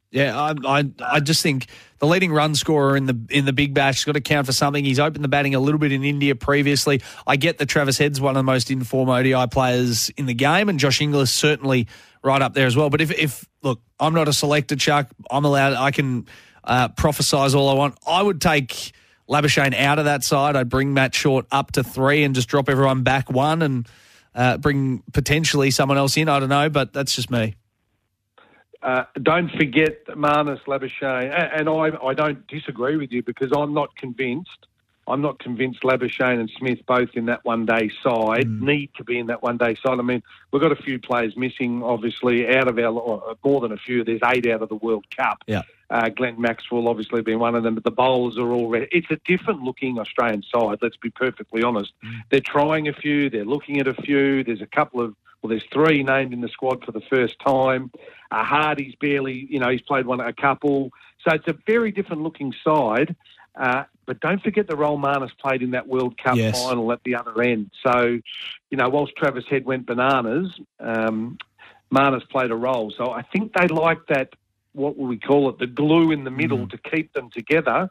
Yeah, 0.09 0.39
I, 0.39 0.53
I, 0.65 0.89
I 1.05 1.19
just 1.19 1.43
think 1.43 1.67
the 1.99 2.07
leading 2.07 2.31
run 2.31 2.55
scorer 2.55 2.95
in 2.95 3.07
the 3.07 3.19
in 3.29 3.45
the 3.45 3.51
Big 3.51 3.73
Bash 3.73 3.95
has 3.95 4.05
got 4.05 4.13
to 4.13 4.21
count 4.21 4.45
for 4.45 4.53
something. 4.53 4.85
He's 4.85 4.99
opened 4.99 5.23
the 5.23 5.27
batting 5.27 5.53
a 5.53 5.59
little 5.59 5.79
bit 5.79 5.91
in 5.91 6.03
India 6.03 6.33
previously. 6.33 7.01
I 7.25 7.35
get 7.35 7.57
that 7.57 7.65
Travis 7.65 7.97
Head's 7.97 8.21
one 8.21 8.31
of 8.31 8.39
the 8.39 8.43
most 8.43 8.71
informed 8.71 9.09
ODI 9.09 9.47
players 9.47 10.09
in 10.11 10.25
the 10.25 10.33
game, 10.33 10.69
and 10.69 10.79
Josh 10.79 11.01
Inglis 11.01 11.31
certainly 11.31 11.87
right 12.23 12.41
up 12.41 12.53
there 12.53 12.67
as 12.67 12.75
well. 12.75 12.89
But 12.89 13.01
if, 13.01 13.11
if 13.11 13.45
look, 13.63 13.81
I'm 13.99 14.13
not 14.13 14.27
a 14.27 14.33
selector, 14.33 14.75
Chuck. 14.75 15.09
I'm 15.29 15.43
allowed. 15.43 15.73
I 15.73 15.91
can 15.91 16.27
uh, 16.63 16.89
prophesize 16.89 17.53
all 17.53 17.67
I 17.69 17.73
want. 17.73 17.97
I 18.07 18.21
would 18.21 18.39
take 18.39 18.93
Labuschagne 19.29 19.77
out 19.77 19.99
of 19.99 20.05
that 20.05 20.23
side. 20.23 20.55
I'd 20.55 20.69
bring 20.69 20.93
Matt 20.93 21.13
Short 21.13 21.45
up 21.51 21.73
to 21.73 21.83
three 21.83 22.23
and 22.23 22.33
just 22.33 22.47
drop 22.47 22.69
everyone 22.69 23.03
back 23.03 23.29
one 23.29 23.61
and 23.61 23.87
uh, 24.33 24.57
bring 24.57 25.03
potentially 25.13 25.71
someone 25.71 25.97
else 25.97 26.15
in. 26.15 26.29
I 26.29 26.39
don't 26.39 26.49
know, 26.49 26.69
but 26.69 26.93
that's 26.93 27.15
just 27.15 27.29
me. 27.29 27.55
Uh, 28.81 29.03
don't 29.21 29.49
forget 29.51 30.05
Marnus 30.07 30.59
Labuschagne, 30.67 31.31
and 31.31 31.67
I, 31.67 31.91
I 32.05 32.13
don't 32.13 32.45
disagree 32.47 32.95
with 32.95 33.11
you 33.11 33.23
because 33.23 33.51
I'm 33.55 33.73
not 33.73 33.95
convinced. 33.95 34.67
I'm 35.07 35.21
not 35.21 35.39
convinced 35.39 35.83
Labuschagne 35.83 36.39
and 36.39 36.51
Smith, 36.57 36.79
both 36.85 37.11
in 37.13 37.27
that 37.27 37.45
one 37.45 37.65
day 37.65 37.89
side, 38.03 38.49
need 38.61 38.89
to 38.97 39.03
be 39.03 39.17
in 39.17 39.27
that 39.27 39.41
one 39.41 39.57
day 39.57 39.75
side. 39.75 39.99
I 39.99 40.01
mean, 40.01 40.21
we've 40.51 40.61
got 40.61 40.73
a 40.73 40.75
few 40.75 40.99
players 40.99 41.35
missing, 41.37 41.81
obviously, 41.81 42.47
out 42.53 42.67
of 42.67 42.77
our, 42.77 42.91
or 42.91 43.35
more 43.43 43.61
than 43.61 43.71
a 43.71 43.77
few. 43.77 44.03
There's 44.03 44.19
eight 44.25 44.45
out 44.47 44.61
of 44.61 44.69
the 44.69 44.75
World 44.75 45.05
Cup. 45.15 45.43
Yeah. 45.47 45.61
Uh, 45.89 46.09
Glenn 46.09 46.39
Maxwell 46.39 46.89
obviously 46.89 47.21
being 47.21 47.39
one 47.39 47.55
of 47.55 47.63
them, 47.63 47.75
but 47.75 47.85
the 47.85 47.91
bowlers 47.91 48.37
are 48.37 48.51
all 48.51 48.67
ready. 48.67 48.89
It's 48.91 49.09
a 49.09 49.15
different 49.23 49.61
looking 49.61 49.97
Australian 49.97 50.43
side, 50.43 50.79
let's 50.81 50.97
be 50.97 51.09
perfectly 51.09 51.63
honest. 51.63 51.93
They're 52.29 52.41
trying 52.41 52.89
a 52.89 52.93
few, 52.93 53.29
they're 53.29 53.45
looking 53.45 53.79
at 53.79 53.87
a 53.87 53.93
few. 53.93 54.43
There's 54.43 54.61
a 54.61 54.67
couple 54.67 54.99
of, 54.99 55.15
well, 55.41 55.49
there's 55.49 55.63
three 55.71 56.03
named 56.03 56.33
in 56.33 56.41
the 56.41 56.49
squad 56.49 56.83
for 56.83 56.91
the 56.91 57.01
first 57.01 57.35
time. 57.45 57.91
Uh, 58.31 58.43
Hardie's 58.43 58.95
barely, 58.95 59.47
you 59.49 59.59
know, 59.59 59.69
he's 59.69 59.81
played 59.81 60.05
one, 60.05 60.19
a 60.19 60.33
couple. 60.33 60.91
So 61.27 61.35
it's 61.35 61.47
a 61.47 61.55
very 61.65 61.91
different 61.91 62.23
looking 62.23 62.53
side. 62.63 63.15
Uh, 63.55 63.83
but 64.05 64.19
don't 64.19 64.41
forget 64.41 64.67
the 64.67 64.75
role 64.75 64.97
Marnus 64.97 65.31
played 65.39 65.61
in 65.61 65.71
that 65.71 65.87
World 65.87 66.17
Cup 66.17 66.35
Yes. 66.35 66.53
final 66.53 66.91
at 66.91 67.03
the 67.03 67.15
other 67.15 67.41
end. 67.41 67.71
So, 67.85 68.19
you 68.69 68.77
know, 68.77 68.89
whilst 68.89 69.15
Travis 69.15 69.45
Head 69.49 69.65
went 69.65 69.85
bananas, 69.85 70.47
um, 70.79 71.37
Marnus 71.93 72.27
played 72.29 72.51
a 72.51 72.55
role. 72.55 72.93
So 72.95 73.11
I 73.11 73.23
think 73.23 73.53
they 73.53 73.67
like 73.67 74.05
that, 74.07 74.33
what 74.73 74.97
will 74.97 75.07
we 75.07 75.17
call 75.17 75.49
it, 75.49 75.59
the 75.59 75.67
glue 75.67 76.11
in 76.11 76.23
the 76.23 76.31
middle 76.31 76.67
to 76.67 76.77
keep 76.77 77.13
them 77.13 77.29
together. 77.31 77.89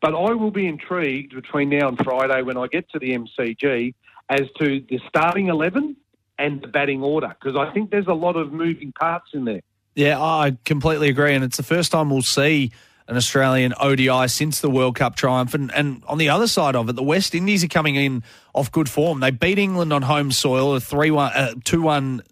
But 0.00 0.14
I 0.14 0.32
will 0.32 0.50
be 0.50 0.66
intrigued 0.66 1.34
between 1.34 1.68
now 1.68 1.88
and 1.88 1.98
Friday 1.98 2.42
when 2.42 2.56
I 2.56 2.66
get 2.68 2.88
to 2.90 2.98
the 2.98 3.12
MCG 3.12 3.94
as 4.28 4.42
to 4.60 4.80
the 4.88 5.00
starting 5.08 5.48
11 5.48 5.96
and 6.40 6.62
the 6.62 6.68
batting 6.68 7.02
order, 7.02 7.34
because 7.38 7.56
I 7.56 7.72
think 7.72 7.90
there's 7.90 8.06
a 8.06 8.14
lot 8.14 8.36
of 8.36 8.52
moving 8.52 8.92
parts 8.92 9.30
in 9.34 9.44
there. 9.44 9.60
Yeah, 9.94 10.20
I 10.20 10.56
completely 10.64 11.08
agree. 11.08 11.34
And 11.34 11.44
it's 11.44 11.56
the 11.56 11.62
first 11.62 11.92
time 11.92 12.10
we'll 12.10 12.22
see 12.22 12.72
an 13.08 13.16
Australian 13.16 13.74
ODI 13.78 14.28
since 14.28 14.60
the 14.60 14.70
World 14.70 14.96
Cup 14.96 15.16
triumph. 15.16 15.52
And, 15.52 15.72
and 15.72 16.02
on 16.06 16.18
the 16.18 16.28
other 16.28 16.46
side 16.46 16.76
of 16.76 16.88
it, 16.88 16.94
the 16.94 17.02
West 17.02 17.34
Indies 17.34 17.64
are 17.64 17.68
coming 17.68 17.96
in 17.96 18.22
off 18.54 18.70
good 18.70 18.88
form. 18.88 19.20
They 19.20 19.30
beat 19.30 19.58
England 19.58 19.92
on 19.92 20.02
home 20.02 20.30
soil, 20.30 20.74
a 20.74 20.80
3 20.80 21.10
1, 21.10 21.32
uh, 21.32 21.54
2 21.64 21.82
1 21.82 22.22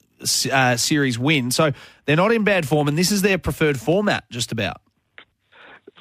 uh, 0.52 0.76
series 0.76 1.18
win. 1.18 1.50
So 1.50 1.72
they're 2.04 2.16
not 2.16 2.32
in 2.32 2.44
bad 2.44 2.66
form. 2.66 2.88
And 2.88 2.96
this 2.96 3.10
is 3.10 3.22
their 3.22 3.38
preferred 3.38 3.78
format, 3.78 4.24
just 4.30 4.52
about. 4.52 4.80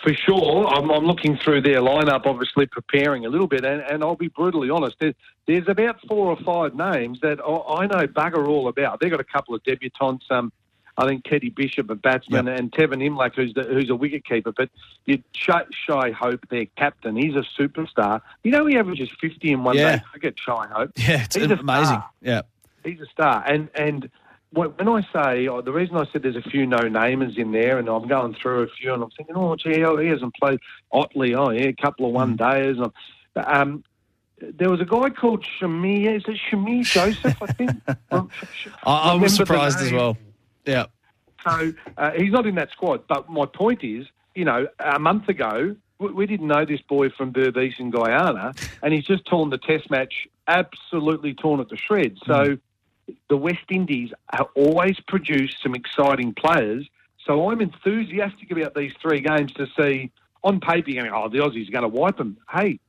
For 0.08 0.14
sure, 0.14 0.68
I'm, 0.68 0.90
I'm 0.90 1.04
looking 1.06 1.38
through 1.38 1.64
their 1.64 1.82
lineup, 1.82 2.26
obviously 2.26 2.66
preparing 2.66 3.26
a 3.26 3.30
little 3.30 3.48
bit, 3.48 3.66
and, 3.66 3.82
and 3.82 4.02
I'll 4.06 4.16
be 4.16 4.30
brutally 4.30 4.70
honest. 4.70 4.96
There's, 5.02 5.16
there's 5.48 5.68
about 5.68 6.00
four 6.08 6.28
or 6.28 6.38
five 6.38 6.76
names 6.76 7.20
that 7.20 7.42
I 7.42 7.84
I 7.84 7.88
know 7.88 8.08
bugger 8.08 8.48
all 8.48 8.70
about. 8.70 9.02
They've 9.02 9.12
got 9.12 9.20
a 9.20 9.26
couple 9.26 9.54
of 9.54 9.62
debutants. 9.64 10.22
Um, 10.32 10.54
I 10.98 11.06
think 11.08 11.26
Teddy 11.26 11.50
Bishop, 11.50 11.90
a 11.90 11.96
batsman, 11.96 12.48
and 12.48 12.72
Tevin 12.72 13.04
Imlach, 13.06 13.36
who's 13.36 13.54
the, 13.54 13.64
who's 13.64 13.90
a 13.90 13.98
wicket 13.98 14.26
keeper. 14.26 14.54
But 14.54 14.70
you 15.06 15.22
Shy, 15.36 15.64
Shai 15.74 16.12
Hope, 16.12 16.48
their 16.48 16.68
captain, 16.78 17.18
he's 17.18 17.36
a 17.36 17.44
superstar. 17.60 18.22
You 18.46 18.52
know, 18.52 18.66
he 18.66 18.78
averages 18.78 19.10
fifty 19.20 19.52
in 19.52 19.66
one 19.66 19.76
Yeah. 19.76 19.98
day 19.98 20.04
get 20.22 20.40
Shai 20.40 20.68
Hope, 20.68 20.92
Yeah, 20.96 21.26
it's 21.26 21.36
He's 21.36 21.52
amazing. 21.52 22.02
Yeah. 22.22 22.44
He's 22.86 23.02
a 23.02 23.08
star. 23.08 23.44
And 23.46 23.68
and 23.76 24.10
when 24.52 24.70
when 24.70 24.88
I 24.88 25.02
say 25.14 25.48
oh, 25.48 25.62
the 25.62 25.74
reason 25.74 25.98
I 25.98 26.06
said 26.12 26.24
there's 26.24 26.36
a 26.36 26.42
few 26.42 26.66
no 26.66 26.78
namers 26.78 27.38
in 27.38 27.52
there, 27.52 27.78
and 27.78 27.90
I'm 27.90 28.08
going 28.08 28.36
through 28.36 28.64
a 28.64 28.68
few, 28.68 28.94
and 28.94 29.04
I'm 29.04 29.10
thinking, 29.12 29.36
oh, 29.36 29.56
gee, 29.56 29.84
oh, 29.84 29.98
he 29.98 30.08
hasn't 30.08 30.36
played 30.36 30.60
Otley. 30.92 31.36
Oh, 31.36 31.50
yeah, 31.50 31.68
a 31.68 31.74
couple 31.74 32.06
of 32.06 32.14
one 32.14 32.36
days. 32.36 32.78
Um, 33.36 33.84
there 34.40 34.70
was 34.70 34.80
a 34.80 34.86
guy 34.86 35.10
called 35.10 35.46
Shamir. 35.60 36.18
Is 36.18 36.24
it 36.28 36.40
Shamir 36.50 36.84
Joseph? 36.84 37.42
I 37.42 37.48
think. 37.48 37.72
I, 38.12 38.26
I 38.84 39.14
was 39.16 39.36
surprised 39.36 39.80
as 39.80 39.92
well. 39.92 40.18
Yeah. 40.66 40.86
So 41.48 41.74
uh, 41.98 42.12
he's 42.12 42.32
not 42.32 42.46
in 42.46 42.56
that 42.56 42.72
squad. 42.72 43.08
But 43.08 43.30
my 43.30 43.46
point 43.46 43.84
is, 43.84 44.06
you 44.36 44.46
know, 44.46 44.68
a 44.80 45.00
month 45.00 45.30
ago, 45.30 45.76
we, 46.00 46.12
we 46.12 46.26
didn't 46.26 46.48
know 46.48 46.66
this 46.66 46.82
boy 46.82 47.10
from 47.10 47.34
Berbice 47.34 47.80
in 47.80 47.90
Guyana, 47.90 48.54
and 48.84 48.94
he's 48.94 49.06
just 49.06 49.26
torn 49.26 49.50
the 49.50 49.58
test 49.58 49.90
match, 49.90 50.28
absolutely 50.48 51.34
torn 51.34 51.60
it 51.60 51.70
to 51.70 51.78
shreds. 51.78 52.20
So 52.26 52.58
the 53.30 53.38
West 53.38 53.66
Indies 53.70 54.12
have 54.34 54.48
always 54.56 55.00
produced 55.08 55.62
some 55.62 55.76
exciting 55.76 56.34
players. 56.34 56.88
So 57.26 57.50
I'm 57.50 57.62
enthusiastic 57.62 58.52
about 58.52 58.74
these 58.76 58.94
three 59.02 59.20
games 59.20 59.54
to 59.54 59.68
see, 59.78 60.12
on 60.44 60.60
paper, 60.60 60.90
you're 60.90 61.04
going, 61.04 61.14
oh, 61.14 61.30
the 61.30 61.40
Aussies 61.40 61.68
are 61.68 61.72
going 61.72 61.82
to 61.84 61.88
wipe 61.90 62.18
them. 62.18 62.38
Hey, 62.50 62.80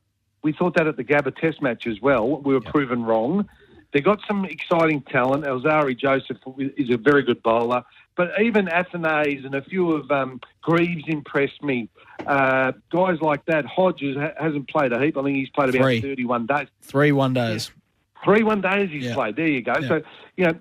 we 0.41 0.53
thought 0.53 0.75
that 0.75 0.87
at 0.87 0.97
the 0.97 1.03
Gabba 1.03 1.35
Test 1.35 1.61
match 1.61 1.87
as 1.87 1.99
well. 2.01 2.37
We 2.41 2.53
were 2.53 2.61
proven 2.61 3.03
wrong. 3.03 3.49
They 3.91 4.01
got 4.01 4.19
some 4.27 4.45
exciting 4.45 5.01
talent. 5.01 5.45
Alzarri 5.45 5.97
Joseph 5.97 6.37
is 6.57 6.89
a 6.89 6.97
very 6.97 7.23
good 7.23 7.41
bowler. 7.41 7.83
But 8.15 8.39
even 8.41 8.67
Athanaze 8.67 9.45
and 9.45 9.55
a 9.55 9.61
few 9.61 9.93
of 9.93 10.11
um, 10.11 10.41
Greaves 10.61 11.03
impressed 11.07 11.63
me. 11.63 11.89
Uh, 12.25 12.73
guys 12.91 13.19
like 13.21 13.45
that. 13.45 13.65
Hodges 13.65 14.17
ha- 14.17 14.33
hasn't 14.37 14.69
played 14.69 14.91
a 14.91 15.03
heap. 15.03 15.17
I 15.17 15.23
think 15.23 15.37
he's 15.37 15.49
played 15.49 15.69
about 15.69 15.81
Three. 15.81 16.01
31 16.01 16.45
days. 16.45 16.67
Three 16.81 17.11
one 17.11 17.33
days. 17.33 17.71
Three 18.23 18.43
one 18.43 18.61
days 18.61 18.89
he's 18.89 19.13
played. 19.13 19.35
There 19.35 19.47
you 19.47 19.61
go. 19.61 19.81
So, 19.81 20.01
you 20.35 20.45
know, 20.45 20.59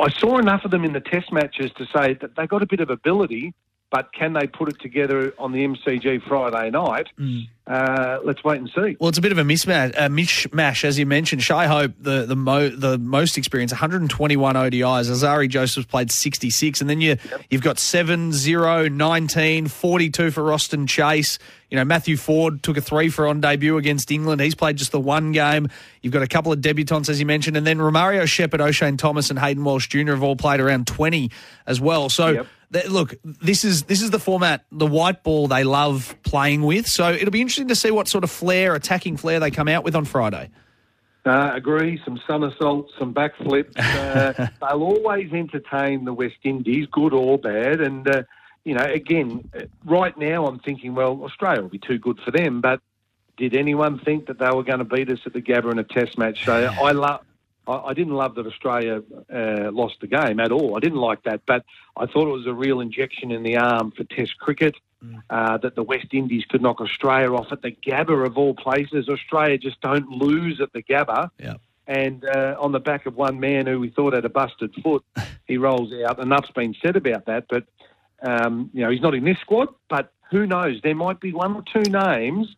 I 0.00 0.10
saw 0.10 0.38
enough 0.38 0.64
of 0.64 0.70
them 0.70 0.84
in 0.84 0.92
the 0.92 1.00
test 1.00 1.32
matches 1.32 1.70
to 1.76 1.86
say 1.86 2.14
that 2.14 2.36
they 2.36 2.46
got 2.46 2.62
a 2.62 2.66
bit 2.66 2.80
of 2.80 2.90
ability, 2.90 3.54
but 3.90 4.12
can 4.12 4.34
they 4.34 4.46
put 4.46 4.68
it 4.68 4.80
together 4.80 5.32
on 5.38 5.52
the 5.52 5.66
MCG 5.66 6.22
Friday 6.28 6.70
night? 6.70 7.08
Uh, 7.66 8.18
let's 8.24 8.42
wait 8.44 8.58
and 8.58 8.70
see. 8.74 8.96
Well, 8.98 9.08
it's 9.08 9.18
a 9.18 9.22
bit 9.22 9.32
of 9.32 9.38
a 9.38 9.42
mismatch, 9.42 9.90
a 9.90 10.08
mishmash, 10.08 10.84
as 10.84 10.98
you 10.98 11.04
mentioned. 11.06 11.42
Shai 11.42 11.66
Hope, 11.66 11.92
the 12.00 12.24
the, 12.24 12.36
mo, 12.36 12.68
the 12.68 12.98
most 12.98 13.36
experienced, 13.36 13.72
121 13.72 14.54
ODIs. 14.56 15.10
Alzarri 15.10 15.48
Joseph's 15.48 15.86
played 15.86 16.10
66, 16.10 16.80
and 16.80 16.88
then 16.88 17.00
you 17.00 17.16
you've 17.50 17.62
got 17.62 17.78
7, 17.78 18.32
0, 18.32 18.88
19, 18.88 19.68
42 19.68 20.30
for 20.30 20.42
Roston 20.42 20.88
Chase. 20.88 21.38
You 21.70 21.76
know, 21.76 21.84
Matthew 21.84 22.16
Ford 22.16 22.62
took 22.62 22.78
a 22.78 22.80
three 22.80 23.10
for 23.10 23.26
on 23.26 23.42
debut 23.42 23.76
against 23.76 24.10
England. 24.10 24.40
He's 24.40 24.54
played 24.54 24.76
just 24.76 24.92
the 24.92 25.00
one 25.00 25.32
game. 25.32 25.68
You've 26.00 26.14
got 26.14 26.22
a 26.22 26.26
couple 26.26 26.52
of 26.52 26.60
debutants, 26.60 27.10
as 27.10 27.20
you 27.20 27.26
mentioned, 27.26 27.58
and 27.58 27.66
then 27.66 27.78
Romario 27.78 28.26
Shepherd, 28.26 28.60
Oshane 28.60 28.96
Thomas, 28.96 29.28
and 29.28 29.38
Hayden 29.38 29.64
Walsh 29.64 29.88
Jr. 29.88 30.12
have 30.12 30.22
all 30.22 30.36
played 30.36 30.60
around 30.60 30.86
20 30.86 31.30
as 31.66 31.80
well. 31.80 32.10
So. 32.10 32.32
th- 32.34 32.46
Look, 32.70 33.14
this 33.24 33.64
is 33.64 33.84
this 33.84 34.02
is 34.02 34.10
the 34.10 34.18
format, 34.18 34.64
the 34.70 34.86
white 34.86 35.22
ball 35.22 35.48
they 35.48 35.64
love 35.64 36.14
playing 36.22 36.62
with. 36.62 36.86
So 36.86 37.10
it'll 37.10 37.30
be 37.30 37.40
interesting 37.40 37.68
to 37.68 37.74
see 37.74 37.90
what 37.90 38.08
sort 38.08 38.24
of 38.24 38.30
flair, 38.30 38.74
attacking 38.74 39.16
flair, 39.16 39.40
they 39.40 39.50
come 39.50 39.68
out 39.68 39.84
with 39.84 39.96
on 39.96 40.04
Friday. 40.04 40.50
Uh, 41.24 41.52
agree. 41.54 42.00
Some 42.04 42.20
somersaults, 42.26 42.92
some 42.98 43.12
backflips. 43.12 43.76
Uh, 43.76 44.48
they'll 44.60 44.82
always 44.82 45.32
entertain 45.32 46.04
the 46.04 46.12
West 46.12 46.38
Indies, 46.42 46.86
good 46.90 47.12
or 47.12 47.38
bad. 47.38 47.80
And 47.80 48.08
uh, 48.08 48.22
you 48.64 48.74
know, 48.74 48.84
again, 48.84 49.48
uh, 49.56 49.62
right 49.84 50.16
now 50.18 50.46
I'm 50.46 50.58
thinking, 50.58 50.94
well, 50.94 51.22
Australia 51.24 51.62
will 51.62 51.68
be 51.68 51.78
too 51.78 51.98
good 51.98 52.18
for 52.24 52.30
them. 52.30 52.60
But 52.60 52.80
did 53.36 53.54
anyone 53.54 53.98
think 53.98 54.26
that 54.26 54.38
they 54.38 54.50
were 54.50 54.62
going 54.62 54.80
to 54.80 54.84
beat 54.84 55.10
us 55.10 55.20
at 55.26 55.32
the 55.32 55.40
Gabba 55.40 55.72
in 55.72 55.78
a 55.78 55.84
Test 55.84 56.18
match? 56.18 56.44
So 56.44 56.52
I 56.54 56.92
love. 56.92 57.20
I 57.68 57.90
I 57.90 57.94
didn't 57.94 58.14
love 58.14 58.34
that 58.36 58.46
Australia 58.46 59.02
uh, 59.32 59.70
lost 59.72 59.96
the 60.00 60.06
game 60.06 60.40
at 60.40 60.50
all. 60.50 60.76
I 60.76 60.80
didn't 60.80 60.98
like 60.98 61.22
that, 61.24 61.42
but 61.46 61.64
I 61.96 62.06
thought 62.06 62.26
it 62.28 62.32
was 62.32 62.46
a 62.46 62.54
real 62.54 62.80
injection 62.80 63.30
in 63.30 63.42
the 63.42 63.56
arm 63.56 63.92
for 63.92 64.04
Test 64.04 64.38
cricket. 64.38 64.74
Uh, 65.30 65.56
that 65.58 65.76
the 65.76 65.82
West 65.84 66.08
Indies 66.12 66.44
could 66.48 66.60
knock 66.60 66.80
Australia 66.80 67.32
off 67.32 67.52
at 67.52 67.62
the 67.62 67.70
Gabba 67.70 68.26
of 68.26 68.36
all 68.36 68.52
places. 68.52 69.08
Australia 69.08 69.56
just 69.56 69.80
don't 69.80 70.08
lose 70.08 70.60
at 70.60 70.72
the 70.72 70.82
Gabba. 70.82 71.30
And 71.86 72.24
uh, 72.24 72.56
on 72.58 72.72
the 72.72 72.80
back 72.80 73.06
of 73.06 73.14
one 73.14 73.38
man 73.38 73.68
who 73.68 73.78
we 73.78 73.90
thought 73.90 74.12
had 74.12 74.24
a 74.24 74.28
busted 74.28 74.74
foot, 74.82 75.04
he 75.46 75.56
rolls 75.56 75.92
out. 76.04 76.18
Enough's 76.18 76.50
been 76.50 76.74
said 76.82 76.96
about 76.96 77.26
that, 77.26 77.44
but 77.48 77.64
um, 78.22 78.70
you 78.74 78.82
know 78.82 78.90
he's 78.90 79.00
not 79.00 79.14
in 79.14 79.24
this 79.24 79.38
squad. 79.38 79.68
But 79.88 80.12
who 80.32 80.46
knows? 80.48 80.80
There 80.82 80.96
might 80.96 81.20
be 81.20 81.32
one 81.32 81.54
or 81.54 81.62
two 81.62 81.88
names 81.88 82.56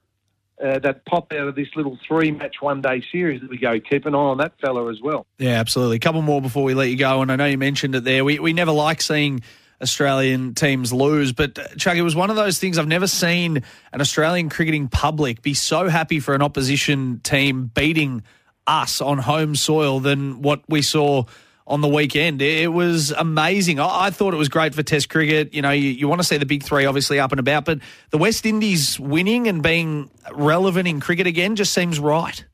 uh, 0.62 0.78
that 0.80 1.04
pop 1.06 1.32
out 1.32 1.48
of 1.48 1.54
this 1.54 1.68
little 1.74 1.98
three-match 2.06 2.56
one-day 2.60 3.02
series 3.10 3.40
that 3.40 3.50
we 3.50 3.58
go. 3.58 3.80
Keep 3.80 4.06
an 4.06 4.14
eye 4.14 4.18
on 4.18 4.38
that 4.38 4.52
fella 4.60 4.90
as 4.90 5.00
well. 5.00 5.26
Yeah, 5.38 5.60
absolutely. 5.60 5.96
A 5.96 6.00
couple 6.00 6.22
more 6.22 6.42
before 6.42 6.64
we 6.64 6.74
let 6.74 6.88
you 6.88 6.96
go. 6.96 7.22
And 7.22 7.32
I 7.32 7.36
know 7.36 7.46
you 7.46 7.58
mentioned 7.58 7.94
it 7.94 8.04
there. 8.04 8.24
We, 8.24 8.38
we 8.38 8.52
never 8.52 8.72
like 8.72 9.00
seeing 9.00 9.40
Australian 9.82 10.54
teams 10.54 10.92
lose, 10.92 11.32
but 11.32 11.58
uh, 11.58 11.68
Chuck, 11.76 11.96
it 11.96 12.02
was 12.02 12.14
one 12.14 12.28
of 12.28 12.36
those 12.36 12.58
things 12.58 12.76
I've 12.76 12.86
never 12.86 13.06
seen 13.06 13.62
an 13.92 14.00
Australian 14.02 14.50
cricketing 14.50 14.88
public 14.88 15.40
be 15.40 15.54
so 15.54 15.88
happy 15.88 16.20
for 16.20 16.34
an 16.34 16.42
opposition 16.42 17.20
team 17.20 17.70
beating 17.74 18.22
us 18.66 19.00
on 19.00 19.16
home 19.16 19.56
soil 19.56 19.98
than 19.98 20.42
what 20.42 20.62
we 20.68 20.82
saw 20.82 21.24
on 21.70 21.80
the 21.80 21.88
weekend. 21.88 22.42
It 22.42 22.72
was 22.72 23.12
amazing. 23.12 23.78
I, 23.78 24.06
I 24.06 24.10
thought 24.10 24.34
it 24.34 24.36
was 24.36 24.48
great 24.48 24.74
for 24.74 24.82
Test 24.82 25.08
cricket. 25.08 25.54
You 25.54 25.62
know, 25.62 25.70
you, 25.70 25.88
you 25.90 26.08
want 26.08 26.20
to 26.20 26.26
see 26.26 26.36
the 26.36 26.44
big 26.44 26.64
three 26.64 26.84
obviously 26.84 27.20
up 27.20 27.30
and 27.30 27.38
about, 27.38 27.64
but 27.64 27.78
the 28.10 28.18
West 28.18 28.44
Indies 28.44 28.98
winning 28.98 29.46
and 29.46 29.62
being 29.62 30.10
relevant 30.32 30.88
in 30.88 31.00
cricket 31.00 31.28
again 31.28 31.54
just 31.54 31.72
seems 31.72 32.00
right. 32.00 32.44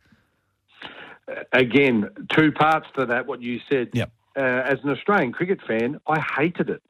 Again, 1.52 2.10
two 2.36 2.52
parts 2.52 2.86
to 2.98 3.06
that. 3.06 3.26
What 3.26 3.40
you 3.40 3.58
said. 3.70 3.88
Yep. 3.94 4.12
Uh, 4.36 4.40
as 4.40 4.78
an 4.84 4.90
Australian 4.90 5.32
cricket 5.32 5.60
fan, 5.66 5.98
I 6.06 6.20
hated 6.20 6.68
it. 6.68 6.82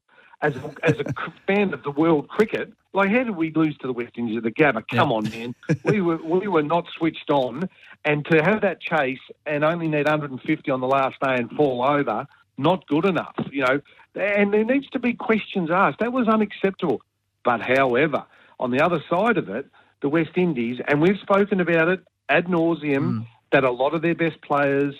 As 0.43 0.57
a, 0.57 0.75
as 0.83 0.99
a 0.99 1.05
fan 1.47 1.73
of 1.73 1.85
the 1.85 1.93
world 1.93 2.29
cricket, 2.29 2.73
like 2.93 3.11
how 3.11 3.23
did 3.23 3.37
we 3.37 3.53
lose 3.53 3.77
to 3.79 3.87
the 3.87 3.93
West 3.93 4.13
Indies 4.17 4.39
at 4.39 4.43
the 4.43 4.51
Gabba? 4.51 4.83
Come 4.89 5.13
on, 5.13 5.25
man. 5.31 5.55
we 5.85 6.01
were 6.01 6.17
we 6.17 6.49
were 6.49 6.63
not 6.63 6.87
switched 6.99 7.31
on, 7.31 7.69
and 8.07 8.25
to 8.27 8.41
have 8.43 8.63
that 8.63 8.81
chase 8.81 9.19
and 9.45 9.65
only 9.65 9.89
need 9.89 10.07
150 10.07 10.71
on 10.71 10.81
the 10.81 10.87
last 10.87 11.17
day 11.21 11.35
and 11.35 11.51
fall 11.51 11.85
over, 11.85 12.27
not 12.57 12.87
good 12.87 13.05
enough. 13.05 13.35
You 13.51 13.63
know, 13.63 13.81
and 14.15 14.55
there 14.55 14.65
needs 14.65 14.89
to 14.91 15.01
be 15.01 15.13
questions 15.13 15.71
asked. 15.71 15.99
That 15.99 16.13
was 16.13 16.29
unacceptable. 16.29 17.03
But 17.45 17.61
however, 17.61 18.25
on 18.61 18.71
the 18.71 18.81
other 18.81 19.03
side 19.11 19.37
of 19.37 19.51
it, 19.51 19.67
the 20.01 20.09
West 20.09 20.31
Indies, 20.37 20.81
and 20.87 21.03
we've 21.03 21.19
spoken 21.19 21.61
about 21.61 21.89
it 21.89 22.01
ad 22.29 22.47
nauseum, 22.47 22.99
mm. 22.99 23.27
that 23.51 23.65
a 23.65 23.71
lot 23.71 23.93
of 23.93 24.03
their 24.03 24.15
best 24.15 24.41
players, 24.41 24.95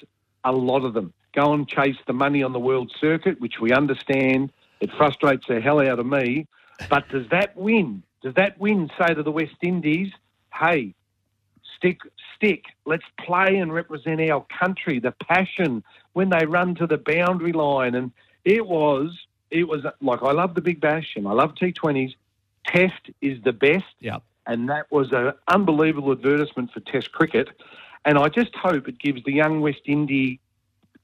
a 0.45 0.53
lot 0.53 0.85
of 0.85 0.93
them, 0.93 1.13
go 1.33 1.53
and 1.53 1.69
chase 1.69 1.97
the 2.07 2.13
money 2.13 2.43
on 2.43 2.53
the 2.53 2.59
world 2.59 2.93
circuit, 3.01 3.41
which 3.41 3.61
we 3.61 3.73
understand. 3.73 4.53
It 4.81 4.91
frustrates 4.97 5.47
the 5.47 5.61
hell 5.61 5.81
out 5.81 6.01
of 6.01 6.07
me. 6.07 6.49
But 6.91 7.09
does 7.09 7.29
that 7.31 7.57
win? 7.57 8.03
Does 8.23 8.35
that 8.35 8.59
win 8.59 8.91
say 8.99 9.15
to 9.15 9.23
the 9.23 9.31
West 9.31 9.57
Indies, 9.63 10.13
hey, 10.53 10.95
stick, 11.77 11.99
stick, 12.37 12.67
let's 12.85 13.05
play 13.19 13.57
and 13.57 13.73
represent 13.73 14.21
our 14.31 14.47
country, 14.59 15.01
the 15.01 15.13
passion 15.13 15.83
when 16.13 16.31
they 16.31 16.47
run 16.47 16.75
to 16.77 16.87
the 16.87 16.99
boundary 16.99 17.53
line? 17.53 17.95
And 17.95 18.13
it 18.45 18.67
was, 18.67 19.19
it 19.51 19.67
was 19.69 19.85
like, 20.01 20.23
I 20.23 20.33
love 20.33 20.55
the 20.55 20.61
Big 20.61 20.81
Bash 20.81 21.15
and 21.17 21.27
I 21.27 21.33
love 21.33 21.55
T20s. 21.55 22.15
Test 22.67 23.11
is 23.21 23.43
the 23.43 23.53
best. 23.53 23.85
Yeah. 24.01 24.19
And 24.47 24.69
that 24.69 24.91
was 24.91 25.13
an 25.13 25.33
unbelievable 25.49 26.13
advertisement 26.13 26.73
for 26.73 26.81
Test 26.81 27.13
cricket. 27.13 27.49
And 28.05 28.19
I 28.19 28.29
just 28.29 28.55
hope 28.55 28.89
it 28.89 28.99
gives 29.01 29.25
the 29.25 29.33
young 29.33 29.61
West 29.61 29.83
Indian 29.87 30.39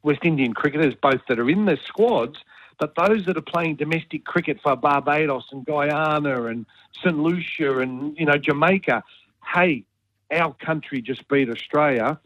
West 0.02 0.20
Indian 0.24 0.52
cricketers, 0.52 0.94
both 1.00 1.20
that 1.28 1.38
are 1.38 1.48
in 1.48 1.64
the 1.66 1.78
squads, 1.86 2.38
but 2.78 2.94
those 2.96 3.24
that 3.26 3.36
are 3.36 3.42
playing 3.42 3.76
domestic 3.76 4.24
cricket 4.24 4.58
for 4.60 4.74
Barbados 4.74 5.44
and 5.52 5.64
Guyana 5.64 6.46
and 6.46 6.66
St 7.02 7.18
Lucia 7.18 7.78
and 7.78 8.16
you 8.18 8.26
know 8.26 8.36
Jamaica, 8.36 9.04
hey, 9.54 9.84
our 10.32 10.54
country 10.54 11.00
just 11.02 11.28
beat 11.28 11.48
Australia. 11.48 12.18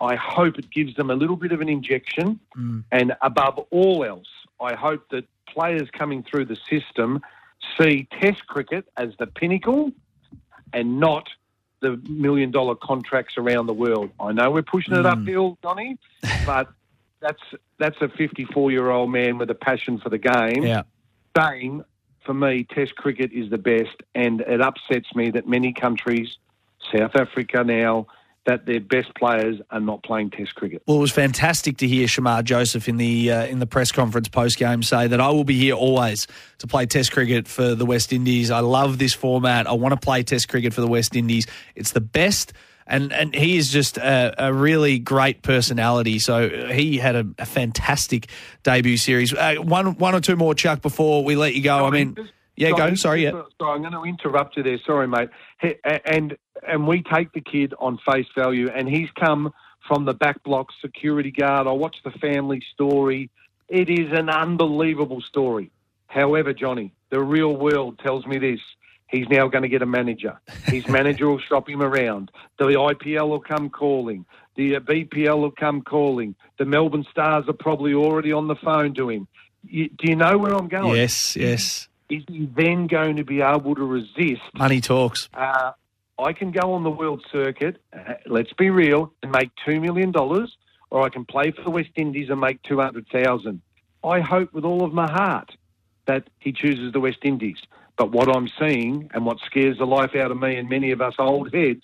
I 0.00 0.14
hope 0.14 0.58
it 0.58 0.70
gives 0.70 0.94
them 0.94 1.10
a 1.10 1.14
little 1.14 1.36
bit 1.36 1.52
of 1.52 1.60
an 1.60 1.68
injection, 1.68 2.38
mm. 2.56 2.84
and 2.92 3.14
above 3.22 3.58
all 3.70 4.04
else, 4.04 4.28
I 4.60 4.74
hope 4.74 5.08
that 5.10 5.24
players 5.46 5.88
coming 5.90 6.22
through 6.22 6.46
the 6.46 6.56
system 6.68 7.22
see 7.78 8.06
Test 8.20 8.46
cricket 8.46 8.86
as 8.96 9.10
the 9.18 9.26
pinnacle 9.26 9.92
and 10.72 11.00
not 11.00 11.28
the 11.80 11.96
million 12.08 12.50
dollar 12.50 12.74
contracts 12.74 13.36
around 13.38 13.66
the 13.66 13.74
world. 13.74 14.10
I 14.20 14.32
know 14.32 14.50
we're 14.50 14.62
pushing 14.62 14.94
it 14.94 15.04
mm. 15.04 15.20
uphill, 15.20 15.58
Donny, 15.62 15.98
but 16.46 16.68
that's 17.20 17.42
that's 17.78 18.00
a 18.00 18.08
54 18.08 18.70
year 18.70 18.90
old 18.90 19.10
man 19.10 19.38
with 19.38 19.50
a 19.50 19.54
passion 19.54 19.98
for 19.98 20.08
the 20.08 20.18
game 20.18 20.64
Yeah. 20.64 20.82
saying, 21.36 21.84
for 22.24 22.34
me, 22.34 22.64
Test 22.64 22.96
cricket 22.96 23.32
is 23.32 23.50
the 23.50 23.58
best, 23.58 24.02
and 24.14 24.40
it 24.42 24.60
upsets 24.60 25.14
me 25.14 25.30
that 25.30 25.46
many 25.46 25.72
countries, 25.72 26.38
South 26.94 27.16
Africa 27.16 27.64
now, 27.64 28.06
that 28.46 28.64
their 28.64 28.80
best 28.80 29.12
players 29.16 29.56
are 29.70 29.80
not 29.80 30.02
playing 30.04 30.30
Test 30.30 30.54
cricket. 30.54 30.82
Well, 30.86 30.98
it 30.98 31.00
was 31.00 31.10
fantastic 31.12 31.78
to 31.78 31.88
hear 31.88 32.06
Shamar 32.06 32.44
Joseph 32.44 32.88
in 32.88 32.96
the 32.96 33.32
uh, 33.32 33.46
in 33.46 33.58
the 33.58 33.66
press 33.66 33.90
conference 33.90 34.28
post 34.28 34.56
game 34.56 34.82
say 34.82 35.08
that 35.08 35.20
I 35.20 35.30
will 35.30 35.44
be 35.44 35.58
here 35.58 35.74
always 35.74 36.28
to 36.58 36.66
play 36.66 36.86
Test 36.86 37.10
cricket 37.10 37.48
for 37.48 37.74
the 37.74 37.84
West 37.84 38.12
Indies. 38.12 38.50
I 38.50 38.60
love 38.60 38.98
this 38.98 39.14
format. 39.14 39.66
I 39.66 39.72
want 39.72 39.94
to 39.94 40.00
play 40.00 40.22
Test 40.22 40.48
cricket 40.48 40.72
for 40.72 40.80
the 40.80 40.86
West 40.86 41.16
Indies. 41.16 41.46
It's 41.74 41.90
the 41.90 42.00
best. 42.00 42.52
And, 42.88 43.12
and 43.12 43.34
he 43.34 43.56
is 43.56 43.72
just 43.72 43.98
a, 43.98 44.32
a 44.38 44.54
really 44.54 45.00
great 45.00 45.42
personality. 45.42 46.20
So 46.20 46.48
he 46.68 46.98
had 46.98 47.16
a, 47.16 47.26
a 47.36 47.44
fantastic 47.44 48.28
debut 48.62 48.96
series. 48.96 49.34
Uh, 49.34 49.56
one 49.56 49.96
one 49.96 50.14
or 50.14 50.20
two 50.20 50.36
more, 50.36 50.54
Chuck, 50.54 50.82
before 50.82 51.24
we 51.24 51.34
let 51.34 51.56
you 51.56 51.64
go. 51.64 51.84
I 51.84 51.90
mean, 51.90 52.16
yeah, 52.56 52.70
go. 52.70 52.94
Sorry, 52.94 53.24
yeah. 53.24 53.32
Sorry, 53.58 53.74
I'm 53.74 53.82
going 53.82 53.92
to 53.92 54.04
interrupt 54.04 54.56
you 54.56 54.62
there. 54.62 54.78
Sorry, 54.84 55.06
mate. 55.06 55.28
And 56.04 56.36
and 56.66 56.88
we 56.88 57.02
take 57.02 57.32
the 57.32 57.40
kid 57.40 57.74
on 57.78 57.98
face 58.10 58.26
value, 58.34 58.68
and 58.74 58.88
he's 58.88 59.10
come 59.18 59.52
from 59.86 60.04
the 60.04 60.14
back 60.14 60.42
block 60.42 60.68
security 60.80 61.30
guard. 61.30 61.66
I 61.66 61.72
watched 61.72 62.02
the 62.04 62.10
family 62.12 62.62
story. 62.72 63.30
It 63.68 63.88
is 63.90 64.12
an 64.12 64.28
unbelievable 64.28 65.20
story. 65.20 65.70
However, 66.06 66.52
Johnny, 66.52 66.92
the 67.10 67.20
real 67.20 67.56
world 67.56 67.98
tells 67.98 68.26
me 68.26 68.38
this. 68.38 68.60
He's 69.08 69.28
now 69.28 69.46
going 69.46 69.62
to 69.62 69.68
get 69.68 69.82
a 69.82 69.86
manager. 69.86 70.40
His 70.64 70.88
manager 70.88 71.28
will 71.28 71.38
shop 71.38 71.68
him 71.68 71.80
around. 71.80 72.30
The 72.58 72.64
IPL 72.64 73.28
will 73.28 73.40
come 73.40 73.70
calling. 73.70 74.24
The 74.56 74.76
uh, 74.76 74.80
BPL 74.80 75.38
will 75.38 75.52
come 75.52 75.82
calling. 75.82 76.34
The 76.58 76.64
Melbourne 76.64 77.06
Stars 77.10 77.44
are 77.48 77.52
probably 77.52 77.94
already 77.94 78.32
on 78.32 78.48
the 78.48 78.56
phone 78.56 78.94
to 78.94 79.10
him. 79.10 79.28
You, 79.62 79.88
do 79.88 80.08
you 80.08 80.16
know 80.16 80.38
where 80.38 80.54
I'm 80.54 80.68
going? 80.68 80.96
Yes, 80.96 81.36
yes. 81.36 81.88
Is 82.08 82.22
he 82.28 82.48
then 82.54 82.86
going 82.86 83.16
to 83.16 83.24
be 83.24 83.40
able 83.40 83.74
to 83.74 83.84
resist? 83.84 84.42
Money 84.54 84.80
talks. 84.80 85.28
Uh, 85.34 85.72
I 86.18 86.32
can 86.32 86.50
go 86.50 86.72
on 86.72 86.82
the 86.82 86.90
world 86.90 87.24
circuit, 87.30 87.80
uh, 87.92 88.14
let's 88.26 88.52
be 88.54 88.70
real, 88.70 89.12
and 89.22 89.32
make 89.32 89.50
$2 89.66 89.80
million, 89.80 90.14
or 90.90 91.02
I 91.02 91.08
can 91.08 91.24
play 91.24 91.50
for 91.50 91.62
the 91.62 91.70
West 91.70 91.90
Indies 91.96 92.30
and 92.30 92.40
make 92.40 92.62
200000 92.62 93.60
I 94.04 94.20
hope 94.20 94.52
with 94.52 94.64
all 94.64 94.84
of 94.84 94.92
my 94.92 95.10
heart 95.10 95.50
that 96.06 96.28
he 96.38 96.52
chooses 96.52 96.92
the 96.92 97.00
West 97.00 97.18
Indies. 97.22 97.58
But 97.96 98.12
what 98.12 98.34
I'm 98.34 98.48
seeing 98.58 99.10
and 99.12 99.26
what 99.26 99.38
scares 99.44 99.78
the 99.78 99.86
life 99.86 100.14
out 100.14 100.30
of 100.30 100.38
me 100.38 100.56
and 100.56 100.68
many 100.68 100.92
of 100.92 101.00
us 101.00 101.14
old 101.18 101.52
heads 101.52 101.82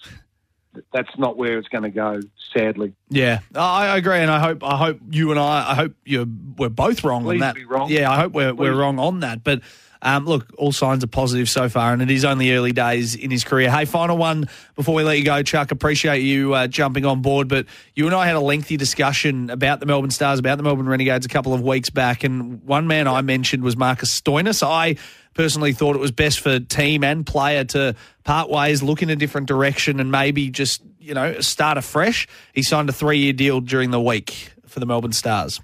that's 0.92 1.18
not 1.18 1.36
where 1.36 1.58
it's 1.58 1.68
going 1.68 1.84
to 1.84 1.90
go, 1.90 2.20
sadly. 2.54 2.94
Yeah, 3.08 3.40
I 3.54 3.96
agree, 3.96 4.18
and 4.18 4.30
I 4.30 4.40
hope 4.40 4.64
I 4.64 4.76
hope 4.76 5.00
you 5.10 5.30
and 5.30 5.38
I 5.38 5.72
I 5.72 5.74
hope 5.74 5.94
you 6.04 6.26
we're 6.56 6.68
both 6.68 7.04
wrong 7.04 7.24
Please 7.24 7.42
on 7.42 7.54
that. 7.54 7.68
wrong. 7.68 7.90
Yeah, 7.90 8.10
I 8.10 8.20
hope 8.20 8.32
we're 8.32 8.54
we're 8.54 8.74
wrong 8.74 8.98
on 8.98 9.20
that. 9.20 9.44
But 9.44 9.60
um, 10.02 10.26
look, 10.26 10.52
all 10.58 10.72
signs 10.72 11.04
are 11.04 11.08
positive 11.08 11.48
so 11.48 11.68
far, 11.68 11.92
and 11.92 12.02
it 12.02 12.10
is 12.10 12.24
only 12.24 12.52
early 12.52 12.72
days 12.72 13.14
in 13.14 13.30
his 13.30 13.44
career. 13.44 13.70
Hey, 13.70 13.84
final 13.84 14.18
one 14.18 14.48
before 14.74 14.96
we 14.96 15.04
let 15.04 15.16
you 15.16 15.24
go, 15.24 15.42
Chuck. 15.44 15.70
Appreciate 15.70 16.20
you 16.22 16.54
uh, 16.54 16.66
jumping 16.66 17.06
on 17.06 17.22
board, 17.22 17.46
but 17.46 17.66
you 17.94 18.06
and 18.06 18.14
I 18.14 18.26
had 18.26 18.34
a 18.34 18.40
lengthy 18.40 18.76
discussion 18.76 19.48
about 19.48 19.78
the 19.78 19.86
Melbourne 19.86 20.10
Stars, 20.10 20.40
about 20.40 20.56
the 20.56 20.64
Melbourne 20.64 20.88
Renegades 20.88 21.24
a 21.24 21.28
couple 21.28 21.54
of 21.54 21.62
weeks 21.62 21.88
back, 21.88 22.24
and 22.24 22.62
one 22.64 22.88
man 22.88 23.06
I 23.06 23.22
mentioned 23.22 23.62
was 23.62 23.76
Marcus 23.76 24.20
Stoinis. 24.20 24.66
I 24.66 24.96
personally 25.34 25.72
thought 25.72 25.94
it 25.94 26.00
was 26.00 26.10
best 26.10 26.40
for 26.40 26.58
team 26.58 27.04
and 27.04 27.24
player 27.24 27.64
to 27.64 27.94
part 28.24 28.50
ways, 28.50 28.82
look 28.82 29.02
in 29.02 29.10
a 29.10 29.16
different 29.16 29.46
direction, 29.46 30.00
and 30.00 30.10
maybe 30.10 30.50
just 30.50 30.82
you 30.98 31.14
know 31.14 31.40
start 31.40 31.78
afresh. 31.78 32.26
He 32.52 32.64
signed 32.64 32.88
a 32.88 32.92
three-year 32.92 33.34
deal 33.34 33.60
during 33.60 33.92
the 33.92 34.00
week 34.00 34.50
for 34.66 34.80
the 34.80 34.86
Melbourne 34.86 35.12
Stars. 35.12 35.60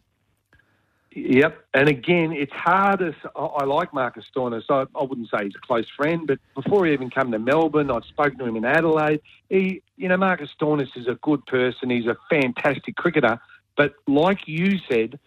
Yep. 1.26 1.66
And 1.74 1.88
again, 1.88 2.32
it's 2.32 2.52
hard 2.52 3.02
as 3.02 3.14
I, 3.34 3.64
like 3.64 3.92
Marcus 3.92 4.24
Stoinis. 4.34 4.64
I, 4.68 4.86
I 4.98 5.02
wouldn't 5.04 5.28
say 5.30 5.44
he's 5.44 5.54
a 5.56 5.66
close 5.66 5.88
friend, 5.96 6.26
but 6.26 6.38
before 6.54 6.86
he 6.86 6.92
even 6.92 7.10
came 7.10 7.32
to 7.32 7.38
Melbourne, 7.38 7.90
I'd 7.90 8.04
spoken 8.04 8.38
to 8.38 8.44
him 8.44 8.56
in 8.56 8.64
Adelaide. 8.64 9.20
He, 9.48 9.82
you 9.96 10.08
know, 10.08 10.16
Marcus 10.16 10.50
Stoinis 10.58 10.96
is 10.96 11.06
a 11.06 11.16
good 11.22 11.44
person. 11.46 11.90
He's 11.90 12.06
a 12.06 12.16
fantastic 12.30 12.96
cricketer. 12.96 13.40
But 13.76 13.94
like 14.06 14.46
you 14.46 14.78
said, 14.88 15.18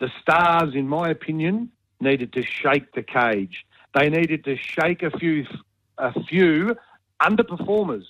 the 0.00 0.10
Stars, 0.20 0.74
in 0.74 0.88
my 0.88 1.08
opinion, 1.08 1.70
needed 2.00 2.32
to 2.32 2.42
shake 2.42 2.92
the 2.92 3.02
cage. 3.02 3.64
They 3.94 4.08
needed 4.08 4.44
to 4.44 4.56
shake 4.56 5.02
a 5.02 5.10
few, 5.10 5.46
a 5.98 6.12
few 6.24 6.76
underperformers. 7.20 8.04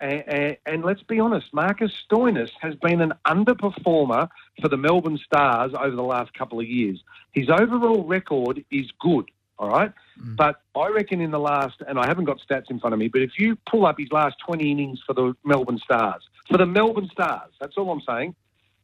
And, 0.00 0.24
and, 0.26 0.56
and 0.66 0.84
let's 0.84 1.02
be 1.02 1.20
honest, 1.20 1.52
Marcus 1.52 1.92
Stoinis 2.08 2.50
has 2.60 2.74
been 2.76 3.00
an 3.00 3.14
underperformer 3.26 4.28
for 4.60 4.68
the 4.68 4.76
Melbourne 4.76 5.18
Stars 5.18 5.72
over 5.74 5.94
the 5.94 6.02
last 6.02 6.34
couple 6.34 6.60
of 6.60 6.66
years. 6.66 7.02
His 7.32 7.48
overall 7.48 8.04
record 8.04 8.64
is 8.70 8.90
good, 9.00 9.30
all 9.58 9.70
right? 9.70 9.92
But 10.18 10.60
I 10.74 10.88
reckon 10.88 11.20
in 11.20 11.30
the 11.30 11.38
last, 11.38 11.82
and 11.86 11.98
I 11.98 12.06
haven't 12.06 12.24
got 12.24 12.40
stats 12.40 12.70
in 12.70 12.80
front 12.80 12.94
of 12.94 12.98
me, 12.98 13.08
but 13.08 13.22
if 13.22 13.38
you 13.38 13.56
pull 13.68 13.86
up 13.86 13.98
his 13.98 14.12
last 14.12 14.36
20 14.46 14.70
innings 14.70 15.02
for 15.06 15.14
the 15.14 15.34
Melbourne 15.44 15.78
Stars, 15.78 16.22
for 16.50 16.58
the 16.58 16.66
Melbourne 16.66 17.08
Stars, 17.10 17.52
that's 17.60 17.76
all 17.76 17.90
I'm 17.90 18.02
saying, 18.02 18.34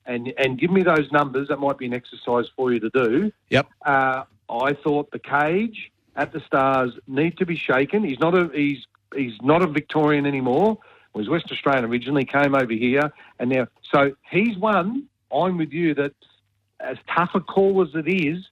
and, 0.07 0.33
and 0.37 0.59
give 0.59 0.71
me 0.71 0.83
those 0.83 1.11
numbers, 1.13 1.49
that 1.49 1.59
might 1.59 1.79
be 1.79 1.87
an 1.87 1.95
exercise 1.95 2.47
for 2.57 2.73
you 2.73 2.81
to 2.81 2.91
do. 2.91 3.33
Yep. 3.51 3.69
Uh, 3.85 4.25
I 4.51 4.73
thought 4.75 5.11
the 5.11 5.19
cage 5.19 5.93
at 6.17 6.33
the 6.33 6.41
Stars 6.41 6.93
need 7.07 7.39
to 7.39 7.47
be 7.47 7.57
shaken. 7.57 8.05
He's 8.05 8.19
not 8.19 8.37
a 8.37 8.51
he's 8.53 8.87
he's 9.15 9.41
not 9.43 9.63
a 9.63 9.67
Victorian 9.67 10.27
anymore. 10.27 10.79
Was 11.15 11.29
West 11.29 11.47
Australian 11.53 11.85
originally, 11.85 12.25
came 12.25 12.55
over 12.55 12.73
here, 12.73 13.13
and 13.39 13.51
now 13.51 13.67
so 13.93 14.13
he's 14.31 14.57
one. 14.57 15.05
I'm 15.35 15.59
with 15.59 15.73
you 15.73 15.95
that 15.95 16.15
as 16.81 16.97
tough 17.15 17.31
a 17.35 17.41
call 17.41 17.83
as 17.83 17.95
it 17.95 18.09
is 18.09 18.45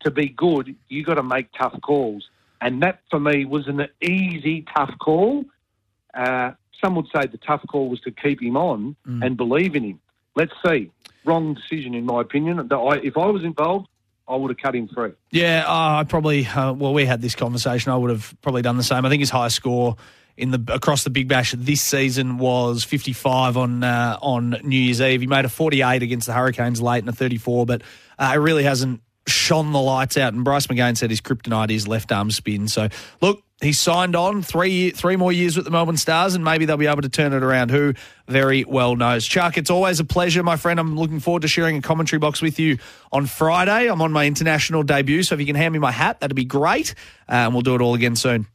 to 0.00 0.10
be 0.10 0.28
good, 0.28 0.74
you 0.88 1.04
got 1.04 1.14
to 1.14 1.22
make 1.22 1.52
tough 1.52 1.78
calls, 1.82 2.28
and 2.60 2.82
that 2.82 3.00
for 3.10 3.20
me 3.20 3.44
was 3.44 3.68
an 3.68 3.86
easy 4.02 4.64
tough 4.76 4.92
call. 4.98 5.44
Uh, 6.14 6.52
some 6.82 6.94
would 6.96 7.06
say 7.14 7.26
the 7.26 7.38
tough 7.38 7.62
call 7.68 7.88
was 7.88 8.00
to 8.00 8.10
keep 8.10 8.42
him 8.42 8.56
on 8.56 8.96
and 9.22 9.36
believe 9.36 9.76
in 9.76 9.84
him. 9.84 10.00
Let's 10.34 10.52
see. 10.66 10.90
Wrong 11.24 11.54
decision, 11.54 11.94
in 11.94 12.06
my 12.06 12.20
opinion. 12.22 12.58
I- 12.72 13.00
If 13.02 13.16
I 13.18 13.26
was 13.26 13.44
involved, 13.44 13.88
I 14.26 14.36
would 14.36 14.50
have 14.50 14.58
cut 14.58 14.74
him 14.74 14.88
free. 14.88 15.12
Yeah, 15.30 15.64
uh, 15.66 15.98
I 16.00 16.04
probably. 16.04 16.46
Uh, 16.46 16.72
well, 16.72 16.94
we 16.94 17.04
had 17.04 17.20
this 17.20 17.34
conversation. 17.34 17.92
I 17.92 17.96
would 17.96 18.10
have 18.10 18.34
probably 18.42 18.62
done 18.62 18.76
the 18.78 18.82
same. 18.82 19.04
I 19.04 19.08
think 19.10 19.20
his 19.20 19.30
high 19.30 19.48
score 19.48 19.96
in 20.36 20.50
the 20.50 20.72
across 20.72 21.04
the 21.04 21.10
Big 21.10 21.28
Bash 21.28 21.54
this 21.56 21.82
season 21.82 22.38
was 22.38 22.84
55 22.84 23.56
on 23.56 23.84
uh, 23.84 24.18
on 24.20 24.56
New 24.62 24.78
Year's 24.78 25.00
Eve. 25.00 25.20
He 25.20 25.26
made 25.26 25.44
a 25.44 25.48
48 25.48 26.02
against 26.02 26.26
the 26.26 26.32
Hurricanes 26.32 26.80
late 26.80 27.00
and 27.00 27.08
a 27.08 27.12
34, 27.12 27.66
but 27.66 27.82
uh, 28.18 28.32
it 28.34 28.38
really 28.38 28.64
hasn't 28.64 29.02
shone 29.26 29.72
the 29.72 29.80
lights 29.80 30.16
out. 30.16 30.32
And 30.32 30.44
Bryce 30.44 30.66
McGain 30.66 30.96
said 30.96 31.10
his 31.10 31.20
kryptonite 31.20 31.70
is 31.70 31.86
left 31.86 32.12
arm 32.12 32.30
spin. 32.30 32.68
So 32.68 32.88
look. 33.20 33.42
He's 33.62 33.78
signed 33.78 34.16
on 34.16 34.40
three 34.40 34.88
three 34.88 35.16
more 35.16 35.34
years 35.34 35.54
with 35.54 35.66
the 35.66 35.70
Melbourne 35.70 35.98
Stars, 35.98 36.34
and 36.34 36.42
maybe 36.42 36.64
they'll 36.64 36.78
be 36.78 36.86
able 36.86 37.02
to 37.02 37.10
turn 37.10 37.34
it 37.34 37.42
around. 37.42 37.70
Who 37.70 37.92
very 38.26 38.64
well 38.64 38.96
knows. 38.96 39.26
Chuck, 39.26 39.58
it's 39.58 39.68
always 39.68 40.00
a 40.00 40.04
pleasure, 40.04 40.42
my 40.42 40.56
friend. 40.56 40.80
I'm 40.80 40.96
looking 40.96 41.20
forward 41.20 41.42
to 41.42 41.48
sharing 41.48 41.76
a 41.76 41.82
commentary 41.82 42.20
box 42.20 42.40
with 42.40 42.58
you 42.58 42.78
on 43.12 43.26
Friday. 43.26 43.86
I'm 43.90 44.00
on 44.00 44.12
my 44.12 44.26
international 44.26 44.82
debut, 44.82 45.22
so 45.22 45.34
if 45.34 45.40
you 45.40 45.46
can 45.46 45.56
hand 45.56 45.74
me 45.74 45.78
my 45.78 45.92
hat, 45.92 46.20
that'd 46.20 46.34
be 46.34 46.46
great. 46.46 46.94
Uh, 47.28 47.32
and 47.32 47.52
we'll 47.52 47.60
do 47.60 47.74
it 47.74 47.82
all 47.82 47.92
again 47.92 48.16
soon. 48.16 48.46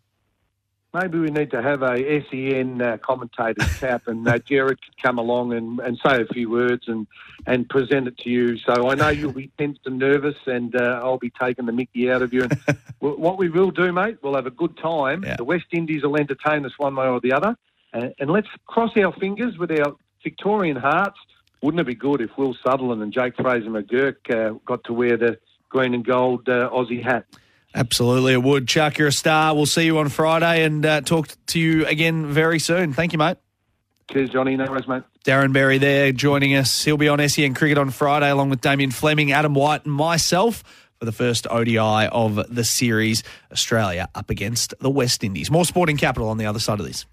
Maybe 0.96 1.20
we 1.20 1.30
need 1.30 1.52
to 1.52 1.62
have 1.62 1.84
a 1.84 2.24
SEN 2.30 2.82
uh, 2.82 2.96
commentator 3.00 3.66
tap, 3.80 4.08
and 4.08 4.26
uh, 4.26 4.40
Jared 4.40 4.82
could 4.82 5.02
come 5.02 5.20
along 5.20 5.52
and, 5.52 5.78
and 5.82 5.98
say 5.98 6.22
a 6.22 6.26
few 6.26 6.50
words 6.50 6.88
and, 6.88 7.06
and 7.46 7.68
present 7.68 8.08
it 8.08 8.18
to 8.20 8.30
you. 8.30 8.58
So 8.60 8.90
I 8.90 8.96
know 8.96 9.10
you'll 9.10 9.34
be 9.34 9.52
tense 9.58 9.78
and 9.86 10.00
nervous, 10.00 10.38
and 10.46 10.74
uh, 10.74 11.02
I'll 11.04 11.18
be 11.18 11.32
taking 11.32 11.66
the 11.66 11.74
Mickey 11.74 12.10
out 12.10 12.22
of 12.22 12.32
you. 12.32 12.44
And 12.44 12.58
w- 13.02 13.20
what 13.20 13.38
we 13.38 13.50
will 13.50 13.72
do, 13.72 13.92
mate, 13.92 14.20
we'll 14.22 14.36
have 14.36 14.46
a 14.46 14.52
good 14.52 14.78
time. 14.78 15.26
The 15.38 15.44
West 15.44 15.66
Indies 15.74 16.04
will 16.04 16.16
entertain 16.16 16.66
us 16.66 16.72
one 16.78 16.96
way 16.96 17.08
or 17.08 17.20
the 17.20 17.34
other, 17.34 17.58
and, 17.92 18.14
and 18.18 18.30
let's 18.30 18.48
cross 18.66 18.96
our 18.96 19.12
fingers 19.12 19.58
with 19.58 19.72
our 19.72 19.98
Victorian 20.24 20.78
hearts. 20.78 21.18
Wouldn't 21.62 21.82
it 21.82 21.88
be 21.88 21.96
good 21.96 22.22
if 22.22 22.38
Will 22.38 22.56
Sutherland 22.66 23.04
and 23.04 23.12
Jake 23.12 23.36
Fraser 23.36 23.70
McGurk 23.70 24.34
uh, 24.34 24.58
got 24.66 24.86
to 24.86 24.94
wear 24.94 25.18
the 25.18 25.40
green 25.68 25.94
and 25.94 26.06
gold 26.06 26.48
uh, 26.48 26.70
Aussie 26.70 27.04
hat? 27.04 27.26
Absolutely, 27.76 28.34
it 28.34 28.42
would. 28.42 28.70
Chuck, 28.70 28.98
you're 28.98 29.10
a 29.10 29.12
star. 29.12 29.54
We'll 29.54 29.66
see 29.66 29.86
you 29.86 29.98
on 30.00 30.08
Friday 30.08 30.64
and 30.64 30.86
uh, 30.86 31.02
talk 31.02 31.28
to 31.48 31.60
you 31.60 31.86
again 31.86 32.26
very 32.28 32.58
soon. 32.58 32.94
Thank 32.94 33.12
you, 33.12 33.20
mate. 33.20 33.38
Cheers, 34.12 34.30
Johnny. 34.30 34.56
No 34.56 34.66
worries, 34.66 34.88
mate. 34.88 35.04
Darren 35.26 35.52
Berry 35.52 35.78
there 35.78 36.14
joining 36.14 36.56
us. 36.56 36.86
He'll 36.86 36.96
be 36.96 37.10
on 37.10 37.28
SEN 37.28 37.54
Cricket 37.54 37.78
on 37.78 37.90
Friday 37.90 38.30
along 38.30 38.50
with 38.50 38.62
Damien 38.62 38.92
Fleming, 38.92 39.34
Adam 39.34 39.54
White, 39.54 39.84
and 39.84 39.94
myself 39.94 40.64
for 41.00 41.06
the 41.06 41.12
first 41.12 41.48
ODI 41.50 41.78
of 42.08 42.40
the 42.54 42.64
series. 42.64 43.24
Australia 43.52 44.08
up 44.16 44.30
against 44.30 44.74
the 44.80 44.90
West 44.90 45.24
Indies. 45.24 45.52
More 45.52 45.66
sporting 45.66 45.98
capital 45.98 46.30
on 46.30 46.38
the 46.38 46.46
other 46.46 46.60
side 46.60 46.80
of 46.80 46.86
this. 46.86 47.06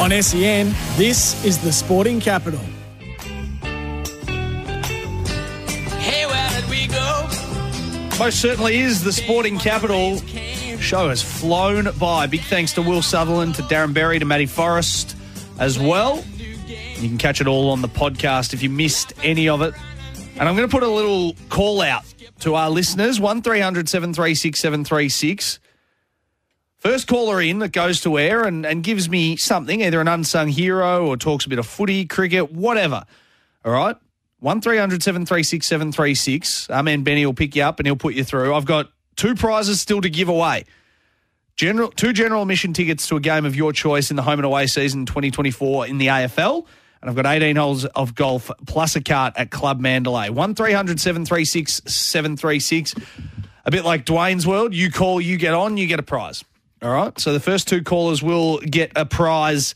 On 0.00 0.10
SEN, 0.22 0.74
this 0.96 1.44
is 1.44 1.58
the 1.58 1.70
Sporting 1.70 2.20
Capital. 2.20 2.58
Hey, 5.98 6.24
where 6.24 6.50
did 6.58 6.70
we 6.70 6.86
go? 6.86 7.28
Most 8.18 8.40
certainly 8.40 8.78
is 8.78 9.04
the 9.04 9.12
sporting 9.12 9.58
capital. 9.58 10.16
Show 10.78 11.10
has 11.10 11.22
flown 11.22 11.90
by. 11.98 12.26
Big 12.26 12.40
thanks 12.40 12.72
to 12.72 12.82
Will 12.82 13.02
Sutherland, 13.02 13.56
to 13.56 13.62
Darren 13.64 13.92
Berry, 13.92 14.18
to 14.18 14.24
Matty 14.24 14.46
Forrest 14.46 15.14
as 15.58 15.78
well. 15.78 16.24
You 16.66 17.06
can 17.06 17.18
catch 17.18 17.42
it 17.42 17.46
all 17.46 17.68
on 17.68 17.82
the 17.82 17.88
podcast 17.88 18.54
if 18.54 18.62
you 18.62 18.70
missed 18.70 19.12
any 19.22 19.50
of 19.50 19.60
it. 19.60 19.74
And 20.38 20.48
I'm 20.48 20.56
going 20.56 20.66
to 20.66 20.74
put 20.74 20.82
a 20.82 20.88
little 20.88 21.34
call 21.50 21.82
out 21.82 22.04
to 22.38 22.54
our 22.54 22.70
listeners 22.70 23.20
1300 23.20 23.86
736 23.86 24.58
736. 24.58 25.60
First 26.80 27.06
caller 27.06 27.42
in 27.42 27.58
that 27.58 27.72
goes 27.72 28.00
to 28.00 28.18
air 28.18 28.44
and, 28.44 28.64
and 28.64 28.82
gives 28.82 29.08
me 29.08 29.36
something, 29.36 29.82
either 29.82 30.00
an 30.00 30.08
unsung 30.08 30.48
hero 30.48 31.06
or 31.06 31.18
talks 31.18 31.44
a 31.44 31.50
bit 31.50 31.58
of 31.58 31.66
footy, 31.66 32.06
cricket, 32.06 32.52
whatever. 32.52 33.04
All 33.66 33.72
right? 33.72 33.96
1300 34.38 35.02
736 35.02 35.66
736. 35.66 36.70
Our 36.70 36.82
man 36.82 37.02
Benny 37.02 37.26
will 37.26 37.34
pick 37.34 37.54
you 37.54 37.62
up 37.62 37.78
and 37.78 37.86
he'll 37.86 37.96
put 37.96 38.14
you 38.14 38.24
through. 38.24 38.54
I've 38.54 38.64
got 38.64 38.90
two 39.14 39.34
prizes 39.34 39.78
still 39.78 40.00
to 40.00 40.08
give 40.08 40.30
away. 40.30 40.64
General, 41.54 41.90
two 41.90 42.14
general 42.14 42.40
admission 42.40 42.72
tickets 42.72 43.06
to 43.08 43.16
a 43.16 43.20
game 43.20 43.44
of 43.44 43.54
your 43.54 43.74
choice 43.74 44.08
in 44.08 44.16
the 44.16 44.22
home 44.22 44.38
and 44.38 44.46
away 44.46 44.66
season 44.66 45.04
2024 45.04 45.86
in 45.86 45.98
the 45.98 46.06
AFL. 46.06 46.66
And 47.02 47.10
I've 47.10 47.16
got 47.16 47.26
18 47.26 47.56
holes 47.56 47.84
of 47.84 48.14
golf 48.14 48.50
plus 48.66 48.96
a 48.96 49.02
cart 49.02 49.34
at 49.36 49.50
Club 49.50 49.80
Mandalay. 49.80 50.30
1300 50.30 50.98
736 50.98 51.82
736. 51.84 52.94
A 53.66 53.70
bit 53.70 53.84
like 53.84 54.06
Dwayne's 54.06 54.46
World. 54.46 54.74
You 54.74 54.90
call, 54.90 55.20
you 55.20 55.36
get 55.36 55.52
on, 55.52 55.76
you 55.76 55.86
get 55.86 55.98
a 55.98 56.02
prize. 56.02 56.42
All 56.82 56.90
right. 56.90 57.18
So 57.20 57.32
the 57.32 57.40
first 57.40 57.68
two 57.68 57.82
callers 57.82 58.22
will 58.22 58.58
get 58.58 58.92
a 58.96 59.04
prize 59.04 59.74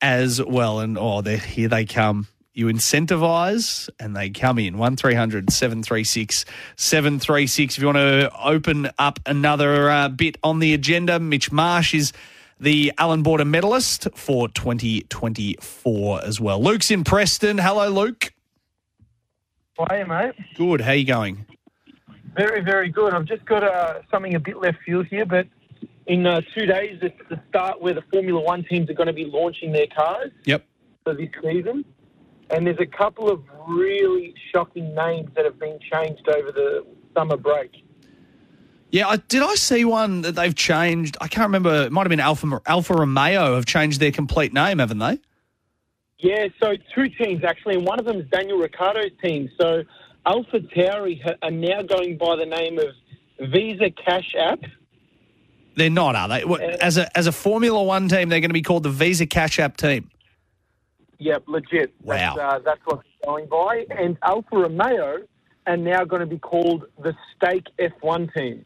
as 0.00 0.42
well. 0.42 0.80
And 0.80 0.96
oh, 0.98 1.20
they're- 1.20 1.36
here 1.38 1.68
they 1.68 1.84
come. 1.84 2.28
You 2.52 2.66
incentivize 2.66 3.88
and 4.00 4.16
they 4.16 4.28
come 4.30 4.58
in. 4.58 4.76
1300 4.76 5.50
736 5.52 6.44
736. 6.76 7.76
If 7.76 7.80
you 7.80 7.86
want 7.86 7.98
to 7.98 8.30
open 8.42 8.90
up 8.98 9.20
another 9.24 9.88
uh, 9.90 10.08
bit 10.08 10.36
on 10.42 10.58
the 10.58 10.74
agenda, 10.74 11.20
Mitch 11.20 11.52
Marsh 11.52 11.94
is 11.94 12.12
the 12.58 12.92
Allan 12.98 13.22
Border 13.22 13.44
medalist 13.44 14.08
for 14.14 14.48
2024 14.48 16.24
as 16.24 16.40
well. 16.40 16.62
Luke's 16.62 16.90
in 16.90 17.04
Preston. 17.04 17.56
Hello, 17.58 17.88
Luke. 17.88 18.32
Hi, 19.78 20.02
mate. 20.04 20.34
Good. 20.56 20.80
How 20.82 20.92
you 20.92 21.06
going? 21.06 21.46
Very, 22.36 22.60
very 22.62 22.88
good. 22.90 23.14
I've 23.14 23.24
just 23.24 23.44
got 23.46 23.62
uh, 23.62 24.00
something 24.10 24.34
a 24.34 24.40
bit 24.40 24.58
left 24.58 24.78
field 24.84 25.06
here, 25.06 25.24
but 25.24 25.46
in 26.10 26.26
uh, 26.26 26.40
two 26.58 26.66
days, 26.66 26.98
it's 27.02 27.14
the 27.28 27.40
start 27.48 27.80
where 27.80 27.94
the 27.94 28.02
Formula 28.10 28.40
One 28.40 28.64
teams 28.64 28.90
are 28.90 28.94
going 28.94 29.06
to 29.06 29.12
be 29.12 29.26
launching 29.26 29.70
their 29.70 29.86
cars 29.86 30.32
Yep. 30.44 30.66
for 31.04 31.14
this 31.14 31.28
season. 31.40 31.84
And 32.50 32.66
there's 32.66 32.80
a 32.80 32.86
couple 32.86 33.30
of 33.30 33.44
really 33.68 34.34
shocking 34.52 34.92
names 34.92 35.30
that 35.36 35.44
have 35.44 35.60
been 35.60 35.78
changed 35.92 36.28
over 36.28 36.50
the 36.50 36.84
summer 37.16 37.36
break. 37.36 37.70
Yeah, 38.90 39.06
I, 39.06 39.18
did 39.18 39.40
I 39.44 39.54
see 39.54 39.84
one 39.84 40.22
that 40.22 40.32
they've 40.34 40.54
changed? 40.54 41.16
I 41.20 41.28
can't 41.28 41.46
remember. 41.46 41.84
It 41.84 41.92
might 41.92 42.02
have 42.02 42.08
been 42.10 42.18
Alpha 42.18 42.60
Alfa 42.66 42.92
Romeo 42.94 43.54
have 43.54 43.66
changed 43.66 44.00
their 44.00 44.10
complete 44.10 44.52
name, 44.52 44.80
haven't 44.80 44.98
they? 44.98 45.20
Yeah, 46.18 46.48
so 46.60 46.74
two 46.92 47.08
teams 47.08 47.44
actually, 47.44 47.76
and 47.76 47.86
one 47.86 48.00
of 48.00 48.04
them 48.04 48.16
is 48.20 48.26
Daniel 48.32 48.58
Ricciardo's 48.58 49.12
team. 49.22 49.48
So 49.60 49.84
Alpha 50.26 50.58
Tauri 50.58 51.22
ha- 51.22 51.36
are 51.42 51.52
now 51.52 51.82
going 51.82 52.18
by 52.18 52.34
the 52.34 52.46
name 52.46 52.80
of 52.80 52.88
Visa 53.48 53.90
Cash 53.90 54.34
App. 54.36 54.58
They're 55.76 55.90
not, 55.90 56.16
are 56.16 56.28
they? 56.28 56.44
What, 56.44 56.60
as 56.60 56.98
a 56.98 57.16
as 57.16 57.26
a 57.26 57.32
Formula 57.32 57.82
One 57.82 58.08
team, 58.08 58.28
they're 58.28 58.40
going 58.40 58.50
to 58.50 58.54
be 58.54 58.62
called 58.62 58.82
the 58.82 58.90
Visa 58.90 59.26
Cash 59.26 59.58
App 59.58 59.76
team. 59.76 60.10
Yep, 61.18 61.44
legit. 61.46 61.94
Wow. 62.02 62.34
That's, 62.36 62.38
uh, 62.38 62.58
that's 62.64 62.80
what 62.86 63.02
going 63.24 63.46
by. 63.46 63.86
And 63.90 64.16
Alfa 64.22 64.56
Romeo 64.56 65.18
are 65.66 65.76
now 65.76 66.04
going 66.04 66.20
to 66.20 66.26
be 66.26 66.38
called 66.38 66.86
the 66.98 67.14
Stake 67.36 67.66
F1 67.78 68.32
team. 68.34 68.64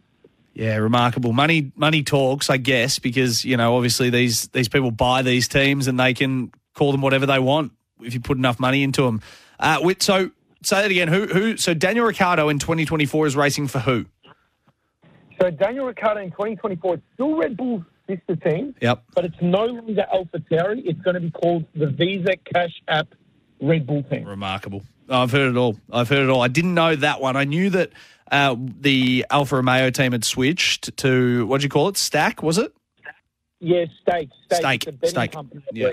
Yeah, 0.54 0.76
remarkable. 0.76 1.32
Money 1.32 1.72
money 1.74 2.04
talks, 2.04 2.48
I 2.48 2.58
guess, 2.58 3.00
because 3.00 3.44
you 3.44 3.56
know 3.56 3.76
obviously 3.76 4.08
these 4.10 4.46
these 4.48 4.68
people 4.68 4.92
buy 4.92 5.22
these 5.22 5.48
teams 5.48 5.88
and 5.88 5.98
they 5.98 6.14
can 6.14 6.52
call 6.74 6.92
them 6.92 7.00
whatever 7.00 7.26
they 7.26 7.40
want 7.40 7.72
if 8.00 8.14
you 8.14 8.20
put 8.20 8.38
enough 8.38 8.60
money 8.60 8.84
into 8.84 9.02
them. 9.02 9.20
Uh, 9.58 9.92
so 9.98 10.30
say 10.62 10.82
that 10.82 10.90
again. 10.92 11.08
Who 11.08 11.26
who? 11.26 11.56
So 11.56 11.74
Daniel 11.74 12.06
Ricciardo 12.06 12.48
in 12.50 12.60
2024 12.60 13.26
is 13.26 13.34
racing 13.34 13.66
for 13.66 13.80
who? 13.80 14.06
So 15.44 15.50
Daniel 15.50 15.84
Ricciardo 15.84 16.22
in 16.22 16.30
2024, 16.30 16.94
it's 16.94 17.02
still 17.12 17.36
Red 17.36 17.54
Bull's 17.54 17.82
sister 18.08 18.34
team, 18.36 18.74
Yep. 18.80 19.02
but 19.14 19.26
it's 19.26 19.36
no 19.42 19.66
longer 19.66 20.06
Alpha 20.10 20.38
Tauri. 20.38 20.80
It's 20.86 20.98
going 21.02 21.14
to 21.16 21.20
be 21.20 21.30
called 21.30 21.66
the 21.74 21.86
Visa 21.88 22.36
Cash 22.54 22.80
App 22.88 23.08
Red 23.60 23.86
Bull 23.86 24.02
team. 24.04 24.24
Remarkable. 24.24 24.82
I've 25.10 25.30
heard 25.32 25.50
it 25.50 25.58
all. 25.58 25.76
I've 25.92 26.08
heard 26.08 26.22
it 26.22 26.30
all. 26.30 26.40
I 26.40 26.48
didn't 26.48 26.72
know 26.72 26.96
that 26.96 27.20
one. 27.20 27.36
I 27.36 27.44
knew 27.44 27.68
that 27.68 27.90
uh, 28.32 28.56
the 28.58 29.26
Alfa 29.28 29.56
Romeo 29.56 29.90
team 29.90 30.12
had 30.12 30.24
switched 30.24 30.96
to 30.96 31.46
what 31.46 31.60
do 31.60 31.64
you 31.66 31.68
call 31.68 31.88
it? 31.88 31.98
Stack 31.98 32.42
was 32.42 32.56
it? 32.56 32.72
Yeah, 33.60 33.84
Stake. 34.00 34.30
Stake. 34.50 34.88
Stake, 35.04 35.32
company, 35.32 35.62
I 35.68 35.70
Yeah. 35.74 35.90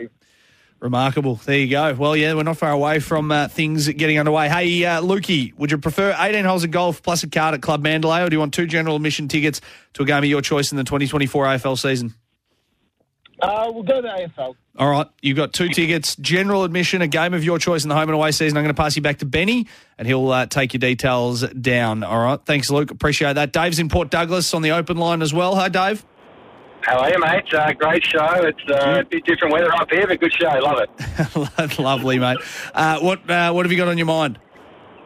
Remarkable. 0.82 1.36
There 1.36 1.60
you 1.60 1.68
go. 1.68 1.94
Well, 1.94 2.16
yeah, 2.16 2.34
we're 2.34 2.42
not 2.42 2.58
far 2.58 2.72
away 2.72 3.00
from 3.00 3.32
uh, 3.32 3.48
things 3.48 3.88
getting 3.88 4.18
underway. 4.18 4.50
Hey, 4.50 4.84
uh, 4.84 5.00
Lukey, 5.00 5.56
would 5.60 5.70
you 5.70 5.78
prefer 5.78 6.16
18 6.18 6.44
holes 6.44 6.64
of 6.64 6.72
golf 6.72 7.04
plus 7.04 7.22
a 7.22 7.30
card 7.30 7.54
at 7.54 7.62
Club 7.62 7.84
Mandalay, 7.84 8.24
or 8.24 8.30
do 8.30 8.36
you 8.36 8.40
want 8.40 8.52
two 8.52 8.66
general 8.66 8.96
admission 8.96 9.28
tickets 9.28 9.62
to 9.94 10.02
a 10.02 10.06
game 10.08 10.18
of 10.24 10.26
your 10.26 10.42
choice 10.42 10.72
in 10.72 10.80
the 10.80 10.84
2024 10.84 11.46
AFL 11.46 11.78
season? 11.78 12.16
Uh, 13.40 13.70
we'll 13.72 13.84
go 13.84 14.02
to 14.02 14.08
AFL. 14.08 14.56
All 14.80 14.90
right, 14.90 15.08
you've 15.22 15.38
got 15.38 15.54
two 15.54 15.70
tickets, 15.70 16.16
general 16.16 16.64
admission, 16.64 17.04
a 17.04 17.08
game 17.08 17.36
of 17.36 17.44
your 17.44 17.60
choice 17.60 17.84
in 17.84 17.90
the 17.90 17.96
home 17.96 18.10
and 18.10 18.14
away 18.14 18.32
season. 18.32 18.58
I'm 18.58 18.64
going 18.64 18.74
to 18.74 18.82
pass 18.82 18.96
you 18.96 19.04
back 19.04 19.20
to 19.20 19.26
Benny, 19.26 19.68
and 20.00 20.08
he'll 20.08 20.32
uh, 20.32 20.48
take 20.48 20.74
your 20.74 20.80
details 20.80 21.42
down. 21.50 22.04
All 22.04 22.24
right, 22.24 22.40
thanks, 22.44 22.72
Luke. 22.72 22.90
Appreciate 22.90 23.34
that. 23.34 23.54
Dave's 23.54 23.78
in 23.78 23.88
Port 23.88 24.10
Douglas 24.10 24.52
on 24.56 24.64
the 24.64 24.72
open 24.72 24.98
line 24.98 25.22
as 25.22 25.32
well. 25.32 25.56
Hi, 25.56 25.70
Dave. 25.70 26.04
How 26.84 27.00
are 27.00 27.12
you, 27.12 27.20
mate? 27.20 27.54
Uh, 27.54 27.74
great 27.74 28.04
show. 28.04 28.28
It's 28.44 28.70
uh, 28.70 29.02
a 29.02 29.06
bit 29.06 29.26
different 29.26 29.54
weather 29.54 29.74
up 29.74 29.90
here, 29.92 30.08
but 30.08 30.20
good 30.20 30.34
show. 30.34 30.48
Love 30.48 30.80
it. 30.80 31.80
Lovely, 31.80 32.20
mate. 32.20 32.38
Uh, 32.74 33.00
what 33.00 33.30
uh, 33.30 33.52
what 33.52 33.66
have 33.66 33.72
you 33.72 33.78
got 33.78 33.88
on 33.88 33.98
your 33.98 34.08
mind? 34.08 34.40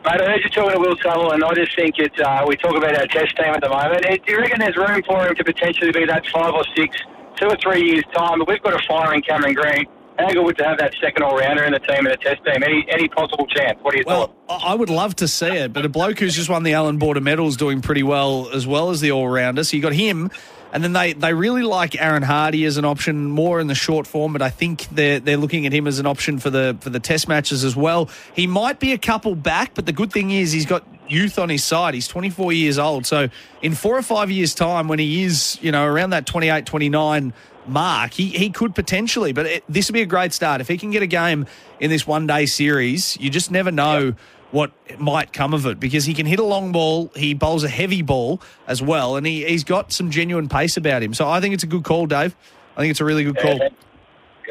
Mate, 0.06 0.22
I 0.22 0.26
heard 0.26 0.41
you 0.43 0.49
talking 0.52 0.72
to 0.73 0.80
Will 0.80 0.95
Sutherland. 1.02 1.43
I 1.43 1.53
just 1.56 1.76
think 1.76 1.95
it's, 1.97 2.19
uh, 2.19 2.45
we 2.47 2.56
talk 2.57 2.76
about 2.76 2.95
our 2.95 3.07
test 3.07 3.35
team 3.38 3.47
at 3.56 3.61
the 3.61 3.69
moment. 3.69 4.03
Do 4.03 4.31
you 4.31 4.38
reckon 4.38 4.60
there's 4.60 4.77
room 4.77 5.02
for 5.03 5.26
him 5.27 5.34
to 5.34 5.43
potentially 5.43 5.91
be 5.91 6.06
that 6.06 6.23
five 6.27 6.53
or 6.53 6.64
six, 6.77 6.95
two 7.38 7.47
or 7.47 7.57
three 7.61 7.81
years' 7.81 8.03
time? 8.15 8.38
But 8.38 8.47
we've 8.47 8.61
got 8.61 8.76
a 8.76 8.88
firing 8.88 9.23
Cameron 9.23 9.56
Green. 9.56 9.85
How 10.19 10.30
good 10.30 10.45
would 10.45 10.57
to 10.60 10.64
have 10.64 10.77
that 10.77 10.93
second 11.02 11.23
all-rounder 11.23 11.64
in 11.64 11.73
the 11.73 11.80
team 11.80 12.06
and 12.06 12.07
the 12.07 12.18
test 12.18 12.45
team? 12.45 12.64
Any 12.64 12.85
any 12.89 13.10
possible 13.10 13.45
chance? 13.47 13.77
What 13.81 13.95
your 13.95 14.06
thoughts? 14.06 14.34
I 14.47 14.72
I 14.72 14.76
would 14.76 14.89
love 14.89 15.15
to 15.18 15.27
see 15.27 15.47
it, 15.47 15.73
but 15.73 15.85
a 15.85 15.89
bloke 15.89 16.19
who's 16.19 16.35
just 16.35 16.49
won 16.49 16.64
the 16.64 16.73
Allan 16.73 16.97
Border 16.99 17.19
medals 17.19 17.57
doing 17.57 17.81
pretty 17.81 18.03
well 18.03 18.49
as 18.53 18.65
well 18.65 18.91
as 18.91 19.02
the 19.02 19.11
all 19.11 19.27
rounder. 19.27 19.64
So 19.64 19.76
you 19.76 19.81
got 19.84 19.93
him, 19.93 20.31
and 20.73 20.83
then 20.83 20.93
they, 20.93 21.13
they 21.13 21.33
really 21.33 21.63
like 21.63 21.99
Aaron 21.99 22.23
Hardie 22.23 22.65
as 22.65 22.77
an 22.77 22.85
option 22.85 23.25
more 23.25 23.59
in 23.59 23.67
the 23.67 23.75
short 23.75 24.07
form, 24.07 24.33
but 24.33 24.41
I 24.41 24.49
think 24.49 24.87
they're 24.89 25.19
they're 25.19 25.37
looking 25.37 25.65
at 25.65 25.73
him 25.73 25.87
as 25.87 25.99
an 25.99 26.05
option 26.05 26.39
for 26.39 26.49
the 26.49 26.77
for 26.81 26.89
the 26.89 26.99
test 26.99 27.27
matches 27.27 27.63
as 27.63 27.75
well. 27.75 28.09
He 28.35 28.47
might 28.47 28.79
be 28.79 28.91
a 28.91 28.97
couple 28.97 29.35
back, 29.35 29.73
but 29.73 29.85
the 29.85 29.93
good 29.93 30.11
thing 30.11 30.31
is 30.31 30.51
he's 30.51 30.65
got 30.65 30.85
youth 31.07 31.39
on 31.39 31.49
his 31.49 31.63
side. 31.63 31.93
He's 31.93 32.07
24 32.07 32.53
years 32.53 32.77
old. 32.77 33.05
So 33.05 33.29
in 33.61 33.73
four 33.73 33.97
or 33.97 34.01
five 34.01 34.31
years' 34.31 34.53
time, 34.53 34.87
when 34.87 34.99
he 34.99 35.23
is, 35.23 35.57
you 35.61 35.71
know, 35.71 35.85
around 35.85 36.11
that 36.11 36.25
28, 36.25 36.65
29 36.65 37.33
mark, 37.67 38.13
he, 38.13 38.29
he 38.29 38.49
could 38.49 38.75
potentially. 38.75 39.33
But 39.33 39.45
it, 39.45 39.63
this 39.69 39.87
would 39.87 39.93
be 39.93 40.01
a 40.01 40.07
great 40.07 40.33
start. 40.33 40.61
If 40.61 40.67
he 40.67 40.77
can 40.77 40.91
get 40.91 41.03
a 41.03 41.07
game 41.07 41.45
in 41.79 41.89
this 41.89 42.05
one 42.05 42.27
day 42.27 42.45
series, 42.45 43.17
you 43.19 43.29
just 43.29 43.51
never 43.51 43.71
know 43.71 44.15
what 44.51 44.72
might 44.99 45.34
come 45.34 45.53
of 45.53 45.65
it 45.65 45.80
because 45.80 46.05
he 46.05 46.13
can 46.13 46.26
hit 46.26 46.39
a 46.39 46.43
long 46.43 46.72
ball. 46.72 47.11
He 47.15 47.34
bowls 47.34 47.63
a 47.63 47.69
heavy 47.69 48.01
ball 48.01 48.41
as 48.67 48.81
well, 48.81 49.15
and 49.17 49.26
he, 49.26 49.43
he's 49.45 49.63
got 49.63 49.91
some 49.91 50.11
genuine 50.11 50.47
pace 50.49 50.77
about 50.77 51.03
him. 51.03 51.13
So 51.13 51.27
I 51.27 51.41
think 51.41 51.53
it's 51.53 51.63
a 51.63 51.67
good 51.67 51.84
call, 51.84 52.05
Dave. 52.05 52.35
I 52.77 52.81
think 52.81 52.91
it's 52.91 53.01
a 53.01 53.05
really 53.05 53.23
good 53.23 53.38
call. 53.38 53.57
Good 53.57 53.73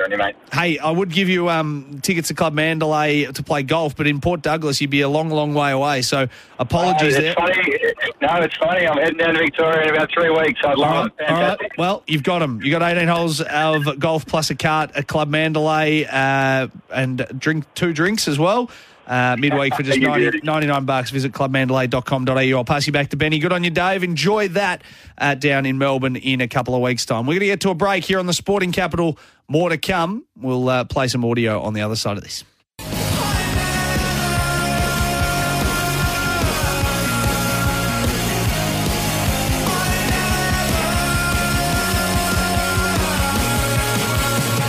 on 0.06 0.10
you, 0.10 0.18
mate. 0.18 0.34
Hey, 0.52 0.76
I 0.78 0.90
would 0.90 1.10
give 1.10 1.28
you 1.28 1.48
um, 1.48 2.00
tickets 2.02 2.26
to 2.26 2.34
Club 2.34 2.52
Mandalay 2.52 3.26
to 3.26 3.42
play 3.44 3.62
golf, 3.62 3.94
but 3.94 4.08
in 4.08 4.20
Port 4.20 4.42
Douglas, 4.42 4.80
you'd 4.80 4.90
be 4.90 5.02
a 5.02 5.08
long, 5.08 5.30
long 5.30 5.54
way 5.54 5.70
away. 5.70 6.02
So 6.02 6.26
apologies 6.58 7.16
Uh, 7.16 7.20
there. 7.20 7.34
funny. 7.34 7.78
No, 8.20 8.34
it's 8.42 8.56
funny. 8.56 8.88
I'm 8.88 8.96
heading 8.98 9.18
down 9.18 9.34
to 9.34 9.38
Victoria 9.40 9.82
in 9.88 9.94
about 9.94 10.10
three 10.12 10.30
weeks. 10.30 10.60
I'd 10.64 10.78
love 10.78 11.12
it. 11.18 11.30
All 11.30 11.40
right. 11.40 11.58
Well, 11.78 12.02
you've 12.08 12.24
got 12.24 12.40
them. 12.40 12.60
You've 12.60 12.76
got 12.76 12.82
18 12.90 13.06
holes 13.06 13.40
of 13.40 14.00
golf 14.00 14.26
plus 14.26 14.50
a 14.50 14.56
cart 14.56 14.90
at 14.96 15.06
Club 15.06 15.28
Mandalay 15.28 16.06
uh, 16.06 16.66
and 16.92 17.24
drink 17.38 17.64
two 17.74 17.92
drinks 17.92 18.26
as 18.26 18.36
well. 18.36 18.70
Uh, 19.06 19.36
midweek 19.38 19.74
for 19.74 19.82
just 19.82 19.98
You 19.98 20.08
90, 20.08 20.20
beauty. 20.22 20.40
99 20.42 20.84
bucks. 20.84 21.10
Visit 21.10 21.32
clubmandalay.com.au. 21.32 22.56
I'll 22.58 22.64
pass 22.64 22.86
you 22.86 22.92
back 22.92 23.10
to 23.10 23.16
Benny. 23.16 23.38
Good 23.38 23.52
on 23.52 23.64
you, 23.64 23.70
Dave. 23.70 24.02
Enjoy 24.02 24.48
that 24.48 24.82
uh, 25.18 25.34
down 25.34 25.66
in 25.66 25.78
Melbourne 25.78 26.16
in 26.16 26.40
a 26.40 26.48
couple 26.48 26.74
of 26.74 26.80
weeks' 26.80 27.04
time. 27.04 27.26
We're 27.26 27.34
going 27.34 27.40
to 27.40 27.46
get 27.46 27.60
to 27.60 27.70
a 27.70 27.74
break 27.74 28.04
here 28.04 28.18
on 28.18 28.26
the 28.26 28.32
Sporting 28.32 28.72
Capital. 28.72 29.18
More 29.48 29.68
to 29.68 29.78
come. 29.78 30.24
We'll 30.36 30.68
uh, 30.68 30.84
play 30.84 31.08
some 31.08 31.24
audio 31.24 31.60
on 31.60 31.74
the 31.74 31.82
other 31.82 31.96
side 31.96 32.16
of 32.16 32.22
this. 32.22 32.44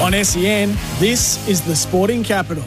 On 0.01 0.11
SEN, 0.23 0.77
this 0.99 1.47
is 1.47 1.61
the 1.61 1.75
Sporting 1.75 2.23
Capital. 2.23 2.63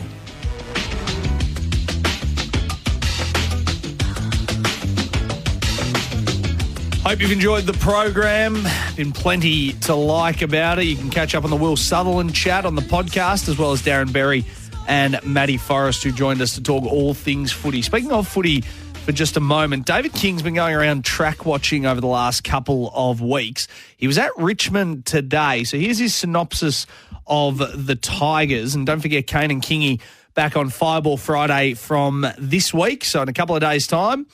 Hope 7.08 7.22
you've 7.22 7.32
enjoyed 7.32 7.64
the 7.64 7.72
program. 7.72 8.66
Been 8.94 9.12
plenty 9.12 9.72
to 9.72 9.94
like 9.94 10.42
about 10.42 10.78
it. 10.78 10.84
You 10.84 10.94
can 10.94 11.08
catch 11.08 11.34
up 11.34 11.42
on 11.42 11.48
the 11.48 11.56
Will 11.56 11.74
Sutherland 11.74 12.34
chat 12.34 12.66
on 12.66 12.74
the 12.74 12.82
podcast, 12.82 13.48
as 13.48 13.56
well 13.56 13.72
as 13.72 13.80
Darren 13.80 14.12
Berry 14.12 14.44
and 14.86 15.18
Matty 15.24 15.56
Forrest, 15.56 16.02
who 16.02 16.12
joined 16.12 16.42
us 16.42 16.56
to 16.56 16.62
talk 16.62 16.84
all 16.84 17.14
things 17.14 17.50
footy. 17.50 17.80
Speaking 17.80 18.12
of 18.12 18.28
footy 18.28 18.60
for 18.60 19.12
just 19.12 19.38
a 19.38 19.40
moment, 19.40 19.86
David 19.86 20.12
King's 20.12 20.42
been 20.42 20.52
going 20.52 20.74
around 20.74 21.02
track 21.02 21.46
watching 21.46 21.86
over 21.86 21.98
the 21.98 22.06
last 22.06 22.44
couple 22.44 22.90
of 22.92 23.22
weeks. 23.22 23.68
He 23.96 24.06
was 24.06 24.18
at 24.18 24.32
Richmond 24.36 25.06
today. 25.06 25.64
So 25.64 25.78
here's 25.78 25.96
his 25.96 26.14
synopsis 26.14 26.86
of 27.26 27.86
the 27.86 27.96
Tigers. 27.96 28.74
And 28.74 28.86
don't 28.86 29.00
forget, 29.00 29.26
Kane 29.26 29.50
and 29.50 29.62
Kingy 29.62 30.02
back 30.34 30.58
on 30.58 30.68
Fireball 30.68 31.16
Friday 31.16 31.72
from 31.72 32.26
this 32.36 32.74
week. 32.74 33.02
So 33.02 33.22
in 33.22 33.30
a 33.30 33.32
couple 33.32 33.54
of 33.54 33.62
days' 33.62 33.86
time, 33.86 34.26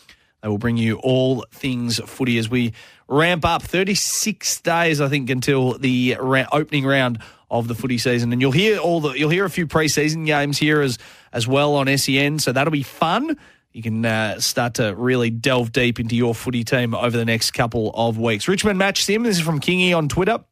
they 0.44 0.50
will 0.50 0.58
bring 0.58 0.76
you 0.76 0.96
all 0.96 1.46
things 1.52 1.98
footy 2.04 2.36
as 2.36 2.50
we 2.50 2.74
ramp 3.08 3.46
up 3.46 3.62
36 3.62 4.60
days, 4.60 5.00
I 5.00 5.08
think, 5.08 5.30
until 5.30 5.78
the 5.78 6.18
ra- 6.20 6.44
opening 6.52 6.84
round 6.84 7.18
of 7.50 7.66
the 7.66 7.74
footy 7.74 7.96
season. 7.96 8.30
And 8.30 8.42
you'll 8.42 8.52
hear 8.52 8.76
all 8.76 9.00
the 9.00 9.12
you'll 9.12 9.30
hear 9.30 9.46
a 9.46 9.50
few 9.50 9.66
preseason 9.66 10.26
games 10.26 10.58
here 10.58 10.82
as 10.82 10.98
as 11.32 11.48
well 11.48 11.76
on 11.76 11.86
SEN. 11.96 12.40
So 12.40 12.52
that'll 12.52 12.70
be 12.70 12.82
fun. 12.82 13.38
You 13.72 13.82
can 13.82 14.04
uh, 14.04 14.38
start 14.38 14.74
to 14.74 14.94
really 14.94 15.30
delve 15.30 15.72
deep 15.72 15.98
into 15.98 16.14
your 16.14 16.34
footy 16.34 16.62
team 16.62 16.94
over 16.94 17.16
the 17.16 17.24
next 17.24 17.52
couple 17.52 17.90
of 17.94 18.18
weeks. 18.18 18.46
Richmond 18.46 18.78
match 18.78 19.02
sim. 19.02 19.22
This 19.22 19.38
is 19.38 19.42
from 19.42 19.60
Kingy 19.60 19.96
on 19.96 20.10
Twitter 20.10 20.44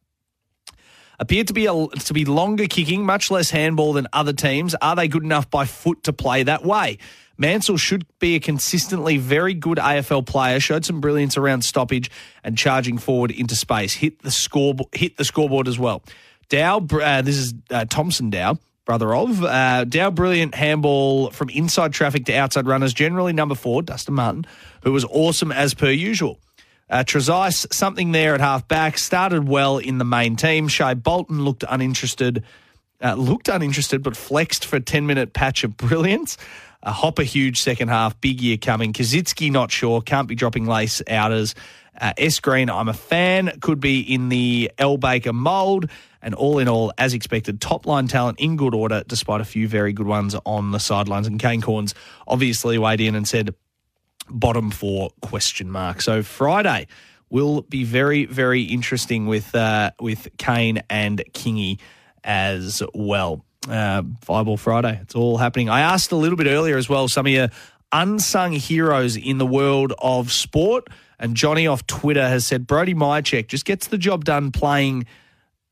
appeared 1.23 1.47
to 1.47 1.53
be 1.53 1.67
a, 1.67 1.87
to 1.87 2.13
be 2.13 2.25
longer 2.25 2.67
kicking, 2.67 3.05
much 3.05 3.31
less 3.31 3.49
handball 3.49 3.93
than 3.93 4.07
other 4.11 4.33
teams. 4.33 4.75
Are 4.81 4.95
they 4.95 5.07
good 5.07 5.23
enough 5.23 5.49
by 5.49 5.65
foot 5.65 6.03
to 6.03 6.13
play 6.13 6.43
that 6.43 6.65
way? 6.65 6.97
Mansell 7.37 7.77
should 7.77 8.05
be 8.19 8.35
a 8.35 8.41
consistently 8.41 9.17
very 9.17 9.53
good 9.53 9.77
AFL 9.77 10.25
player. 10.25 10.59
Showed 10.59 10.83
some 10.83 10.99
brilliance 10.99 11.37
around 11.37 11.63
stoppage 11.63 12.11
and 12.43 12.57
charging 12.57 12.97
forward 12.97 13.31
into 13.31 13.55
space. 13.55 13.93
Hit 13.93 14.21
the 14.21 14.31
score, 14.31 14.75
hit 14.91 15.15
the 15.15 15.23
scoreboard 15.23 15.69
as 15.69 15.79
well. 15.79 16.03
Dow, 16.49 16.85
uh, 16.91 17.21
this 17.21 17.37
is 17.37 17.53
uh, 17.71 17.85
Thomson 17.85 18.29
Dow, 18.29 18.59
brother 18.85 19.15
of 19.15 19.41
uh, 19.43 19.85
Dow. 19.85 20.11
Brilliant 20.11 20.53
handball 20.53 21.31
from 21.31 21.49
inside 21.49 21.93
traffic 21.93 22.25
to 22.25 22.35
outside 22.35 22.67
runners. 22.67 22.93
Generally 22.93 23.33
number 23.33 23.55
four, 23.55 23.81
Dustin 23.81 24.13
Martin, 24.13 24.45
who 24.83 24.91
was 24.91 25.05
awesome 25.05 25.53
as 25.53 25.73
per 25.73 25.89
usual. 25.89 26.37
Uh, 26.93 27.03
Trezise, 27.03 27.73
something 27.73 28.11
there 28.11 28.35
at 28.35 28.39
half 28.39 28.67
back. 28.67 28.99
Started 28.99 29.47
well 29.49 29.79
in 29.79 29.97
the 29.97 30.05
main 30.05 30.35
team. 30.35 30.67
Shai 30.67 30.93
Bolton 30.93 31.43
looked 31.43 31.63
uninterested. 31.67 32.43
Uh, 33.03 33.15
looked 33.15 33.47
uninterested, 33.47 34.03
but 34.03 34.15
flexed 34.15 34.63
for 34.63 34.75
a 34.75 34.79
10 34.79 35.07
minute 35.07 35.33
patch 35.33 35.63
of 35.63 35.75
brilliance. 35.75 36.37
A 36.83 36.91
Hopper 36.91 37.23
huge 37.23 37.59
second 37.61 37.87
half, 37.87 38.21
big 38.21 38.39
year 38.39 38.57
coming. 38.57 38.93
Kazitsky 38.93 39.51
not 39.51 39.71
sure, 39.71 40.01
can't 40.01 40.27
be 40.27 40.35
dropping 40.35 40.67
lace 40.67 41.01
outers. 41.09 41.55
Uh, 41.99 42.13
S 42.15 42.39
Green, 42.39 42.69
I'm 42.69 42.89
a 42.89 42.93
fan, 42.93 43.57
could 43.59 43.79
be 43.79 44.01
in 44.01 44.29
the 44.29 44.71
L 44.77 44.97
Baker 44.97 45.33
mould. 45.33 45.89
And 46.21 46.35
all 46.35 46.59
in 46.59 46.67
all, 46.67 46.93
as 46.99 47.15
expected, 47.15 47.59
top 47.59 47.87
line 47.87 48.07
talent 48.07 48.39
in 48.39 48.55
good 48.55 48.75
order, 48.75 49.03
despite 49.07 49.41
a 49.41 49.45
few 49.45 49.67
very 49.67 49.93
good 49.93 50.05
ones 50.05 50.35
on 50.45 50.69
the 50.69 50.79
sidelines. 50.79 51.25
And 51.25 51.39
Kane 51.39 51.59
Cornes 51.59 51.95
obviously 52.27 52.77
weighed 52.77 53.01
in 53.01 53.15
and 53.15 53.27
said, 53.27 53.55
bottom 54.29 54.71
four 54.71 55.11
question 55.21 55.69
mark. 55.69 56.01
So 56.01 56.23
Friday 56.23 56.87
will 57.29 57.63
be 57.63 57.83
very 57.83 58.25
very 58.25 58.63
interesting 58.63 59.25
with 59.27 59.53
uh, 59.55 59.91
with 59.99 60.27
Kane 60.37 60.81
and 60.89 61.23
Kingy 61.33 61.79
as 62.23 62.81
well. 62.93 63.43
Uh, 63.67 64.03
Fireball 64.21 64.57
Friday, 64.57 64.99
it's 65.01 65.15
all 65.15 65.37
happening. 65.37 65.69
I 65.69 65.81
asked 65.81 66.11
a 66.11 66.15
little 66.17 66.37
bit 66.37 66.47
earlier 66.47 66.77
as 66.77 66.89
well 66.89 67.07
some 67.07 67.25
of 67.25 67.31
your 67.31 67.49
unsung 67.91 68.51
heroes 68.51 69.15
in 69.15 69.37
the 69.37 69.45
world 69.45 69.93
of 69.99 70.31
sport, 70.31 70.87
and 71.19 71.35
Johnny 71.35 71.67
off 71.67 71.87
Twitter 71.87 72.27
has 72.27 72.45
said 72.45 72.67
Brody 72.67 72.93
Mihocek 72.93 73.47
just 73.47 73.65
gets 73.65 73.87
the 73.87 73.97
job 73.97 74.25
done 74.25 74.51
playing. 74.51 75.05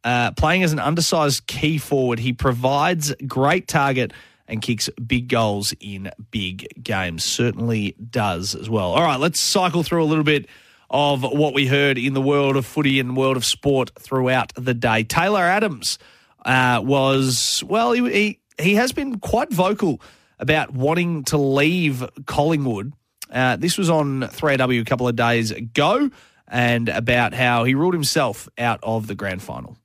Uh, 0.03 0.31
playing 0.31 0.63
as 0.63 0.73
an 0.73 0.79
undersized 0.79 1.45
key 1.45 1.77
forward, 1.77 2.17
he 2.17 2.33
provides 2.33 3.13
great 3.27 3.67
target 3.67 4.11
and 4.51 4.61
kicks 4.61 4.89
big 5.07 5.29
goals 5.29 5.73
in 5.79 6.11
big 6.29 6.67
games. 6.83 7.23
Certainly 7.23 7.95
does 8.11 8.53
as 8.53 8.69
well. 8.69 8.91
All 8.91 9.01
right, 9.01 9.19
let's 9.19 9.39
cycle 9.39 9.81
through 9.81 10.03
a 10.03 10.05
little 10.05 10.25
bit 10.25 10.47
of 10.89 11.23
what 11.23 11.53
we 11.53 11.67
heard 11.67 11.97
in 11.97 12.13
the 12.13 12.21
world 12.21 12.57
of 12.57 12.65
footy 12.65 12.99
and 12.99 13.15
world 13.15 13.37
of 13.37 13.45
sport 13.45 13.91
throughout 13.97 14.51
the 14.55 14.73
day. 14.73 15.03
Taylor 15.03 15.41
Adams 15.41 15.97
uh, 16.45 16.81
was, 16.83 17.63
well, 17.65 17.93
he, 17.93 18.11
he, 18.11 18.39
he 18.61 18.75
has 18.75 18.91
been 18.91 19.19
quite 19.19 19.51
vocal 19.51 20.01
about 20.37 20.73
wanting 20.73 21.23
to 21.23 21.37
leave 21.37 22.07
Collingwood. 22.25 22.91
Uh, 23.31 23.55
this 23.55 23.77
was 23.77 23.89
on 23.89 24.21
3AW 24.21 24.81
a 24.81 24.83
couple 24.83 25.07
of 25.07 25.15
days 25.15 25.51
ago 25.51 26.09
and 26.49 26.89
about 26.89 27.33
how 27.33 27.63
he 27.63 27.73
ruled 27.73 27.93
himself 27.93 28.49
out 28.57 28.79
of 28.83 29.07
the 29.07 29.15
grand 29.15 29.41
final. 29.41 29.77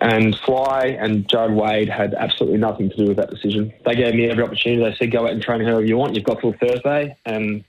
And 0.00 0.36
Fly 0.36 0.96
and 1.00 1.28
Jared 1.28 1.52
Wade 1.52 1.88
had 1.88 2.14
absolutely 2.14 2.58
nothing 2.58 2.88
to 2.90 2.96
do 2.96 3.06
with 3.06 3.16
that 3.16 3.30
decision. 3.30 3.72
They 3.84 3.96
gave 3.96 4.14
me 4.14 4.30
every 4.30 4.44
opportunity. 4.44 4.82
They 4.82 4.96
said, 4.96 5.10
go 5.10 5.24
out 5.24 5.32
and 5.32 5.42
train 5.42 5.60
however 5.60 5.84
you 5.84 5.96
want. 5.96 6.14
You've 6.14 6.24
got 6.24 6.40
till 6.40 6.52
Thursday. 6.52 7.16
And 7.26 7.64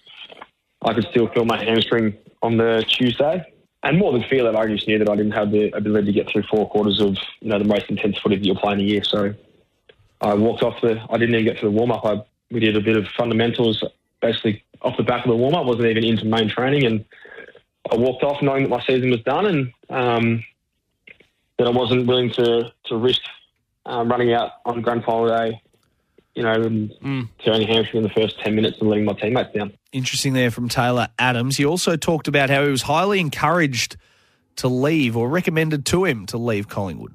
I 0.83 0.93
could 0.93 1.05
still 1.09 1.27
feel 1.29 1.45
my 1.45 1.63
hamstring 1.63 2.15
on 2.41 2.57
the 2.57 2.85
Tuesday. 2.87 3.43
And 3.81 3.97
more 3.97 4.11
than 4.11 4.23
feel 4.23 4.45
it, 4.47 4.55
I 4.55 4.67
just 4.67 4.87
knew 4.87 4.99
that 4.99 5.09
I 5.09 5.15
didn't 5.15 5.31
have 5.31 5.51
the 5.51 5.75
ability 5.75 6.07
to 6.07 6.11
get 6.11 6.29
through 6.29 6.43
four 6.43 6.69
quarters 6.69 6.99
of 6.99 7.17
you 7.39 7.49
know 7.49 7.57
the 7.57 7.65
most 7.65 7.85
intense 7.89 8.17
footy 8.17 8.35
that 8.35 8.45
you're 8.45 8.55
playing 8.55 8.81
a 8.81 8.83
year. 8.83 9.03
So 9.03 9.33
I 10.21 10.33
walked 10.33 10.63
off 10.63 10.81
the. 10.81 11.01
I 11.09 11.17
didn't 11.17 11.35
even 11.35 11.45
get 11.45 11.59
to 11.59 11.65
the 11.65 11.71
warm 11.71 11.91
up. 11.91 12.05
I 12.05 12.21
we 12.51 12.59
did 12.59 12.75
a 12.75 12.81
bit 12.81 12.97
of 12.97 13.07
fundamentals, 13.07 13.83
basically 14.21 14.63
off 14.81 14.97
the 14.97 15.03
back 15.03 15.23
of 15.23 15.29
the 15.29 15.35
warm 15.35 15.55
up. 15.55 15.65
wasn't 15.65 15.85
even 15.85 16.03
into 16.03 16.25
main 16.25 16.49
training, 16.49 16.85
and 16.85 17.05
I 17.89 17.95
walked 17.95 18.23
off 18.23 18.41
knowing 18.41 18.63
that 18.63 18.69
my 18.69 18.81
season 18.81 19.11
was 19.11 19.21
done, 19.21 19.45
and 19.45 19.73
um, 19.89 20.43
that 21.59 21.67
I 21.67 21.69
wasn't 21.69 22.07
willing 22.07 22.31
to 22.31 22.71
to 22.85 22.95
risk 22.97 23.21
um, 23.85 24.09
running 24.09 24.33
out 24.33 24.53
on 24.65 24.81
grand 24.81 25.03
final 25.03 25.27
day. 25.27 25.61
You 26.35 26.43
know, 26.43 26.53
and 26.53 26.91
Mm. 27.03 27.27
tearing 27.43 27.63
a 27.63 27.65
hamstring 27.67 27.97
in 27.97 28.03
the 28.03 28.13
first 28.13 28.39
ten 28.39 28.55
minutes 28.55 28.77
and 28.79 28.89
letting 28.89 29.03
my 29.03 29.13
teammates 29.13 29.53
down. 29.53 29.73
Interesting 29.91 30.33
there 30.33 30.51
from 30.51 30.69
Taylor 30.69 31.09
Adams. 31.19 31.57
He 31.57 31.65
also 31.65 31.97
talked 31.97 32.27
about 32.29 32.49
how 32.49 32.63
he 32.63 32.69
was 32.71 32.83
highly 32.83 33.19
encouraged 33.19 33.97
to 34.57 34.67
leave 34.69 35.17
or 35.17 35.27
recommended 35.27 35.85
to 35.87 36.05
him 36.05 36.25
to 36.27 36.37
leave 36.37 36.69
Collingwood. 36.69 37.13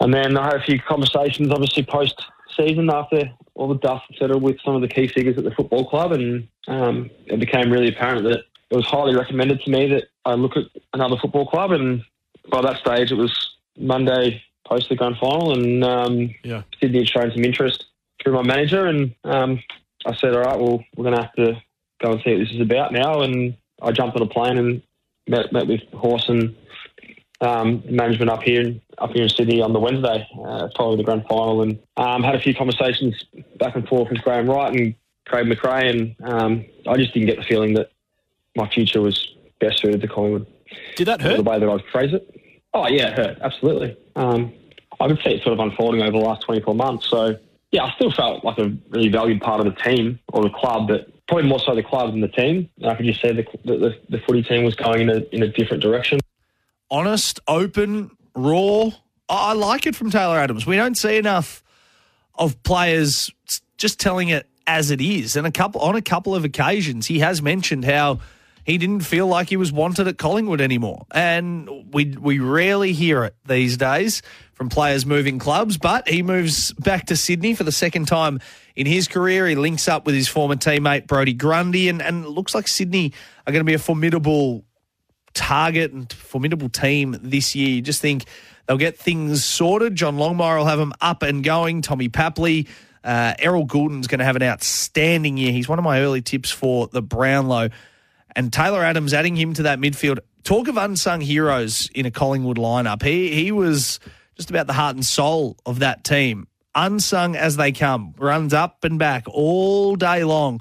And 0.00 0.14
then 0.14 0.36
I 0.38 0.44
had 0.46 0.54
a 0.54 0.62
few 0.62 0.78
conversations, 0.80 1.50
obviously 1.50 1.82
post 1.82 2.22
season 2.56 2.88
after 2.90 3.30
all 3.54 3.68
the 3.68 3.78
dust 3.78 4.04
settled 4.18 4.42
with 4.42 4.56
some 4.64 4.74
of 4.74 4.80
the 4.82 4.88
key 4.88 5.08
figures 5.08 5.36
at 5.36 5.44
the 5.44 5.50
football 5.50 5.84
club, 5.88 6.12
and 6.12 6.48
um, 6.68 7.10
it 7.26 7.38
became 7.38 7.70
really 7.70 7.88
apparent 7.88 8.22
that 8.24 8.44
it 8.70 8.76
was 8.76 8.86
highly 8.86 9.14
recommended 9.14 9.60
to 9.62 9.70
me 9.70 9.88
that 9.88 10.04
I 10.24 10.34
look 10.34 10.56
at 10.56 10.64
another 10.94 11.16
football 11.16 11.46
club. 11.46 11.72
And 11.72 12.02
by 12.50 12.62
that 12.62 12.78
stage, 12.78 13.12
it 13.12 13.16
was 13.16 13.54
Monday 13.78 14.42
post 14.66 14.88
the 14.88 14.96
grand 14.96 15.16
final, 15.18 15.52
and 15.52 15.84
um, 15.84 16.34
yeah. 16.42 16.62
Sydney 16.80 17.00
had 17.00 17.08
shown 17.08 17.32
some 17.32 17.44
interest 17.44 17.86
through 18.22 18.34
my 18.34 18.42
manager, 18.42 18.86
and 18.86 19.14
um, 19.24 19.60
I 20.06 20.14
said, 20.14 20.34
"All 20.34 20.42
right, 20.42 20.58
well, 20.58 20.84
we're 20.96 21.04
going 21.04 21.16
to 21.16 21.22
have 21.22 21.32
to 21.34 21.62
go 22.02 22.12
and 22.12 22.22
see 22.22 22.32
what 22.32 22.38
this 22.40 22.50
is 22.50 22.60
about 22.60 22.92
now." 22.92 23.22
And 23.22 23.56
I 23.80 23.92
jumped 23.92 24.16
on 24.16 24.22
a 24.22 24.26
plane 24.26 24.58
and 24.58 24.82
met, 25.26 25.52
met 25.52 25.66
with 25.66 25.82
Horse 25.92 26.28
and 26.28 26.56
um, 27.40 27.82
management 27.88 28.30
up 28.30 28.42
here 28.42 28.74
up 28.98 29.10
here 29.10 29.24
in 29.24 29.28
Sydney 29.28 29.60
on 29.60 29.72
the 29.72 29.80
Wednesday 29.80 30.26
uh, 30.44 30.68
following 30.76 30.98
the 30.98 31.04
grand 31.04 31.26
final, 31.28 31.62
and 31.62 31.78
um, 31.96 32.22
had 32.22 32.34
a 32.34 32.40
few 32.40 32.54
conversations 32.54 33.24
back 33.58 33.74
and 33.74 33.86
forth 33.88 34.10
with 34.10 34.22
Graham 34.22 34.48
Wright 34.48 34.72
and 34.72 34.94
Craig 35.26 35.46
McRae, 35.46 35.90
and 35.90 36.32
um, 36.32 36.64
I 36.86 36.96
just 36.96 37.12
didn't 37.14 37.26
get 37.26 37.36
the 37.36 37.44
feeling 37.44 37.74
that 37.74 37.90
my 38.56 38.68
future 38.68 39.00
was 39.00 39.34
best 39.60 39.80
suited 39.80 40.00
to 40.00 40.08
Collingwood. 40.08 40.46
Did 40.96 41.06
that 41.08 41.20
hurt? 41.20 41.36
The 41.36 41.42
way 41.42 41.58
that 41.58 41.68
I'd 41.68 41.84
phrase 41.90 42.12
it. 42.12 42.40
Oh 42.74 42.86
yeah, 42.88 43.08
it 43.08 43.14
hurt 43.14 43.38
absolutely. 43.42 43.96
Um, 44.16 44.52
I 45.00 45.08
could 45.08 45.18
see 45.22 45.30
it 45.30 45.42
sort 45.42 45.54
of 45.54 45.60
unfolding 45.60 46.02
over 46.02 46.12
the 46.12 46.18
last 46.18 46.42
24 46.42 46.74
months. 46.74 47.08
So 47.08 47.36
yeah, 47.70 47.84
I 47.84 47.92
still 47.94 48.12
felt 48.12 48.44
like 48.44 48.58
a 48.58 48.72
really 48.90 49.08
valued 49.08 49.40
part 49.40 49.60
of 49.60 49.66
the 49.66 49.80
team 49.82 50.18
or 50.32 50.42
the 50.42 50.50
club, 50.50 50.88
but 50.88 51.08
probably 51.26 51.48
more 51.48 51.58
so 51.58 51.74
the 51.74 51.82
club 51.82 52.10
than 52.12 52.20
the 52.20 52.28
team. 52.28 52.68
I 52.84 52.94
could 52.94 53.06
just 53.06 53.22
see 53.22 53.32
the, 53.32 53.46
the, 53.64 53.96
the 54.08 54.18
footy 54.18 54.42
team 54.42 54.64
was 54.64 54.74
going 54.74 55.02
in 55.02 55.10
a, 55.10 55.18
in 55.32 55.42
a 55.42 55.48
different 55.48 55.82
direction. 55.82 56.20
honest, 56.90 57.40
open, 57.48 58.10
raw. 58.34 58.90
I 59.28 59.50
I 59.50 59.52
like 59.54 59.86
it 59.86 59.96
from 59.96 60.10
Taylor 60.10 60.38
Adams. 60.38 60.66
We 60.66 60.76
don't 60.76 60.96
see 60.96 61.16
enough 61.16 61.62
of 62.34 62.62
players 62.62 63.30
just 63.78 63.98
telling 63.98 64.28
it 64.28 64.46
as 64.66 64.90
it 64.90 65.00
is. 65.00 65.36
And 65.36 65.46
a 65.46 65.50
couple 65.50 65.80
on 65.80 65.96
a 65.96 66.02
couple 66.02 66.34
of 66.34 66.44
occasions, 66.44 67.06
he 67.06 67.18
has 67.20 67.40
mentioned 67.42 67.84
how 67.84 68.20
he 68.64 68.78
didn't 68.78 69.00
feel 69.00 69.26
like 69.26 69.48
he 69.48 69.56
was 69.56 69.72
wanted 69.72 70.08
at 70.08 70.18
Collingwood 70.18 70.60
anymore. 70.60 71.06
And 71.12 71.92
we 71.92 72.16
we 72.18 72.38
rarely 72.38 72.92
hear 72.92 73.24
it 73.24 73.34
these 73.46 73.76
days 73.76 74.22
from 74.52 74.68
players 74.68 75.04
moving 75.04 75.38
clubs, 75.38 75.76
but 75.76 76.08
he 76.08 76.22
moves 76.22 76.72
back 76.74 77.06
to 77.06 77.16
Sydney 77.16 77.54
for 77.54 77.64
the 77.64 77.72
second 77.72 78.06
time 78.06 78.40
in 78.76 78.86
his 78.86 79.08
career. 79.08 79.46
He 79.48 79.56
links 79.56 79.88
up 79.88 80.06
with 80.06 80.14
his 80.14 80.28
former 80.28 80.54
teammate 80.54 81.06
Brodie 81.06 81.32
Grundy 81.32 81.88
and, 81.88 82.00
and 82.00 82.24
it 82.24 82.28
looks 82.28 82.54
like 82.54 82.68
Sydney 82.68 83.12
are 83.46 83.52
going 83.52 83.60
to 83.60 83.68
be 83.68 83.74
a 83.74 83.78
formidable 83.78 84.64
target 85.34 85.92
and 85.92 86.12
formidable 86.12 86.68
team 86.68 87.16
this 87.22 87.54
year. 87.54 87.68
You 87.68 87.82
just 87.82 88.00
think 88.00 88.24
they'll 88.66 88.76
get 88.76 88.98
things 88.98 89.44
sorted. 89.44 89.96
John 89.96 90.16
Longmire 90.16 90.58
will 90.58 90.66
have 90.66 90.78
them 90.78 90.92
up 91.00 91.22
and 91.22 91.42
going. 91.42 91.82
Tommy 91.82 92.08
Papley. 92.08 92.68
Uh, 93.04 93.34
Errol 93.40 93.64
Gulden's 93.64 94.06
going 94.06 94.20
to 94.20 94.24
have 94.24 94.36
an 94.36 94.44
outstanding 94.44 95.36
year. 95.36 95.50
He's 95.50 95.68
one 95.68 95.80
of 95.80 95.84
my 95.84 96.00
early 96.02 96.22
tips 96.22 96.52
for 96.52 96.86
the 96.86 97.02
Brownlow. 97.02 97.70
And 98.34 98.52
Taylor 98.52 98.82
Adams 98.82 99.12
adding 99.14 99.36
him 99.36 99.54
to 99.54 99.64
that 99.64 99.78
midfield. 99.78 100.18
Talk 100.44 100.68
of 100.68 100.76
unsung 100.76 101.20
heroes 101.20 101.88
in 101.94 102.06
a 102.06 102.10
Collingwood 102.10 102.56
lineup. 102.56 103.02
He 103.02 103.32
he 103.32 103.52
was 103.52 104.00
just 104.36 104.50
about 104.50 104.66
the 104.66 104.72
heart 104.72 104.96
and 104.96 105.04
soul 105.04 105.56
of 105.66 105.80
that 105.80 106.04
team. 106.04 106.46
unsung 106.74 107.36
as 107.36 107.56
they 107.56 107.72
come, 107.72 108.14
runs 108.16 108.54
up 108.54 108.82
and 108.84 108.98
back 108.98 109.24
all 109.28 109.94
day 109.96 110.24
long. 110.24 110.60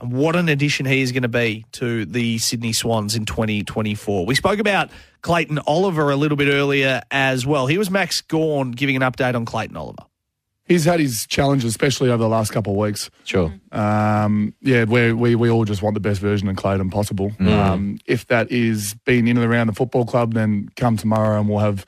And 0.00 0.12
what 0.12 0.34
an 0.34 0.48
addition 0.48 0.86
he 0.86 1.00
is 1.00 1.12
going 1.12 1.22
to 1.22 1.28
be 1.28 1.64
to 1.72 2.04
the 2.04 2.38
Sydney 2.38 2.72
Swans 2.72 3.14
in 3.14 3.24
2024. 3.24 4.26
We 4.26 4.34
spoke 4.34 4.58
about 4.58 4.90
Clayton 5.20 5.60
Oliver 5.66 6.10
a 6.10 6.16
little 6.16 6.36
bit 6.36 6.48
earlier 6.52 7.02
as 7.10 7.46
well. 7.46 7.68
Here 7.68 7.78
was 7.78 7.90
Max 7.90 8.20
Gawn 8.20 8.72
giving 8.72 8.96
an 8.96 9.02
update 9.02 9.36
on 9.36 9.44
Clayton 9.44 9.76
Oliver. 9.76 10.02
He's 10.64 10.84
had 10.84 11.00
his 11.00 11.26
challenges, 11.26 11.68
especially 11.70 12.08
over 12.10 12.22
the 12.22 12.28
last 12.28 12.52
couple 12.52 12.72
of 12.72 12.78
weeks. 12.78 13.10
Sure. 13.24 13.52
Um, 13.72 14.54
yeah, 14.62 14.84
we 14.84 15.12
we 15.12 15.34
we 15.34 15.50
all 15.50 15.64
just 15.64 15.82
want 15.82 15.94
the 15.94 16.00
best 16.00 16.20
version 16.20 16.48
of 16.48 16.56
Clayton 16.56 16.88
possible. 16.90 17.30
Mm. 17.38 17.48
Um, 17.48 17.98
if 18.06 18.26
that 18.28 18.50
is 18.50 18.94
being 19.04 19.26
in 19.28 19.36
and 19.36 19.46
around 19.50 19.66
the 19.66 19.72
football 19.72 20.04
club, 20.06 20.34
then 20.34 20.68
come 20.76 20.96
tomorrow 20.96 21.38
and 21.40 21.48
we'll 21.48 21.58
have 21.58 21.84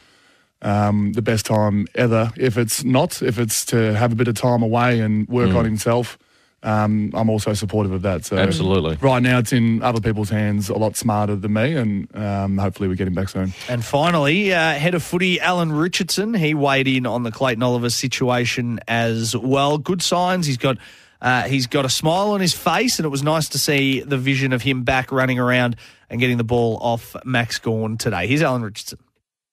um, 0.62 1.12
the 1.12 1.22
best 1.22 1.46
time 1.46 1.86
ever. 1.94 2.32
If 2.36 2.58
it's 2.58 2.82
not, 2.84 3.22
if 3.22 3.38
it's 3.38 3.64
to 3.66 3.94
have 3.94 4.12
a 4.12 4.16
bit 4.16 4.28
of 4.28 4.34
time 4.34 4.62
away 4.62 5.00
and 5.00 5.28
work 5.28 5.50
Mm. 5.50 5.56
on 5.56 5.64
himself, 5.64 6.18
um, 6.64 7.10
I'm 7.14 7.28
also 7.28 7.52
supportive 7.52 7.92
of 7.92 8.02
that. 8.02 8.24
So 8.24 8.36
Absolutely. 8.36 8.96
right 9.00 9.22
now 9.22 9.38
it's 9.38 9.52
in 9.52 9.82
other 9.82 10.00
people's 10.00 10.30
hands, 10.30 10.70
a 10.70 10.74
lot 10.74 10.96
smarter 10.96 11.36
than 11.36 11.52
me, 11.52 11.74
and 11.74 12.16
um, 12.16 12.58
hopefully 12.58 12.88
we 12.88 12.96
get 12.96 13.06
him 13.06 13.14
back 13.14 13.28
soon. 13.28 13.52
And 13.68 13.84
finally, 13.84 14.52
uh, 14.52 14.72
head 14.72 14.94
of 14.94 15.02
footy 15.02 15.40
Alan 15.40 15.72
Richardson, 15.72 16.32
he 16.32 16.54
weighed 16.54 16.88
in 16.88 17.06
on 17.06 17.22
the 17.22 17.30
Clayton 17.30 17.62
Oliver 17.62 17.90
situation 17.90 18.80
as 18.88 19.36
well. 19.36 19.76
Good 19.78 20.02
signs. 20.02 20.46
He's 20.46 20.56
got 20.56 20.78
uh, 21.20 21.42
he's 21.42 21.66
got 21.66 21.84
a 21.84 21.90
smile 21.90 22.30
on 22.30 22.40
his 22.40 22.54
face, 22.54 22.98
and 22.98 23.06
it 23.06 23.10
was 23.10 23.22
nice 23.22 23.48
to 23.50 23.58
see 23.58 24.00
the 24.00 24.18
vision 24.18 24.52
of 24.52 24.62
him 24.62 24.82
back 24.82 25.12
running 25.12 25.38
around 25.38 25.76
and 26.10 26.20
getting 26.20 26.38
the 26.38 26.44
ball 26.44 26.78
off 26.80 27.14
Max 27.24 27.58
Gawn 27.58 27.98
today. 27.98 28.26
Here's 28.26 28.42
Alan 28.42 28.62
Richardson. 28.62 28.98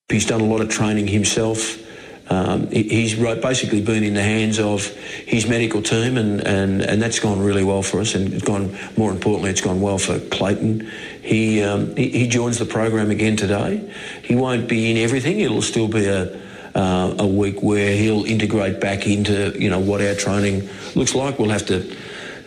He's 0.09 0.25
done 0.25 0.41
a 0.41 0.45
lot 0.45 0.61
of 0.61 0.69
training 0.69 1.07
himself. 1.07 1.77
Um, 2.31 2.71
he- 2.71 2.83
he's 2.87 3.15
basically 3.15 3.81
been 3.81 4.03
in 4.05 4.13
the 4.13 4.23
hands 4.23 4.57
of 4.57 4.85
his 5.27 5.47
medical 5.47 5.81
team, 5.81 6.15
and, 6.17 6.39
and, 6.47 6.81
and 6.81 7.01
that's 7.01 7.19
gone 7.19 7.41
really 7.41 7.63
well 7.65 7.81
for 7.83 7.99
us. 7.99 8.15
And 8.15 8.33
it's 8.33 8.43
gone, 8.43 8.77
more 8.95 9.11
importantly, 9.11 9.49
it's 9.49 9.59
gone 9.59 9.81
well 9.81 9.97
for 9.97 10.17
Clayton. 10.17 10.89
He, 11.21 11.61
um, 11.61 11.93
he, 11.97 12.07
he 12.09 12.27
joins 12.27 12.57
the 12.57 12.65
program 12.65 13.11
again 13.11 13.35
today. 13.35 13.93
He 14.23 14.35
won't 14.35 14.69
be 14.69 14.89
in 14.89 14.95
everything. 14.97 15.41
It'll 15.41 15.61
still 15.61 15.89
be 15.89 16.05
a, 16.05 16.39
uh, 16.73 17.15
a 17.19 17.27
week 17.27 17.61
where 17.61 17.97
he'll 17.97 18.23
integrate 18.23 18.79
back 18.79 19.05
into 19.05 19.53
you 19.59 19.69
know 19.69 19.79
what 19.79 19.99
our 19.99 20.15
training 20.15 20.69
looks 20.95 21.13
like. 21.13 21.37
We'll 21.37 21.49
have 21.49 21.65
to 21.65 21.95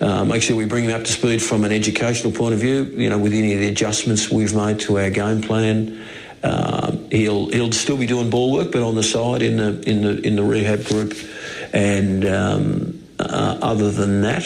uh, 0.01 0.25
make 0.25 0.41
sure 0.41 0.57
we 0.57 0.65
bring 0.65 0.85
him 0.85 0.95
up 0.99 1.05
to 1.05 1.13
speed 1.13 1.43
from 1.43 1.63
an 1.63 1.73
educational 1.73 2.33
point 2.33 2.55
of 2.55 2.61
view. 2.61 2.85
You 2.85 3.11
know, 3.11 3.19
with 3.19 3.35
any 3.35 3.53
of 3.53 3.61
the 3.61 3.69
adjustments 3.69 4.31
we've 4.31 4.55
made 4.55 4.81
to 4.81 4.99
our 4.99 5.11
game 5.11 5.43
plan. 5.43 6.03
Um, 6.45 7.11
he'll 7.11 7.49
he'll 7.49 7.73
still 7.73 7.97
be 7.97 8.07
doing 8.07 8.29
ball 8.29 8.53
work, 8.53 8.71
but 8.71 8.83
on 8.83 8.95
the 8.95 9.03
side 9.03 9.43
in 9.43 9.57
the 9.57 9.81
in 9.89 10.03
the 10.03 10.21
in 10.21 10.37
the 10.37 10.43
rehab 10.43 10.85
group. 10.85 11.15
And 11.73 12.25
um, 12.27 13.03
uh, 13.19 13.59
other 13.63 13.91
than 13.91 14.23
that, 14.23 14.45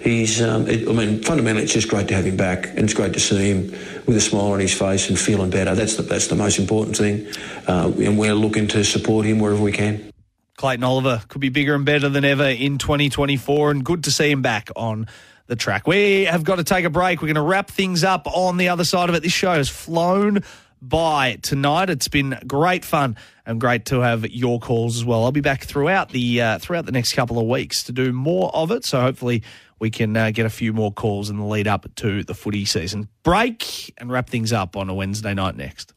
he's. 0.00 0.40
Um, 0.40 0.68
it, 0.68 0.88
I 0.88 0.92
mean, 0.92 1.22
fundamentally, 1.22 1.64
it's 1.64 1.72
just 1.72 1.88
great 1.88 2.08
to 2.08 2.14
have 2.14 2.24
him 2.24 2.36
back, 2.36 2.68
and 2.68 2.80
it's 2.80 2.94
great 2.94 3.12
to 3.14 3.20
see 3.20 3.50
him 3.50 3.70
with 4.06 4.16
a 4.16 4.20
smile 4.20 4.52
on 4.52 4.60
his 4.60 4.72
face 4.72 5.08
and 5.08 5.18
feeling 5.18 5.50
better. 5.50 5.74
That's 5.74 5.96
the 5.96 6.02
that's 6.02 6.28
the 6.28 6.36
most 6.36 6.58
important 6.58 6.96
thing, 6.96 7.26
uh, 7.66 7.92
and 7.98 8.16
we're 8.16 8.34
looking 8.34 8.68
to 8.68 8.84
support 8.84 9.26
him 9.26 9.40
wherever 9.40 9.60
we 9.60 9.72
can. 9.72 10.12
Clayton 10.56 10.84
Oliver 10.84 11.22
could 11.28 11.40
be 11.40 11.48
bigger 11.48 11.74
and 11.74 11.84
better 11.84 12.08
than 12.08 12.24
ever 12.24 12.44
in 12.44 12.78
2024, 12.78 13.72
and 13.72 13.84
good 13.84 14.04
to 14.04 14.12
see 14.12 14.30
him 14.30 14.42
back 14.42 14.70
on 14.76 15.08
the 15.48 15.56
track. 15.56 15.86
We 15.86 16.24
have 16.24 16.44
got 16.44 16.56
to 16.56 16.64
take 16.64 16.84
a 16.84 16.90
break. 16.90 17.20
We're 17.20 17.26
going 17.26 17.34
to 17.34 17.42
wrap 17.42 17.68
things 17.68 18.04
up 18.04 18.26
on 18.26 18.58
the 18.58 18.68
other 18.68 18.84
side 18.84 19.08
of 19.08 19.14
it. 19.14 19.22
This 19.22 19.32
show 19.32 19.52
has 19.52 19.68
flown 19.68 20.44
by 20.82 21.38
tonight. 21.42 21.88
It's 21.88 22.08
been 22.08 22.38
great 22.46 22.84
fun 22.84 23.16
and 23.46 23.60
great 23.60 23.86
to 23.86 24.00
have 24.00 24.28
your 24.28 24.58
calls 24.58 24.96
as 24.96 25.04
well. 25.04 25.24
I'll 25.24 25.32
be 25.32 25.40
back 25.40 25.64
throughout 25.64 26.10
the 26.10 26.42
uh, 26.42 26.58
throughout 26.58 26.84
the 26.84 26.92
next 26.92 27.14
couple 27.14 27.38
of 27.38 27.46
weeks 27.46 27.84
to 27.84 27.92
do 27.92 28.12
more 28.12 28.50
of 28.54 28.70
it. 28.72 28.84
So 28.84 29.00
hopefully 29.00 29.42
we 29.78 29.90
can 29.90 30.16
uh, 30.16 30.30
get 30.32 30.44
a 30.44 30.50
few 30.50 30.72
more 30.72 30.92
calls 30.92 31.30
in 31.30 31.38
the 31.38 31.44
lead 31.44 31.68
up 31.68 31.86
to 31.96 32.24
the 32.24 32.34
footy 32.34 32.64
season. 32.64 33.08
Break 33.22 33.94
and 33.96 34.10
wrap 34.10 34.28
things 34.28 34.52
up 34.52 34.76
on 34.76 34.90
a 34.90 34.94
Wednesday 34.94 35.34
night 35.34 35.56
next. 35.56 35.91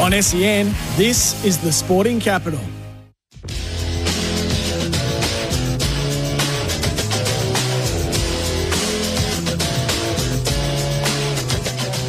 On 0.00 0.12
SEN, 0.22 0.72
this 0.96 1.44
is 1.44 1.58
the 1.58 1.72
Sporting 1.72 2.20
Capital. 2.20 2.60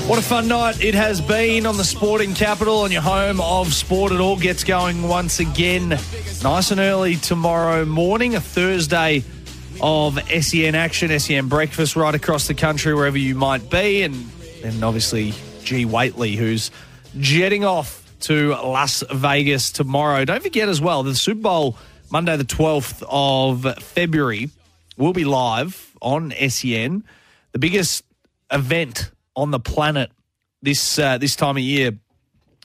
What 0.08 0.20
a 0.20 0.22
fun 0.22 0.48
night 0.48 0.84
it 0.84 0.94
has 0.94 1.20
been 1.20 1.66
on 1.66 1.78
the 1.78 1.84
Sporting 1.84 2.36
Capital, 2.36 2.82
on 2.82 2.92
your 2.92 3.02
home 3.02 3.42
of 3.42 3.74
sport. 3.74 4.12
It 4.12 4.20
all 4.20 4.38
gets 4.38 4.64
going 4.64 5.08
once 5.08 5.40
again, 5.40 5.90
nice 6.44 6.70
and 6.70 6.80
early 6.80 7.16
tomorrow 7.16 7.86
morning, 7.86 8.36
a 8.36 8.40
Thursday 8.40 9.24
of 9.82 10.20
SEN 10.30 10.76
action, 10.76 11.20
SEN 11.20 11.48
breakfast 11.48 11.96
right 11.96 12.14
across 12.14 12.48
the 12.48 12.54
country, 12.54 12.94
wherever 12.94 13.18
you 13.18 13.34
might 13.34 13.68
be. 13.72 14.04
And 14.04 14.14
then 14.62 14.84
obviously 14.84 15.34
G. 15.64 15.86
Whateley, 15.86 16.36
who's 16.36 16.70
jetting 17.18 17.66
off 17.66 18.06
to 18.22 18.50
Las 18.50 19.04
Vegas 19.12 19.72
tomorrow. 19.72 20.26
Don't 20.26 20.44
forget 20.44 20.70
as 20.70 20.82
well, 20.82 21.04
the 21.04 21.16
Super 21.16 21.42
Bowl, 21.42 21.78
Monday, 22.12 22.36
the 22.38 22.44
12th 22.44 23.04
of 23.10 23.82
February, 23.84 24.50
will 24.98 25.14
be 25.14 25.24
live 25.24 25.96
on 26.02 26.34
SEN. 26.50 27.04
The 27.54 27.60
biggest 27.60 28.04
event 28.52 29.12
on 29.36 29.52
the 29.52 29.60
planet 29.60 30.12
this 30.62 31.00
uh, 31.00 31.18
this 31.18 31.36
time 31.36 31.58
of 31.58 31.64
year. 31.64 31.98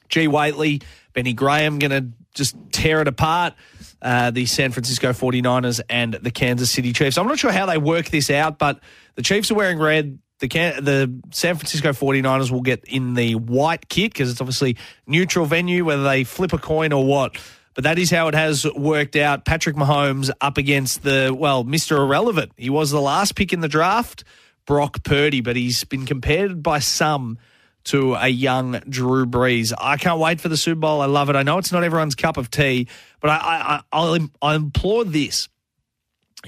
G. 0.08 0.28
Whateley, 0.28 0.82
Benny 1.12 1.32
Graham 1.32 1.78
going 1.78 1.90
to 1.90 2.06
just 2.34 2.56
tear 2.72 3.00
it 3.00 3.08
apart. 3.08 3.54
Uh, 4.02 4.30
the 4.30 4.44
San 4.44 4.70
Francisco 4.70 5.12
49ers 5.12 5.80
and 5.88 6.12
the 6.14 6.30
Kansas 6.30 6.70
City 6.70 6.92
Chiefs. 6.92 7.16
I'm 7.16 7.26
not 7.26 7.38
sure 7.38 7.52
how 7.52 7.64
they 7.64 7.78
work 7.78 8.10
this 8.10 8.28
out, 8.28 8.58
but 8.58 8.80
the 9.14 9.22
Chiefs 9.22 9.50
are 9.50 9.54
wearing 9.54 9.78
red. 9.78 10.18
The 10.40 10.48
Can- 10.48 10.84
the 10.84 11.20
San 11.30 11.56
Francisco 11.56 11.92
49ers 11.92 12.50
will 12.50 12.60
get 12.60 12.84
in 12.84 13.14
the 13.14 13.36
white 13.36 13.88
kit 13.88 14.12
because 14.12 14.30
it's 14.30 14.40
obviously 14.40 14.76
neutral 15.06 15.46
venue, 15.46 15.84
whether 15.84 16.04
they 16.04 16.24
flip 16.24 16.52
a 16.52 16.58
coin 16.58 16.92
or 16.92 17.04
what. 17.04 17.36
But 17.74 17.84
that 17.84 17.98
is 17.98 18.10
how 18.10 18.28
it 18.28 18.34
has 18.34 18.64
worked 18.64 19.16
out. 19.16 19.44
Patrick 19.44 19.74
Mahomes 19.74 20.30
up 20.40 20.58
against 20.58 21.02
the, 21.02 21.34
well, 21.36 21.64
Mr. 21.64 21.98
Irrelevant. 21.98 22.52
He 22.56 22.70
was 22.70 22.90
the 22.90 23.00
last 23.00 23.34
pick 23.34 23.52
in 23.52 23.60
the 23.60 23.68
draft. 23.68 24.24
Brock 24.66 25.02
Purdy, 25.04 25.40
but 25.40 25.56
he's 25.56 25.84
been 25.84 26.06
compared 26.06 26.62
by 26.62 26.78
some 26.78 27.38
to 27.84 28.14
a 28.14 28.28
young 28.28 28.80
Drew 28.88 29.26
Brees. 29.26 29.72
I 29.76 29.96
can't 29.96 30.18
wait 30.18 30.40
for 30.40 30.48
the 30.48 30.56
Super 30.56 30.80
Bowl. 30.80 31.00
I 31.02 31.06
love 31.06 31.28
it. 31.28 31.36
I 31.36 31.42
know 31.42 31.58
it's 31.58 31.72
not 31.72 31.84
everyone's 31.84 32.14
cup 32.14 32.36
of 32.36 32.50
tea, 32.50 32.88
but 33.20 33.30
I, 33.30 33.34
I, 33.34 33.82
I'll, 33.92 34.28
I 34.40 34.54
implore 34.54 35.04
this. 35.04 35.48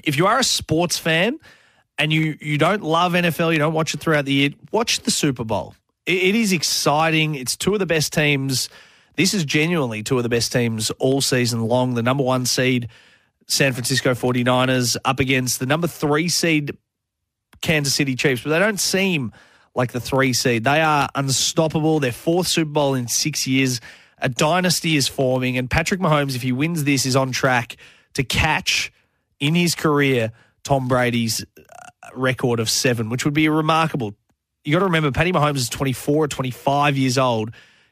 If 0.03 0.17
you 0.17 0.25
are 0.27 0.39
a 0.39 0.43
sports 0.43 0.97
fan 0.97 1.37
and 1.97 2.13
you, 2.13 2.37
you 2.39 2.57
don't 2.57 2.83
love 2.83 3.13
NFL, 3.13 3.53
you 3.53 3.59
don't 3.59 3.73
watch 3.73 3.93
it 3.93 3.99
throughout 3.99 4.25
the 4.25 4.33
year, 4.33 4.49
watch 4.71 4.99
the 5.01 5.11
Super 5.11 5.43
Bowl. 5.43 5.75
It, 6.05 6.17
it 6.17 6.35
is 6.35 6.51
exciting. 6.51 7.35
It's 7.35 7.55
two 7.55 7.73
of 7.73 7.79
the 7.79 7.85
best 7.85 8.13
teams. 8.13 8.69
This 9.15 9.33
is 9.33 9.45
genuinely 9.45 10.03
two 10.03 10.17
of 10.17 10.23
the 10.23 10.29
best 10.29 10.51
teams 10.51 10.91
all 10.91 11.21
season 11.21 11.67
long. 11.67 11.95
The 11.95 12.03
number 12.03 12.23
one 12.23 12.45
seed, 12.45 12.89
San 13.47 13.73
Francisco 13.73 14.13
49ers, 14.13 14.97
up 15.05 15.19
against 15.19 15.59
the 15.59 15.65
number 15.65 15.87
three 15.87 16.29
seed, 16.29 16.77
Kansas 17.61 17.95
City 17.95 18.15
Chiefs, 18.15 18.43
but 18.43 18.51
they 18.51 18.59
don't 18.59 18.79
seem 18.79 19.31
like 19.73 19.91
the 19.91 19.99
three 19.99 20.33
seed. 20.33 20.63
They 20.63 20.81
are 20.81 21.09
unstoppable. 21.15 21.99
Their 21.99 22.11
fourth 22.11 22.47
Super 22.47 22.71
Bowl 22.71 22.93
in 22.95 23.07
six 23.07 23.47
years. 23.47 23.81
A 24.19 24.29
dynasty 24.29 24.95
is 24.95 25.07
forming, 25.07 25.57
and 25.57 25.69
Patrick 25.69 25.99
Mahomes, 25.99 26.35
if 26.35 26.41
he 26.41 26.51
wins 26.51 26.83
this, 26.83 27.05
is 27.05 27.15
on 27.15 27.31
track 27.31 27.77
to 28.13 28.23
catch 28.23 28.91
in 29.39 29.53
his 29.53 29.75
career 29.75 30.31
Tom 30.63 30.87
Brady's 30.87 31.45
record 32.13 32.59
of 32.59 32.69
seven, 32.69 33.09
which 33.09 33.25
would 33.25 33.33
be 33.33 33.49
remarkable. 33.49 34.13
You 34.63 34.73
got 34.73 34.79
to 34.79 34.85
remember, 34.85 35.11
Patty 35.11 35.31
Mahomes 35.31 35.57
is 35.57 35.69
24 35.69 36.25
or 36.25 36.27
25 36.27 36.97
years 36.97 37.17
old, 37.17 37.51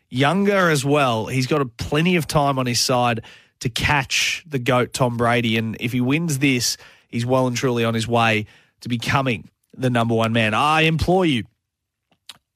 younger 0.10 0.70
as 0.70 0.84
well. 0.84 1.28
He's 1.28 1.48
got 1.48 1.62
a 1.62 1.66
plenty 1.66 2.16
of 2.16 2.28
time 2.28 2.60
on 2.60 2.66
his 2.66 2.80
side 2.80 3.24
to 3.62 3.70
catch 3.70 4.44
the 4.48 4.60
GOAT 4.60 4.94
Tom 4.94 5.18
Brady. 5.18 5.58
And 5.58 5.78
if 5.80 5.92
he 5.92 6.02
wins 6.02 6.40
this, 6.40 6.78
he's 7.08 7.26
well 7.26 7.48
and 7.48 7.56
truly 7.56 7.86
on 7.86 7.94
his 7.94 8.08
way 8.08 8.46
to 8.82 8.90
becoming 8.90 9.50
the 9.78 9.90
number 9.90 10.16
one 10.16 10.34
man. 10.34 10.54
I 10.54 10.82
implore 10.82 11.26
you, 11.26 11.44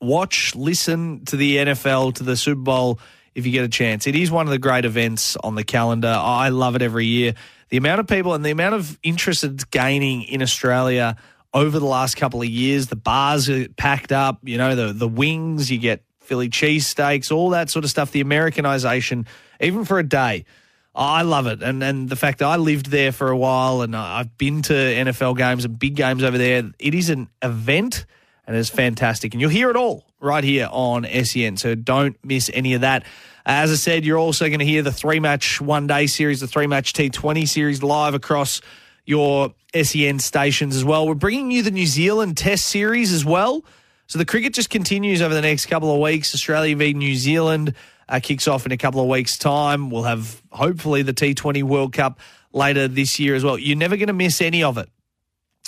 watch, 0.01 0.55
listen 0.55 1.25
to 1.25 1.35
the 1.35 1.57
NFL, 1.57 2.15
to 2.15 2.23
the 2.23 2.37
Super 2.37 2.61
Bowl 2.61 2.99
if 3.35 3.45
you 3.45 3.51
get 3.51 3.63
a 3.63 3.69
chance. 3.69 4.07
It 4.07 4.15
is 4.15 4.31
one 4.31 4.47
of 4.47 4.51
the 4.51 4.59
great 4.59 4.85
events 4.85 5.37
on 5.37 5.55
the 5.55 5.63
calendar. 5.63 6.13
I 6.15 6.49
love 6.49 6.75
it 6.75 6.81
every 6.81 7.05
year. 7.05 7.35
The 7.69 7.77
amount 7.77 7.99
of 7.99 8.07
people 8.07 8.33
and 8.33 8.43
the 8.43 8.51
amount 8.51 8.75
of 8.75 8.97
interest 9.03 9.43
it's 9.43 9.63
gaining 9.63 10.23
in 10.23 10.41
Australia 10.41 11.15
over 11.53 11.79
the 11.79 11.85
last 11.85 12.15
couple 12.15 12.41
of 12.41 12.47
years, 12.47 12.87
the 12.87 12.95
bars 12.95 13.49
are 13.49 13.67
packed 13.69 14.11
up, 14.11 14.39
you 14.43 14.57
know, 14.57 14.75
the, 14.75 14.93
the 14.93 15.07
wings, 15.07 15.71
you 15.71 15.77
get 15.79 16.03
Philly 16.21 16.49
cheesesteaks, 16.49 17.31
all 17.31 17.49
that 17.49 17.69
sort 17.69 17.85
of 17.85 17.91
stuff, 17.91 18.11
the 18.11 18.21
Americanization, 18.21 19.25
even 19.59 19.85
for 19.85 19.97
a 19.99 20.03
day. 20.03 20.45
I 20.93 21.21
love 21.21 21.47
it, 21.47 21.61
and 21.61 21.83
and 21.83 22.09
the 22.09 22.15
fact 22.15 22.39
that 22.39 22.47
I 22.47 22.57
lived 22.57 22.87
there 22.87 23.11
for 23.11 23.29
a 23.29 23.37
while, 23.37 23.81
and 23.81 23.95
I've 23.95 24.37
been 24.37 24.61
to 24.63 24.73
NFL 24.73 25.37
games 25.37 25.63
and 25.63 25.77
big 25.77 25.95
games 25.95 26.23
over 26.23 26.37
there. 26.37 26.71
It 26.77 26.93
is 26.93 27.09
an 27.09 27.29
event, 27.41 28.05
and 28.45 28.55
it's 28.55 28.69
fantastic, 28.69 29.33
and 29.33 29.39
you'll 29.39 29.51
hear 29.51 29.69
it 29.69 29.75
all 29.75 30.03
right 30.19 30.43
here 30.43 30.67
on 30.71 31.05
SEN. 31.23 31.57
So 31.57 31.75
don't 31.75 32.17
miss 32.23 32.49
any 32.53 32.73
of 32.73 32.81
that. 32.81 33.05
As 33.45 33.71
I 33.71 33.75
said, 33.75 34.03
you're 34.03 34.17
also 34.17 34.47
going 34.47 34.59
to 34.59 34.65
hear 34.65 34.81
the 34.81 34.91
three 34.91 35.19
match 35.19 35.61
one 35.61 35.87
day 35.87 36.07
series, 36.07 36.41
the 36.41 36.47
three 36.47 36.67
match 36.67 36.93
T20 36.93 37.47
series 37.47 37.81
live 37.81 38.13
across 38.13 38.61
your 39.09 39.55
SEN 39.73 40.19
stations 40.19 40.75
as 40.75 40.85
well. 40.85 41.07
We're 41.07 41.15
bringing 41.15 41.49
you 41.49 41.63
the 41.63 41.71
New 41.71 41.87
Zealand 41.87 42.37
Test 42.37 42.67
series 42.67 43.11
as 43.11 43.25
well. 43.25 43.65
So 44.05 44.19
the 44.19 44.25
cricket 44.25 44.53
just 44.53 44.69
continues 44.69 45.19
over 45.19 45.33
the 45.33 45.41
next 45.41 45.65
couple 45.65 45.91
of 45.91 45.99
weeks. 45.99 46.35
Australia 46.35 46.75
v 46.75 46.93
New 46.93 47.15
Zealand 47.15 47.73
uh, 48.07 48.19
kicks 48.21 48.47
off 48.47 48.67
in 48.67 48.71
a 48.71 48.77
couple 48.77 49.01
of 49.01 49.07
weeks' 49.07 49.35
time. 49.35 49.89
We'll 49.89 50.03
have 50.03 50.43
hopefully 50.51 51.01
the 51.01 51.13
T20 51.13 51.63
World 51.63 51.91
Cup 51.91 52.19
later 52.53 52.87
this 52.87 53.19
year 53.19 53.33
as 53.33 53.43
well. 53.43 53.57
You're 53.57 53.77
never 53.77 53.97
going 53.97 54.07
to 54.07 54.13
miss 54.13 54.41
any 54.41 54.61
of 54.61 54.77
it 54.77 54.89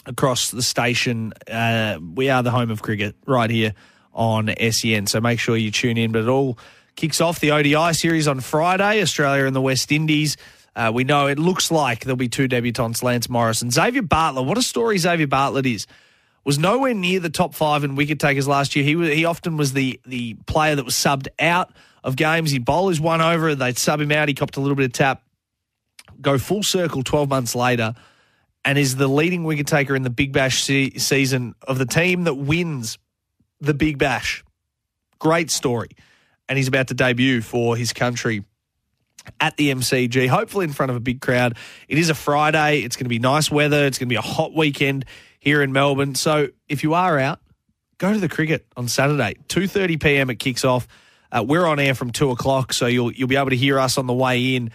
across 0.06 0.52
the 0.52 0.62
station. 0.62 1.34
Uh, 1.50 1.98
we 2.14 2.30
are 2.30 2.44
the 2.44 2.52
home 2.52 2.70
of 2.70 2.84
cricket 2.84 3.16
right 3.26 3.50
here 3.50 3.74
on 4.14 4.54
SEN. 4.72 5.08
So 5.08 5.20
make 5.20 5.40
sure 5.40 5.58
you 5.58 5.72
tune 5.72 5.98
in. 5.98 6.12
But 6.12 6.24
it 6.24 6.28
all 6.28 6.60
kicks 6.96 7.20
off 7.20 7.40
the 7.40 7.50
ODI 7.50 7.94
series 7.94 8.28
on 8.28 8.40
Friday, 8.40 9.02
Australia 9.02 9.46
and 9.46 9.56
the 9.56 9.62
West 9.62 9.92
Indies. 9.92 10.38
Uh, 10.76 10.91
we 10.93 11.03
know 11.03 11.27
it 11.27 11.38
looks 11.38 11.69
like 11.69 12.02
there'll 12.02 12.15
be 12.15 12.30
two 12.30 12.48
debutants, 12.48 13.03
Lance 13.03 13.30
Morris 13.30 13.61
and 13.61 13.73
Xavier 13.73 14.02
Bartlett. 14.02 14.45
What 14.45 14.57
a 14.57 14.61
story 14.61 14.98
Xavier 14.98 15.27
Bartlett 15.27 15.65
is. 15.65 15.85
Was 16.43 16.57
nowhere 16.57 16.93
near 16.93 17.19
the 17.19 17.30
top 17.30 17.53
five 17.53 17.84
in 17.84 17.95
wicket 17.95 18.19
takers 18.19 18.48
last 18.48 18.76
year. 18.76 18.84
He 18.84 18.95
was, 18.95 19.10
he 19.10 19.26
often 19.26 19.57
was 19.57 19.73
the 19.73 19.99
the 20.06 20.35
player 20.45 20.76
that 20.76 20.85
was 20.85 20.95
subbed 20.95 21.27
out 21.39 21.72
of 22.03 22.15
games. 22.15 22.52
He'd 22.52 22.65
bowl 22.65 22.89
his 22.89 22.99
one 22.99 23.22
over, 23.22 23.53
they'd 23.53 23.77
sub 23.77 24.02
him 24.02 24.11
out. 24.11 24.27
He 24.27 24.34
copped 24.34 24.57
a 24.57 24.60
little 24.60 24.76
bit 24.76 24.85
of 24.85 24.93
tap. 24.93 25.23
Go 26.19 26.38
full 26.38 26.64
circle 26.64 27.03
12 27.03 27.30
months 27.30 27.56
later, 27.56 27.93
and 28.65 28.77
is 28.77 28.95
the 28.95 29.07
leading 29.07 29.43
wicket 29.43 29.68
taker 29.68 29.95
in 29.95 30.03
the 30.03 30.10
Big 30.10 30.31
Bash 30.31 30.64
se- 30.64 30.98
season 30.98 31.53
of 31.68 31.77
the 31.77 31.85
team 31.85 32.23
that 32.23 32.35
wins 32.35 32.98
the 33.60 33.73
Big 33.73 33.98
Bash. 33.98 34.43
Great 35.19 35.52
story. 35.52 35.89
And 36.49 36.57
he's 36.57 36.68
about 36.68 36.88
to 36.88 36.93
debut 36.93 37.41
for 37.41 37.77
his 37.77 37.93
country 37.93 38.43
at 39.39 39.57
the 39.57 39.72
MCG, 39.72 40.27
hopefully 40.27 40.65
in 40.65 40.73
front 40.73 40.89
of 40.89 40.95
a 40.95 40.99
big 40.99 41.22
crowd. 41.22 41.57
It 41.88 41.98
is 41.98 42.10
a 42.10 42.15
Friday. 42.15 42.81
It's 42.81 42.95
going 42.95 43.06
to 43.06 43.10
be 43.10 43.19
nice 43.19 43.52
weather. 43.52 43.85
It's 43.85 43.98
going 43.98 44.07
to 44.07 44.14
be 44.14 44.18
a 44.18 44.22
hot 44.22 44.53
weekend 44.56 45.06
here 45.39 45.61
in 45.61 45.72
Melbourne. 45.72 46.15
So 46.15 46.49
if 46.69 46.84
you 46.84 46.93
are 46.93 47.19
out, 47.19 47.39
go 47.98 48.14
to 48.14 48.19
the 48.19 48.30
cricket 48.30 48.65
on 48.77 48.88
Saturday. 48.88 49.35
2.30 49.48 50.02
p.m. 50.02 50.30
it 50.30 50.35
kicks 50.35 50.65
off. 50.65 50.88
Uh, 51.31 51.43
we're 51.48 51.65
on 51.65 51.80
air 51.80 51.95
from 51.95 52.11
2 52.11 52.31
o'clock, 52.31 52.73
so 52.73 52.88
you'll, 52.88 53.11
you'll 53.11 53.27
be 53.27 53.38
able 53.38 53.52
to 53.52 53.56
hear 53.56 53.80
us 53.80 53.98
on 53.98 54.06
the 54.06 54.14
way 54.14 54.56
in. 54.56 54.72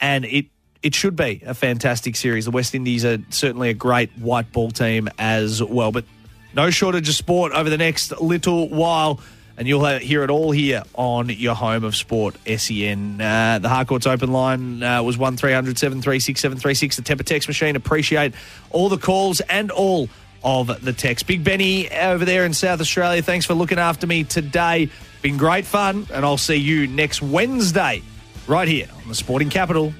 And 0.00 0.24
it, 0.24 0.46
it 0.82 0.94
should 0.94 1.14
be 1.14 1.42
a 1.44 1.54
fantastic 1.54 2.16
series. 2.16 2.46
The 2.46 2.50
West 2.50 2.74
Indies 2.74 3.04
are 3.04 3.18
certainly 3.30 3.70
a 3.70 3.74
great 3.74 4.10
white 4.18 4.50
ball 4.50 4.70
team 4.70 5.08
as 5.18 5.62
well. 5.62 5.92
But 5.92 6.04
no 6.54 6.70
shortage 6.70 7.08
of 7.08 7.14
sport 7.14 7.52
over 7.52 7.70
the 7.70 7.78
next 7.78 8.18
little 8.20 8.68
while 8.68 9.20
and 9.60 9.68
you'll 9.68 9.84
hear 9.98 10.24
it 10.24 10.30
all 10.30 10.50
here 10.52 10.82
on 10.94 11.28
your 11.28 11.54
home 11.54 11.84
of 11.84 11.94
sport, 11.94 12.34
SEN. 12.46 13.20
Uh, 13.20 13.58
the 13.58 13.68
Harcourts 13.68 14.06
open 14.06 14.32
line 14.32 14.82
uh, 14.82 15.02
was 15.02 15.18
1300 15.18 15.76
736 15.76 16.40
736, 16.40 16.96
the 16.96 17.02
Temper 17.02 17.24
text 17.24 17.46
machine. 17.46 17.76
Appreciate 17.76 18.32
all 18.70 18.88
the 18.88 18.96
calls 18.96 19.40
and 19.40 19.70
all 19.70 20.08
of 20.42 20.82
the 20.82 20.94
text. 20.94 21.26
Big 21.26 21.44
Benny 21.44 21.90
over 21.90 22.24
there 22.24 22.46
in 22.46 22.54
South 22.54 22.80
Australia, 22.80 23.20
thanks 23.20 23.44
for 23.44 23.52
looking 23.52 23.78
after 23.78 24.06
me 24.06 24.24
today. 24.24 24.88
Been 25.20 25.36
great 25.36 25.66
fun, 25.66 26.06
and 26.10 26.24
I'll 26.24 26.38
see 26.38 26.56
you 26.56 26.86
next 26.86 27.20
Wednesday 27.20 28.02
right 28.46 28.66
here 28.66 28.88
on 29.02 29.08
the 29.08 29.14
Sporting 29.14 29.50
Capital 29.50 29.92